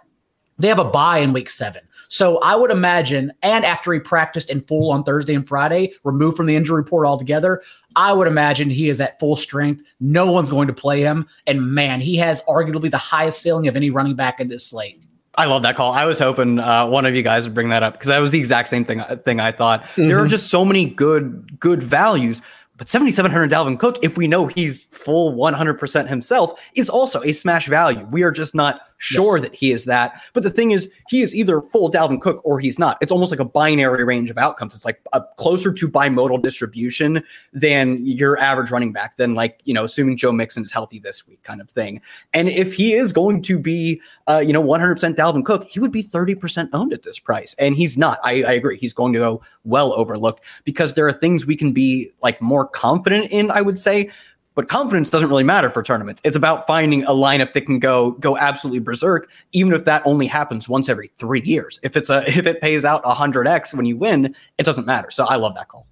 they 0.58 0.67
have 0.67 0.80
a 0.80 0.86
bye 0.86 1.19
in 1.19 1.32
week 1.32 1.50
seven. 1.50 1.82
So 2.08 2.39
I 2.39 2.56
would 2.56 2.72
imagine, 2.72 3.34
and 3.41 3.65
after 3.65 3.91
he 3.91 4.00
practiced 4.00 4.50
in 4.50 4.62
full 4.62 4.91
on 4.91 5.04
Thursday 5.04 5.34
and 5.34 5.48
Friday, 5.48 5.93
removed 6.04 6.38
from 6.38 6.46
the 6.46 6.56
injury 6.56 6.78
report 6.78 7.08
altogether, 7.08 7.62
I 7.96 8.13
would 8.13 8.28
imagine 8.28 8.69
he 8.69 8.89
is 8.89 9.02
at 9.02 9.19
full 9.19 9.36
strength. 9.36 9.84
No 10.00 10.32
one's 10.32 10.50
going 10.50 10.67
to 10.67 10.74
play 10.74 11.02
him. 11.02 11.28
And 11.48 11.72
man, 11.74 12.02
he 12.02 12.15
has 12.17 12.43
arguably 12.43 12.89
the 12.89 12.98
highest 12.98 13.41
ceiling 13.41 13.67
of 13.67 13.76
any 13.76 13.89
running 13.89 14.15
back 14.15 14.39
in 14.39 14.48
this 14.48 14.65
slate. 14.65 15.04
I 15.36 15.46
love 15.46 15.63
that 15.63 15.76
call. 15.76 15.93
I 15.93 16.06
was 16.06 16.19
hoping 16.19 16.60
uh, 16.60 16.88
one 16.88 17.06
of 17.06 17.15
you 17.15 17.24
guys 17.24 17.46
would 17.46 17.56
bring 17.56 17.69
that 17.69 17.82
up 17.82 17.93
because 17.93 18.08
that 18.08 18.19
was 18.19 18.32
the 18.32 18.39
exact 18.39 18.69
same 18.69 18.86
thing. 18.86 19.02
Thing 19.26 19.39
I 19.39 19.52
thought. 19.52 19.84
Mm-hmm. 19.84 20.08
There 20.08 20.19
are 20.19 20.28
just 20.28 20.50
so 20.50 20.63
many 20.63 20.86
good 20.86 21.60
good 21.60 21.82
values. 21.82 22.41
But 22.76 22.89
7,700 22.89 23.52
Dalvin 23.52 23.80
Cook, 23.80 24.00
if 24.02 24.17
we 24.17 24.28
know 24.28 24.48
he's 24.48 24.86
full 24.86 25.34
100% 25.34 26.08
himself, 26.08 26.60
is 26.74 26.89
also 26.89 27.22
a 27.22 27.32
smash 27.32 27.67
value. 27.67 28.04
We 28.08 28.24
are 28.24 28.32
just 28.32 28.56
not 28.56 28.82
sure 29.03 29.35
yes. 29.35 29.43
that 29.43 29.53
he 29.53 29.71
is 29.71 29.83
that. 29.83 30.21
But 30.31 30.43
the 30.43 30.49
thing 30.49 30.71
is, 30.71 30.89
he 31.09 31.21
is 31.21 31.35
either 31.35 31.61
full 31.61 31.91
Dalvin 31.91 32.21
Cook 32.21 32.39
or 32.45 32.59
he's 32.59 32.79
not. 32.79 32.97
It's 33.01 33.11
almost 33.11 33.31
like 33.31 33.39
a 33.41 33.45
binary 33.45 34.05
range 34.05 34.29
of 34.29 34.37
outcomes. 34.37 34.73
It's 34.73 34.85
like 34.85 35.01
a 35.11 35.21
closer 35.35 35.73
to 35.73 35.89
bimodal 35.89 36.41
distribution 36.41 37.21
than 37.51 38.03
your 38.05 38.39
average 38.39 38.71
running 38.71 38.93
back, 38.93 39.17
than 39.17 39.35
like, 39.35 39.59
you 39.65 39.73
know, 39.73 39.83
assuming 39.83 40.15
Joe 40.15 40.31
Mixon 40.31 40.63
is 40.63 40.71
healthy 40.71 40.99
this 40.99 41.27
week 41.27 41.43
kind 41.43 41.59
of 41.59 41.69
thing. 41.69 42.01
And 42.33 42.47
if 42.47 42.73
he 42.73 42.93
is 42.93 43.11
going 43.11 43.41
to 43.43 43.59
be, 43.59 44.01
uh, 44.27 44.41
you 44.45 44.53
know, 44.53 44.63
100% 44.63 44.97
Dalvin 45.15 45.43
Cook, 45.43 45.65
he 45.65 45.81
would 45.81 45.91
be 45.91 46.03
30% 46.03 46.69
owned 46.71 46.93
at 46.93 47.03
this 47.03 47.19
price. 47.19 47.55
And 47.59 47.75
he's 47.75 47.97
not. 47.97 48.19
I, 48.23 48.43
I 48.43 48.53
agree. 48.53 48.77
He's 48.77 48.93
going 48.93 49.11
to 49.13 49.19
go 49.19 49.41
well 49.65 49.93
overlooked 49.93 50.43
because 50.63 50.93
there 50.93 51.07
are 51.07 51.13
things 51.13 51.45
we 51.45 51.57
can 51.57 51.73
be 51.73 52.09
like 52.21 52.41
more 52.41 52.65
confident 52.65 53.31
in, 53.31 53.51
I 53.51 53.61
would 53.61 53.79
say 53.79 54.09
but 54.55 54.67
confidence 54.67 55.09
doesn't 55.09 55.29
really 55.29 55.43
matter 55.43 55.69
for 55.69 55.83
tournaments. 55.83 56.21
It's 56.23 56.35
about 56.35 56.67
finding 56.67 57.03
a 57.03 57.11
lineup 57.11 57.53
that 57.53 57.61
can 57.61 57.79
go 57.79 58.11
go 58.11 58.37
absolutely 58.37 58.79
berserk, 58.79 59.29
even 59.51 59.73
if 59.73 59.85
that 59.85 60.01
only 60.05 60.27
happens 60.27 60.69
once 60.69 60.89
every 60.89 61.11
three 61.17 61.41
years. 61.41 61.79
If 61.83 61.97
it's 61.97 62.09
a 62.09 62.23
if 62.37 62.45
it 62.45 62.61
pays 62.61 62.85
out 62.85 63.05
hundred 63.05 63.47
x 63.47 63.73
when 63.73 63.85
you 63.85 63.97
win, 63.97 64.35
it 64.57 64.63
doesn't 64.63 64.85
matter. 64.85 65.11
So 65.11 65.25
I 65.25 65.35
love 65.35 65.55
that 65.55 65.67
call. 65.67 65.85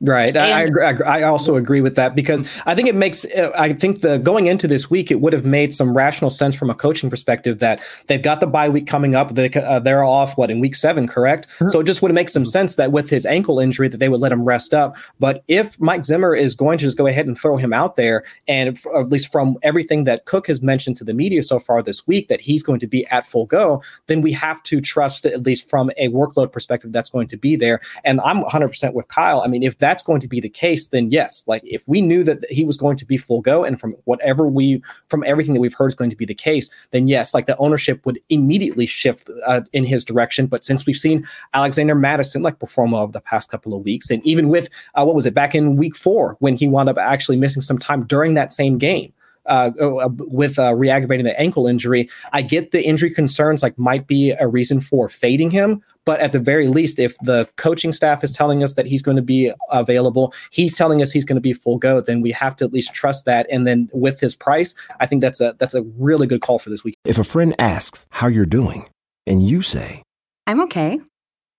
Right. 0.00 0.36
And, 0.36 0.78
I, 0.78 0.90
I, 0.90 1.20
I 1.20 1.22
also 1.22 1.56
agree 1.56 1.80
with 1.80 1.96
that 1.96 2.14
because 2.14 2.46
I 2.66 2.74
think 2.74 2.88
it 2.88 2.94
makes, 2.94 3.24
I 3.34 3.72
think 3.72 4.02
the 4.02 4.18
going 4.18 4.44
into 4.44 4.68
this 4.68 4.90
week, 4.90 5.10
it 5.10 5.22
would 5.22 5.32
have 5.32 5.46
made 5.46 5.74
some 5.74 5.96
rational 5.96 6.28
sense 6.28 6.54
from 6.54 6.68
a 6.68 6.74
coaching 6.74 7.08
perspective 7.08 7.60
that 7.60 7.80
they've 8.06 8.22
got 8.22 8.40
the 8.40 8.46
bye 8.46 8.68
week 8.68 8.86
coming 8.86 9.14
up. 9.14 9.34
They, 9.34 9.50
uh, 9.50 9.78
they're 9.78 10.04
off, 10.04 10.36
what, 10.36 10.50
in 10.50 10.60
week 10.60 10.74
seven, 10.74 11.08
correct? 11.08 11.48
Mm-hmm. 11.48 11.68
So 11.68 11.80
it 11.80 11.84
just 11.84 12.02
would 12.02 12.12
make 12.12 12.28
some 12.28 12.44
sense 12.44 12.74
that 12.74 12.92
with 12.92 13.08
his 13.08 13.24
ankle 13.24 13.58
injury 13.58 13.88
that 13.88 13.96
they 13.96 14.10
would 14.10 14.20
let 14.20 14.32
him 14.32 14.44
rest 14.44 14.74
up. 14.74 14.96
But 15.18 15.42
if 15.48 15.80
Mike 15.80 16.04
Zimmer 16.04 16.34
is 16.34 16.54
going 16.54 16.76
to 16.78 16.84
just 16.84 16.98
go 16.98 17.06
ahead 17.06 17.26
and 17.26 17.38
throw 17.38 17.56
him 17.56 17.72
out 17.72 17.96
there, 17.96 18.22
and 18.46 18.78
at 18.94 19.08
least 19.08 19.32
from 19.32 19.56
everything 19.62 20.04
that 20.04 20.26
Cook 20.26 20.46
has 20.48 20.60
mentioned 20.60 20.98
to 20.98 21.04
the 21.04 21.14
media 21.14 21.42
so 21.42 21.58
far 21.58 21.82
this 21.82 22.06
week, 22.06 22.28
that 22.28 22.42
he's 22.42 22.62
going 22.62 22.80
to 22.80 22.86
be 22.86 23.06
at 23.06 23.26
full 23.26 23.46
go, 23.46 23.82
then 24.08 24.20
we 24.20 24.32
have 24.32 24.62
to 24.64 24.82
trust, 24.82 25.24
at 25.24 25.44
least 25.44 25.70
from 25.70 25.90
a 25.96 26.08
workload 26.08 26.52
perspective, 26.52 26.92
that's 26.92 27.08
going 27.08 27.28
to 27.28 27.38
be 27.38 27.56
there. 27.56 27.80
And 28.04 28.20
I'm 28.20 28.42
100% 28.42 28.92
with 28.92 29.08
Kyle. 29.08 29.40
I 29.40 29.46
mean, 29.46 29.62
if 29.62 29.78
that 29.78 29.85
that's 29.86 30.02
going 30.02 30.20
to 30.20 30.26
be 30.26 30.40
the 30.40 30.48
case, 30.48 30.88
then 30.88 31.12
yes, 31.12 31.44
like 31.46 31.62
if 31.64 31.86
we 31.86 32.02
knew 32.02 32.24
that 32.24 32.44
he 32.50 32.64
was 32.64 32.76
going 32.76 32.96
to 32.96 33.06
be 33.06 33.16
full 33.16 33.40
go, 33.40 33.62
and 33.62 33.80
from 33.80 33.94
whatever 34.04 34.48
we, 34.48 34.82
from 35.08 35.22
everything 35.24 35.54
that 35.54 35.60
we've 35.60 35.74
heard 35.74 35.86
is 35.86 35.94
going 35.94 36.10
to 36.10 36.16
be 36.16 36.26
the 36.26 36.34
case, 36.34 36.68
then 36.90 37.06
yes, 37.06 37.32
like 37.32 37.46
the 37.46 37.56
ownership 37.58 38.04
would 38.04 38.18
immediately 38.28 38.86
shift 38.86 39.30
uh, 39.46 39.60
in 39.72 39.84
his 39.84 40.04
direction. 40.04 40.48
But 40.48 40.64
since 40.64 40.84
we've 40.86 40.96
seen 40.96 41.24
Alexander 41.54 41.94
Mattison 41.94 42.42
like 42.42 42.58
perform 42.58 42.94
over 42.94 43.12
the 43.12 43.20
past 43.20 43.48
couple 43.48 43.74
of 43.74 43.84
weeks, 43.84 44.10
and 44.10 44.26
even 44.26 44.48
with 44.48 44.68
uh, 44.96 45.04
what 45.04 45.14
was 45.14 45.24
it 45.24 45.34
back 45.34 45.54
in 45.54 45.76
week 45.76 45.94
four 45.94 46.36
when 46.40 46.56
he 46.56 46.66
wound 46.66 46.88
up 46.88 46.98
actually 46.98 47.36
missing 47.36 47.62
some 47.62 47.78
time 47.78 48.04
during 48.06 48.34
that 48.34 48.52
same 48.52 48.78
game. 48.78 49.12
Uh, 49.48 49.70
uh 49.80 50.08
with 50.18 50.58
uh, 50.58 50.74
re-aggravating 50.74 51.24
the 51.24 51.40
ankle 51.40 51.68
injury. 51.68 52.10
I 52.32 52.42
get 52.42 52.72
the 52.72 52.84
injury 52.84 53.10
concerns 53.10 53.62
like 53.62 53.78
might 53.78 54.08
be 54.08 54.32
a 54.32 54.48
reason 54.48 54.80
for 54.80 55.08
fading 55.08 55.52
him, 55.52 55.84
but 56.06 56.20
at 56.20 56.32
the 56.32 56.38
very 56.38 56.68
least, 56.68 56.98
if 56.98 57.18
the 57.18 57.48
coaching 57.56 57.92
staff 57.92 58.22
is 58.24 58.32
telling 58.32 58.62
us 58.62 58.74
that 58.74 58.86
he's 58.86 59.02
going 59.02 59.16
to 59.16 59.22
be 59.22 59.52
available, 59.70 60.32
he's 60.50 60.76
telling 60.76 61.02
us 61.02 61.10
he's 61.10 61.24
going 61.24 61.36
to 61.36 61.42
be 61.42 61.52
full 61.52 61.78
go, 61.78 62.00
then 62.00 62.22
we 62.22 62.30
have 62.30 62.54
to 62.56 62.64
at 62.64 62.72
least 62.72 62.94
trust 62.94 63.26
that. 63.26 63.46
And 63.50 63.66
then 63.66 63.90
with 63.92 64.20
his 64.20 64.36
price, 64.36 64.74
I 65.00 65.06
think 65.06 65.20
that's 65.20 65.40
a 65.40 65.56
that's 65.58 65.74
a 65.74 65.82
really 65.98 66.28
good 66.28 66.40
call 66.40 66.60
for 66.60 66.70
this 66.70 66.84
week. 66.84 66.94
If 67.04 67.18
a 67.18 67.24
friend 67.24 67.54
asks 67.58 68.06
how 68.10 68.28
you're 68.28 68.46
doing, 68.46 68.88
and 69.26 69.42
you 69.42 69.60
say, 69.60 70.04
"I'm 70.46 70.60
okay," 70.62 71.00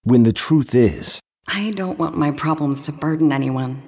when 0.04 0.24
the 0.24 0.34
truth 0.34 0.74
is, 0.74 1.20
I 1.50 1.72
don't 1.76 2.00
want 2.00 2.18
my 2.18 2.32
problems 2.32 2.82
to 2.84 2.94
burden 2.94 3.34
anyone. 3.34 3.84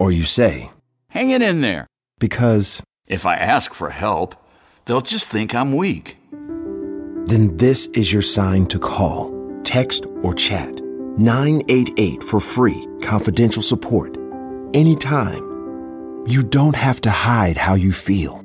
Or 0.00 0.10
you 0.10 0.24
say, 0.24 0.72
"Hang 1.10 1.30
it 1.30 1.40
in 1.40 1.60
there," 1.60 1.86
because 2.18 2.82
if 3.06 3.26
I 3.26 3.36
ask 3.36 3.72
for 3.72 3.90
help, 3.90 4.34
they'll 4.86 5.00
just 5.00 5.28
think 5.28 5.54
I'm 5.54 5.72
weak. 5.72 6.16
Then 7.26 7.56
this 7.58 7.86
is 7.88 8.12
your 8.12 8.22
sign 8.22 8.66
to 8.66 8.78
call 8.80 9.39
text, 9.64 10.06
or 10.22 10.34
chat 10.34 10.80
988 11.18 12.22
for 12.22 12.40
free, 12.40 12.86
confidential 13.02 13.62
support. 13.62 14.16
Anytime. 14.74 15.48
You 16.26 16.42
don't 16.42 16.76
have 16.76 17.00
to 17.02 17.10
hide 17.10 17.56
how 17.56 17.74
you 17.74 17.92
feel. 17.92 18.44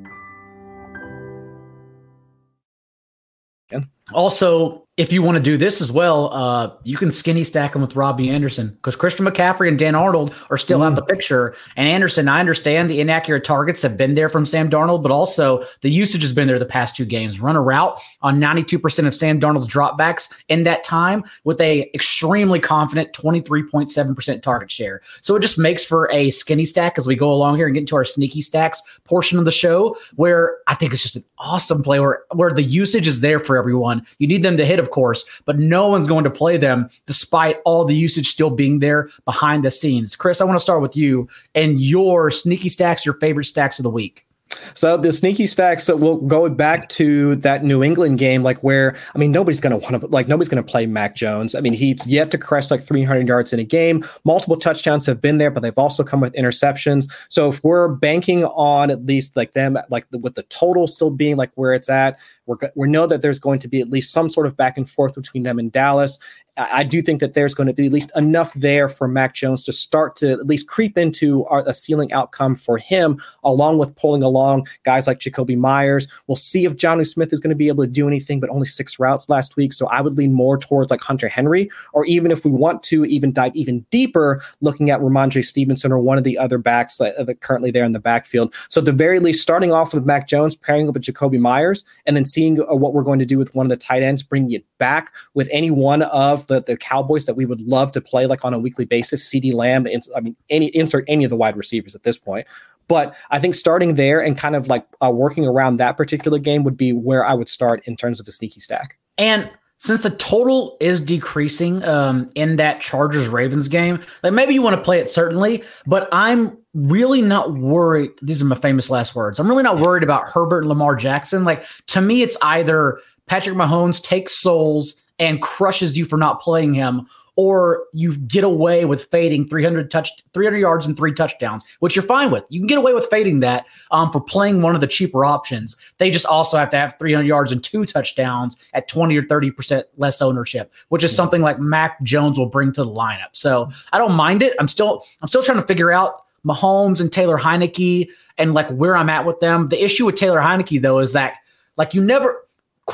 Also, 4.14 4.85
if 4.98 5.12
you 5.12 5.22
want 5.22 5.36
to 5.36 5.44
do 5.44 5.58
this 5.58 5.82
as 5.82 5.92
well, 5.92 6.34
uh, 6.34 6.72
you 6.84 6.96
can 6.96 7.12
skinny 7.12 7.44
stack 7.44 7.76
him 7.76 7.82
with 7.82 7.98
Robbie 7.98 8.30
Anderson 8.30 8.70
because 8.70 8.96
Christian 8.96 9.26
McCaffrey 9.26 9.68
and 9.68 9.78
Dan 9.78 9.94
Arnold 9.94 10.34
are 10.50 10.58
still 10.58 10.80
mm. 10.80 10.86
out 10.86 10.96
the 10.96 11.02
picture. 11.02 11.54
And 11.76 11.86
Anderson, 11.86 12.30
I 12.30 12.40
understand 12.40 12.90
the 12.90 13.02
inaccurate 13.02 13.44
targets 13.44 13.82
have 13.82 13.98
been 13.98 14.16
there 14.16 14.30
from 14.30 14.46
Sam 14.46 14.70
Darnold, 14.70 15.04
but 15.04 15.12
also 15.12 15.66
the 15.82 15.90
usage 15.90 16.22
has 16.22 16.32
been 16.32 16.48
there 16.48 16.58
the 16.58 16.66
past 16.66 16.96
two 16.96 17.04
games. 17.04 17.42
Run 17.42 17.58
a 17.58 17.62
route 17.62 18.00
on 18.22 18.40
92% 18.40 19.06
of 19.06 19.14
Sam 19.14 19.38
Darnold's 19.38 19.68
dropbacks 19.68 20.34
in 20.48 20.64
that 20.64 20.86
time 20.86 21.26
with 21.44 21.60
a 21.60 21.92
extremely 21.94 22.62
confident 22.62 23.12
23.7% 23.12 24.42
target 24.42 24.72
share. 24.72 25.02
So 25.20 25.36
it 25.36 25.42
just 25.42 25.60
makes 25.60 25.84
for 25.84 26.10
a 26.10 26.30
skinny 26.30 26.64
stack 26.64 26.98
as 26.98 27.06
we 27.06 27.18
go 27.18 27.34
along 27.34 27.58
here 27.58 27.66
and 27.66 27.74
get 27.74 27.82
into 27.82 27.98
our 27.98 28.06
sneaky 28.06 28.40
stacks 28.40 28.82
portion 29.04 29.40
of 29.40 29.44
the 29.44 29.52
show, 29.52 29.98
where 30.16 30.60
I 30.68 30.76
think 30.76 30.94
it's 30.94 31.04
just 31.04 31.18
an 31.18 31.26
awesome 31.38 31.84
play 31.84 32.00
where, 32.00 32.24
where 32.34 32.52
the 32.52 32.64
usage 32.64 33.08
is 33.08 33.20
there 33.20 33.42
for 33.42 33.58
everyone. 33.58 34.06
You 34.20 34.28
need 34.28 34.42
them 34.42 34.56
to 34.56 34.66
hit 34.66 34.85
of 34.86 34.92
course, 34.92 35.42
but 35.46 35.58
no 35.58 35.88
one's 35.88 36.08
going 36.08 36.24
to 36.24 36.30
play 36.30 36.58
them 36.58 36.90
despite 37.08 37.58
all 37.66 37.84
the 37.84 37.96
usage 37.96 38.30
still 38.30 38.52
being 38.52 38.80
there 38.80 39.10
behind 39.26 39.66
the 39.66 39.72
scenes. 39.72 40.16
Chris, 40.16 40.42
I 40.42 40.46
want 40.46 40.56
to 40.56 40.64
start 40.64 40.82
with 40.82 40.96
you 40.96 41.28
and 41.56 41.82
your 41.82 42.30
sneaky 42.30 42.70
stacks, 42.70 43.06
your 43.06 43.16
favorite 43.16 43.46
stacks 43.46 43.80
of 43.80 43.84
the 43.84 43.90
week. 43.90 44.25
So 44.74 44.98
the 44.98 45.12
sneaky 45.12 45.46
stacks, 45.46 45.84
so 45.84 45.96
we'll 45.96 46.18
go 46.18 46.50
back 46.50 46.90
to 46.90 47.36
that 47.38 47.64
New 47.64 47.84
England 47.84 48.20
game, 48.20 48.44
like 48.44 48.64
where 48.64 48.96
I 49.14 49.18
mean 49.18 49.32
nobody's 49.32 49.60
gonna 49.60 49.78
want 49.78 50.02
to 50.02 50.08
like 50.08 50.28
nobody's 50.28 50.50
gonna 50.50 50.64
play 50.64 50.86
Mac 50.86 51.16
Jones. 51.16 51.56
I 51.56 51.62
mean 51.62 51.74
he's 51.74 52.06
yet 52.08 52.32
to 52.32 52.38
crest 52.38 52.72
like 52.72 52.82
300 52.82 53.28
yards 53.28 53.54
in 53.54 53.60
a 53.60 53.64
game. 53.64 54.06
Multiple 54.24 54.58
touchdowns 54.58 55.06
have 55.06 55.22
been 55.22 55.38
there, 55.38 55.52
but 55.52 55.62
they've 55.62 55.78
also 55.78 56.04
come 56.04 56.20
with 56.20 56.34
interceptions. 56.34 57.10
So 57.30 57.50
if 57.50 57.64
we're 57.64 57.90
banking 57.90 58.44
on 58.46 58.92
at 58.92 59.06
least 59.06 59.36
like 59.36 59.54
them, 59.54 59.78
like 59.90 60.10
the, 60.10 60.18
with 60.18 60.36
the 60.36 60.44
total 60.44 60.88
still 60.88 61.12
being 61.12 61.38
like 61.38 61.52
where 61.56 61.74
it's 61.74 61.90
at, 61.90 62.20
we're 62.46 62.58
we 62.76 62.88
know 62.88 63.08
that 63.08 63.22
there's 63.22 63.40
going 63.40 63.60
to 63.60 63.68
be 63.68 63.82
at 63.82 63.90
least 63.90 64.12
some 64.12 64.30
sort 64.30 64.46
of 64.46 64.56
back 64.56 64.78
and 64.78 64.90
forth 64.90 65.16
between 65.16 65.44
them 65.44 65.60
and 65.60 65.72
Dallas. 65.72 66.20
I 66.58 66.84
do 66.84 67.02
think 67.02 67.20
that 67.20 67.34
there's 67.34 67.54
going 67.54 67.68
to 67.68 67.74
be 67.74 67.88
at 67.88 67.92
least 67.92 68.12
enough 68.16 68.54
there 68.54 68.88
for 68.88 69.08
Mac 69.08 69.34
Jones 69.34 69.64
to 69.66 69.74
start 69.74 70.16
to 70.18 70.32
at 70.32 70.46
least 70.46 70.68
creep 70.68 70.98
into 70.98 71.46
our, 71.46 71.64
a 71.68 71.74
ceiling 71.74 72.14
outcome 72.14 72.56
for 72.56 72.78
him, 72.78 73.22
along 73.44 73.78
with 73.78 73.96
pulling 73.98 74.24
along 74.24 74.68
guys 74.84 75.06
like 75.06 75.20
Jakobi 75.20 75.58
Meyers. 75.58 76.08
We'll 76.28 76.38
see 76.38 76.64
if 76.64 76.78
Jonnu 76.78 77.06
Smith 77.06 77.34
is 77.34 77.42
going 77.42 77.50
to 77.50 77.56
be 77.56 77.68
able 77.68 77.84
to 77.84 77.90
do 77.90 78.08
anything, 78.08 78.40
but 78.40 78.50
only 78.50 78.68
six 78.68 79.00
routes 79.00 79.28
last 79.28 79.58
week. 79.58 79.74
So 79.74 79.88
I 79.88 80.00
would 80.00 80.18
lean 80.18 80.34
more 80.34 80.58
towards 80.58 80.92
like 80.92 81.02
Hunter 81.02 81.28
Henry, 81.28 81.70
or 81.92 82.06
even 82.06 82.32
if 82.32 82.46
we 82.46 82.52
want 82.52 82.84
to 82.84 83.04
even 83.06 83.34
dive 83.34 83.56
even 83.56 83.86
deeper, 83.92 84.42
looking 84.62 84.90
at 84.90 85.02
Rhamondre 85.02 85.44
Stevenson 85.44 85.92
or 85.92 86.00
one 86.00 86.18
of 86.18 86.24
the 86.24 86.38
other 86.38 86.58
backs 86.58 86.98
that, 87.00 87.26
that 87.26 87.42
currently 87.42 87.72
there 87.72 87.84
in 87.84 87.92
the 87.92 88.00
backfield. 88.00 88.54
So 88.70 88.80
at 88.80 88.86
the 88.86 88.92
very 88.92 89.20
least, 89.20 89.42
starting 89.42 89.74
off 89.74 89.94
with 89.94 90.06
Mac 90.06 90.28
Jones, 90.28 90.56
pairing 90.56 90.88
up 90.88 90.94
with 90.94 91.04
Jakobi 91.04 91.40
Meyers, 91.40 91.84
and 92.06 92.16
then 92.16 92.26
seeing 92.26 92.62
uh, 92.62 92.76
what 92.76 92.94
we're 92.94 93.04
going 93.04 93.20
to 93.20 93.26
do 93.26 93.38
with 93.38 93.54
one 93.56 93.66
of 93.66 93.70
the 93.70 93.78
tight 93.78 94.04
ends, 94.04 94.24
bringing 94.24 94.52
it 94.52 94.66
back 94.78 95.14
with 95.34 95.48
any 95.52 95.72
one 95.72 96.04
of 96.04 96.48
the, 96.48 96.62
the 96.62 96.78
Cowboys 96.78 97.26
that 97.26 97.36
we 97.36 97.46
would 97.46 97.62
love 97.62 97.92
to 97.94 98.02
play 98.02 98.26
like 98.26 98.44
on 98.44 98.54
a 98.54 98.60
weekly 98.60 98.86
basis. 98.86 99.28
CeeDee 99.28 99.54
Lamb, 99.54 99.88
I 100.16 100.20
mean, 100.20 100.36
any 100.50 100.68
insert 100.68 101.06
any 101.08 101.24
of 101.24 101.30
the 101.30 101.36
wide 101.36 101.58
receivers 101.58 101.96
at 101.96 102.04
this 102.04 102.18
point. 102.18 102.48
But 102.88 103.16
I 103.32 103.40
think 103.40 103.56
starting 103.56 103.96
there 103.96 104.22
and 104.22 104.38
kind 104.38 104.56
of 104.56 104.68
like 104.68 104.86
uh, 105.02 105.10
working 105.10 105.46
around 105.48 105.78
that 105.78 105.98
particular 105.98 106.38
game 106.38 106.64
would 106.64 106.78
be 106.78 106.94
where 106.94 107.26
I 107.26 107.34
would 107.34 107.50
start 107.50 107.86
in 107.88 107.96
terms 107.96 108.20
of 108.20 108.28
a 108.28 108.32
sneaky 108.32 108.60
stack. 108.60 108.98
And 109.18 109.50
since 109.78 110.02
the 110.02 110.12
total 110.12 110.78
is 110.80 111.02
decreasing 111.02 111.84
um, 111.84 112.30
in 112.36 112.56
that 112.58 112.82
Chargers 112.82 113.28
Ravens 113.28 113.68
game, 113.68 114.02
like 114.24 114.34
maybe 114.34 114.54
you 114.54 114.62
want 114.62 114.76
to 114.76 114.82
play 114.82 115.00
it 115.00 115.10
certainly, 115.10 115.64
but 115.86 116.08
I'm 116.12 116.58
really 116.74 117.22
not 117.22 117.54
worried. 117.54 118.12
These 118.22 118.42
are 118.42 118.46
my 118.46 118.56
famous 118.56 118.90
last 118.90 119.16
words. 119.16 119.40
I'm 119.40 119.48
really 119.48 119.64
not 119.64 119.80
worried 119.80 120.04
about 120.04 120.30
Herbert 120.30 120.60
and 120.60 120.70
Lamar 120.70 120.96
Jackson. 120.96 121.44
Like 121.44 121.66
to 121.88 122.02
me, 122.02 122.22
it's 122.22 122.38
either 122.42 123.00
Patrick 123.28 123.56
Mahomes 123.56 124.04
takes 124.04 124.34
souls 124.34 125.04
and 125.20 125.42
crushes 125.42 125.98
you 125.98 126.06
for 126.06 126.18
not 126.18 126.42
playing 126.42 126.74
him, 126.74 127.08
or 127.38 127.84
you 127.94 128.18
get 128.18 128.44
away 128.44 128.86
with 128.86 129.06
fading 129.06 129.48
300 129.48 129.92
touch 129.92 130.10
300 130.34 130.58
yards 130.58 130.86
and 130.86 130.96
three 130.96 131.14
touchdowns, 131.14 131.66
which 131.80 131.96
you're 131.96 132.04
fine 132.04 132.32
with. 132.32 132.46
You 132.50 132.60
can 132.60 132.68
get 132.68 132.78
away 132.78 132.94
with 132.94 133.08
fading 133.08 133.42
that 133.42 133.66
um, 133.92 134.12
for 134.12 134.22
playing 134.22 134.62
one 134.62 134.76
of 134.76 134.82
the 134.82 134.88
cheaper 134.88 135.26
options. 135.26 135.76
They 135.98 136.12
just 136.12 136.26
also 136.26 136.58
have 136.58 136.70
to 136.70 136.78
have 136.78 136.98
300 136.98 137.26
yards 137.26 137.52
and 137.52 137.64
two 137.64 137.86
touchdowns 137.86 138.58
at 138.74 138.88
20 138.88 139.18
or 139.18 139.24
30 139.24 139.52
percent 139.52 139.88
less 139.98 140.22
ownership, 140.22 140.74
which 140.90 141.04
is 141.04 141.16
something 141.16 141.42
like 141.42 141.60
Mac 141.60 142.02
Jones 142.04 142.38
will 142.38 142.50
bring 142.50 142.72
to 142.74 142.84
the 142.84 142.90
lineup. 142.90 143.30
So 143.34 143.70
I 143.92 143.98
don't 143.98 144.14
mind 144.14 144.42
it. 144.42 144.56
I'm 144.60 144.68
still 144.68 145.04
I'm 145.22 145.28
still 145.28 145.44
trying 145.44 145.60
to 145.60 145.68
figure 145.68 145.92
out 145.92 146.24
Mahomes 146.46 147.02
and 147.02 147.12
Taylor 147.12 147.38
Heinicke 147.38 148.10
and 148.38 148.54
like 148.54 148.70
where 148.70 148.96
I'm 148.96 149.10
at 149.10 149.26
with 149.26 149.40
them. 149.40 149.70
The 149.70 149.84
issue 149.84 150.06
with 150.06 150.16
Taylor 150.16 150.40
Heinicke 150.40 150.82
though 150.82 151.00
is 151.00 151.14
that 151.14 151.38
like 151.78 151.94
you 151.94 152.02
never 152.02 152.45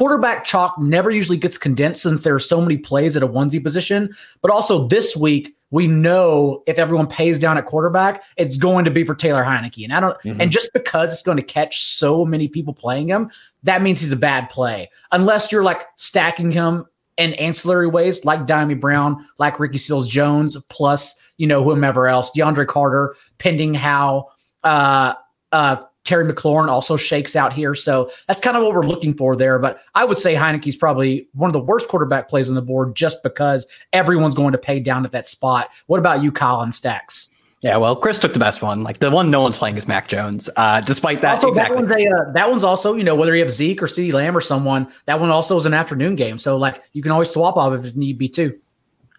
quarterback 0.02 0.44
chalk 0.44 0.80
never 0.80 1.12
usually 1.12 1.38
gets 1.38 1.60
condensed 1.60 2.02
since 2.02 2.24
there 2.24 2.34
are 2.34 2.40
so 2.40 2.60
many 2.60 2.76
plays 2.76 3.16
at 3.16 3.22
a 3.22 3.28
onesie 3.28 3.62
position. 3.62 4.12
But 4.42 4.50
also 4.50 4.88
this 4.88 5.16
week, 5.16 5.56
we 5.70 5.86
know 5.86 6.64
if 6.66 6.80
everyone 6.80 7.06
pays 7.06 7.38
down 7.38 7.56
at 7.60 7.68
quarterback, 7.68 8.24
it's 8.36 8.58
going 8.58 8.84
to 8.86 8.90
be 8.90 9.06
for 9.06 9.14
Taylor 9.14 9.44
Heinicke. 9.44 9.84
And 9.84 9.94
I 9.94 10.00
don't 10.00 10.18
mm-hmm. 10.24 10.42
and 10.42 10.52
just 10.52 10.74
because 10.74 11.14
it's 11.14 11.22
going 11.22 11.38
to 11.38 11.44
catch 11.44 11.84
so 11.84 12.26
many 12.26 12.48
people 12.48 12.74
playing 12.74 13.10
him, 13.10 13.30
that 13.62 13.84
means 13.84 14.02
he's 14.02 14.12
a 14.12 14.16
bad 14.16 14.50
play. 14.50 14.90
Unless 15.12 15.52
you're 15.52 15.62
like 15.62 15.84
stacking 15.98 16.52
him 16.52 16.88
in 17.18 17.36
ancillary 17.36 17.86
ways 17.86 18.26
like 18.26 18.48
Dyami 18.48 18.80
Brown, 18.80 19.24
like 19.38 19.60
Ricky 19.60 19.78
Seals 19.78 20.10
Jones, 20.10 20.58
plus, 20.70 21.22
you 21.38 21.46
know, 21.46 21.64
whomever 21.64 22.08
else, 22.08 22.32
DeAndre 22.36 22.66
Carter, 22.66 23.14
pending 23.38 23.76
how 23.76 24.30
uh 24.64 25.14
uh 25.52 25.76
Terry 26.04 26.26
McLaurin 26.26 26.68
also 26.68 26.98
shakes 26.98 27.36
out 27.36 27.54
here. 27.54 27.76
So 27.76 28.12
that's 28.28 28.42
kind 28.42 28.58
of 28.58 28.64
what 28.64 28.74
we're 28.74 28.86
looking 28.86 29.14
for 29.14 29.36
there. 29.36 29.60
But 29.60 29.82
I 29.96 30.06
would 30.06 30.18
say 30.18 30.34
Heinicke's 30.34 30.76
probably 30.76 31.28
one 31.34 31.50
of 31.50 31.54
the 31.54 31.60
worst 31.60 31.88
quarterback 31.88 32.28
plays 32.28 32.50
on 32.50 32.56
the 32.56 32.62
board 32.62 32.96
just 32.96 33.24
because 33.24 33.68
everyone's 33.94 34.36
going 34.36 34.52
to 34.54 34.58
pay 34.58 34.80
down 34.80 35.06
at 35.06 35.12
that 35.12 35.28
spot. 35.28 35.70
What 35.88 36.00
about 36.00 36.24
you, 36.24 36.32
Colin 36.32 36.72
Stacks? 36.72 37.34
Yeah, 37.62 37.78
well, 37.78 37.96
Chris 37.96 38.18
took 38.18 38.34
the 38.34 38.40
best 38.40 38.64
one. 38.64 38.82
Like 38.84 39.00
the 39.00 39.12
one 39.12 39.30
no 39.30 39.42
one's 39.42 39.56
playing 39.56 39.78
is 39.78 39.88
Mac 39.88 40.08
Jones. 40.08 40.50
Uh, 40.58 40.82
despite 40.82 41.22
that, 41.22 41.36
also, 41.36 41.50
exactly. 41.50 41.78
That 41.78 41.90
one's, 41.90 42.06
a, 42.08 42.10
uh, 42.10 42.32
that 42.34 42.50
one's 42.50 42.64
also, 42.64 42.96
you 42.96 43.04
know, 43.04 43.14
whether 43.14 43.36
you 43.36 43.44
have 43.44 43.52
Zeke 43.52 43.84
or 43.84 43.86
CeeDee 43.86 44.14
Lamb 44.14 44.36
or 44.36 44.42
someone, 44.42 44.92
that 45.06 45.20
one 45.20 45.30
also 45.30 45.56
is 45.58 45.68
an 45.68 45.74
afternoon 45.76 46.16
game. 46.16 46.40
So 46.40 46.58
like 46.58 46.82
you 46.94 47.04
can 47.04 47.12
always 47.12 47.30
swap 47.30 47.58
off 47.58 47.74
if 47.74 47.96
need 47.96 48.18
be 48.18 48.28
too. 48.28 48.60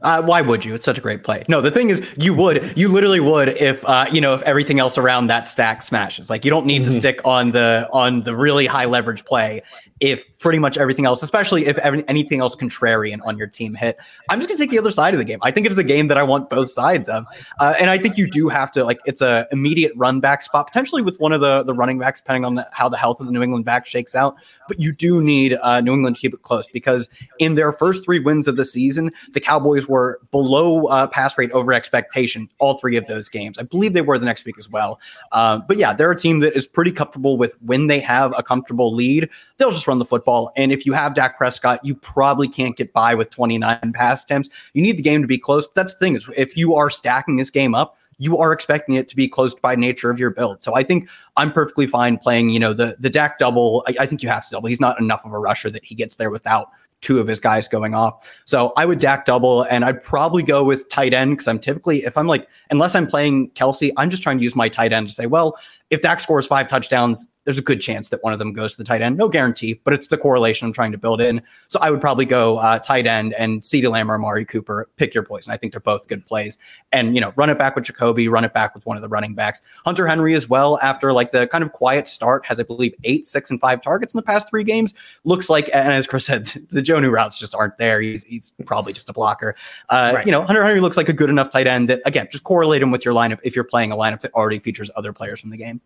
Uh, 0.03 0.23
why 0.23 0.41
would 0.41 0.65
you? 0.65 0.75
It's 0.75 0.85
such 0.85 0.99
a 0.99 1.01
great 1.01 1.25
play. 1.25 1.45
No, 1.49 1.61
the 1.61 1.71
thing 1.71 1.91
is, 1.91 2.03
you 2.17 2.35
would, 2.35 2.77
you 2.77 2.89
literally 2.89 3.21
would, 3.21 3.49
if 3.49 3.85
uh, 3.85 4.07
you 4.11 4.21
know, 4.21 4.35
if 4.35 4.43
everything 4.43 4.81
else 4.81 4.99
around 4.99 5.29
that 5.29 5.47
stack 5.47 5.83
smashes. 5.83 6.29
Like 6.29 6.45
you 6.45 6.51
don't 6.51 6.67
need 6.67 6.83
mm-hmm. 6.83 6.93
to 6.93 6.97
stick 6.97 7.21
on 7.25 7.53
the 7.53 7.89
on 7.93 8.23
the 8.23 8.35
really 8.37 8.67
high 8.67 8.87
leverage 8.87 9.25
play 9.25 9.63
if 10.03 10.37
pretty 10.39 10.59
much 10.59 10.77
everything 10.77 11.07
else, 11.07 11.23
especially 11.23 11.67
if 11.67 11.79
every, 11.79 12.07
anything 12.09 12.41
else 12.41 12.57
contrarian 12.57 13.21
on 13.25 13.39
your 13.39 13.47
team 13.47 13.73
hit. 13.73 13.97
I'm 14.29 14.41
just 14.41 14.49
gonna 14.49 14.59
take 14.59 14.71
the 14.71 14.79
other 14.79 14.91
side 14.91 15.15
of 15.15 15.19
the 15.19 15.25
game. 15.25 15.39
I 15.43 15.53
think 15.53 15.65
it 15.65 15.71
is 15.71 15.79
a 15.79 15.85
game 15.85 16.09
that 16.09 16.19
I 16.19 16.25
want 16.25 16.51
both 16.51 16.71
sides 16.71 17.09
of, 17.09 17.25
uh, 17.61 17.75
and 17.79 17.89
I 17.89 17.99
think 17.99 18.19
you 18.19 18.29
do 18.29 18.49
have 18.49 18.73
to 18.73 18.85
like 18.85 18.99
it's 19.05 19.21
a 19.21 19.47
immediate 19.53 19.93
run 19.95 20.19
back 20.19 20.43
spot 20.43 20.67
potentially 20.67 21.03
with 21.03 21.21
one 21.21 21.33
of 21.33 21.41
the 21.41 21.63
the 21.63 21.73
running 21.73 21.99
backs, 21.99 22.21
depending 22.21 22.45
on 22.45 22.57
the, 22.57 22.67
how 22.73 22.89
the 22.89 22.97
health 22.97 23.21
of 23.21 23.27
the 23.27 23.33
New 23.33 23.43
England 23.43 23.65
back 23.65 23.87
shakes 23.87 24.17
out. 24.17 24.35
But 24.69 24.81
you 24.81 24.93
do 24.93 25.23
need 25.23 25.59
uh, 25.63 25.81
New 25.81 25.93
England 25.93 26.17
to 26.17 26.21
keep 26.21 26.35
it 26.35 26.43
close 26.43 26.67
because 26.69 27.09
in 27.39 27.55
their 27.55 27.73
first 27.73 28.05
three 28.05 28.21
wins 28.21 28.49
of 28.49 28.57
the 28.57 28.65
season, 28.65 29.11
the 29.33 29.41
Cowboys 29.41 29.89
were 29.89 30.21
below 30.31 30.87
uh, 30.87 31.07
pass 31.07 31.37
rate 31.37 31.51
over 31.53 31.73
expectation 31.73 32.49
all 32.59 32.75
three 32.75 32.97
of 32.97 33.07
those 33.07 33.29
games. 33.29 33.59
I 33.59 33.63
believe 33.63 33.93
they 33.93 34.03
were 34.03 34.19
the 34.19 34.27
next 34.27 34.45
week 34.45 34.59
as 34.59 34.69
well. 34.69 35.01
Uh, 35.33 35.59
but 35.59 35.77
yeah, 35.79 35.93
they're 35.93 36.11
a 36.11 36.19
team 36.19 36.41
that 36.41 36.57
is 36.57 36.67
pretty 36.67 36.93
comfortable 36.93 37.37
with 37.37 37.57
when 37.63 37.87
they 37.87 38.01
have 38.01 38.35
a 38.37 38.43
comfortable 38.43 38.93
lead, 38.93 39.29
they'll 39.59 39.71
just 39.71 39.87
run 39.87 39.99
the 39.99 40.05
football. 40.05 40.53
And 40.57 40.73
if 40.73 40.87
you 40.87 40.93
have 40.93 41.15
Dak 41.15 41.37
Prescott, 41.37 41.85
you 41.85 41.95
probably 41.95 42.49
can't 42.49 42.77
get 42.77 42.93
by 42.93 43.15
with 43.15 43.31
29 43.31 43.93
pass 43.95 44.25
attempts. 44.25 44.49
You 44.75 44.83
need 44.83 44.97
the 44.99 45.03
game 45.03 45.23
to 45.23 45.29
be 45.29 45.39
close. 45.39 45.67
But 45.67 45.75
that's 45.75 45.95
the 45.95 45.99
thing 46.01 46.17
is 46.17 46.29
if 46.37 46.57
you 46.57 46.75
are 46.75 46.91
stacking 46.91 47.37
this 47.37 47.51
game 47.51 47.75
up, 47.75 47.97
you 48.23 48.39
are 48.39 48.53
expecting 48.53 48.95
it 48.95 49.09
to 49.09 49.17
be 49.17 49.27
close 49.27 49.53
by 49.53 49.75
nature 49.75 50.09
of 50.09 50.21
your 50.21 50.31
build. 50.31 50.63
So 50.63 50.77
I 50.77 50.85
think 50.85 51.09
I'm 51.37 51.53
perfectly 51.53 51.89
fine 51.89 52.19
playing, 52.19 52.51
you 52.51 52.61
know, 52.61 52.73
the 52.73 52.97
the 53.01 53.11
Dak 53.11 53.39
double. 53.39 53.85
I, 53.89 53.95
I 54.01 54.07
think 54.07 54.23
you 54.23 54.29
have 54.29 54.45
to 54.45 54.51
double. 54.53 54.69
He's 54.69 54.81
not 54.81 55.01
enough 55.01 55.25
of 55.25 55.33
a 55.33 55.39
rusher 55.39 55.71
that 55.71 55.85
he 55.85 55.97
gets 55.97 56.15
there 56.15 56.31
without 56.31 56.71
two 57.01 57.19
of 57.19 57.27
his 57.27 57.41
guys 57.41 57.67
going 57.67 57.95
off. 57.95 58.25
So 58.45 58.73
I 58.77 58.87
would 58.87 59.01
Dak 59.01 59.27
double 59.27 59.63
and 59.63 59.85
I'd 59.85 60.05
probably 60.05 60.45
go 60.45 60.63
with 60.63 60.89
tight 60.89 61.13
end 61.13 61.33
because 61.33 61.49
I'm 61.49 61.59
typically, 61.59 62.05
if 62.05 62.17
I'm 62.17 62.29
like, 62.29 62.49
unless 62.71 62.95
I'm 62.95 63.09
playing 63.09 63.51
Kelce, 63.51 63.93
I'm 63.97 64.09
just 64.09 64.23
trying 64.23 64.39
to 64.39 64.45
use 64.45 64.55
my 64.55 64.69
tight 64.69 64.93
end 64.93 65.09
to 65.09 65.15
say, 65.15 65.27
well, 65.27 65.59
if 65.91 66.01
Dak 66.01 66.21
scores 66.21 66.47
five 66.47 66.69
touchdowns, 66.69 67.29
there's 67.45 67.59
a 67.59 67.63
good 67.63 67.81
chance 67.81 68.09
that 68.11 68.23
one 68.23 68.33
of 68.33 68.39
them 68.39 68.53
goes 68.53 68.73
to 68.73 68.79
the 68.79 68.85
tight 68.85 69.03
end. 69.03 69.17
No 69.17 69.29
guarantee, 69.29 69.81
but 69.85 69.93
it's 69.93 70.07
the 70.07 70.17
correlation 70.17 70.67
I'm 70.67 70.73
trying 70.73 70.93
to 70.93 70.99
build 70.99 71.21
in. 71.21 71.43
So 71.69 71.81
I 71.81 71.91
would 71.91 72.01
probably 72.01 72.25
go 72.25 72.59
uh, 72.59 72.79
tight 72.79 73.07
end 73.07 73.35
and 73.35 73.61
CeeDee 73.63 73.91
Lamb 73.91 74.11
or 74.11 74.15
Amari 74.15 74.45
Cooper. 74.45 74.89
Pick 74.97 75.15
your 75.15 75.25
poison. 75.25 75.53
I 75.53 75.57
think 75.57 75.73
they're 75.73 75.81
both 75.81 76.07
good 76.07 76.25
plays. 76.25 76.59
And, 76.93 77.15
you 77.15 77.21
know, 77.21 77.33
run 77.37 77.51
it 77.51 77.59
back 77.59 77.75
with 77.75 77.85
Jakobi, 77.85 78.31
run 78.31 78.45
it 78.45 78.53
back 78.53 78.75
with 78.75 78.87
one 78.87 78.97
of 78.97 79.03
the 79.03 79.09
running 79.09 79.35
backs. 79.35 79.63
Hunter 79.85 80.07
Henry 80.07 80.35
as 80.35 80.49
well, 80.49 80.79
after 80.83 81.13
like 81.13 81.33
the 81.33 81.47
kind 81.49 81.65
of 81.65 81.73
quiet 81.73 82.07
start, 82.07 82.47
has, 82.47 82.61
I 82.61 82.63
believe, 82.63 82.95
eight, 83.05 83.27
six, 83.27 83.51
and 83.51 83.61
five 83.61 83.83
targets 83.83 84.15
in 84.15 84.19
the 84.19 84.23
past 84.23 84.49
three 84.49 84.65
games. 84.65 84.95
Looks 85.25 85.51
like, 85.51 85.69
and 85.73 85.93
as 85.93 86.07
Chris 86.07 86.27
said, 86.27 86.45
the 86.71 86.83
Jonnu 86.83 87.11
routes 87.11 87.39
just 87.39 87.55
aren't 87.55 87.77
there. 87.77 88.01
He's, 88.01 88.25
he's 88.25 88.53
probably 88.65 88.93
just 88.93 89.09
a 89.09 89.13
blocker. 89.13 89.57
Uh, 89.89 90.13
right. 90.17 90.27
You 90.27 90.33
know, 90.33 90.45
Hunter 90.45 90.65
Henry 90.65 90.81
looks 90.81 90.97
like 90.97 91.09
a 91.09 91.13
good 91.13 91.31
enough 91.31 91.51
tight 91.51 91.67
end 91.67 91.89
that, 91.89 92.03
again, 92.05 92.29
just 92.31 92.45
correlate 92.45 92.83
him 92.83 92.91
with 92.91 93.05
your 93.05 93.15
lineup 93.15 93.41
if 93.43 93.57
you're 93.57 93.65
playing 93.65 93.91
a 93.91 93.97
lineup 93.97 94.21
that 94.21 94.33
already 94.35 94.59
features 94.59 94.91
other 94.95 95.13
players 95.13 95.41
from 95.41 95.51
the 95.51 95.57
game 95.57 95.81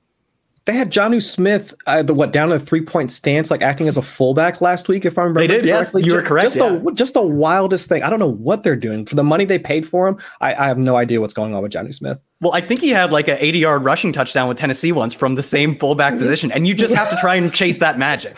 they 0.67 0.75
had 0.75 0.91
Jonnu 0.91 1.23
Smith, 1.23 1.73
uh, 1.87 2.03
the 2.03 2.13
what 2.13 2.33
down 2.33 2.51
in 2.51 2.57
a 2.57 2.61
three 2.61 2.83
point 2.83 3.13
stance, 3.13 3.51
like 3.51 3.63
acting 3.63 3.87
as 3.87 3.97
a 3.97 4.03
fullback 4.03 4.61
last 4.61 4.89
week. 4.89 5.05
If 5.05 5.17
I 5.17 5.23
remember, 5.23 5.41
they 5.41 5.47
did. 5.47 5.65
Correctly. 5.65 6.03
Yes, 6.03 6.07
you 6.07 6.15
were 6.15 6.23
correct. 6.23 6.45
Just 6.45 6.57
yeah. 6.57 6.79
the 6.79 6.93
just 6.93 7.15
the 7.15 7.23
wildest 7.23 7.89
thing. 7.89 8.03
I 8.03 8.11
don't 8.11 8.19
know 8.19 8.31
what 8.31 8.65
they're 8.65 8.77
doing 8.77 9.07
for 9.07 9.15
the 9.15 9.23
money 9.23 9.45
they 9.45 9.61
paid 9.61 9.87
for 9.87 10.09
him. 10.09 10.19
I, 10.41 10.55
I 10.55 10.67
have 10.67 10.77
no 10.77 10.97
idea 10.97 11.21
what's 11.21 11.35
going 11.35 11.55
on 11.55 11.63
with 11.63 11.73
Jonnu 11.73 11.95
Smith. 11.95 12.21
Well, 12.41 12.53
I 12.53 12.61
think 12.61 12.81
he 12.81 12.91
had 12.91 13.13
like 13.13 13.29
an 13.29 13.39
80 13.41 13.59
yard 13.61 13.85
rushing 13.85 14.13
touchdown 14.13 14.49
with 14.49 14.59
Tennessee 14.59 14.91
once 14.91 15.15
from 15.15 15.37
the 15.37 15.43
same 15.43 15.77
fullback 15.79 16.15
mm-hmm. 16.15 16.23
position, 16.23 16.51
and 16.51 16.67
you 16.67 16.75
just 16.75 16.95
have 16.95 17.09
to 17.11 17.17
try 17.17 17.37
and 17.37 17.53
chase 17.55 17.79
that 17.79 17.97
magic. 17.97 18.37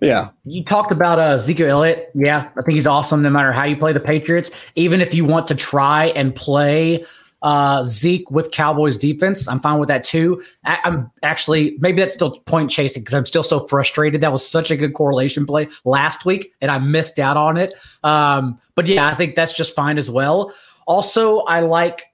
Yeah. 0.00 0.30
You 0.44 0.64
talked 0.64 0.92
about 0.92 1.18
uh, 1.18 1.36
Ezekiel 1.38 1.68
Elliott. 1.68 2.10
Yeah, 2.14 2.50
I 2.56 2.62
think 2.62 2.76
he's 2.76 2.86
awesome 2.86 3.20
no 3.20 3.30
matter 3.30 3.52
how 3.52 3.64
you 3.64 3.76
play 3.76 3.92
the 3.92 4.00
Patriots. 4.00 4.50
Even 4.74 5.00
if 5.00 5.12
you 5.12 5.24
want 5.24 5.48
to 5.48 5.54
try 5.54 6.06
and 6.06 6.34
play 6.34 7.04
uh, 7.42 7.84
Zeke 7.84 8.30
with 8.30 8.50
Cowboys 8.50 8.96
defense. 8.96 9.48
I'm 9.48 9.60
fine 9.60 9.78
with 9.78 9.88
that 9.88 10.04
too. 10.04 10.42
I, 10.64 10.78
am 10.84 11.10
actually 11.22 11.76
maybe 11.78 12.00
that's 12.00 12.14
still 12.14 12.40
point 12.40 12.70
chasing 12.70 13.02
because 13.02 13.14
I'm 13.14 13.26
still 13.26 13.42
so 13.42 13.66
frustrated. 13.66 14.20
That 14.20 14.32
was 14.32 14.46
such 14.46 14.70
a 14.70 14.76
good 14.76 14.94
correlation 14.94 15.46
play 15.46 15.68
last 15.84 16.24
week, 16.24 16.52
and 16.60 16.70
I 16.70 16.78
missed 16.78 17.18
out 17.18 17.36
on 17.36 17.56
it. 17.56 17.74
Um, 18.02 18.60
but 18.74 18.86
yeah, 18.86 19.06
I 19.06 19.14
think 19.14 19.34
that's 19.34 19.52
just 19.52 19.74
fine 19.74 19.98
as 19.98 20.10
well. 20.10 20.52
Also, 20.86 21.40
I 21.40 21.60
like. 21.60 22.04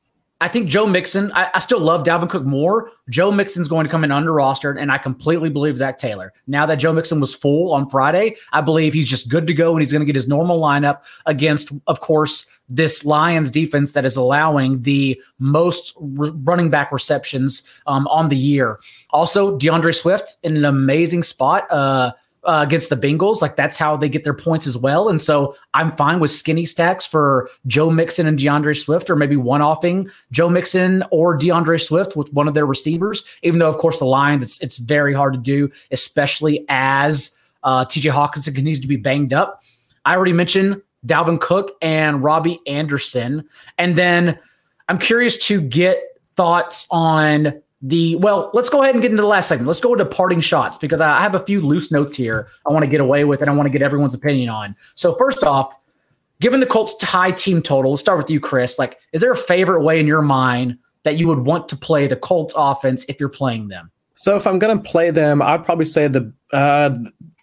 I 0.41 0.49
think 0.49 0.69
Joe 0.69 0.87
Mixon. 0.87 1.31
I, 1.33 1.49
I 1.55 1.61
still 1.61 1.81
love 1.81 2.05
Dalvin 2.05 2.29
Cook 2.29 2.45
more. 2.45 2.91
Joe 3.09 3.31
Mixon's 3.31 3.69
going 3.69 3.87
to 3.87 3.91
come 3.91 4.05
in 4.05 4.11
under 4.11 4.33
rostered, 4.33 4.81
and 4.81 4.91
I 4.91 4.99
completely 4.99 5.49
believe 5.49 5.77
Zac 5.77 5.99
Taylor. 5.99 6.33
Now 6.47 6.67
that 6.67 6.77
Joe 6.77 6.93
Mixon 6.93 7.21
was 7.21 7.35
full 7.35 7.73
on 7.73 7.89
Friday, 7.89 8.37
I 8.53 8.61
believe 8.61 8.93
he's 8.93 9.09
just 9.09 9.29
good 9.29 9.47
to 9.47 9.55
go, 9.55 9.73
and 9.73 9.81
he's 9.81 9.93
going 9.93 10.01
to 10.01 10.07
get 10.07 10.17
his 10.17 10.29
normal 10.29 10.61
lineup 10.61 11.05
against, 11.27 11.73
of 11.87 12.01
course, 12.01 12.51
this 12.69 13.05
Lions 13.05 13.51
defense 13.51 13.93
that 13.93 14.05
is 14.05 14.17
allowing 14.17 14.83
the 14.83 15.21
most 15.39 15.95
r- 15.97 16.33
running 16.33 16.71
back 16.71 16.93
receptions 16.93 17.69
um, 17.87 18.07
on 18.09 18.29
the 18.29 18.37
year. 18.37 18.81
Also, 19.11 19.57
D'Andre 19.57 19.93
Swift 19.93 20.37
in 20.43 20.57
an 20.57 20.65
amazing 20.65 21.23
spot. 21.23 21.71
Uh, 21.71 22.13
uh, 22.47 22.63
against 22.67 22.91
the 22.91 22.97
Bengals. 22.97 23.41
Like 23.41 23.57
that's 23.57 23.77
how 23.77 23.97
they 23.97 24.09
get 24.09 24.25
their 24.25 24.35
points 24.35 24.67
as 24.67 24.77
well. 24.77 25.09
And 25.09 25.21
so 25.21 25.57
I'm 25.75 25.91
fine 25.93 26.21
with 26.21 26.31
skinny 26.31 26.67
stacks 26.67 27.07
for 27.07 27.49
Joe 27.67 27.91
Mixon 27.91 28.27
and 28.27 28.39
D'Andre 28.39 28.75
Swift, 28.75 29.11
or 29.11 29.17
maybe 29.17 29.37
one 29.37 29.63
offing 29.63 30.11
Joe 30.31 30.49
Mixon 30.49 31.05
or 31.11 31.37
D'Andre 31.37 31.79
Swift 31.79 32.17
with 32.17 32.33
one 32.33 32.49
of 32.49 32.55
their 32.55 32.67
receivers. 32.67 33.25
Even 33.43 33.59
though, 33.59 33.69
of 33.69 33.79
course, 33.79 33.99
the 33.99 34.05
Lions, 34.05 34.43
it's, 34.43 34.61
it's 34.61 34.77
very 34.79 35.15
hard 35.15 35.33
to 35.35 35.39
do, 35.39 35.71
especially 35.91 36.65
as 36.69 37.39
uh, 37.63 37.85
TJ 37.85 38.13
Hockenson 38.13 38.55
continues 38.55 38.81
to 38.81 38.89
be 38.89 38.97
banged 38.97 39.33
up. 39.33 39.63
I 40.05 40.15
already 40.15 40.35
mentioned 40.35 40.83
Dalvin 41.07 41.41
Cook 41.41 41.73
and 41.83 42.23
Robbie 42.23 42.61
Anderson. 42.67 43.49
And 43.79 43.97
then 43.97 44.39
I'm 44.89 44.99
curious 44.99 45.39
to 45.47 45.61
get 45.61 45.99
thoughts 46.37 46.87
on 46.91 47.63
the 47.87 48.17
well 48.17 48.51
let's 48.55 48.71
go 48.71 48.83
ahead 48.83 48.95
and 48.95 49.03
get 49.03 49.11
into 49.11 49.23
the 49.23 49.29
last 49.29 49.47
segment. 49.47 49.67
Let's 49.67 49.79
go 49.79 49.93
into 49.93 50.07
parting 50.07 50.41
shots 50.41 50.79
because 50.79 51.03
i 51.03 51.21
have 51.21 51.35
a 51.35 51.41
few 51.41 51.61
loose 51.61 51.93
notes 51.93 52.17
here 52.17 52.49
i 52.67 52.73
want 52.73 52.83
to 52.83 52.91
get 52.91 53.01
away 53.01 53.25
with 53.25 53.43
and 53.43 53.51
i 53.51 53.53
want 53.53 53.67
to 53.67 53.71
get 53.71 53.83
everyone's 53.83 54.15
opinion 54.15 54.49
on. 54.49 54.75
So 54.95 55.15
first 55.17 55.45
off 55.45 55.73
given 56.41 56.61
the 56.61 56.67
colts 56.67 57.01
high 57.03 57.31
team 57.31 57.61
total 57.61 57.91
let's 57.91 58.01
start 58.01 58.17
with 58.17 58.31
you 58.31 58.41
chris. 58.41 58.79
Like 58.79 58.99
is 59.13 59.21
there 59.21 59.33
a 59.33 59.37
favorite 59.37 59.83
way 59.83 60.01
in 60.01 60.07
your 60.07 60.23
mind 60.23 60.79
that 61.03 61.19
you 61.19 61.29
would 61.29 61.41
want 61.41 61.69
to 61.69 61.77
play 61.77 62.07
the 62.07 62.17
colts 62.17 62.55
offense 62.57 63.05
if 63.05 63.21
you're 63.21 63.29
playing 63.29 63.69
them? 63.69 63.91
So 64.15 64.35
if 64.35 64.47
i'm 64.47 64.59
going 64.59 64.77
to 64.77 64.83
play 64.83 65.11
them 65.11 65.43
i'd 65.43 65.65
probably 65.65 65.85
say 65.85 66.09
the 66.09 66.33
uh 66.55 66.97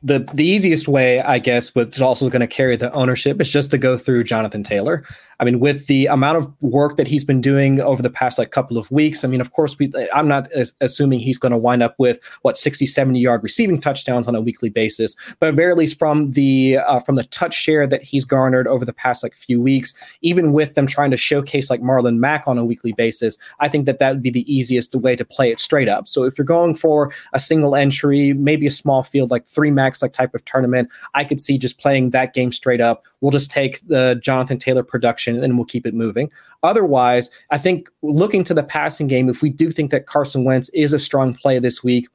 the 0.04 0.20
the 0.34 0.46
easiest 0.46 0.88
way, 0.88 1.22
I 1.22 1.40
guess, 1.40 1.76
which 1.76 1.96
is 1.96 2.02
also 2.02 2.30
going 2.30 2.42
to 2.42 2.48
carry 2.48 2.76
the 2.76 2.92
ownership, 2.94 3.40
is 3.40 3.52
just 3.52 3.72
to 3.72 3.78
go 3.78 3.98
through 3.98 4.24
Jonathan 4.24 4.64
Taylor. 4.64 5.04
I 5.42 5.44
mean, 5.44 5.60
with 5.60 5.88
the 5.88 6.06
amount 6.06 6.38
of 6.38 6.54
work 6.62 6.98
that 6.98 7.08
he's 7.08 7.24
been 7.24 7.42
doing 7.42 7.82
over 7.82 8.04
the 8.04 8.12
past 8.12 8.38
like 8.38 8.52
couple 8.52 8.78
of 8.78 8.92
weeks, 8.92 9.24
I 9.24 9.28
mean, 9.28 9.42
of 9.42 9.52
course, 9.54 9.78
we, 9.80 9.92
I'm 10.14 10.28
not 10.28 10.48
assuming 10.82 11.20
he's 11.20 11.40
going 11.40 11.52
to 11.52 11.58
wind 11.58 11.82
up 11.82 11.96
with 11.98 12.20
what 12.44 12.58
60, 12.58 12.86
70 12.86 13.20
yard 13.20 13.42
receiving 13.42 13.80
touchdowns 13.80 14.28
on 14.28 14.36
a 14.36 14.42
weekly 14.42 14.70
basis, 14.70 15.16
but 15.40 15.50
at 15.50 15.56
very 15.56 15.74
least 15.74 15.98
from 15.98 16.34
the 16.34 16.78
uh, 16.78 17.00
from 17.00 17.16
the 17.16 17.24
touch 17.26 17.56
share 17.56 17.88
that 17.88 18.04
he's 18.04 18.24
garnered 18.24 18.68
over 18.68 18.86
the 18.86 18.94
past 18.94 19.24
like 19.24 19.34
few 19.34 19.60
weeks, 19.60 19.96
even 20.22 20.54
with 20.54 20.76
them 20.76 20.86
trying 20.86 21.10
to 21.10 21.18
showcase 21.18 21.72
like 21.72 21.82
Marlon 21.82 22.18
Mack 22.18 22.48
on 22.48 22.60
a 22.60 22.66
weekly 22.66 22.92
basis, 22.92 23.40
I 23.60 23.68
think 23.68 23.88
that 23.88 23.98
that 23.98 24.12
would 24.12 24.22
be 24.22 24.30
the 24.30 24.54
easiest 24.54 24.94
way 24.94 25.16
to 25.16 25.26
play 25.26 25.50
it 25.50 25.60
straight 25.60 25.90
up. 25.90 26.08
So 26.08 26.24
if 26.24 26.38
you're 26.38 26.46
going 26.46 26.76
for 26.76 27.12
a 27.34 27.40
single 27.40 27.76
entry, 27.76 28.34
maybe 28.34 28.68
a 28.68 28.72
small 28.72 29.02
field 29.02 29.32
like 29.32 29.48
three 29.48 29.72
max 29.92 30.02
like 30.02 30.14
type 30.14 30.34
of 30.34 30.44
tournament, 30.46 30.90
I 31.14 31.24
could 31.24 31.42
see 31.42 31.58
just 31.58 31.80
playing 31.80 32.12
that 32.12 32.34
game 32.34 32.52
straight 32.52 32.82
up. 32.82 33.04
We'll 33.20 33.32
just 33.32 33.52
take 33.52 33.86
the 33.88 34.20
Jonathan 34.24 34.58
Taylor 34.58 34.84
production 34.84 35.44
and 35.44 35.58
we'll 35.58 35.66
keep 35.66 35.86
it 35.86 35.94
moving. 35.94 36.32
Otherwise, 36.64 37.30
I 37.50 37.58
think 37.58 37.90
looking 38.02 38.44
to 38.46 38.54
the 38.54 38.64
passing 38.64 39.08
game, 39.08 39.30
if 39.30 39.42
we 39.42 39.50
do 39.50 39.72
think 39.72 39.92
that 39.92 40.06
Carson 40.06 40.44
Wentz 40.44 40.70
is 40.70 40.94
a 40.94 41.00
strong 41.00 41.34
play 41.34 41.60
this 41.60 41.84
week, 41.84 42.08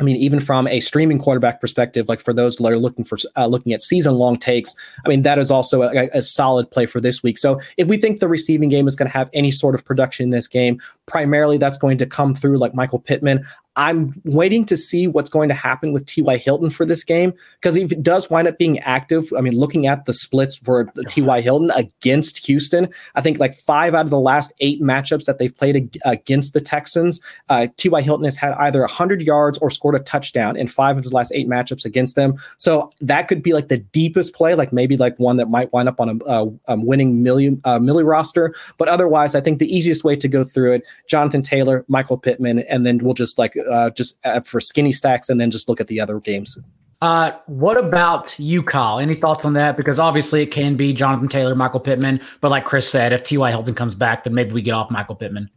I 0.00 0.04
mean, 0.04 0.16
even 0.16 0.40
from 0.40 0.66
a 0.68 0.80
streaming 0.80 1.18
quarterback 1.18 1.60
perspective, 1.60 2.08
like 2.08 2.20
for 2.20 2.32
those 2.32 2.56
that 2.56 2.66
are 2.66 2.78
looking 2.78 3.04
for 3.04 3.18
uh, 3.36 3.46
looking 3.46 3.72
at 3.74 3.82
season 3.82 4.14
long 4.14 4.36
takes, 4.36 4.74
I 5.04 5.08
mean 5.08 5.22
that 5.22 5.38
is 5.38 5.50
also 5.50 5.82
a, 5.82 6.08
a, 6.14 6.22
solid 6.22 6.70
play 6.70 6.86
for 6.86 6.98
this 6.98 7.22
week. 7.22 7.36
So 7.36 7.60
if 7.76 7.88
we 7.88 7.98
think 7.98 8.18
the 8.18 8.26
receiving 8.26 8.70
game 8.70 8.88
is 8.88 8.96
going 8.96 9.06
to 9.06 9.12
have 9.12 9.28
any 9.34 9.50
sort 9.50 9.74
of 9.74 9.84
production 9.84 10.24
in 10.24 10.30
this 10.30 10.48
game, 10.48 10.80
primarily 11.06 11.58
that's 11.58 11.76
going 11.76 11.98
to 11.98 12.06
come 12.06 12.34
through 12.34 12.56
like 12.56 12.74
Michael 12.74 12.98
Pittman. 12.98 13.44
I'm 13.76 14.20
waiting 14.24 14.66
to 14.66 14.76
see 14.76 15.06
what's 15.06 15.30
going 15.30 15.48
to 15.48 15.54
happen 15.54 15.92
with 15.92 16.04
T.Y. 16.04 16.36
Hilton 16.36 16.68
for 16.68 16.84
this 16.84 17.02
game 17.04 17.32
because 17.54 17.76
if 17.76 17.90
it 17.90 18.02
does 18.02 18.28
wind 18.28 18.46
up 18.46 18.58
being 18.58 18.78
active, 18.80 19.32
I 19.36 19.40
mean, 19.40 19.56
looking 19.56 19.86
at 19.86 20.04
the 20.04 20.12
splits 20.12 20.56
for 20.56 20.92
T.Y. 21.08 21.40
Hilton 21.40 21.70
against 21.74 22.44
Houston, 22.46 22.88
I 23.14 23.22
think 23.22 23.38
like 23.38 23.54
five 23.54 23.94
out 23.94 24.04
of 24.04 24.10
the 24.10 24.18
last 24.18 24.52
eight 24.60 24.82
matchups 24.82 25.24
that 25.24 25.38
they've 25.38 25.56
played 25.56 25.98
against 26.04 26.52
the 26.52 26.60
Texans, 26.60 27.20
uh, 27.48 27.66
T.Y. 27.76 28.02
Hilton 28.02 28.24
has 28.24 28.36
had 28.36 28.52
either 28.54 28.80
100 28.80 29.22
yards 29.22 29.56
or 29.58 29.70
scored 29.70 29.94
a 29.94 30.00
touchdown 30.00 30.56
in 30.56 30.68
five 30.68 30.98
of 30.98 31.02
his 31.02 31.14
last 31.14 31.32
eight 31.34 31.48
matchups 31.48 31.86
against 31.86 32.14
them. 32.14 32.36
So 32.58 32.92
that 33.00 33.26
could 33.26 33.42
be 33.42 33.54
like 33.54 33.68
the 33.68 33.78
deepest 33.78 34.34
play, 34.34 34.54
like 34.54 34.72
maybe 34.72 34.98
like 34.98 35.18
one 35.18 35.38
that 35.38 35.48
might 35.48 35.72
wind 35.72 35.88
up 35.88 35.98
on 35.98 36.20
a, 36.26 36.76
winning 36.76 37.22
million 37.22 37.60
uh, 37.64 37.78
milli 37.78 38.06
roster. 38.06 38.54
But 38.76 38.88
otherwise, 38.88 39.34
I 39.34 39.40
think 39.40 39.60
the 39.60 39.74
easiest 39.74 40.04
way 40.04 40.16
to 40.16 40.28
go 40.28 40.44
through 40.44 40.72
it, 40.72 40.82
Jonathan 41.08 41.42
Taylor, 41.42 41.84
Michael 41.88 42.18
Pittman, 42.18 42.60
and 42.60 42.84
then 42.84 42.98
we'll 42.98 43.14
just 43.14 43.38
like 43.38 43.56
uh, 43.70 43.90
just 43.90 44.18
uh, 44.24 44.40
for 44.40 44.60
skinny 44.60 44.92
stacks, 44.92 45.28
and 45.28 45.40
then 45.40 45.50
just 45.50 45.68
look 45.68 45.80
at 45.80 45.88
the 45.88 46.00
other 46.00 46.20
games. 46.20 46.58
Uh, 47.02 47.32
what 47.46 47.76
about 47.76 48.38
you, 48.38 48.62
Kyle? 48.62 49.00
Any 49.00 49.14
thoughts 49.14 49.44
on 49.44 49.54
that? 49.54 49.76
Because 49.76 49.98
obviously 49.98 50.40
it 50.42 50.52
can 50.52 50.76
be 50.76 50.92
Jonathan 50.92 51.26
Taylor, 51.26 51.56
Michael 51.56 51.80
Pittman, 51.80 52.20
but 52.40 52.50
like 52.50 52.64
Chris 52.64 52.88
said, 52.88 53.12
if 53.12 53.24
T.Y. 53.24 53.50
Hilton 53.50 53.74
comes 53.74 53.96
back, 53.96 54.22
then 54.22 54.34
maybe 54.34 54.52
we 54.52 54.62
get 54.62 54.72
off 54.72 54.88
Michael 54.88 55.16
Pittman. 55.16 55.50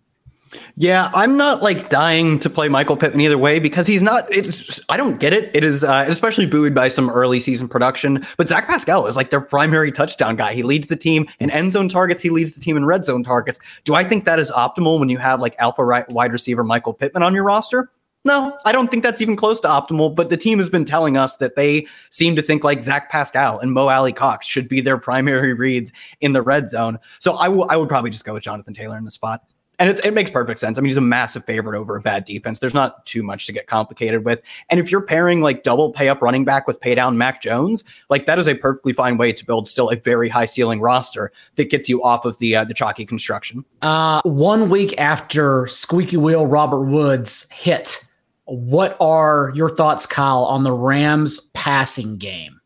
Yeah, 0.77 1.11
I'm 1.13 1.37
not 1.37 1.63
like 1.63 1.89
dying 1.89 2.39
to 2.39 2.49
play 2.49 2.67
Michael 2.67 2.97
Pittman 2.97 3.21
either 3.21 3.37
way 3.37 3.59
because 3.59 3.87
he's 3.87 4.01
not. 4.01 4.31
It's 4.33 4.79
I 4.89 4.97
don't 4.97 5.19
get 5.19 5.33
it. 5.33 5.51
It 5.53 5.63
is 5.63 5.83
uh, 5.83 6.05
especially 6.07 6.45
buoyed 6.45 6.73
by 6.73 6.87
some 6.87 7.09
early 7.09 7.39
season 7.39 7.67
production. 7.67 8.25
But 8.37 8.47
Zach 8.47 8.67
Pascal 8.67 9.07
is 9.07 9.15
like 9.15 9.29
their 9.29 9.41
primary 9.41 9.91
touchdown 9.91 10.35
guy. 10.35 10.53
He 10.53 10.63
leads 10.63 10.87
the 10.87 10.95
team 10.95 11.27
in 11.39 11.49
end 11.49 11.71
zone 11.71 11.89
targets. 11.89 12.21
He 12.21 12.29
leads 12.29 12.53
the 12.53 12.61
team 12.61 12.77
in 12.77 12.85
red 12.85 13.05
zone 13.05 13.23
targets. 13.23 13.59
Do 13.83 13.95
I 13.95 14.03
think 14.03 14.25
that 14.25 14.39
is 14.39 14.51
optimal 14.51 14.99
when 14.99 15.09
you 15.09 15.17
have 15.17 15.39
like 15.39 15.55
alpha 15.59 15.83
right 15.83 16.09
wide 16.09 16.31
receiver 16.31 16.63
Michael 16.63 16.93
Pittman 16.93 17.23
on 17.23 17.33
your 17.33 17.43
roster? 17.43 17.91
No, 18.25 18.57
I 18.65 18.71
don't 18.71 18.89
think 18.89 19.03
that's 19.03 19.21
even 19.21 19.35
close 19.35 19.59
to 19.61 19.67
optimal. 19.67 20.13
But 20.13 20.29
the 20.29 20.37
team 20.37 20.57
has 20.57 20.67
been 20.67 20.83
telling 20.83 21.15
us 21.15 21.37
that 21.37 21.55
they 21.55 21.87
seem 22.09 22.35
to 22.35 22.41
think 22.41 22.63
like 22.63 22.83
Zach 22.83 23.09
Pascal 23.11 23.59
and 23.59 23.71
Mo 23.71 23.87
Alie-Cox 23.87 24.47
should 24.47 24.67
be 24.67 24.81
their 24.81 24.97
primary 24.97 25.53
reads 25.65 25.91
in 26.21 26.33
the 26.33 26.41
red 26.41 26.69
zone. 26.69 26.99
So 27.19 27.35
I 27.35 27.47
would 27.47 27.87
probably 27.87 28.09
just 28.09 28.25
go 28.25 28.33
with 28.33 28.43
Jonathan 28.43 28.73
Taylor 28.73 28.97
in 28.97 29.05
the 29.05 29.11
spot. 29.11 29.53
And 29.77 29.89
it 29.89 30.13
makes 30.13 30.31
perfect 30.31 30.59
sense. 30.59 30.77
I 30.77 30.81
mean, 30.81 30.87
he's 30.87 30.97
a 30.97 31.01
massive 31.01 31.43
favorite 31.45 31.77
over 31.77 31.95
a 31.95 32.01
bad 32.01 32.25
defense. 32.25 32.59
There's 32.59 32.73
not 32.73 33.05
too 33.05 33.23
much 33.23 33.45
to 33.47 33.53
get 33.53 33.67
complicated 33.67 34.23
with. 34.23 34.41
And 34.69 34.79
if 34.79 34.89
you're 34.89 35.01
pairing 35.01 35.41
like 35.41 35.63
double 35.63 35.91
pay 35.91 36.07
up 36.07 36.21
running 36.21 36.45
back 36.45 36.65
with 36.67 36.79
pay 36.79 36.95
down 36.95 37.17
Mac 37.17 37.41
Jones, 37.41 37.83
like 38.09 38.25
that 38.25 38.39
is 38.39 38.47
a 38.47 38.55
perfectly 38.55 38.93
fine 38.93 39.17
way 39.17 39.33
to 39.33 39.45
build 39.45 39.67
still 39.67 39.89
a 39.89 39.97
very 39.97 40.29
high 40.29 40.45
ceiling 40.45 40.79
roster 40.79 41.31
that 41.57 41.69
gets 41.69 41.89
you 41.89 42.01
off 42.03 42.25
of 42.25 42.37
the 42.37 42.55
uh, 42.55 42.63
the 42.63 42.73
chalky 42.73 43.05
construction. 43.05 43.65
Uh, 43.81 44.21
one 44.23 44.69
week 44.69 44.97
after 44.97 45.67
squeaky 45.67 46.17
wheel 46.17 46.47
Robert 46.47 46.85
Woods 46.85 47.47
hit 47.51 48.01
what 48.45 48.95
are 48.99 49.51
your 49.55 49.69
thoughts, 49.69 50.05
Kyle, 50.05 50.45
on 50.45 50.63
the 50.63 50.71
Rams 50.71 51.39
passing 51.53 52.17
game? 52.17 52.59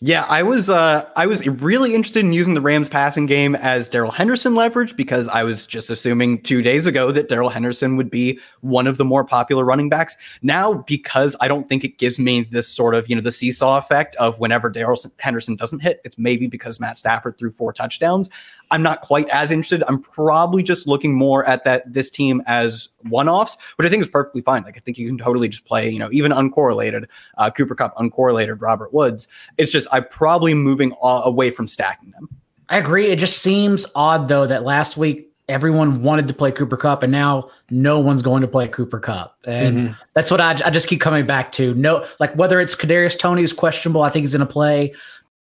Yeah, 0.00 0.24
I 0.28 0.42
was 0.42 0.68
uh, 0.68 1.08
I 1.16 1.26
was 1.26 1.46
really 1.46 1.94
interested 1.94 2.20
in 2.20 2.34
using 2.34 2.52
the 2.52 2.60
Rams 2.60 2.88
passing 2.88 3.24
game 3.24 3.54
as 3.54 3.88
Darrell 3.88 4.10
Henderson 4.10 4.54
leverage 4.54 4.94
because 4.94 5.26
I 5.28 5.42
was 5.42 5.66
just 5.66 5.88
assuming 5.88 6.42
two 6.42 6.60
days 6.60 6.86
ago 6.86 7.10
that 7.12 7.30
Darrell 7.30 7.48
Henderson 7.48 7.96
would 7.96 8.10
be 8.10 8.38
one 8.60 8.86
of 8.86 8.98
the 8.98 9.06
more 9.06 9.24
popular 9.24 9.64
running 9.64 9.88
backs. 9.88 10.14
Now, 10.42 10.74
because 10.74 11.34
I 11.40 11.48
don't 11.48 11.66
think 11.66 11.82
it 11.82 11.96
gives 11.96 12.18
me 12.18 12.42
this 12.42 12.68
sort 12.68 12.94
of 12.94 13.08
you 13.08 13.16
know 13.16 13.22
the 13.22 13.32
seesaw 13.32 13.78
effect 13.78 14.16
of 14.16 14.38
whenever 14.38 14.68
Darrell 14.68 15.00
Henderson 15.18 15.56
doesn't 15.56 15.80
hit, 15.80 16.02
it's 16.04 16.18
maybe 16.18 16.46
because 16.46 16.78
Matt 16.78 16.98
Stafford 16.98 17.38
threw 17.38 17.50
four 17.50 17.72
touchdowns. 17.72 18.28
I'm 18.70 18.82
not 18.82 19.00
quite 19.00 19.28
as 19.28 19.50
interested. 19.50 19.82
I'm 19.86 20.00
probably 20.00 20.62
just 20.62 20.86
looking 20.86 21.14
more 21.14 21.44
at 21.44 21.64
that 21.64 21.92
this 21.92 22.10
team 22.10 22.42
as 22.46 22.88
one-offs, 23.08 23.56
which 23.76 23.86
I 23.86 23.90
think 23.90 24.02
is 24.02 24.08
perfectly 24.08 24.42
fine. 24.42 24.62
Like 24.62 24.76
I 24.76 24.80
think 24.80 24.98
you 24.98 25.06
can 25.06 25.18
totally 25.18 25.48
just 25.48 25.64
play, 25.64 25.88
you 25.88 25.98
know, 25.98 26.08
even 26.12 26.32
uncorrelated 26.32 27.06
uh, 27.38 27.50
Cooper 27.50 27.74
Kupp, 27.74 27.96
uncorrelated 27.96 28.60
Robert 28.60 28.92
Woods. 28.92 29.28
It's 29.58 29.70
just 29.70 29.86
I'm 29.92 30.06
probably 30.08 30.54
moving 30.54 30.92
away 31.02 31.50
from 31.50 31.68
stacking 31.68 32.10
them. 32.10 32.28
I 32.68 32.78
agree. 32.78 33.08
It 33.08 33.18
just 33.18 33.42
seems 33.42 33.86
odd 33.94 34.28
though 34.28 34.46
that 34.46 34.64
last 34.64 34.96
week 34.96 35.30
everyone 35.48 36.02
wanted 36.02 36.26
to 36.28 36.34
play 36.34 36.50
Cooper 36.50 36.76
Kupp, 36.76 37.02
and 37.02 37.12
now 37.12 37.50
no 37.70 38.00
one's 38.00 38.22
going 38.22 38.42
to 38.42 38.48
play 38.48 38.68
Cooper 38.68 38.98
Kupp. 38.98 39.36
and 39.46 39.76
mm-hmm. 39.76 39.92
that's 40.14 40.30
what 40.30 40.40
I, 40.40 40.50
I 40.64 40.70
just 40.70 40.88
keep 40.88 41.00
coming 41.00 41.26
back 41.26 41.52
to. 41.52 41.74
No, 41.74 42.04
like 42.18 42.34
whether 42.34 42.60
it's 42.60 42.74
Kadarius 42.74 43.18
Toney 43.18 43.42
is 43.42 43.52
questionable, 43.52 44.02
I 44.02 44.10
think 44.10 44.24
he's 44.24 44.32
going 44.32 44.46
to 44.46 44.52
play. 44.52 44.94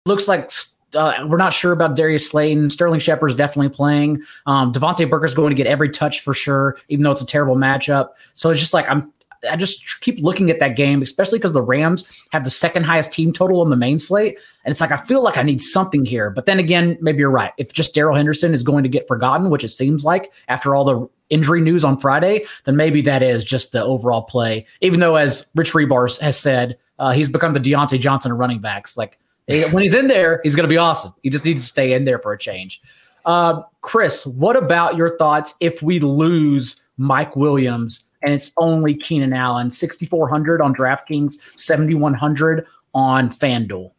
Looks 0.07 0.29
like 0.29 0.51
uh, 0.95 1.27
we're 1.27 1.37
not 1.37 1.53
sure 1.53 1.73
about 1.73 1.97
Darius 1.97 2.29
Slayton. 2.29 2.71
Sterling 2.71 3.01
Shepard's 3.01 3.35
definitely 3.35 3.69
playing. 3.69 4.23
Um, 4.47 4.73
Devontae 4.73 5.09
Booker's 5.09 5.35
going 5.35 5.51
to 5.51 5.55
get 5.57 5.67
every 5.67 5.89
touch 5.89 6.21
for 6.21 6.35
sure, 6.35 6.77
even 6.89 7.05
though 7.05 7.13
it's 7.13 7.23
a 7.23 7.27
terrible 7.27 7.57
matchup. 7.57 8.11
So 8.35 8.51
it's 8.51 8.61
just 8.61 8.75
like 8.75 8.89
I'm. 8.89 9.13
I 9.51 9.57
just 9.57 10.03
keep 10.03 10.19
looking 10.19 10.51
at 10.51 10.61
that 10.61 10.77
game, 10.77 11.01
especially 11.01 11.39
because 11.39 11.55
the 11.55 11.63
Rams 11.63 12.11
have 12.31 12.45
the 12.45 12.51
second 12.51 12.83
highest 12.83 13.11
team 13.11 13.33
total 13.33 13.63
on 13.63 13.71
the 13.71 13.77
main 13.77 13.99
slate, 13.99 14.37
and 14.67 14.71
it's 14.71 14.83
like 14.83 14.93
I 14.93 14.99
feel 14.99 15.23
like 15.23 15.39
I 15.39 15.43
need 15.43 15.63
something 15.63 16.05
here. 16.05 16.31
But 16.31 16.45
then 16.45 16.59
again, 16.59 16.99
maybe 17.01 17.21
you're 17.21 17.31
right. 17.31 17.53
If 17.57 17.73
just 17.73 17.95
Darrell 17.95 18.15
Henderson 18.15 18.53
is 18.53 18.63
going 18.63 18.83
to 18.83 18.91
get 18.91 19.09
forgotten, 19.09 19.49
which 19.49 19.65
it 19.65 19.71
seems 19.71 20.05
like 20.05 20.31
after 20.49 20.75
all 20.75 20.85
the 20.85 21.09
injury 21.31 21.63
news 21.63 21.85
on 21.85 21.97
Friday, 21.97 22.45
then 22.65 22.77
maybe 22.77 23.01
that 23.03 23.23
is 23.23 23.43
just 23.43 23.73
the 23.73 23.83
overall 23.83 24.23
play. 24.23 24.67
Even 24.83 25.01
though, 25.01 25.17
as 25.17 25.51
Rich 25.55 25.73
Hribar 25.73 26.21
has 26.21 26.39
said, 26.39 26.77
uh, 26.99 27.13
he's 27.13 27.31
become 27.31 27.55
the 27.55 27.61
Diontae 27.61 27.99
Johnson 27.99 28.33
of 28.33 28.39
running 28.39 28.61
backs. 28.61 28.99
Like 28.99 29.19
when 29.47 29.83
he's 29.83 29.95
in 29.95 30.07
there, 30.07 30.41
he's 30.43 30.55
going 30.55 30.69
to 30.69 30.73
be 30.73 30.77
awesome. 30.77 31.13
He 31.23 31.31
just 31.31 31.45
needs 31.45 31.63
to 31.63 31.69
stay 31.69 31.93
in 31.93 32.05
there 32.05 32.19
for 32.19 32.33
a 32.33 32.39
change. 32.39 32.81
Uh, 33.25 33.63
Chris, 33.83 34.27
what 34.27 34.57
about 34.57 34.97
your 34.97 35.17
thoughts 35.19 35.55
if 35.61 35.83
we 35.83 36.01
lose 36.01 36.87
Mike 36.97 37.37
Williams 37.37 38.11
and 38.23 38.33
it's 38.33 38.53
only 38.59 38.95
Keenan 38.95 39.33
Allen, 39.33 39.71
6,400 39.71 40.61
on 40.61 40.75
DraftKings, 40.75 41.35
7,100 41.57 42.67
on 42.95 43.31
FanDuel? 43.31 43.91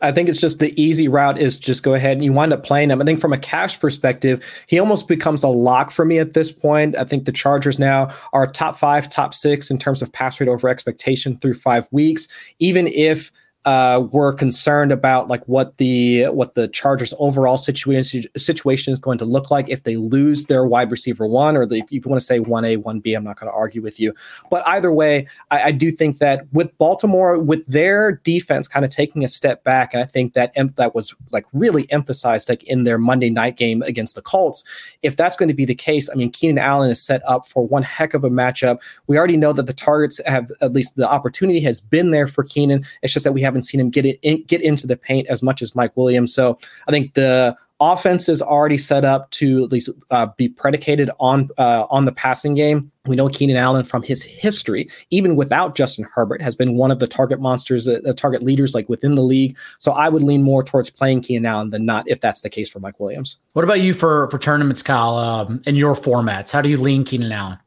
I 0.00 0.12
think 0.12 0.28
it's 0.28 0.38
just 0.38 0.58
the 0.58 0.80
easy 0.80 1.08
route 1.08 1.38
is 1.38 1.56
just 1.56 1.82
go 1.82 1.94
ahead 1.94 2.12
and 2.12 2.24
you 2.24 2.32
wind 2.32 2.52
up 2.52 2.64
playing 2.64 2.90
him. 2.90 3.00
I 3.02 3.04
think 3.04 3.20
from 3.20 3.32
a 3.32 3.38
cash 3.38 3.78
perspective, 3.80 4.44
he 4.66 4.78
almost 4.78 5.08
becomes 5.08 5.42
a 5.42 5.48
lock 5.48 5.90
for 5.90 6.04
me 6.04 6.18
at 6.18 6.34
this 6.34 6.52
point. 6.52 6.96
I 6.96 7.04
think 7.04 7.24
the 7.24 7.32
Chargers 7.32 7.78
now 7.78 8.14
are 8.32 8.46
top 8.46 8.76
five, 8.76 9.08
top 9.08 9.34
six 9.34 9.70
in 9.70 9.78
terms 9.78 10.02
of 10.02 10.12
pass 10.12 10.40
rate 10.40 10.48
over 10.48 10.68
expectation 10.68 11.36
through 11.38 11.54
five 11.54 11.88
weeks. 11.90 12.28
Even 12.58 12.86
if 12.86 13.32
uh, 13.64 14.06
were 14.12 14.32
concerned 14.32 14.92
about 14.92 15.28
like 15.28 15.44
what 15.46 15.76
the 15.76 16.24
what 16.26 16.54
the 16.54 16.68
Chargers 16.68 17.12
overall 17.18 17.58
situation 17.58 18.22
situation 18.36 18.92
is 18.92 18.98
going 18.98 19.18
to 19.18 19.24
look 19.24 19.50
like 19.50 19.68
if 19.68 19.82
they 19.82 19.96
lose 19.96 20.44
their 20.44 20.64
wide 20.64 20.90
receiver 20.90 21.26
one, 21.26 21.56
or 21.56 21.66
the, 21.66 21.76
if 21.78 21.92
you 21.92 22.00
want 22.06 22.20
to 22.20 22.24
say 22.24 22.38
one 22.38 22.64
A, 22.64 22.76
one 22.76 23.00
B. 23.00 23.14
I'm 23.14 23.24
not 23.24 23.38
going 23.38 23.50
to 23.50 23.56
argue 23.56 23.82
with 23.82 24.00
you, 24.00 24.14
but 24.50 24.66
either 24.66 24.92
way, 24.92 25.26
I, 25.50 25.64
I, 25.64 25.72
do 25.72 25.90
think 25.90 26.18
that 26.18 26.46
with 26.52 26.76
Baltimore, 26.78 27.38
with 27.38 27.66
their 27.66 28.12
defense 28.24 28.68
kind 28.68 28.84
of 28.84 28.90
taking 28.90 29.24
a 29.24 29.28
step 29.28 29.64
back, 29.64 29.92
and 29.92 30.02
I 30.02 30.06
think 30.06 30.32
that 30.32 30.52
em- 30.54 30.72
that 30.76 30.94
was 30.94 31.14
like 31.30 31.44
really 31.52 31.90
emphasized 31.92 32.48
like 32.48 32.62
in 32.62 32.84
their 32.84 32.96
Monday 32.96 33.28
night 33.28 33.56
game 33.56 33.82
against 33.82 34.14
the 34.14 34.22
Colts. 34.22 34.64
If 35.02 35.16
that's 35.16 35.36
going 35.36 35.48
to 35.48 35.54
be 35.54 35.64
the 35.64 35.74
case, 35.74 36.08
I 36.08 36.14
mean, 36.14 36.30
Keenan 36.30 36.58
Allen 36.58 36.90
is 36.90 37.04
set 37.04 37.22
up 37.28 37.46
for 37.46 37.66
one 37.66 37.82
heck 37.82 38.14
of 38.14 38.24
a 38.24 38.30
matchup. 38.30 38.78
We 39.08 39.18
already 39.18 39.36
know 39.36 39.52
that 39.52 39.66
the 39.66 39.74
targets 39.74 40.20
have 40.26 40.50
at 40.60 40.72
least 40.72 40.96
the 40.96 41.08
opportunity 41.08 41.60
has 41.60 41.80
been 41.80 42.12
there 42.12 42.28
for 42.28 42.44
Keenan. 42.44 42.84
It's 43.02 43.12
just 43.12 43.24
that 43.24 43.32
we 43.32 43.42
haven't 43.42 43.57
seen 43.62 43.80
him 43.80 43.90
get 43.90 44.06
it 44.06 44.18
in, 44.22 44.42
get 44.44 44.60
into 44.60 44.86
the 44.86 44.96
paint 44.96 45.28
as 45.28 45.42
much 45.42 45.62
as 45.62 45.74
Mike 45.74 45.96
Williams. 45.96 46.34
So 46.34 46.58
I 46.86 46.92
think 46.92 47.14
the 47.14 47.56
offense 47.80 48.28
is 48.28 48.42
already 48.42 48.78
set 48.78 49.04
up 49.04 49.30
to 49.30 49.64
at 49.64 49.72
least 49.72 49.90
uh, 50.10 50.26
be 50.36 50.48
predicated 50.48 51.10
on 51.20 51.48
uh, 51.58 51.86
on 51.90 52.04
the 52.04 52.12
passing 52.12 52.54
game. 52.54 52.90
We 53.06 53.16
know 53.16 53.28
Keenan 53.28 53.56
Allen 53.56 53.84
from 53.84 54.02
his 54.02 54.22
history, 54.22 54.88
even 55.10 55.36
without 55.36 55.74
Justin 55.74 56.06
Herbert, 56.12 56.42
has 56.42 56.54
been 56.54 56.76
one 56.76 56.90
of 56.90 56.98
the 56.98 57.06
target 57.06 57.40
monsters, 57.40 57.88
uh, 57.88 58.00
the 58.02 58.12
target 58.12 58.42
leaders 58.42 58.74
like 58.74 58.88
within 58.88 59.14
the 59.14 59.22
league. 59.22 59.56
So 59.78 59.92
I 59.92 60.08
would 60.08 60.22
lean 60.22 60.42
more 60.42 60.62
towards 60.62 60.90
playing 60.90 61.22
Keenan 61.22 61.46
Allen 61.46 61.70
than 61.70 61.86
not, 61.86 62.08
if 62.08 62.20
that's 62.20 62.42
the 62.42 62.50
case 62.50 62.68
for 62.68 62.80
Mike 62.80 63.00
Williams. 63.00 63.38
What 63.52 63.64
about 63.64 63.80
you 63.80 63.94
for 63.94 64.28
for 64.30 64.38
tournaments, 64.38 64.82
Kyle? 64.82 65.16
Um, 65.16 65.62
in 65.66 65.76
your 65.76 65.94
formats, 65.94 66.50
how 66.50 66.62
do 66.62 66.68
you 66.68 66.76
lean 66.76 67.04
Keenan 67.04 67.32
Allen? 67.32 67.58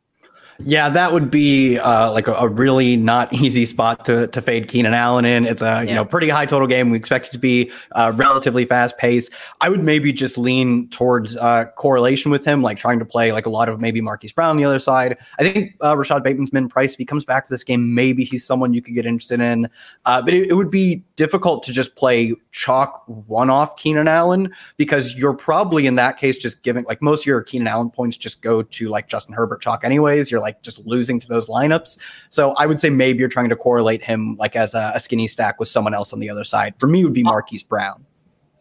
Yeah, 0.65 0.89
that 0.89 1.13
would 1.13 1.31
be 1.31 1.77
uh, 1.77 2.11
like 2.11 2.27
a, 2.27 2.33
a, 2.33 2.47
really 2.47 2.97
not 2.97 3.33
easy 3.41 3.65
spot 3.65 4.05
to 4.05 4.27
to 4.27 4.41
fade 4.41 4.67
Keenan 4.67 4.93
Allen 4.93 5.25
in. 5.25 5.45
It's 5.45 5.61
a 5.61 5.65
yeah. 5.65 5.81
you 5.81 5.95
know 5.95 6.05
pretty 6.05 6.29
high 6.29 6.45
total 6.45 6.67
game. 6.67 6.89
We 6.89 6.97
expect 6.97 7.27
it 7.27 7.31
to 7.31 7.39
be 7.39 7.71
uh, 7.93 8.11
relatively 8.15 8.65
fast 8.65 8.97
paced. 8.97 9.31
I 9.61 9.69
would 9.69 9.83
maybe 9.83 10.11
just 10.11 10.37
lean 10.37 10.89
towards 10.89 11.37
uh, 11.37 11.65
correlation 11.75 12.31
with 12.31 12.45
him, 12.45 12.61
like 12.61 12.77
trying 12.77 12.99
to 12.99 13.05
play 13.05 13.31
like 13.31 13.45
a 13.45 13.49
lot 13.49 13.69
of 13.69 13.79
maybe 13.79 14.01
Marquise 14.01 14.31
Brown 14.31 14.51
on 14.51 14.57
the 14.57 14.65
other 14.65 14.79
side. 14.79 15.17
I 15.39 15.43
think 15.43 15.75
uh, 15.83 15.95
Rashod 15.97 16.23
Bateman's 16.23 16.53
min 16.53 16.69
price. 16.69 16.93
If 16.93 16.97
he 16.97 17.05
comes 17.05 17.25
back 17.25 17.47
to 17.47 17.53
this 17.53 17.63
game, 17.63 17.93
maybe 17.93 18.23
he's 18.23 18.45
someone 18.45 18.73
you 18.73 18.81
could 18.81 18.95
get 18.95 19.05
interested 19.05 19.39
in. 19.39 19.69
Uh, 20.05 20.21
but 20.21 20.33
it, 20.33 20.49
it, 20.49 20.53
would 20.53 20.71
be 20.71 21.03
difficult 21.15 21.63
to 21.63 21.71
just 21.71 21.95
play 21.95 22.33
chalk 22.51 23.03
one 23.07 23.49
off 23.49 23.75
Keenan 23.77 24.07
Allen 24.07 24.53
because 24.77 25.15
you're 25.15 25.33
probably 25.33 25.85
in 25.87 25.95
that 25.95 26.17
case 26.17 26.37
just 26.37 26.63
giving 26.63 26.83
like 26.85 27.01
most 27.01 27.23
of 27.23 27.25
your 27.27 27.41
Keenan 27.41 27.67
Allen 27.67 27.89
points 27.89 28.17
just 28.17 28.41
go 28.41 28.61
to 28.63 28.89
like 28.89 29.07
Justin 29.07 29.33
Herbert 29.33 29.61
chalk 29.61 29.83
anyways. 29.83 30.31
You're 30.31 30.41
like 30.41 30.50
like 30.51 30.61
just 30.61 30.85
losing 30.85 31.19
to 31.19 31.27
those 31.27 31.47
lineups. 31.47 31.97
So 32.29 32.53
I 32.53 32.65
would 32.65 32.79
say 32.79 32.89
maybe 32.89 33.19
you're 33.19 33.29
trying 33.29 33.49
to 33.49 33.55
correlate 33.55 34.03
him 34.03 34.35
like 34.37 34.55
as 34.55 34.73
a, 34.73 34.91
a 34.95 34.99
skinny 34.99 35.27
stack 35.27 35.59
with 35.59 35.69
someone 35.69 35.93
else 35.93 36.11
on 36.11 36.19
the 36.19 36.29
other 36.29 36.43
side. 36.43 36.75
For 36.79 36.87
me, 36.87 37.03
would 37.03 37.13
be 37.13 37.23
Marquise 37.23 37.63
Brown. 37.63 38.05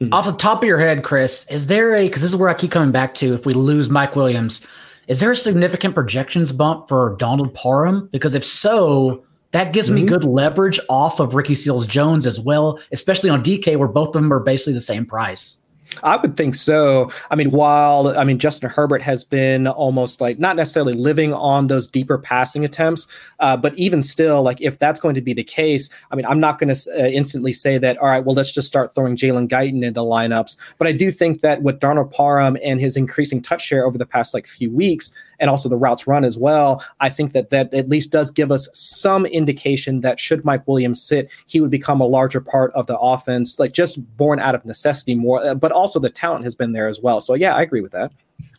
Mm-hmm. 0.00 0.14
Off 0.14 0.26
the 0.26 0.32
top 0.32 0.62
of 0.62 0.68
your 0.68 0.78
head, 0.78 1.02
Chris, 1.02 1.50
is 1.50 1.66
there 1.66 1.94
a 1.94 2.06
because 2.06 2.22
this 2.22 2.30
is 2.30 2.36
where 2.36 2.48
I 2.48 2.54
keep 2.54 2.70
coming 2.70 2.92
back 2.92 3.12
to 3.14 3.34
if 3.34 3.44
we 3.44 3.52
lose 3.52 3.90
Mike 3.90 4.16
Williams, 4.16 4.66
is 5.08 5.20
there 5.20 5.32
a 5.32 5.36
significant 5.36 5.94
projections 5.94 6.52
bump 6.52 6.88
for 6.88 7.16
Donald 7.18 7.52
Parham? 7.52 8.08
Because 8.12 8.34
if 8.34 8.44
so, 8.44 9.24
that 9.50 9.72
gives 9.72 9.88
mm-hmm. 9.88 10.04
me 10.04 10.06
good 10.06 10.24
leverage 10.24 10.78
off 10.88 11.20
of 11.20 11.34
Ricky 11.34 11.54
Seals 11.54 11.86
Jones 11.86 12.26
as 12.26 12.38
well, 12.38 12.78
especially 12.92 13.28
on 13.28 13.42
DK, 13.42 13.76
where 13.76 13.88
both 13.88 14.14
of 14.14 14.22
them 14.22 14.32
are 14.32 14.40
basically 14.40 14.72
the 14.72 14.80
same 14.80 15.04
price. 15.04 15.59
I 16.02 16.16
would 16.16 16.36
think 16.36 16.54
so. 16.54 17.10
I 17.30 17.36
mean, 17.36 17.50
while 17.50 18.16
I 18.18 18.24
mean 18.24 18.38
Justin 18.38 18.70
Herbert 18.70 19.02
has 19.02 19.24
been 19.24 19.66
almost 19.66 20.20
like 20.20 20.38
not 20.38 20.56
necessarily 20.56 20.94
living 20.94 21.32
on 21.32 21.66
those 21.66 21.86
deeper 21.86 22.18
passing 22.18 22.64
attempts, 22.64 23.06
uh, 23.40 23.56
but 23.56 23.76
even 23.76 24.02
still, 24.02 24.42
like 24.42 24.60
if 24.60 24.78
that's 24.78 25.00
going 25.00 25.14
to 25.14 25.20
be 25.20 25.32
the 25.32 25.44
case, 25.44 25.88
I 26.10 26.16
mean, 26.16 26.26
I'm 26.26 26.40
not 26.40 26.58
going 26.58 26.74
to 26.74 26.90
uh, 26.98 27.06
instantly 27.06 27.52
say 27.52 27.78
that. 27.78 27.98
All 27.98 28.08
right, 28.08 28.24
well, 28.24 28.34
let's 28.34 28.52
just 28.52 28.68
start 28.68 28.94
throwing 28.94 29.16
Jalen 29.16 29.48
Guyton 29.48 29.84
into 29.84 30.00
lineups. 30.00 30.56
But 30.78 30.88
I 30.88 30.92
do 30.92 31.10
think 31.10 31.40
that 31.40 31.62
with 31.62 31.80
Donald 31.80 32.10
Parham 32.10 32.56
and 32.62 32.80
his 32.80 32.96
increasing 32.96 33.42
touch 33.42 33.62
share 33.62 33.84
over 33.84 33.98
the 33.98 34.06
past 34.06 34.34
like 34.34 34.46
few 34.46 34.70
weeks, 34.70 35.12
and 35.40 35.50
also 35.50 35.68
the 35.68 35.76
routes 35.76 36.06
run 36.06 36.22
as 36.22 36.38
well, 36.38 36.84
I 37.00 37.08
think 37.08 37.32
that 37.32 37.50
that 37.50 37.72
at 37.74 37.88
least 37.88 38.12
does 38.12 38.30
give 38.30 38.52
us 38.52 38.68
some 38.72 39.26
indication 39.26 40.02
that 40.02 40.20
should 40.20 40.44
Mike 40.44 40.68
Williams 40.68 41.02
sit, 41.02 41.28
he 41.46 41.60
would 41.60 41.70
become 41.70 42.00
a 42.00 42.06
larger 42.06 42.40
part 42.40 42.72
of 42.74 42.86
the 42.86 42.98
offense, 42.98 43.58
like 43.58 43.72
just 43.72 43.98
born 44.16 44.38
out 44.38 44.54
of 44.54 44.64
necessity 44.64 45.14
more. 45.14 45.42
Uh, 45.42 45.54
but 45.54 45.72
also 45.72 45.98
the 45.98 46.10
talent 46.10 46.44
has 46.44 46.54
been 46.54 46.72
there 46.72 46.88
as 46.88 47.00
well. 47.00 47.20
So 47.20 47.34
yeah, 47.34 47.56
I 47.56 47.62
agree 47.62 47.80
with 47.80 47.92
that. 47.92 48.12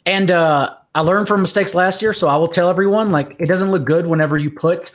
And 0.05 0.31
uh, 0.31 0.75
I 0.95 1.01
learned 1.01 1.27
from 1.27 1.41
mistakes 1.41 1.75
last 1.75 2.01
year, 2.01 2.11
so 2.13 2.27
I 2.27 2.35
will 2.35 2.47
tell 2.47 2.69
everyone 2.69 3.11
like 3.11 3.35
it 3.39 3.45
doesn't 3.45 3.71
look 3.71 3.85
good 3.85 4.07
whenever 4.07 4.37
you 4.37 4.49
put 4.49 4.93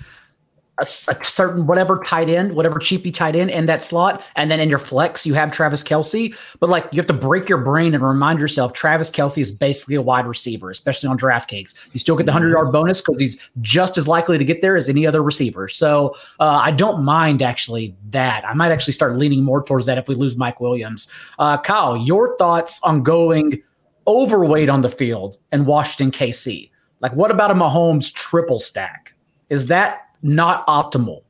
a, 0.78 0.82
a, 0.82 1.24
certain 1.24 1.66
whatever 1.66 2.02
tight 2.04 2.28
end, 2.28 2.54
whatever 2.54 2.78
cheapy 2.78 3.10
tight 3.10 3.34
end 3.34 3.50
in 3.50 3.66
that 3.66 3.82
slot, 3.82 4.22
and 4.36 4.50
then 4.50 4.60
in 4.60 4.68
your 4.68 4.78
flex 4.78 5.26
you 5.26 5.34
have 5.34 5.50
Travis 5.50 5.82
Kelce. 5.82 6.36
But 6.60 6.68
like 6.68 6.86
you 6.92 6.98
have 6.98 7.06
to 7.06 7.12
break 7.12 7.48
your 7.48 7.58
brain 7.58 7.94
and 7.94 8.02
remind 8.02 8.38
yourself 8.38 8.72
Travis 8.72 9.10
Kelce 9.10 9.38
is 9.38 9.50
basically 9.50 9.94
a 9.94 10.02
wide 10.02 10.26
receiver, 10.26 10.70
especially 10.70 11.08
on 11.08 11.18
DraftKings. 11.18 11.74
You 11.92 11.98
still 11.98 12.16
get 12.16 12.26
the 12.26 12.32
hundred 12.32 12.50
yard 12.50 12.72
bonus 12.72 13.00
because 13.00 13.20
he's 13.20 13.50
just 13.60 13.98
as 13.98 14.06
likely 14.06 14.38
to 14.38 14.44
get 14.44 14.62
there 14.62 14.76
as 14.76 14.88
any 14.88 15.06
other 15.06 15.22
receiver. 15.22 15.68
So 15.68 16.14
uh, 16.40 16.60
I 16.62 16.70
don't 16.70 17.04
mind 17.04 17.42
actually 17.42 17.94
that. 18.10 18.46
I 18.46 18.54
might 18.54 18.72
actually 18.72 18.94
start 18.94 19.16
leaning 19.16 19.42
more 19.42 19.64
towards 19.64 19.86
that 19.86 19.98
if 19.98 20.08
we 20.08 20.14
lose 20.14 20.36
Mike 20.36 20.60
Williams. 20.60 21.10
Uh, 21.38 21.58
Kyle, 21.58 21.96
your 21.96 22.36
thoughts 22.36 22.80
on 22.82 23.02
going 23.02 23.62
overweight 24.06 24.68
on 24.68 24.82
the 24.82 24.90
field 24.90 25.38
and 25.52 25.66
Washington 25.66 26.10
KC? 26.10 26.70
Like 27.00 27.12
what 27.12 27.30
about 27.30 27.50
a 27.50 27.54
Mahomes 27.54 28.12
triple 28.12 28.58
stack? 28.58 29.14
Is 29.48 29.66
that 29.68 30.05
not 30.26 30.66
optimal. 30.66 31.22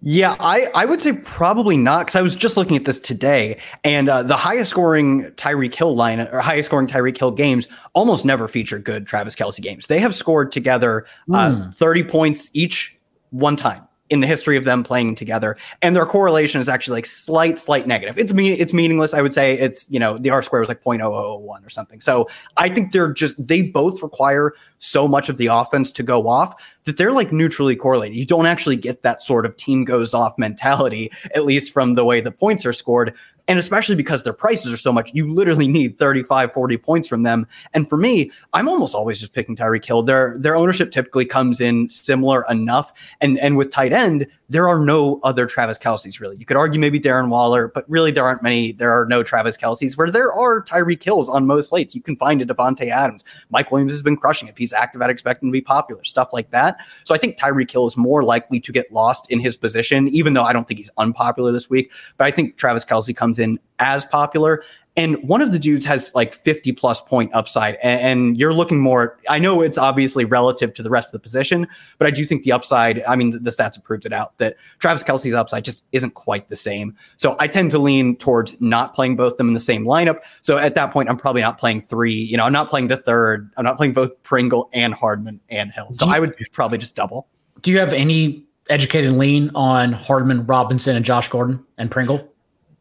Yeah, 0.00 0.36
I, 0.38 0.68
I 0.76 0.84
would 0.84 1.02
say 1.02 1.12
probably 1.12 1.76
not 1.76 2.06
because 2.06 2.14
I 2.14 2.22
was 2.22 2.36
just 2.36 2.56
looking 2.56 2.76
at 2.76 2.84
this 2.84 3.00
today, 3.00 3.58
and 3.82 4.08
uh, 4.08 4.22
the 4.22 4.36
highest 4.36 4.70
scoring 4.70 5.24
Tyreek 5.32 5.74
Hill 5.74 5.96
line 5.96 6.20
or 6.20 6.38
highest 6.38 6.68
scoring 6.68 6.86
Tyreek 6.86 7.18
Hill 7.18 7.32
games 7.32 7.66
almost 7.94 8.24
never 8.24 8.46
feature 8.46 8.78
good 8.78 9.08
Travis 9.08 9.34
Kelce 9.34 9.60
games. 9.60 9.88
They 9.88 9.98
have 9.98 10.14
scored 10.14 10.52
together 10.52 11.04
uh, 11.32 11.50
mm. 11.50 11.74
30 11.74 12.04
points 12.04 12.50
each 12.52 12.96
one 13.30 13.56
time 13.56 13.87
in 14.10 14.20
the 14.20 14.26
history 14.26 14.56
of 14.56 14.64
them 14.64 14.82
playing 14.82 15.14
together. 15.14 15.56
And 15.82 15.94
their 15.94 16.06
correlation 16.06 16.60
is 16.60 16.68
actually 16.68 16.98
like 16.98 17.06
slight 17.06 17.58
slight 17.58 17.86
negative. 17.86 18.18
It's 18.18 18.32
mean 18.32 18.56
it's 18.58 18.72
meaningless. 18.72 19.14
I 19.14 19.22
would 19.22 19.34
say 19.34 19.58
it's 19.58 19.90
you 19.90 19.98
know 19.98 20.16
the 20.18 20.30
r 20.30 20.42
square 20.42 20.60
was 20.60 20.68
like 20.68 20.82
0.0001 20.82 21.66
or 21.66 21.70
something. 21.70 22.00
So 22.00 22.28
i 22.56 22.68
think 22.68 22.92
they're 22.92 23.12
just 23.12 23.34
they 23.46 23.62
both 23.62 24.02
require 24.02 24.52
so 24.78 25.08
much 25.08 25.28
of 25.28 25.36
the 25.38 25.46
offense 25.46 25.90
to 25.92 26.02
go 26.02 26.28
off 26.28 26.54
that 26.84 26.96
they're 26.96 27.12
like 27.12 27.32
neutrally 27.32 27.76
correlated. 27.76 28.16
You 28.16 28.26
don't 28.26 28.46
actually 28.46 28.76
get 28.76 29.02
that 29.02 29.22
sort 29.22 29.44
of 29.44 29.56
team 29.56 29.84
goes 29.84 30.14
off 30.14 30.38
mentality 30.38 31.10
at 31.34 31.44
least 31.44 31.72
from 31.72 31.94
the 31.94 32.04
way 32.04 32.20
the 32.20 32.32
points 32.32 32.64
are 32.64 32.72
scored 32.72 33.14
and 33.48 33.58
especially 33.58 33.96
because 33.96 34.22
their 34.22 34.34
prices 34.34 34.72
are 34.72 34.76
so 34.76 34.92
much, 34.92 35.10
you 35.14 35.32
literally 35.32 35.66
need 35.66 35.98
35, 35.98 36.52
40 36.52 36.76
points 36.76 37.08
from 37.08 37.22
them. 37.22 37.46
And 37.72 37.88
for 37.88 37.96
me, 37.96 38.30
I'm 38.52 38.68
almost 38.68 38.94
always 38.94 39.20
just 39.20 39.32
picking 39.32 39.56
Tyreek 39.56 39.84
Hill. 39.84 40.02
Their 40.02 40.36
their 40.38 40.54
ownership 40.54 40.90
typically 40.90 41.24
comes 41.24 41.60
in 41.60 41.88
similar 41.88 42.44
enough. 42.50 42.92
And 43.20 43.38
and 43.38 43.56
with 43.56 43.70
tight 43.70 43.92
end, 43.92 44.26
there 44.48 44.68
are 44.68 44.78
no 44.78 45.20
other 45.22 45.46
Travis 45.46 45.78
Kelce's 45.78 46.20
really. 46.20 46.36
You 46.36 46.46
could 46.46 46.56
argue 46.56 46.80
maybe 46.80 46.98
Darren 46.98 47.28
Waller, 47.28 47.68
but 47.68 47.88
really 47.88 48.10
there 48.10 48.24
aren't 48.24 48.42
many. 48.42 48.72
There 48.72 48.90
are 48.90 49.04
no 49.04 49.22
Travis 49.22 49.56
Kelce's 49.56 49.96
where 49.96 50.10
there 50.10 50.32
are 50.32 50.62
Tyreek 50.62 51.02
Hills 51.02 51.28
on 51.28 51.46
most 51.46 51.68
slates. 51.68 51.94
You 51.94 52.00
can 52.00 52.16
find 52.16 52.40
a 52.40 52.46
Davante 52.46 52.90
Adams. 52.90 53.24
Mike 53.50 53.70
Williams 53.70 53.92
has 53.92 54.02
been 54.02 54.16
crushing. 54.16 54.48
it. 54.48 54.54
he's 54.56 54.72
active, 54.72 55.02
I'd 55.02 55.10
expect 55.10 55.42
him 55.42 55.50
to 55.50 55.52
be 55.52 55.60
popular. 55.60 56.02
Stuff 56.04 56.30
like 56.32 56.50
that. 56.50 56.78
So 57.04 57.14
I 57.14 57.18
think 57.18 57.38
Tyreek 57.38 57.70
Hill 57.70 57.86
is 57.86 57.96
more 57.96 58.24
likely 58.24 58.58
to 58.60 58.72
get 58.72 58.90
lost 58.90 59.30
in 59.30 59.40
his 59.40 59.56
position, 59.56 60.08
even 60.08 60.32
though 60.32 60.44
I 60.44 60.52
don't 60.52 60.66
think 60.66 60.78
he's 60.78 60.90
unpopular 60.96 61.52
this 61.52 61.68
week. 61.68 61.90
But 62.16 62.26
I 62.26 62.30
think 62.30 62.56
Travis 62.56 62.84
Kelce 62.84 63.14
comes 63.14 63.38
in 63.38 63.58
as 63.78 64.04
popular. 64.06 64.62
And 64.98 65.22
one 65.22 65.40
of 65.40 65.52
the 65.52 65.60
dudes 65.60 65.84
has 65.84 66.12
like 66.16 66.34
50 66.34 66.72
plus 66.72 67.00
point 67.00 67.32
upside. 67.32 67.76
And, 67.76 68.00
and, 68.00 68.38
you're 68.38 68.52
looking 68.52 68.80
more, 68.80 69.16
I 69.28 69.38
know 69.38 69.62
it's 69.62 69.78
obviously 69.78 70.24
relative 70.24 70.74
to 70.74 70.82
the 70.82 70.90
rest 70.90 71.08
of 71.08 71.12
the 71.12 71.20
position, 71.20 71.66
but 71.98 72.08
I 72.08 72.10
do 72.10 72.26
think 72.26 72.42
the 72.42 72.50
upside, 72.50 73.04
I 73.04 73.14
mean, 73.14 73.30
the, 73.30 73.38
the 73.38 73.50
stats 73.50 73.76
have 73.76 73.84
proved 73.84 74.06
it 74.06 74.12
out 74.12 74.36
that 74.38 74.56
Travis 74.80 75.04
Kelce's 75.04 75.34
upside 75.34 75.64
just 75.64 75.84
isn't 75.92 76.14
quite 76.14 76.48
the 76.48 76.56
same. 76.56 76.96
So 77.16 77.36
I 77.38 77.46
tend 77.46 77.70
to 77.70 77.78
lean 77.78 78.16
towards 78.16 78.60
not 78.60 78.94
playing 78.96 79.14
both 79.14 79.36
them 79.36 79.46
in 79.46 79.54
the 79.54 79.60
same 79.60 79.84
lineup. 79.84 80.18
So 80.40 80.58
at 80.58 80.74
that 80.74 80.92
point, 80.92 81.08
I'm 81.08 81.16
probably 81.16 81.42
not 81.42 81.58
playing 81.58 81.82
three, 81.82 82.14
you 82.14 82.36
know, 82.36 82.44
I'm 82.44 82.52
not 82.52 82.68
playing 82.68 82.88
the 82.88 82.96
third, 82.96 83.52
I'm 83.56 83.64
not 83.64 83.76
playing 83.76 83.92
both 83.92 84.20
Pringle 84.24 84.68
and 84.72 84.92
Hardman 84.94 85.40
and 85.48 85.70
Hill. 85.70 85.90
So 85.92 86.06
you, 86.06 86.12
I 86.12 86.18
would 86.18 86.34
probably 86.52 86.78
just 86.78 86.96
double. 86.96 87.28
Do 87.62 87.70
you 87.70 87.78
have 87.78 87.92
any 87.92 88.48
educated 88.68 89.12
lean 89.12 89.52
on 89.54 89.92
Hardman, 89.92 90.44
Robinson, 90.46 90.96
and 90.96 91.04
Josh 91.04 91.28
Gordon 91.28 91.64
and 91.78 91.88
Pringle? 91.88 92.32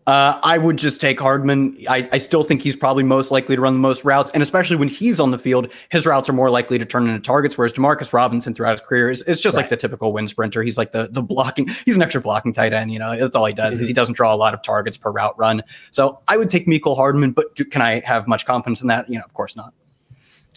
Uh, 0.07 0.39
I 0.41 0.57
would 0.57 0.77
just 0.77 1.01
take 1.01 1.19
Hardman. 1.19 1.77
I, 1.89 2.07
I, 2.13 2.17
still 2.17 2.45
think 2.45 2.61
he's 2.61 2.77
probably 2.77 3.03
most 3.03 3.29
likely 3.29 3.57
to 3.57 3.61
run 3.61 3.73
the 3.73 3.79
most 3.79 4.05
routes, 4.05 4.31
and 4.33 4.41
especially 4.41 4.77
when 4.77 4.87
he's 4.87 5.19
on 5.19 5.31
the 5.31 5.37
field, 5.37 5.69
his 5.89 6.05
routes 6.05 6.29
are 6.29 6.33
more 6.33 6.49
likely 6.49 6.79
to 6.79 6.85
turn 6.85 7.07
into 7.07 7.19
targets. 7.19 7.57
Whereas 7.57 7.73
Demarcus 7.73 8.13
Robinson 8.13 8.53
throughout 8.53 8.71
his 8.71 8.79
career 8.79 9.11
is, 9.11 9.21
is 9.23 9.41
just 9.41 9.57
right. 9.57 9.63
like 9.63 9.69
the 9.69 9.75
typical 9.75 10.13
wind 10.13 10.29
sprinter. 10.29 10.63
He's 10.63 10.77
like 10.77 10.93
the 10.93 11.09
the 11.11 11.21
blocking. 11.21 11.67
He's 11.85 11.97
an 11.97 12.01
extra 12.01 12.21
blocking 12.21 12.53
tight 12.53 12.71
end. 12.71 12.93
You 12.93 12.99
know, 12.99 13.19
that's 13.19 13.35
all 13.35 13.45
he 13.45 13.53
does. 13.53 13.73
Mm-hmm. 13.73 13.81
Is 13.81 13.87
he 13.87 13.93
doesn't 13.93 14.15
draw 14.15 14.33
a 14.33 14.37
lot 14.37 14.53
of 14.53 14.61
targets 14.61 14.95
per 14.95 15.11
route 15.11 15.37
run. 15.37 15.61
So 15.91 16.21
I 16.29 16.37
would 16.37 16.49
take 16.49 16.67
Mecole 16.67 16.95
Hardman, 16.95 17.33
but 17.33 17.53
do, 17.55 17.65
can 17.65 17.81
I 17.81 17.99
have 18.05 18.29
much 18.29 18.45
confidence 18.45 18.79
in 18.79 18.87
that? 18.87 19.09
You 19.09 19.17
know, 19.17 19.25
of 19.25 19.33
course 19.33 19.57
not. 19.57 19.73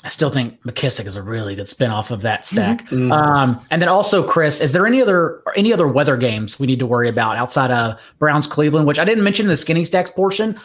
I 0.03 0.09
still 0.09 0.31
think 0.31 0.63
McKissic 0.63 1.07
is 1.07 1.17
a 1.17 1.23
really 1.23 1.55
good 1.55 1.67
spinoff 1.67 2.11
of 2.11 2.23
that 2.23 2.47
stack. 2.47 2.87
Mm-hmm. 2.87 3.13
Um, 3.13 3.61
and 3.71 3.83
then 3.83 3.89
also, 3.91 4.27
Chris, 4.27 4.61
is 4.61 4.73
there 4.73 4.87
any 4.87 5.03
other 5.03 5.43
any 5.57 5.73
other 5.73 5.87
weather 5.87 6.17
games 6.17 6.59
we 6.59 6.67
need 6.67 6.79
to 6.79 6.87
worry 6.87 7.09
about 7.09 7.37
outside 7.37 7.71
of 7.71 8.01
Browns 8.19 8.47
Cleveland, 8.47 8.87
which 8.87 8.99
I 8.99 9.05
didn't 9.05 9.25
mention 9.25 9.45
in 9.45 9.51
the 9.51 9.59
skinny 9.59 9.85
stacks 9.85 10.11
portion? 10.11 10.59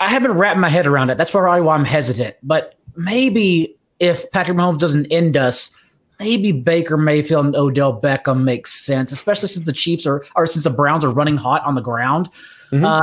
I 0.00 0.08
haven't 0.08 0.32
wrapped 0.32 0.58
my 0.58 0.68
head 0.68 0.86
around 0.86 1.10
it. 1.10 1.18
That's 1.18 1.30
probably 1.30 1.60
why 1.60 1.76
I'm 1.76 1.84
hesitant. 1.84 2.34
But 2.42 2.74
maybe 2.96 3.76
if 4.00 4.28
Patrick 4.32 4.58
Mahomes 4.58 4.80
doesn't 4.80 5.06
end 5.06 5.36
us, 5.36 5.76
maybe 6.18 6.50
Baker 6.50 6.96
Mayfield 6.96 7.46
and 7.46 7.56
Odell 7.56 8.00
Beckham 8.00 8.42
makes 8.42 8.72
sense, 8.72 9.12
especially 9.12 9.48
since 9.48 9.66
the 9.66 9.72
Chiefs 9.72 10.04
are 10.04 10.24
or 10.34 10.48
since 10.48 10.64
the 10.64 10.70
Browns 10.70 11.04
are 11.04 11.10
running 11.10 11.36
hot 11.36 11.64
on 11.64 11.76
the 11.76 11.80
ground. 11.80 12.28
Mm-hmm. 12.72 12.84
Uh, 12.84 13.02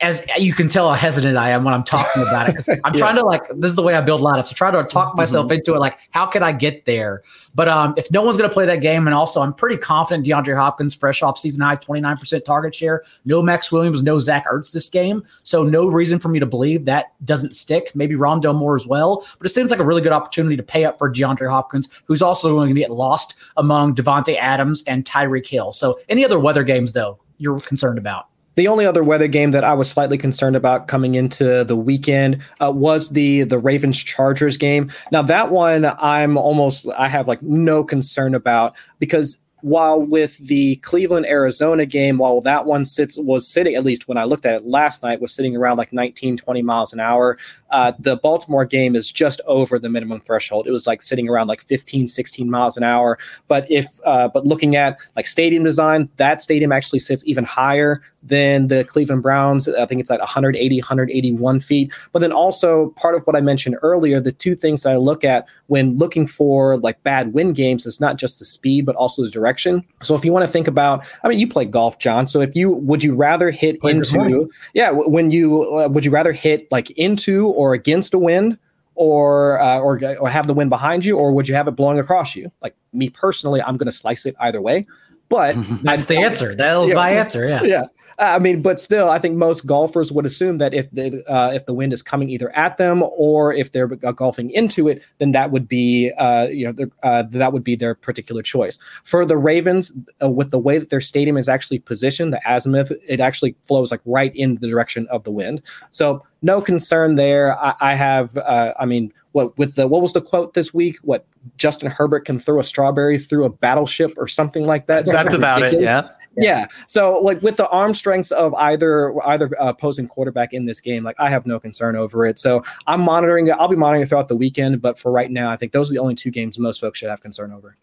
as 0.00 0.26
you 0.38 0.54
can 0.54 0.68
tell 0.68 0.88
how 0.88 0.94
hesitant 0.94 1.36
I 1.36 1.50
am 1.50 1.62
when 1.62 1.74
I'm 1.74 1.84
talking 1.84 2.22
about 2.22 2.48
it 2.48 2.52
because 2.52 2.68
I'm 2.84 2.94
yeah. 2.94 3.00
trying 3.00 3.16
to 3.16 3.22
like 3.22 3.46
this 3.48 3.70
is 3.70 3.76
the 3.76 3.82
way 3.82 3.94
I 3.94 4.00
build 4.00 4.22
lineups. 4.22 4.50
I 4.50 4.54
try 4.54 4.70
to 4.70 4.82
talk 4.84 5.08
mm-hmm. 5.08 5.18
myself 5.18 5.46
mm-hmm. 5.46 5.54
into 5.54 5.74
it. 5.74 5.78
Like, 5.78 5.98
how 6.10 6.26
can 6.26 6.42
I 6.42 6.52
get 6.52 6.86
there? 6.86 7.22
But 7.54 7.68
um, 7.68 7.94
if 7.96 8.10
no 8.10 8.22
one's 8.22 8.36
going 8.36 8.48
to 8.48 8.52
play 8.52 8.66
that 8.66 8.80
game, 8.80 9.06
and 9.06 9.14
also 9.14 9.42
I'm 9.42 9.52
pretty 9.52 9.76
confident 9.76 10.26
DeAndre 10.26 10.56
Hopkins, 10.56 10.94
fresh 10.94 11.22
off 11.22 11.38
season 11.38 11.62
high, 11.62 11.76
29% 11.76 12.44
target 12.44 12.74
share. 12.74 13.04
No 13.24 13.42
Maxx 13.42 13.70
Williams, 13.70 14.02
no 14.02 14.18
Zach 14.18 14.46
Ertz 14.46 14.72
this 14.72 14.88
game, 14.88 15.22
so 15.42 15.62
no 15.62 15.86
reason 15.86 16.18
for 16.18 16.28
me 16.28 16.38
to 16.38 16.46
believe 16.46 16.86
that 16.86 17.12
doesn't 17.24 17.54
stick. 17.54 17.94
Maybe 17.94 18.14
Rondale 18.14 18.54
Moore 18.54 18.76
as 18.76 18.86
well, 18.86 19.26
but 19.38 19.46
it 19.46 19.50
seems 19.50 19.70
like 19.70 19.80
a 19.80 19.84
really 19.84 20.02
good 20.02 20.12
opportunity 20.12 20.56
to 20.56 20.62
pay 20.62 20.84
up 20.84 20.98
for 20.98 21.12
DeAndre 21.12 21.50
Hopkins, 21.50 22.02
who's 22.06 22.22
also 22.22 22.56
going 22.56 22.74
to 22.74 22.80
get 22.80 22.90
lost 22.90 23.34
among 23.58 23.94
Davante 23.94 24.36
Adams 24.38 24.82
and 24.86 25.04
Tyreek 25.04 25.46
Hill. 25.46 25.72
So 25.72 25.98
any 26.08 26.24
other 26.24 26.38
weather 26.38 26.64
games 26.64 26.92
though 26.92 27.18
you're 27.38 27.60
concerned 27.60 27.98
about? 27.98 28.28
The 28.56 28.68
only 28.68 28.86
other 28.86 29.02
weather 29.02 29.28
game 29.28 29.50
that 29.50 29.64
I 29.64 29.74
was 29.74 29.90
slightly 29.90 30.18
concerned 30.18 30.56
about 30.56 30.88
coming 30.88 31.14
into 31.14 31.64
the 31.64 31.76
weekend 31.76 32.42
uh, 32.60 32.70
was 32.70 33.10
the 33.10 33.42
the 33.42 33.58
Ravens 33.58 34.02
Chargers 34.02 34.56
game. 34.56 34.90
Now 35.10 35.22
that 35.22 35.50
one 35.50 35.86
I'm 35.98 36.36
almost 36.36 36.88
I 36.96 37.08
have 37.08 37.26
like 37.28 37.42
no 37.42 37.84
concern 37.84 38.34
about 38.34 38.74
because 38.98 39.38
while 39.64 39.98
with 39.98 40.36
the 40.36 40.76
Cleveland 40.76 41.24
Arizona 41.24 41.86
game, 41.86 42.18
while 42.18 42.42
that 42.42 42.66
one 42.66 42.84
sits 42.84 43.16
was 43.16 43.48
sitting 43.48 43.74
at 43.74 43.82
least 43.82 44.06
when 44.06 44.18
I 44.18 44.24
looked 44.24 44.44
at 44.44 44.56
it 44.56 44.66
last 44.66 45.02
night 45.02 45.22
was 45.22 45.32
sitting 45.32 45.56
around 45.56 45.78
like 45.78 45.90
19 45.90 46.36
20 46.36 46.60
miles 46.60 46.92
an 46.92 47.00
hour. 47.00 47.38
Uh, 47.70 47.92
the 47.98 48.16
Baltimore 48.16 48.66
game 48.66 48.94
is 48.94 49.10
just 49.10 49.40
over 49.46 49.78
the 49.78 49.88
minimum 49.88 50.20
threshold. 50.20 50.66
It 50.66 50.70
was 50.70 50.86
like 50.86 51.00
sitting 51.00 51.30
around 51.30 51.46
like 51.46 51.62
15 51.62 52.06
16 52.06 52.50
miles 52.50 52.76
an 52.76 52.82
hour. 52.82 53.18
But 53.48 53.68
if 53.70 53.86
uh, 54.04 54.28
but 54.28 54.44
looking 54.46 54.76
at 54.76 55.00
like 55.16 55.26
stadium 55.26 55.64
design, 55.64 56.10
that 56.16 56.42
stadium 56.42 56.70
actually 56.70 56.98
sits 56.98 57.26
even 57.26 57.44
higher 57.44 58.02
than 58.22 58.68
the 58.68 58.84
Cleveland 58.84 59.22
Browns. 59.22 59.66
I 59.66 59.86
think 59.86 60.00
it's 60.00 60.10
at 60.10 60.20
180 60.20 60.76
181 60.76 61.60
feet. 61.60 61.90
But 62.12 62.18
then 62.18 62.32
also 62.32 62.90
part 62.90 63.14
of 63.14 63.22
what 63.26 63.34
I 63.34 63.40
mentioned 63.40 63.76
earlier, 63.80 64.20
the 64.20 64.32
two 64.32 64.54
things 64.54 64.82
that 64.82 64.92
I 64.92 64.96
look 64.96 65.24
at 65.24 65.46
when 65.68 65.96
looking 65.96 66.26
for 66.26 66.76
like 66.76 67.02
bad 67.02 67.32
wind 67.32 67.56
games 67.56 67.86
is 67.86 67.98
not 67.98 68.16
just 68.16 68.38
the 68.38 68.44
speed 68.44 68.84
but 68.84 68.96
also 68.96 69.22
the 69.22 69.30
direction 69.30 69.53
direction. 69.54 69.84
So 70.02 70.14
if 70.14 70.24
you 70.24 70.32
want 70.32 70.44
to 70.44 70.50
think 70.50 70.68
about, 70.68 71.06
I 71.22 71.28
mean, 71.28 71.38
you 71.38 71.48
play 71.48 71.64
golf, 71.64 71.98
John. 71.98 72.26
So 72.26 72.40
if 72.40 72.54
you 72.56 72.70
would 72.70 73.04
you 73.04 73.14
rather 73.14 73.50
hit 73.50 73.80
play 73.80 73.92
into, 73.92 74.48
yeah, 74.74 74.90
when 74.90 75.30
you 75.30 75.78
uh, 75.78 75.88
would 75.88 76.04
you 76.04 76.10
rather 76.10 76.32
hit 76.32 76.70
like 76.70 76.90
into 76.92 77.48
or 77.48 77.74
against 77.74 78.14
a 78.14 78.18
wind, 78.18 78.58
or 78.94 79.60
uh, 79.60 79.78
or 79.78 80.00
or 80.18 80.28
have 80.28 80.46
the 80.46 80.54
wind 80.54 80.70
behind 80.70 81.04
you, 81.04 81.18
or 81.18 81.32
would 81.32 81.48
you 81.48 81.54
have 81.54 81.68
it 81.68 81.72
blowing 81.72 81.98
across 81.98 82.34
you? 82.34 82.50
Like 82.62 82.74
me 82.92 83.10
personally, 83.10 83.62
I'm 83.62 83.76
going 83.76 83.86
to 83.86 83.92
slice 83.92 84.26
it 84.26 84.34
either 84.40 84.60
way. 84.60 84.84
But 85.28 85.56
that's 85.82 86.04
the 86.06 86.18
answer. 86.18 86.54
That 86.54 86.76
was 86.76 86.94
my 86.94 87.10
answer. 87.10 87.48
Yeah. 87.48 87.62
Yeah. 87.62 87.84
I 88.18 88.38
mean, 88.38 88.62
but 88.62 88.80
still, 88.80 89.08
I 89.10 89.18
think 89.18 89.36
most 89.36 89.66
golfers 89.66 90.12
would 90.12 90.26
assume 90.26 90.58
that 90.58 90.74
if 90.74 90.90
the 90.90 91.24
uh, 91.28 91.50
if 91.52 91.66
the 91.66 91.74
wind 91.74 91.92
is 91.92 92.02
coming 92.02 92.28
either 92.28 92.54
at 92.56 92.76
them 92.76 93.02
or 93.16 93.52
if 93.52 93.72
they're 93.72 93.90
uh, 94.04 94.12
golfing 94.12 94.50
into 94.50 94.88
it, 94.88 95.02
then 95.18 95.32
that 95.32 95.50
would 95.50 95.68
be 95.68 96.12
uh, 96.18 96.46
you 96.48 96.72
know 96.72 96.86
uh, 97.02 97.24
that 97.30 97.52
would 97.52 97.64
be 97.64 97.76
their 97.76 97.94
particular 97.94 98.42
choice. 98.42 98.78
For 99.04 99.24
the 99.24 99.36
Ravens, 99.36 99.92
uh, 100.22 100.30
with 100.30 100.50
the 100.50 100.58
way 100.58 100.78
that 100.78 100.90
their 100.90 101.00
stadium 101.00 101.36
is 101.36 101.48
actually 101.48 101.80
positioned, 101.80 102.32
the 102.32 102.40
azimuth 102.46 102.92
it 103.06 103.20
actually 103.20 103.56
flows 103.62 103.90
like 103.90 104.00
right 104.04 104.34
in 104.34 104.56
the 104.56 104.68
direction 104.68 105.06
of 105.10 105.24
the 105.24 105.30
wind. 105.30 105.62
So 105.90 106.22
no 106.42 106.60
concern 106.60 107.16
there. 107.16 107.58
I, 107.58 107.74
I 107.80 107.94
have, 107.94 108.36
uh, 108.36 108.74
I 108.78 108.84
mean, 108.86 109.12
what 109.32 109.56
with 109.58 109.74
the 109.74 109.88
what 109.88 110.02
was 110.02 110.12
the 110.12 110.20
quote 110.20 110.54
this 110.54 110.72
week? 110.72 110.98
What 111.02 111.26
Justin 111.56 111.90
Herbert 111.90 112.24
can 112.24 112.38
throw 112.38 112.60
a 112.60 112.64
strawberry 112.64 113.18
through 113.18 113.44
a 113.44 113.50
battleship 113.50 114.12
or 114.16 114.28
something 114.28 114.64
like 114.64 114.86
that. 114.86 115.06
That's 115.06 115.34
about 115.34 115.60
ridiculous. 115.60 115.90
it. 115.90 115.92
Yeah. 115.92 116.08
Yeah. 116.36 116.66
So 116.86 117.18
like 117.20 117.42
with 117.42 117.56
the 117.56 117.68
arm 117.68 117.94
strengths 117.94 118.30
of 118.30 118.54
either 118.54 119.14
either 119.26 119.50
uh, 119.60 119.68
opposing 119.68 120.08
quarterback 120.08 120.52
in 120.52 120.66
this 120.66 120.80
game, 120.80 121.04
like 121.04 121.16
I 121.18 121.30
have 121.30 121.46
no 121.46 121.60
concern 121.60 121.96
over 121.96 122.26
it. 122.26 122.38
So 122.38 122.62
I'm 122.86 123.00
monitoring 123.00 123.48
it. 123.48 123.52
I'll 123.52 123.68
be 123.68 123.76
monitoring 123.76 124.02
it 124.02 124.08
throughout 124.08 124.28
the 124.28 124.36
weekend, 124.36 124.80
but 124.82 124.98
for 124.98 125.12
right 125.12 125.30
now, 125.30 125.50
I 125.50 125.56
think 125.56 125.72
those 125.72 125.90
are 125.90 125.94
the 125.94 126.00
only 126.00 126.14
two 126.14 126.30
games 126.30 126.58
most 126.58 126.80
folks 126.80 126.98
should 126.98 127.10
have 127.10 127.22
concern 127.22 127.52
over. 127.52 127.76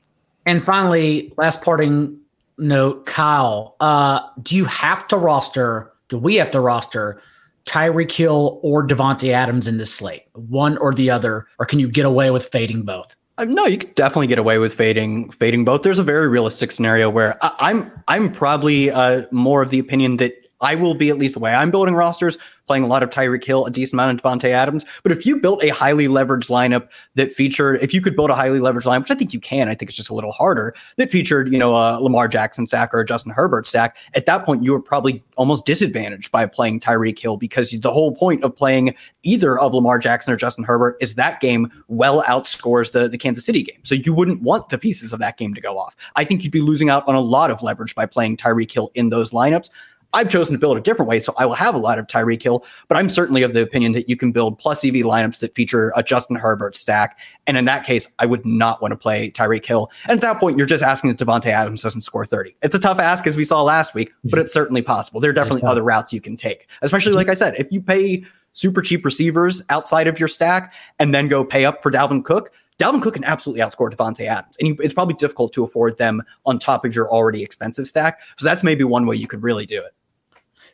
And 0.45 0.63
finally, 0.63 1.33
last 1.37 1.63
parting 1.63 2.19
note, 2.57 3.05
Kyle, 3.05 3.75
uh, 3.79 4.21
do 4.41 4.55
you 4.55 4.65
have 4.65 5.07
to 5.07 5.17
roster? 5.17 5.91
Do 6.09 6.17
we 6.17 6.35
have 6.35 6.51
to 6.51 6.59
roster 6.59 7.21
Tyreek 7.65 8.11
Hill 8.11 8.59
or 8.63 8.85
Davante 8.85 9.29
Adams 9.29 9.67
in 9.67 9.77
this 9.77 9.93
slate, 9.93 10.23
one 10.33 10.77
or 10.79 10.93
the 10.93 11.09
other, 11.09 11.47
or 11.59 11.65
can 11.65 11.79
you 11.79 11.87
get 11.87 12.05
away 12.05 12.31
with 12.31 12.47
fading 12.47 12.83
both? 12.83 13.15
Uh, 13.37 13.45
no, 13.45 13.65
you 13.65 13.77
could 13.77 13.95
definitely 13.95 14.27
get 14.27 14.37
away 14.37 14.57
with 14.57 14.73
fading 14.73 15.31
fading 15.31 15.65
both. 15.65 15.83
There's 15.83 15.99
a 15.99 16.03
very 16.03 16.27
realistic 16.27 16.71
scenario 16.71 17.09
where 17.09 17.37
I, 17.43 17.53
I'm 17.59 17.91
I'm 18.07 18.31
probably 18.31 18.91
uh, 18.91 19.23
more 19.31 19.61
of 19.61 19.69
the 19.69 19.79
opinion 19.79 20.17
that 20.17 20.33
I 20.59 20.75
will 20.75 20.93
be 20.93 21.09
at 21.09 21.17
least 21.17 21.33
the 21.33 21.39
way 21.39 21.53
I'm 21.53 21.71
building 21.71 21.95
rosters 21.95 22.37
playing 22.71 22.83
a 22.85 22.87
lot 22.87 23.03
of 23.03 23.09
Tyreek 23.09 23.43
Hill, 23.43 23.65
a 23.65 23.69
decent 23.69 23.95
amount 23.95 24.17
of 24.17 24.23
Davante 24.23 24.45
Adams. 24.45 24.85
But 25.03 25.11
if 25.11 25.25
you 25.25 25.37
built 25.37 25.61
a 25.61 25.67
highly 25.67 26.07
leveraged 26.07 26.47
lineup 26.47 26.87
that 27.15 27.33
featured, 27.33 27.81
if 27.81 27.93
you 27.93 27.99
could 27.99 28.15
build 28.15 28.29
a 28.29 28.33
highly 28.33 28.59
leveraged 28.59 28.85
lineup, 28.85 29.01
which 29.01 29.11
I 29.11 29.15
think 29.15 29.33
you 29.33 29.41
can, 29.41 29.67
I 29.67 29.75
think 29.75 29.89
it's 29.89 29.97
just 29.97 30.09
a 30.09 30.13
little 30.13 30.31
harder, 30.31 30.73
that 30.95 31.11
featured, 31.11 31.51
you 31.51 31.59
know, 31.59 31.75
a 31.75 31.99
Lamar 31.99 32.29
Jackson 32.29 32.65
stack 32.67 32.93
or 32.93 33.01
a 33.01 33.05
Justin 33.05 33.33
Herbert 33.33 33.67
stack, 33.67 33.97
at 34.13 34.25
that 34.25 34.45
point 34.45 34.63
you 34.63 34.71
were 34.71 34.81
probably 34.81 35.21
almost 35.35 35.65
disadvantaged 35.65 36.31
by 36.31 36.45
playing 36.45 36.79
Tyreek 36.79 37.19
Hill 37.19 37.35
because 37.35 37.71
the 37.71 37.91
whole 37.91 38.13
point 38.13 38.41
of 38.41 38.55
playing 38.55 38.95
either 39.23 39.59
of 39.59 39.73
Lamar 39.73 39.99
Jackson 39.99 40.33
or 40.33 40.37
Justin 40.37 40.63
Herbert 40.63 40.95
is 41.01 41.15
that 41.15 41.41
game 41.41 41.69
well 41.89 42.23
outscores 42.23 42.93
the, 42.93 43.09
the 43.09 43.17
Kansas 43.17 43.43
City 43.43 43.63
game. 43.63 43.79
So 43.83 43.95
you 43.95 44.13
wouldn't 44.13 44.43
want 44.43 44.69
the 44.69 44.77
pieces 44.77 45.11
of 45.11 45.19
that 45.19 45.35
game 45.35 45.53
to 45.55 45.59
go 45.59 45.77
off. 45.77 45.93
I 46.15 46.23
think 46.23 46.43
you'd 46.43 46.53
be 46.53 46.61
losing 46.61 46.89
out 46.89 47.05
on 47.05 47.15
a 47.15 47.21
lot 47.21 47.51
of 47.51 47.61
leverage 47.61 47.95
by 47.95 48.05
playing 48.05 48.37
Tyreek 48.37 48.71
Hill 48.71 48.91
in 48.93 49.09
those 49.09 49.31
lineups. 49.31 49.71
I've 50.13 50.29
chosen 50.29 50.53
to 50.53 50.59
build 50.59 50.77
a 50.77 50.81
different 50.81 51.07
way, 51.07 51.19
so 51.19 51.33
I 51.37 51.45
will 51.45 51.53
have 51.55 51.73
a 51.73 51.77
lot 51.77 51.97
of 51.97 52.07
Tyreek 52.07 52.41
Hill, 52.41 52.65
but 52.87 52.97
I'm 52.97 53.09
certainly 53.09 53.43
of 53.43 53.53
the 53.53 53.61
opinion 53.61 53.93
that 53.93 54.09
you 54.09 54.17
can 54.17 54.31
build 54.31 54.57
plus 54.57 54.83
EV 54.83 54.95
lineups 54.95 55.39
that 55.39 55.55
feature 55.55 55.93
a 55.95 56.03
Justin 56.03 56.35
Herbert 56.35 56.75
stack. 56.75 57.17
And 57.47 57.57
in 57.57 57.65
that 57.65 57.85
case, 57.85 58.07
I 58.19 58.25
would 58.25 58.45
not 58.45 58.81
want 58.81 58.91
to 58.91 58.97
play 58.97 59.31
Tyreek 59.31 59.65
Hill. 59.65 59.89
And 60.03 60.11
at 60.11 60.21
that 60.21 60.39
point, 60.39 60.57
you're 60.57 60.67
just 60.67 60.83
asking 60.83 61.13
that 61.13 61.25
Davante 61.25 61.47
Adams 61.47 61.81
doesn't 61.81 62.01
score 62.01 62.25
30. 62.25 62.55
It's 62.61 62.75
a 62.75 62.79
tough 62.79 62.99
ask, 62.99 63.25
as 63.25 63.37
we 63.37 63.43
saw 63.43 63.61
last 63.61 63.93
week, 63.93 64.11
but 64.25 64.37
mhm. 64.37 64.43
it's 64.43 64.53
certainly 64.53 64.81
possible. 64.81 65.21
There 65.21 65.31
are 65.31 65.33
definitely 65.33 65.63
other 65.63 65.83
routes 65.83 66.11
you 66.11 66.21
can 66.21 66.35
take, 66.35 66.67
especially 66.81 67.13
like 67.13 67.29
I 67.29 67.33
said, 67.33 67.55
if 67.57 67.71
you 67.71 67.81
pay 67.81 68.23
super 68.53 68.81
cheap 68.81 69.05
receivers 69.05 69.63
outside 69.69 70.07
of 70.07 70.19
your 70.19 70.27
stack 70.27 70.73
and 70.99 71.15
then 71.15 71.29
go 71.29 71.45
pay 71.45 71.63
up 71.63 71.81
for 71.81 71.89
Dalvin 71.89 72.23
Cook, 72.23 72.51
Dalvin 72.81 73.01
Cook 73.01 73.13
can 73.13 73.23
absolutely 73.23 73.61
outscore 73.61 73.93
Davante 73.93 74.25
Adams, 74.25 74.57
and 74.59 74.69
you, 74.69 74.75
it's 74.79 74.93
probably 74.93 75.13
difficult 75.13 75.53
to 75.53 75.63
afford 75.63 75.99
them 75.99 76.23
on 76.47 76.57
top 76.57 76.83
of 76.83 76.95
your 76.95 77.11
already 77.11 77.43
expensive 77.43 77.87
stack. 77.87 78.19
So 78.37 78.45
that's 78.45 78.63
maybe 78.63 78.83
one 78.83 79.05
way 79.05 79.15
you 79.15 79.27
could 79.27 79.43
really 79.43 79.67
do 79.67 79.77
it. 79.77 79.93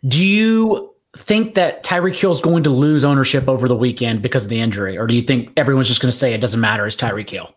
Do 0.06 0.24
you 0.24 0.93
think 1.16 1.56
that 1.56 1.84
Tyreek 1.84 2.16
Hill 2.16 2.32
is 2.32 2.41
going 2.41 2.64
to 2.64 2.70
lose 2.70 3.04
ownership 3.04 3.48
over 3.48 3.68
the 3.68 3.76
weekend 3.76 4.22
because 4.22 4.43
of 4.43 4.50
the 4.50 4.60
injury, 4.60 4.98
or 4.98 5.08
do 5.08 5.16
you 5.16 5.22
think 5.22 5.52
everyone's 5.58 5.88
just 5.88 6.02
going 6.02 6.12
to 6.12 6.18
say 6.18 6.34
it 6.34 6.41
doesn't 6.41 6.60
matter? 6.60 6.86
It's 6.86 6.95
Tyreek 6.95 7.30
Hill. 7.30 7.54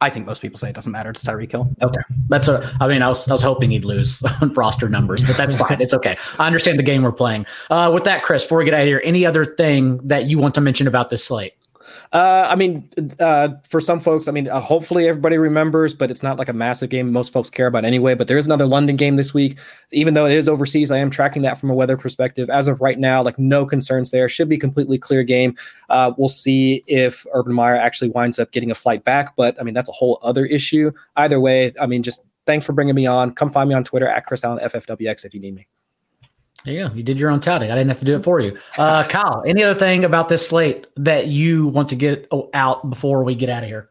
I 0.00 0.10
think 0.10 0.26
most 0.26 0.42
people 0.42 0.58
say 0.58 0.68
it 0.68 0.74
doesn't 0.74 0.92
matter. 0.92 1.10
It's 1.10 1.24
Tyreek 1.24 1.50
Hill. 1.50 1.74
Okay, 1.82 2.00
that's 2.28 2.48
what 2.48 2.66
I 2.80 2.86
mean. 2.86 3.00
I 3.00 3.08
was 3.08 3.28
I 3.30 3.32
was 3.32 3.42
hoping 3.42 3.70
he'd 3.70 3.86
lose 3.86 4.22
on 4.42 4.52
roster 4.52 4.88
numbers, 4.88 5.24
but 5.24 5.36
that's 5.36 5.56
fine. 5.56 5.80
it's 5.80 5.94
okay. 5.94 6.16
I 6.38 6.46
understand 6.46 6.78
the 6.78 6.82
game 6.82 7.02
we're 7.02 7.12
playing. 7.12 7.46
Uh, 7.70 7.90
with 7.92 8.04
that, 8.04 8.22
Chris, 8.22 8.42
before 8.42 8.58
we 8.58 8.66
get 8.66 8.74
out 8.74 8.80
of 8.80 8.86
here, 8.86 9.00
any 9.04 9.24
other 9.24 9.44
thing 9.44 9.98
that 10.06 10.26
you 10.26 10.38
want 10.38 10.54
to 10.56 10.60
mention 10.60 10.86
about 10.86 11.08
this 11.08 11.24
slate? 11.24 11.54
Uh, 12.12 12.46
I 12.48 12.54
mean, 12.54 12.88
uh, 13.18 13.48
for 13.68 13.80
some 13.80 14.00
folks, 14.00 14.28
I 14.28 14.32
mean, 14.32 14.48
uh, 14.48 14.60
hopefully 14.60 15.08
everybody 15.08 15.38
remembers, 15.38 15.94
but 15.94 16.10
it's 16.10 16.22
not 16.22 16.38
like 16.38 16.48
a 16.48 16.52
massive 16.52 16.90
game 16.90 17.12
most 17.12 17.32
folks 17.32 17.50
care 17.50 17.66
about 17.66 17.84
anyway. 17.84 18.14
But 18.14 18.28
there 18.28 18.38
is 18.38 18.46
another 18.46 18.66
London 18.66 18.96
game 18.96 19.16
this 19.16 19.34
week. 19.34 19.58
Even 19.92 20.14
though 20.14 20.26
it 20.26 20.32
is 20.32 20.48
overseas, 20.48 20.90
I 20.90 20.98
am 20.98 21.10
tracking 21.10 21.42
that 21.42 21.58
from 21.58 21.70
a 21.70 21.74
weather 21.74 21.96
perspective. 21.96 22.48
As 22.48 22.68
of 22.68 22.80
right 22.80 22.98
now, 22.98 23.22
like 23.22 23.38
no 23.38 23.66
concerns 23.66 24.10
there. 24.10 24.28
Should 24.28 24.48
be 24.48 24.58
completely 24.58 24.98
clear 24.98 25.22
game. 25.22 25.56
Uh, 25.88 26.12
we'll 26.16 26.28
see 26.28 26.82
if 26.86 27.26
Urban 27.32 27.54
Meyer 27.54 27.76
actually 27.76 28.10
winds 28.10 28.38
up 28.38 28.52
getting 28.52 28.70
a 28.70 28.74
flight 28.74 29.04
back. 29.04 29.34
But 29.36 29.60
I 29.60 29.64
mean, 29.64 29.74
that's 29.74 29.88
a 29.88 29.92
whole 29.92 30.18
other 30.22 30.46
issue. 30.46 30.92
Either 31.16 31.40
way, 31.40 31.72
I 31.80 31.86
mean, 31.86 32.02
just 32.02 32.22
thanks 32.46 32.64
for 32.64 32.72
bringing 32.72 32.94
me 32.94 33.06
on. 33.06 33.34
Come 33.34 33.50
find 33.50 33.68
me 33.68 33.74
on 33.74 33.84
Twitter 33.84 34.08
at 34.08 34.26
Chris 34.26 34.44
Allen 34.44 34.60
FFWX 34.62 35.24
if 35.24 35.34
you 35.34 35.40
need 35.40 35.54
me. 35.54 35.66
There 36.66 36.74
you 36.74 36.88
go. 36.88 36.94
You 36.94 37.04
did 37.04 37.20
your 37.20 37.30
own 37.30 37.40
touting. 37.40 37.70
I 37.70 37.76
didn't 37.76 37.90
have 37.90 38.00
to 38.00 38.04
do 38.04 38.16
it 38.16 38.24
for 38.24 38.40
you. 38.40 38.58
Uh, 38.76 39.04
Kyle, 39.08 39.44
any 39.46 39.62
other 39.62 39.78
thing 39.78 40.04
about 40.04 40.28
this 40.28 40.46
slate 40.48 40.88
that 40.96 41.28
you 41.28 41.68
want 41.68 41.88
to 41.90 41.96
get 41.96 42.28
out 42.54 42.90
before 42.90 43.22
we 43.22 43.36
get 43.36 43.48
out 43.48 43.62
of 43.62 43.68
here? 43.68 43.88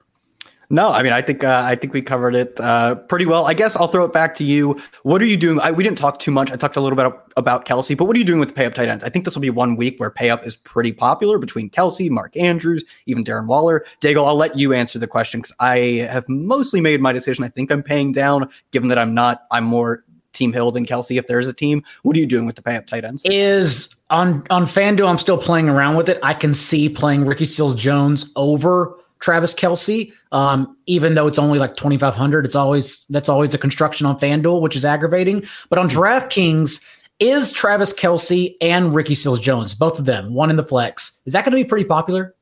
No, 0.69 0.89
I 0.89 1.03
mean, 1.03 1.13
I 1.13 1.21
think 1.21 1.43
uh, 1.43 1.61
I 1.63 1.75
think 1.75 1.93
we 1.93 2.01
covered 2.01 2.35
it 2.35 2.59
uh, 2.59 2.95
pretty 2.95 3.27
well. 3.27 3.45
I 3.45 3.53
guess 3.53 3.77
I'll 3.77 3.87
throw 3.87 4.03
it 4.03 4.11
back 4.11 4.33
to 4.35 4.43
you. 4.43 4.81
What 5.03 5.21
are 5.21 5.25
you 5.25 5.37
doing? 5.37 5.59
I, 5.59 5.71
we 5.71 5.83
didn't 5.83 5.99
talk 5.99 6.19
too 6.19 6.31
much. 6.31 6.51
I 6.51 6.55
talked 6.55 6.75
a 6.75 6.81
little 6.81 6.97
bit 6.97 7.13
about 7.37 7.65
Kelce, 7.65 7.95
but 7.95 8.05
what 8.05 8.15
are 8.15 8.19
you 8.19 8.25
doing 8.25 8.39
with 8.39 8.49
the 8.49 8.55
pay 8.55 8.65
up 8.65 8.73
tight 8.73 8.89
ends? 8.89 9.03
I 9.03 9.09
think 9.09 9.23
this 9.23 9.35
will 9.35 9.41
be 9.41 9.51
one 9.51 9.75
week 9.75 9.99
where 9.99 10.09
pay 10.09 10.31
up 10.31 10.45
is 10.45 10.55
pretty 10.55 10.91
popular 10.91 11.37
between 11.37 11.69
Kelce, 11.69 12.09
Mark 12.09 12.35
Andrews, 12.35 12.83
even 13.05 13.23
Darren 13.23 13.45
Waller. 13.45 13.85
Daigle, 14.01 14.25
I'll 14.27 14.35
let 14.35 14.57
you 14.57 14.73
answer 14.73 14.97
the 14.97 15.07
question 15.07 15.39
because 15.39 15.55
I 15.59 16.07
have 16.09 16.27
mostly 16.27 16.81
made 16.81 16.99
my 16.99 17.13
decision. 17.13 17.45
I 17.45 17.49
think 17.49 17.71
I'm 17.71 17.83
paying 17.83 18.11
down, 18.11 18.49
given 18.71 18.89
that 18.89 18.97
I'm 18.97 19.13
not. 19.13 19.43
I'm 19.51 19.65
more 19.65 20.03
Team 20.35 20.53
Hill 20.53 20.71
than 20.71 20.85
Kelce 20.85 21.17
if 21.17 21.27
there's 21.27 21.47
a 21.47 21.53
team. 21.53 21.83
What 22.03 22.15
are 22.15 22.19
you 22.19 22.25
doing 22.25 22.45
with 22.45 22.55
the 22.55 22.61
pay 22.61 22.75
up 22.75 22.85
tight 22.85 23.05
ends? 23.05 23.23
Is 23.25 23.95
on 24.09 24.45
on 24.49 24.65
FanDuel, 24.65 25.07
I'm 25.07 25.17
still 25.17 25.37
playing 25.37 25.69
around 25.69 25.95
with 25.95 26.09
it. 26.09 26.19
I 26.21 26.33
can 26.33 26.53
see 26.53 26.89
playing 26.89 27.25
Ricky 27.25 27.45
Seals 27.45 27.75
Jones 27.75 28.31
over 28.35 28.95
Travis 29.19 29.55
Kelce, 29.55 30.11
um, 30.31 30.77
even 30.85 31.15
though 31.15 31.27
it's 31.27 31.39
only 31.39 31.57
like 31.57 31.75
2,500. 31.77 32.45
It's 32.45 32.55
always 32.55 33.05
that's 33.09 33.29
always 33.29 33.49
the 33.49 33.57
construction 33.57 34.05
on 34.05 34.19
FanDuel, 34.19 34.61
which 34.61 34.75
is 34.75 34.85
aggravating. 34.85 35.43
But 35.69 35.79
on 35.79 35.89
DraftKings, 35.89 36.85
is 37.19 37.51
Travis 37.51 37.93
Kelce 37.93 38.55
and 38.61 38.93
Ricky 38.93 39.15
Seals 39.15 39.39
Jones, 39.39 39.73
both 39.73 39.99
of 39.99 40.05
them, 40.05 40.33
one 40.33 40.49
in 40.49 40.57
the 40.57 40.63
flex. 40.63 41.21
Is 41.25 41.33
that 41.33 41.45
going 41.45 41.57
to 41.57 41.63
be 41.63 41.67
pretty 41.67 41.85
popular? 41.85 42.35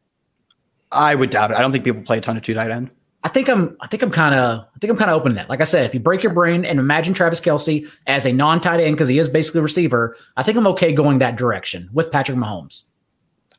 I 0.91 1.15
would 1.15 1.29
doubt 1.29 1.51
it. 1.51 1.57
I 1.57 1.61
don't 1.61 1.71
think 1.71 1.83
people 1.83 2.01
play 2.01 2.17
a 2.17 2.21
ton 2.21 2.37
of 2.37 2.43
two 2.43 2.53
tight 2.53 2.71
end. 2.71 2.89
I 3.23 3.29
think 3.29 3.49
I'm 3.49 3.77
I 3.79 3.87
think 3.87 4.03
I'm 4.03 4.11
kind 4.11 4.35
of 4.35 4.59
I 4.59 4.79
think 4.79 4.91
I'm 4.91 4.97
kind 4.97 5.09
of 5.09 5.19
open 5.19 5.31
to 5.31 5.35
that. 5.35 5.49
Like 5.49 5.61
I 5.61 5.63
said, 5.63 5.85
if 5.85 5.93
you 5.93 5.99
break 5.99 6.23
your 6.23 6.33
brain 6.33 6.65
and 6.65 6.79
imagine 6.79 7.13
Travis 7.13 7.39
Kelce 7.39 7.89
as 8.05 8.25
a 8.25 8.33
non-tight 8.33 8.81
end 8.81 8.95
because 8.95 9.07
he 9.07 9.17
is 9.17 9.29
basically 9.29 9.59
a 9.59 9.63
receiver, 9.63 10.17
I 10.35 10.43
think 10.43 10.57
I'm 10.57 10.67
okay 10.67 10.91
going 10.91 11.19
that 11.19 11.37
direction 11.37 11.89
with 11.93 12.11
Patrick 12.11 12.37
Mahomes. 12.37 12.89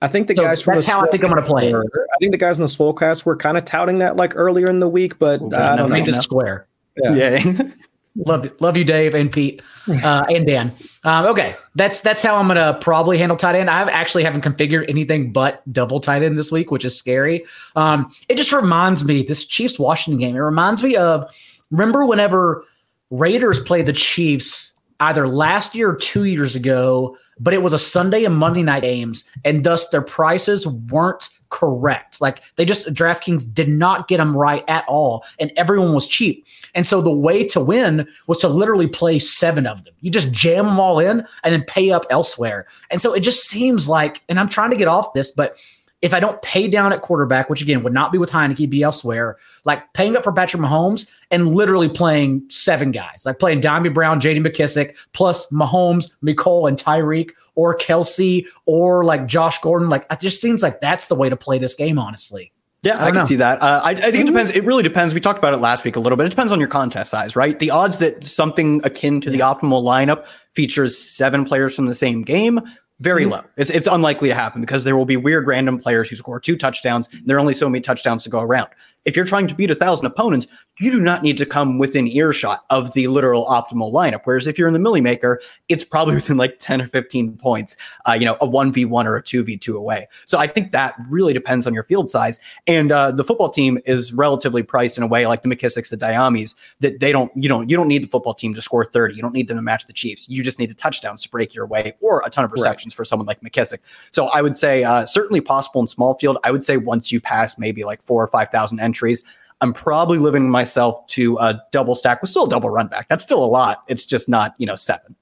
I 0.02 0.08
think 0.08 0.26
the 0.28 0.34
so 0.34 0.42
guys 0.42 0.60
from 0.60 0.74
that's 0.74 0.86
how 0.86 1.00
I 1.00 1.08
think 1.08 1.24
I'm 1.24 1.30
going 1.30 1.42
to 1.42 1.48
play 1.48 1.70
it. 1.70 1.74
I 1.74 2.16
think 2.20 2.32
the 2.32 2.38
guys 2.38 2.58
in 2.58 2.62
the 2.62 2.68
Swolecast 2.68 3.24
were 3.24 3.36
kind 3.36 3.56
of 3.56 3.64
touting 3.64 3.98
that 3.98 4.16
like 4.16 4.36
earlier 4.36 4.68
in 4.68 4.80
the 4.80 4.88
week, 4.88 5.18
but 5.18 5.40
uh, 5.40 5.56
I 5.56 5.76
don't 5.76 5.88
know. 5.88 6.02
Just 6.02 6.22
square. 6.22 6.66
Yeah. 7.02 7.14
yeah. 7.14 7.62
love 8.16 8.50
love 8.60 8.76
you, 8.76 8.84
Dave 8.84 9.14
and 9.14 9.32
Pete 9.32 9.62
uh, 9.88 10.24
and 10.28 10.46
Dan. 10.46 10.72
Um, 11.04 11.26
okay, 11.26 11.56
that's 11.74 12.00
that's 12.00 12.22
how 12.22 12.36
I'm 12.36 12.48
gonna 12.48 12.78
probably 12.80 13.18
handle 13.18 13.36
tight 13.36 13.56
end. 13.56 13.70
I 13.70 13.90
actually 13.90 14.24
haven't 14.24 14.42
configured 14.42 14.88
anything 14.88 15.32
but 15.32 15.62
double 15.72 16.00
tight 16.00 16.22
end 16.22 16.38
this 16.38 16.52
week, 16.52 16.70
which 16.70 16.84
is 16.84 16.96
scary. 16.96 17.44
Um, 17.76 18.12
it 18.28 18.36
just 18.36 18.52
reminds 18.52 19.04
me 19.04 19.22
this 19.22 19.46
Chiefs 19.46 19.78
Washington 19.78 20.20
game. 20.20 20.36
It 20.36 20.40
reminds 20.40 20.82
me 20.82 20.96
of 20.96 21.30
remember 21.70 22.04
whenever 22.04 22.64
Raiders 23.10 23.60
played 23.60 23.86
the 23.86 23.92
Chiefs 23.92 24.78
either 25.00 25.28
last 25.28 25.74
year 25.74 25.90
or 25.90 25.96
two 25.96 26.24
years 26.24 26.56
ago 26.56 27.16
but 27.38 27.54
it 27.54 27.62
was 27.62 27.72
a 27.72 27.78
Sunday 27.78 28.24
and 28.24 28.36
Monday 28.36 28.62
night 28.62 28.82
games, 28.82 29.28
and 29.44 29.64
thus 29.64 29.88
their 29.88 30.02
prices 30.02 30.66
weren't 30.66 31.28
correct. 31.54 32.20
Like 32.20 32.42
they 32.56 32.64
just 32.64 32.92
DraftKings 32.92 33.54
did 33.54 33.68
not 33.68 34.08
get 34.08 34.16
them 34.16 34.36
right 34.36 34.64
at 34.66 34.84
all, 34.88 35.24
and 35.38 35.52
everyone 35.56 35.94
was 35.94 36.08
cheap. 36.08 36.44
And 36.74 36.84
so 36.84 37.00
the 37.00 37.12
way 37.12 37.44
to 37.44 37.60
win 37.60 38.08
was 38.26 38.38
to 38.38 38.48
literally 38.48 38.88
play 38.88 39.20
seven 39.20 39.64
of 39.64 39.84
them. 39.84 39.94
You 40.00 40.10
just 40.10 40.32
jam 40.32 40.66
them 40.66 40.80
all 40.80 40.98
in 40.98 41.24
and 41.44 41.52
then 41.52 41.62
pay 41.62 41.92
up 41.92 42.06
elsewhere. 42.10 42.66
And 42.90 43.00
so 43.00 43.14
it 43.14 43.20
just 43.20 43.48
seems 43.48 43.88
like, 43.88 44.22
and 44.28 44.40
I'm 44.40 44.48
trying 44.48 44.70
to 44.70 44.76
get 44.76 44.88
off 44.88 45.14
this, 45.14 45.30
but 45.30 45.56
if 46.04 46.12
I 46.12 46.20
don't 46.20 46.40
pay 46.42 46.68
down 46.68 46.92
at 46.92 47.00
quarterback, 47.00 47.48
which 47.48 47.62
again 47.62 47.82
would 47.82 47.94
not 47.94 48.12
be 48.12 48.18
with 48.18 48.30
Heinicke, 48.30 48.68
be 48.68 48.82
elsewhere, 48.82 49.38
like 49.64 49.90
paying 49.94 50.16
up 50.18 50.22
for 50.22 50.32
Patrick 50.32 50.62
Mahomes 50.62 51.10
and 51.30 51.54
literally 51.54 51.88
playing 51.88 52.44
seven 52.50 52.92
guys, 52.92 53.22
like 53.24 53.38
playing 53.38 53.62
Dyami 53.62 53.92
Brown, 53.92 54.20
JD 54.20 54.46
McKissic, 54.46 54.96
plus 55.14 55.50
Mahomes, 55.50 56.14
Mecole, 56.22 56.68
and 56.68 56.76
Tyreek, 56.76 57.30
or 57.54 57.74
Kelce, 57.74 58.46
or 58.66 59.02
like 59.02 59.26
Josh 59.26 59.58
Gordon. 59.62 59.88
Like 59.88 60.04
it 60.10 60.20
just 60.20 60.42
seems 60.42 60.62
like 60.62 60.82
that's 60.82 61.08
the 61.08 61.14
way 61.14 61.30
to 61.30 61.36
play 61.36 61.58
this 61.58 61.74
game, 61.74 61.98
honestly. 61.98 62.52
Yeah, 62.82 62.98
I, 62.98 63.04
I 63.04 63.10
can 63.10 63.20
know. 63.20 63.24
see 63.24 63.36
that. 63.36 63.62
Uh, 63.62 63.80
I, 63.82 63.92
I, 63.92 63.94
think 63.94 64.16
it 64.16 64.26
depends. 64.26 64.50
It 64.50 64.62
really 64.62 64.82
depends. 64.82 65.14
We 65.14 65.20
talked 65.20 65.38
about 65.38 65.54
it 65.54 65.56
last 65.56 65.84
week 65.84 65.96
a 65.96 66.00
little 66.00 66.18
bit. 66.18 66.26
It 66.26 66.30
depends 66.30 66.52
on 66.52 66.58
your 66.60 66.68
contest 66.68 67.12
size, 67.12 67.34
right? 67.34 67.58
The 67.58 67.70
odds 67.70 67.96
that 67.96 68.24
something 68.24 68.82
akin 68.84 69.22
to 69.22 69.30
the 69.30 69.38
optimal 69.38 69.82
lineup 69.82 70.26
features 70.52 70.98
seven 70.98 71.46
players 71.46 71.74
from 71.74 71.86
the 71.86 71.94
same 71.94 72.20
game 72.20 72.60
very 73.00 73.22
mm-hmm. 73.22 73.32
low. 73.32 73.44
It's 73.56 73.70
it's 73.70 73.86
unlikely 73.86 74.28
to 74.28 74.34
happen 74.34 74.60
because 74.60 74.84
there 74.84 74.96
will 74.96 75.04
be 75.04 75.16
weird 75.16 75.46
random 75.46 75.78
players 75.78 76.10
who 76.10 76.16
score 76.16 76.40
two 76.40 76.56
touchdowns. 76.56 77.08
There 77.24 77.36
are 77.36 77.40
only 77.40 77.54
so 77.54 77.68
many 77.68 77.80
touchdowns 77.80 78.24
to 78.24 78.30
go 78.30 78.40
around. 78.40 78.68
If 79.04 79.16
you're 79.16 79.24
trying 79.24 79.46
to 79.48 79.54
beat 79.54 79.70
a 79.70 79.74
thousand 79.74 80.06
opponents, 80.06 80.46
you 80.78 80.90
do 80.90 81.00
not 81.00 81.22
need 81.22 81.38
to 81.38 81.46
come 81.46 81.78
within 81.78 82.08
earshot 82.08 82.64
of 82.70 82.92
the 82.94 83.06
literal 83.06 83.46
optimal 83.46 83.92
lineup. 83.92 84.22
Whereas 84.24 84.46
if 84.46 84.58
you're 84.58 84.66
in 84.66 84.74
the 84.74 84.80
Milly 84.80 85.00
Maker, 85.00 85.40
it's 85.68 85.84
probably 85.84 86.14
within 86.16 86.36
like 86.36 86.58
10 86.58 86.82
or 86.82 86.88
15 86.88 87.36
points, 87.36 87.76
uh, 88.08 88.12
you 88.12 88.24
know, 88.24 88.36
a 88.40 88.46
1v1 88.46 89.04
or 89.04 89.16
a 89.16 89.22
2v2 89.22 89.76
away. 89.76 90.08
So 90.26 90.38
I 90.38 90.46
think 90.46 90.72
that 90.72 90.94
really 91.08 91.32
depends 91.32 91.66
on 91.66 91.74
your 91.74 91.84
field 91.84 92.10
size. 92.10 92.40
And 92.66 92.90
uh, 92.90 93.12
the 93.12 93.24
football 93.24 93.50
team 93.50 93.78
is 93.86 94.12
relatively 94.12 94.62
priced 94.62 94.98
in 94.98 95.04
a 95.04 95.06
way 95.06 95.26
like 95.26 95.42
the 95.42 95.48
McKissics, 95.48 95.90
the 95.90 95.96
Dyamis, 95.96 96.54
that 96.80 96.98
they 96.98 97.12
don't, 97.12 97.30
you 97.36 97.48
don't, 97.48 97.70
you 97.70 97.76
don't 97.76 97.88
need 97.88 98.02
the 98.02 98.08
football 98.08 98.34
team 98.34 98.52
to 98.54 98.60
score 98.60 98.84
30. 98.84 99.14
You 99.14 99.22
don't 99.22 99.34
need 99.34 99.46
them 99.46 99.56
to 99.56 99.62
match 99.62 99.86
the 99.86 99.92
Chiefs. 99.92 100.28
You 100.28 100.42
just 100.42 100.58
need 100.58 100.70
the 100.70 100.74
touchdowns 100.74 101.22
to 101.22 101.28
break 101.28 101.54
your 101.54 101.66
way 101.66 101.94
or 102.00 102.22
a 102.26 102.30
ton 102.30 102.44
of 102.44 102.52
receptions 102.52 102.94
right. 102.94 102.96
for 102.96 103.04
someone 103.04 103.26
like 103.26 103.40
McKissic. 103.42 103.78
So 104.10 104.26
I 104.28 104.42
would 104.42 104.56
say 104.56 104.82
uh, 104.82 105.06
certainly 105.06 105.40
possible 105.40 105.80
in 105.80 105.86
small 105.86 106.14
field. 106.14 106.38
I 106.42 106.50
would 106.50 106.64
say 106.64 106.78
once 106.78 107.12
you 107.12 107.20
pass 107.20 107.58
maybe 107.58 107.84
like 107.84 108.02
four 108.02 108.24
or 108.24 108.28
5,000 108.28 108.80
entries, 108.80 109.22
I'm 109.60 109.72
probably 109.72 110.18
living 110.18 110.50
myself 110.50 111.06
to 111.08 111.38
a 111.38 111.62
double 111.72 111.94
stack 111.94 112.20
with 112.20 112.30
still 112.30 112.44
a 112.44 112.48
double 112.48 112.70
run 112.70 112.88
back. 112.88 113.08
That's 113.08 113.22
still 113.22 113.42
a 113.42 113.46
lot. 113.46 113.82
It's 113.88 114.04
just 114.04 114.28
not, 114.28 114.54
you 114.58 114.66
know, 114.66 114.76
seven. 114.76 115.16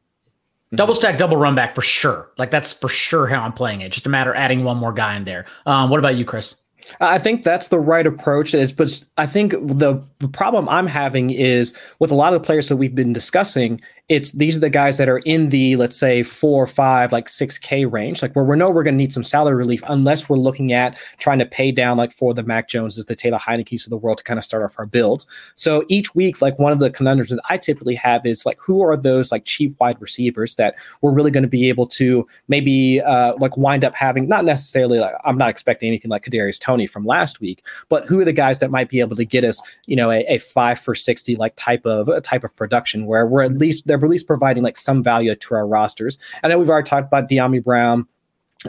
Double 0.75 0.95
stack, 0.95 1.19
double 1.19 1.37
run 1.37 1.55
back 1.55 1.75
for 1.75 1.83
sure. 1.83 2.31
Like 2.39 2.51
that's 2.51 2.73
for 2.73 2.89
sure 2.89 3.27
how 3.27 3.43
I'm 3.43 3.53
playing 3.53 3.83
it. 3.83 3.93
Just 3.93 4.07
a 4.07 4.09
matter 4.09 4.33
of 4.33 4.39
adding 4.39 4.65
one 4.65 4.79
more 4.79 4.93
guy 4.93 5.17
in 5.17 5.25
there. 5.25 5.45
Um, 5.67 5.91
what 5.91 5.99
about 5.99 6.17
you, 6.17 6.25
Chris? 6.25 6.63
I 7.01 7.19
think 7.19 7.43
that's 7.43 7.69
the 7.69 7.79
right 7.79 8.07
approach. 8.07 8.55
Is 8.55 8.73
but 8.73 9.05
I 9.17 9.27
think 9.27 9.53
the 9.53 10.03
problem 10.29 10.69
I'm 10.69 10.87
having 10.87 11.31
is 11.31 11.75
with 11.99 12.11
a 12.11 12.15
lot 12.15 12.33
of 12.33 12.41
the 12.41 12.47
players 12.47 12.69
that 12.69 12.77
we've 12.77 12.95
been 12.95 13.13
discussing 13.13 13.81
it's 14.09 14.33
these 14.33 14.57
are 14.57 14.61
the 14.61 14.69
guys 14.69 14.99
that 14.99 15.09
are 15.09 15.21
in 15.25 15.49
the 15.49 15.77
let's 15.77 15.97
say 15.97 16.23
four 16.23 16.67
five 16.67 17.13
like 17.13 17.27
6k 17.27 17.91
range 17.91 18.21
like 18.21 18.35
where 18.35 18.45
we 18.45 18.57
know 18.57 18.69
we're 18.69 18.83
going 18.83 18.95
to 18.95 18.99
need 18.99 19.13
some 19.13 19.25
salary 19.25 19.55
relief 19.55 19.83
unless 19.89 20.29
we're 20.29 20.37
looking 20.37 20.73
at 20.73 20.99
trying 21.19 21.39
to 21.39 21.47
pay 21.47 21.71
down 21.71 21.97
like 21.97 22.13
for 22.13 22.35
the 22.35 22.43
mac 22.43 22.69
joneses 22.69 23.07
the 23.07 23.15
taylor 23.15 23.39
heinicke's 23.39 23.87
of 23.87 23.91
the 23.91 23.97
world 23.97 24.19
to 24.19 24.25
kind 24.25 24.39
of 24.39 24.45
start 24.45 24.65
off 24.65 24.79
our 24.79 24.87
builds 24.87 25.27
so 25.55 25.85
each 25.89 26.15
week 26.15 26.43
like 26.43 26.59
one 26.59 26.73
of 26.73 26.81
the 26.81 26.91
conundrums 26.91 27.31
that 27.31 27.41
i 27.49 27.57
typically 27.57 27.95
have 27.95 28.27
is 28.27 28.45
like 28.45 28.59
who 28.61 28.83
are 28.83 28.97
those 28.97 29.31
like 29.33 29.45
cheap 29.45 29.75
wide 29.81 30.01
receivers 30.01 30.57
that 30.57 30.75
we're 31.01 31.13
really 31.13 31.31
going 31.31 31.43
to 31.43 31.49
be 31.49 31.69
able 31.69 31.87
to 31.87 32.27
maybe 32.49 33.01
uh 33.03 33.35
like 33.39 33.57
wind 33.57 33.85
up 33.85 33.95
having 33.95 34.29
not 34.29 34.45
necessarily 34.45 34.99
like 34.99 35.15
i'm 35.25 35.39
not 35.39 35.49
expecting 35.49 35.87
anything 35.87 36.11
like 36.11 36.25
kadarius 36.25 36.61
Toney 36.61 36.87
from 36.87 37.07
last 37.07 37.41
week 37.41 37.65
but 37.89 38.05
who 38.07 38.21
are 38.21 38.25
the 38.25 38.33
guys 38.33 38.59
that 38.59 38.71
might 38.71 38.89
be 38.89 39.01
able 39.01 39.17
to 39.17 39.25
get 39.25 39.45
us 39.45 39.63
you 39.87 39.97
know 39.97 40.11
a, 40.13 40.25
a 40.35 40.39
five 40.39 40.79
for 40.79 40.95
60 40.95 41.37
like 41.37 41.55
type 41.57 41.87
of 41.87 42.09
a 42.09 42.21
type 42.21 42.45
of 42.45 42.55
production 42.57 43.07
where 43.07 43.27
we're 43.27 43.43
at 43.43 43.59
least 43.59 43.87
they're 43.87 43.97
at 43.97 44.11
least 44.11 44.27
providing 44.27 44.63
like 44.63 44.77
some 44.77 45.03
value 45.03 45.35
to 45.35 45.55
our 45.55 45.67
rosters. 45.67 46.19
I 46.43 46.49
know 46.49 46.59
we've 46.59 46.71
already 46.71 46.89
talked 46.89 47.07
about 47.07 47.29
Dyami 47.29 47.63
Brown. 47.63 48.07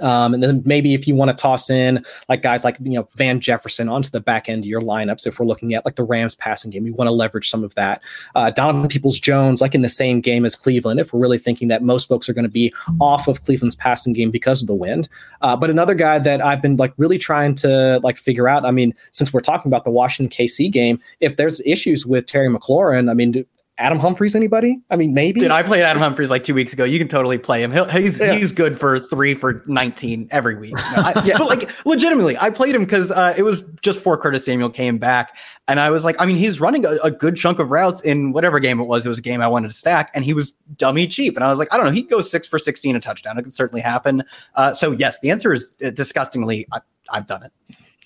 Um, 0.02 0.34
and 0.34 0.42
then 0.42 0.62
maybe 0.66 0.94
if 0.94 1.08
you 1.08 1.16
want 1.16 1.30
to 1.30 1.40
toss 1.40 1.70
in 1.70 2.04
like 2.30 2.42
guys 2.42 2.64
like 2.64 2.78
you 2.82 2.92
know 2.92 3.08
Van 3.16 3.40
Jefferson 3.40 3.90
onto 3.90 4.10
the 4.10 4.20
back 4.20 4.50
end 4.50 4.64
of 4.64 4.68
your 4.68 4.82
lineups, 4.82 5.28
if 5.28 5.40
we're 5.40 5.46
looking 5.46 5.74
at 5.74 5.86
like 5.86 5.96
the 5.96 6.04
Rams 6.04 6.36
passing 6.36 6.72
game, 6.72 6.86
you 6.86 6.94
want 6.94 7.08
to 7.08 7.12
leverage 7.12 7.50
some 7.50 7.64
of 7.64 7.74
that. 7.76 8.02
Uh, 8.36 8.50
Donovan 8.52 8.88
Peoples 8.88 9.20
Jones, 9.20 9.62
like 9.62 9.76
in 9.76 9.82
the 9.82 9.90
same 9.90 10.22
game 10.22 10.46
as 10.46 10.56
Cleveland, 10.56 11.00
if 11.00 11.14
we're 11.14 11.20
really 11.20 11.38
thinking 11.38 11.68
that 11.68 11.84
most 11.84 12.08
folks 12.08 12.28
are 12.28 12.34
going 12.34 12.44
to 12.44 12.50
be 12.50 12.74
off 13.00 13.28
of 13.28 13.42
Cleveland's 13.44 13.76
passing 13.76 14.14
game 14.14 14.32
because 14.32 14.62
of 14.62 14.68
the 14.68 14.74
wind. 14.74 15.10
Uh, 15.42 15.56
but 15.56 15.70
another 15.70 15.96
guy 15.96 16.20
that 16.20 16.44
I've 16.44 16.62
been 16.62 16.78
like 16.78 16.94
really 16.98 17.18
trying 17.18 17.56
to 17.56 18.00
like 18.04 18.18
figure 18.18 18.48
out. 18.48 18.66
I 18.66 18.72
mean, 18.72 18.94
since 19.12 19.34
we're 19.34 19.42
talking 19.42 19.70
about 19.70 19.84
the 19.84 19.92
Washington 19.92 20.30
KC 20.30 20.72
game, 20.72 21.00
if 21.20 21.38
there's 21.38 21.62
issues 21.62 22.06
with 22.06 22.26
Terry 22.26 22.50
McLaurin, 22.50 23.10
I 23.10 23.14
mean, 23.14 23.46
Adam 23.84 24.00
Humphries, 24.00 24.34
anybody? 24.34 24.80
I 24.90 24.96
mean, 24.96 25.14
maybe. 25.14 25.42
Dude, 25.42 25.52
I 25.52 25.62
played 25.62 25.84
Adam 25.84 26.02
Humphries 26.02 26.32
like 26.32 26.46
two 26.46 26.54
weeks 26.54 26.72
ago. 26.72 26.86
You 26.86 26.98
can 26.98 27.10
totally 27.10 27.38
play 27.38 27.62
him. 27.62 27.70
He'll, 27.70 27.84
he's 27.84 28.18
yeah. 28.18 28.32
he's 28.32 28.54
good 28.54 28.80
for 28.80 28.98
three 28.98 29.36
for 29.36 29.62
nineteen 29.68 30.30
every 30.32 30.56
week. 30.56 30.74
No, 30.74 30.82
I, 30.96 31.22
yeah, 31.26 31.38
but 31.38 31.50
like 31.50 31.86
legitimately, 31.86 32.38
I 32.38 32.50
played 32.50 32.76
him 32.76 32.86
because 32.86 33.12
uh, 33.12 33.34
it 33.36 33.44
was 33.44 33.62
just 33.82 34.00
before 34.00 34.18
Curtis 34.18 34.46
Samuel 34.46 34.70
came 34.70 35.00
back, 35.00 35.36
and 35.68 35.82
I 35.82 35.90
was 35.90 36.06
like, 36.06 36.16
I 36.18 36.26
mean, 36.26 36.38
he's 36.38 36.62
running 36.62 36.86
a, 36.86 36.92
a, 37.04 37.12
good 37.12 37.36
chunk 37.36 37.60
of 37.60 37.72
routes 37.72 38.00
in 38.02 38.32
whatever 38.32 38.62
game 38.62 38.80
it 38.80 38.86
was. 38.86 39.06
It 39.06 39.10
was 39.10 39.18
a 39.18 39.22
game 39.22 39.42
I 39.42 39.50
wanted 39.50 39.68
to 39.68 39.74
stack, 39.74 40.12
and 40.14 40.24
he 40.24 40.34
was 40.34 40.52
dummy 40.78 41.06
cheap. 41.06 41.36
And 41.36 41.44
I 41.44 41.50
was 41.50 41.60
like, 41.60 41.68
I 41.74 41.76
don't 41.76 41.86
know, 41.86 41.92
he'd 41.92 42.10
go 42.10 42.22
six 42.22 42.48
for 42.48 42.58
sixteen 42.58 42.96
a 42.96 43.02
touchdown. 43.02 43.38
It 43.38 43.44
could 43.44 43.54
certainly 43.54 43.82
happen. 43.82 44.24
Uh, 44.56 44.74
so 44.74 44.92
yes, 44.92 45.20
the 45.20 45.30
answer 45.30 45.52
is 45.52 45.72
uh, 45.86 45.90
disgustingly, 45.90 46.66
I, 46.72 46.80
I've 47.10 47.28
done 47.28 47.44
it. 47.44 47.52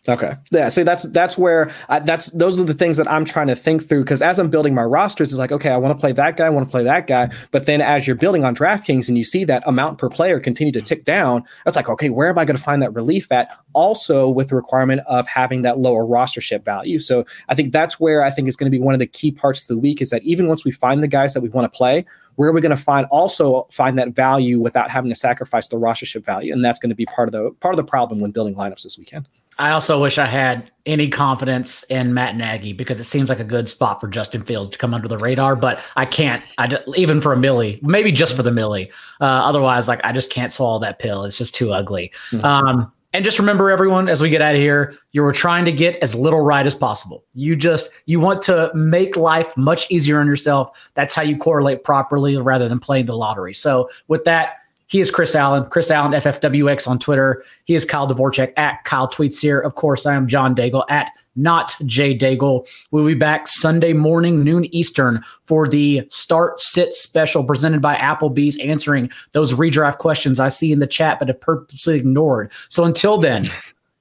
Okay. 0.10 0.36
Yeah. 0.52 0.70
See, 0.70 0.84
that's 0.84 1.04
that's 1.12 1.38
where 1.38 1.70
I, 1.90 2.00
that's 2.00 2.32
those 2.32 2.58
are 2.58 2.64
the 2.64 2.74
things 2.74 2.96
that 2.96 3.12
I'm 3.12 3.26
trying 3.26 3.48
to 3.48 3.56
think 3.56 3.90
through 3.90 4.04
because 4.04 4.22
as 4.22 4.40
I'm 4.40 4.50
building 4.50 4.74
my 4.74 4.84
rosters, 4.84 5.34
it's 5.34 5.40
like 5.40 5.52
okay, 5.52 5.70
I 5.70 5.78
want 5.78 5.94
to 5.94 6.00
play 6.00 6.14
that 6.14 6.38
guy, 6.38 6.46
I 6.46 6.50
want 6.50 6.66
to 6.66 6.72
play 6.72 6.84
that 6.84 7.08
guy, 7.08 7.30
but 7.52 7.66
then 7.66 7.82
as 7.82 8.08
you're 8.08 8.16
building 8.16 8.46
on 8.46 8.56
DraftKings 8.56 9.10
and 9.10 9.18
you 9.18 9.26
see 9.26 9.44
that 9.44 9.64
amount 9.66 9.98
per 9.98 10.10
player 10.10 10.40
continue 10.40 10.72
to 10.72 10.82
tick 10.82 11.04
down, 11.04 11.44
it's 11.66 11.76
like 11.76 11.90
okay, 11.90 12.10
where 12.10 12.30
am 12.30 12.38
I 12.38 12.46
going 12.46 12.56
to 12.56 12.64
find 12.64 12.82
that 12.82 12.94
relief 12.94 13.30
at? 13.34 13.50
Also, 13.74 14.30
with 14.30 14.48
the 14.48 14.56
requirement 14.56 15.02
of 15.08 15.28
having 15.28 15.62
that 15.64 15.80
lower 15.80 16.06
rostership 16.06 16.64
value. 16.64 17.00
So 17.00 17.26
I 17.50 17.56
think 17.56 17.74
that's 17.74 18.00
where 18.00 18.24
I 18.24 18.30
think 18.32 18.48
is 18.48 18.56
going 18.56 18.72
to 18.72 18.76
be 18.76 18.82
one 18.82 18.94
of 18.94 19.00
the 19.00 19.08
key 19.08 19.32
parts 19.32 19.64
of 19.64 19.68
the 19.68 19.78
week 19.78 20.02
is 20.02 20.10
that 20.12 20.24
even 20.24 20.48
once 20.48 20.64
we 20.64 20.72
find 20.72 21.04
the 21.04 21.08
guys 21.08 21.34
that 21.34 21.42
we 21.42 21.50
want 21.50 21.72
to 21.72 21.78
play, 21.78 22.06
where 22.36 22.50
are 22.50 22.54
we 22.54 22.62
going 22.62 22.76
to 22.76 22.82
find 22.82 23.08
also 23.08 23.68
find 23.72 24.00
that 24.00 24.10
value 24.10 24.60
without 24.60 24.90
having 24.90 25.10
to 25.10 25.16
sacrifice 25.16 25.68
the 25.68 25.76
rostership 25.76 26.24
value? 26.24 26.54
And 26.54 26.64
that's 26.64 26.80
going 26.80 26.92
to 26.92 26.96
be 26.96 27.06
part 27.08 27.28
of 27.28 27.34
the 27.34 27.52
part 27.60 27.74
of 27.74 27.78
the 27.78 27.84
problem 27.84 28.22
when 28.22 28.32
building 28.32 28.56
lineups 28.56 28.84
this 28.84 28.98
weekend. 28.98 29.28
I 29.60 29.72
also 29.72 30.02
wish 30.02 30.18
I 30.18 30.26
had 30.26 30.72
any 30.86 31.10
confidence 31.10 31.84
in 31.84 32.14
Matt 32.14 32.36
Nagy 32.36 32.74
because 32.74 33.00
it 33.00 33.06
seems 33.06 33.30
like 33.30 33.40
a 33.40 33.44
good 33.44 33.68
spot 33.68 34.00
for 34.00 34.08
Justin 34.08 34.42
Fields 34.42 34.70
to 34.70 34.78
come 34.78 34.94
under 34.94 35.08
the 35.08 35.18
radar, 35.18 35.56
but 35.56 35.82
I 35.96 36.06
can't. 36.06 36.44
I 36.58 36.78
even 36.96 37.22
for 37.22 37.34
a 37.34 37.38
millie, 37.38 37.80
maybe 37.82 38.12
just 38.12 38.36
for 38.36 38.44
the 38.44 38.52
millie. 38.52 38.92
Uh, 39.20 39.26
otherwise, 39.26 39.88
like 39.88 40.00
I 40.04 40.12
just 40.12 40.32
can't 40.32 40.54
swallow 40.54 40.80
that 40.80 41.00
pill. 41.00 41.24
It's 41.24 41.38
just 41.38 41.56
too 41.56 41.72
ugly. 41.72 42.12
Mm-hmm. 42.32 42.46
Um, 42.46 42.92
and 43.14 43.26
just 43.26 43.40
remember, 43.40 43.72
everyone, 43.72 44.10
as 44.10 44.22
we 44.22 44.30
get 44.30 44.42
out 44.42 44.54
of 44.54 44.62
here, 44.62 44.96
you 45.12 45.24
were 45.24 45.34
trying 45.34 45.66
to 45.66 45.72
get 45.72 45.96
as 46.04 46.14
little 46.14 46.42
right 46.42 46.66
as 46.66 46.76
possible. 46.76 47.24
You 47.34 47.56
just 47.56 47.92
you 48.06 48.20
want 48.20 48.42
to 48.44 48.70
make 48.76 49.18
life 49.18 49.56
much 49.58 49.90
easier 49.90 50.20
on 50.20 50.28
yourself. 50.28 50.92
That's 50.94 51.16
how 51.16 51.24
you 51.24 51.38
correlate 51.38 51.84
properly, 51.84 52.38
rather 52.38 52.68
than 52.70 52.80
playing 52.80 53.08
the 53.08 53.18
lottery. 53.18 53.54
So, 53.54 53.90
with 54.08 54.24
that 54.26 54.58
he 54.88 55.02
is 55.02 55.12
Chris 55.12 55.36
Allen, 55.36 55.66
Chris 55.66 55.92
Allen 55.92 56.14
FFWX 56.14 56.88
on 56.88 56.98
Twitter. 56.98 57.44
He 57.66 57.76
is 57.76 57.86
Kyle 57.86 58.08
Dvorchak 58.08 58.54
at 58.58 58.84
Kyle 58.86 59.08
Tweets 59.08 59.40
here. 59.40 59.60
Of 59.60 59.76
course, 59.76 60.06
I 60.06 60.16
am 60.16 60.28
John 60.28 60.56
Daigle 60.56 60.86
at 60.90 61.12
not 61.36 61.76
Jay 61.86 62.18
Daigle. 62.18 62.68
We'll 62.92 63.06
be 63.06 63.14
back 63.14 63.48
Sunday 63.48 63.94
morning, 63.94 64.44
noon 64.44 64.66
Eastern, 64.74 65.24
for 65.46 65.68
the 65.68 66.08
Start 66.10 66.60
Sit 66.60 66.94
special 66.94 67.44
presented 67.44 67.82
by 67.82 67.96
Applebee's, 67.96 68.58
answering 68.60 69.12
those 69.34 69.54
redraft 69.54 70.00
questions 70.00 70.40
I 70.40 70.50
see 70.50 70.72
in 70.72 70.80
the 70.80 70.88
chat 70.88 71.20
but 71.20 71.28
have 71.28 71.40
purposely 71.40 71.96
ignored. 71.96 72.52
So 72.70 72.86
until 72.86 73.18
then, 73.18 73.50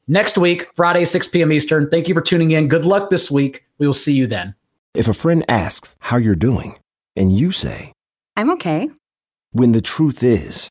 next 0.09 0.39
week, 0.39 0.66
Friday, 0.76 1.05
6 1.05 1.28
p.m. 1.28 1.53
Eastern. 1.53 1.91
Thank 1.91 2.09
you 2.09 2.14
for 2.14 2.22
tuning 2.22 2.53
in. 2.53 2.68
Good 2.68 2.84
luck 2.84 3.11
this 3.11 3.30
week. 3.30 3.66
We 3.78 3.87
will 3.87 3.95
see 3.95 4.14
you 4.14 4.26
then. 4.26 4.55
If 4.95 5.09
a 5.09 5.14
friend 5.14 5.45
asks 5.49 5.97
how 5.99 6.16
you're 6.16 6.37
doing, 6.37 6.78
and 7.16 7.32
you 7.32 7.51
say, 7.51 7.93
I'm 8.37 8.51
okay. 8.53 8.89
When 9.53 9.72
the 9.72 9.80
truth 9.80 10.22
is, 10.22 10.70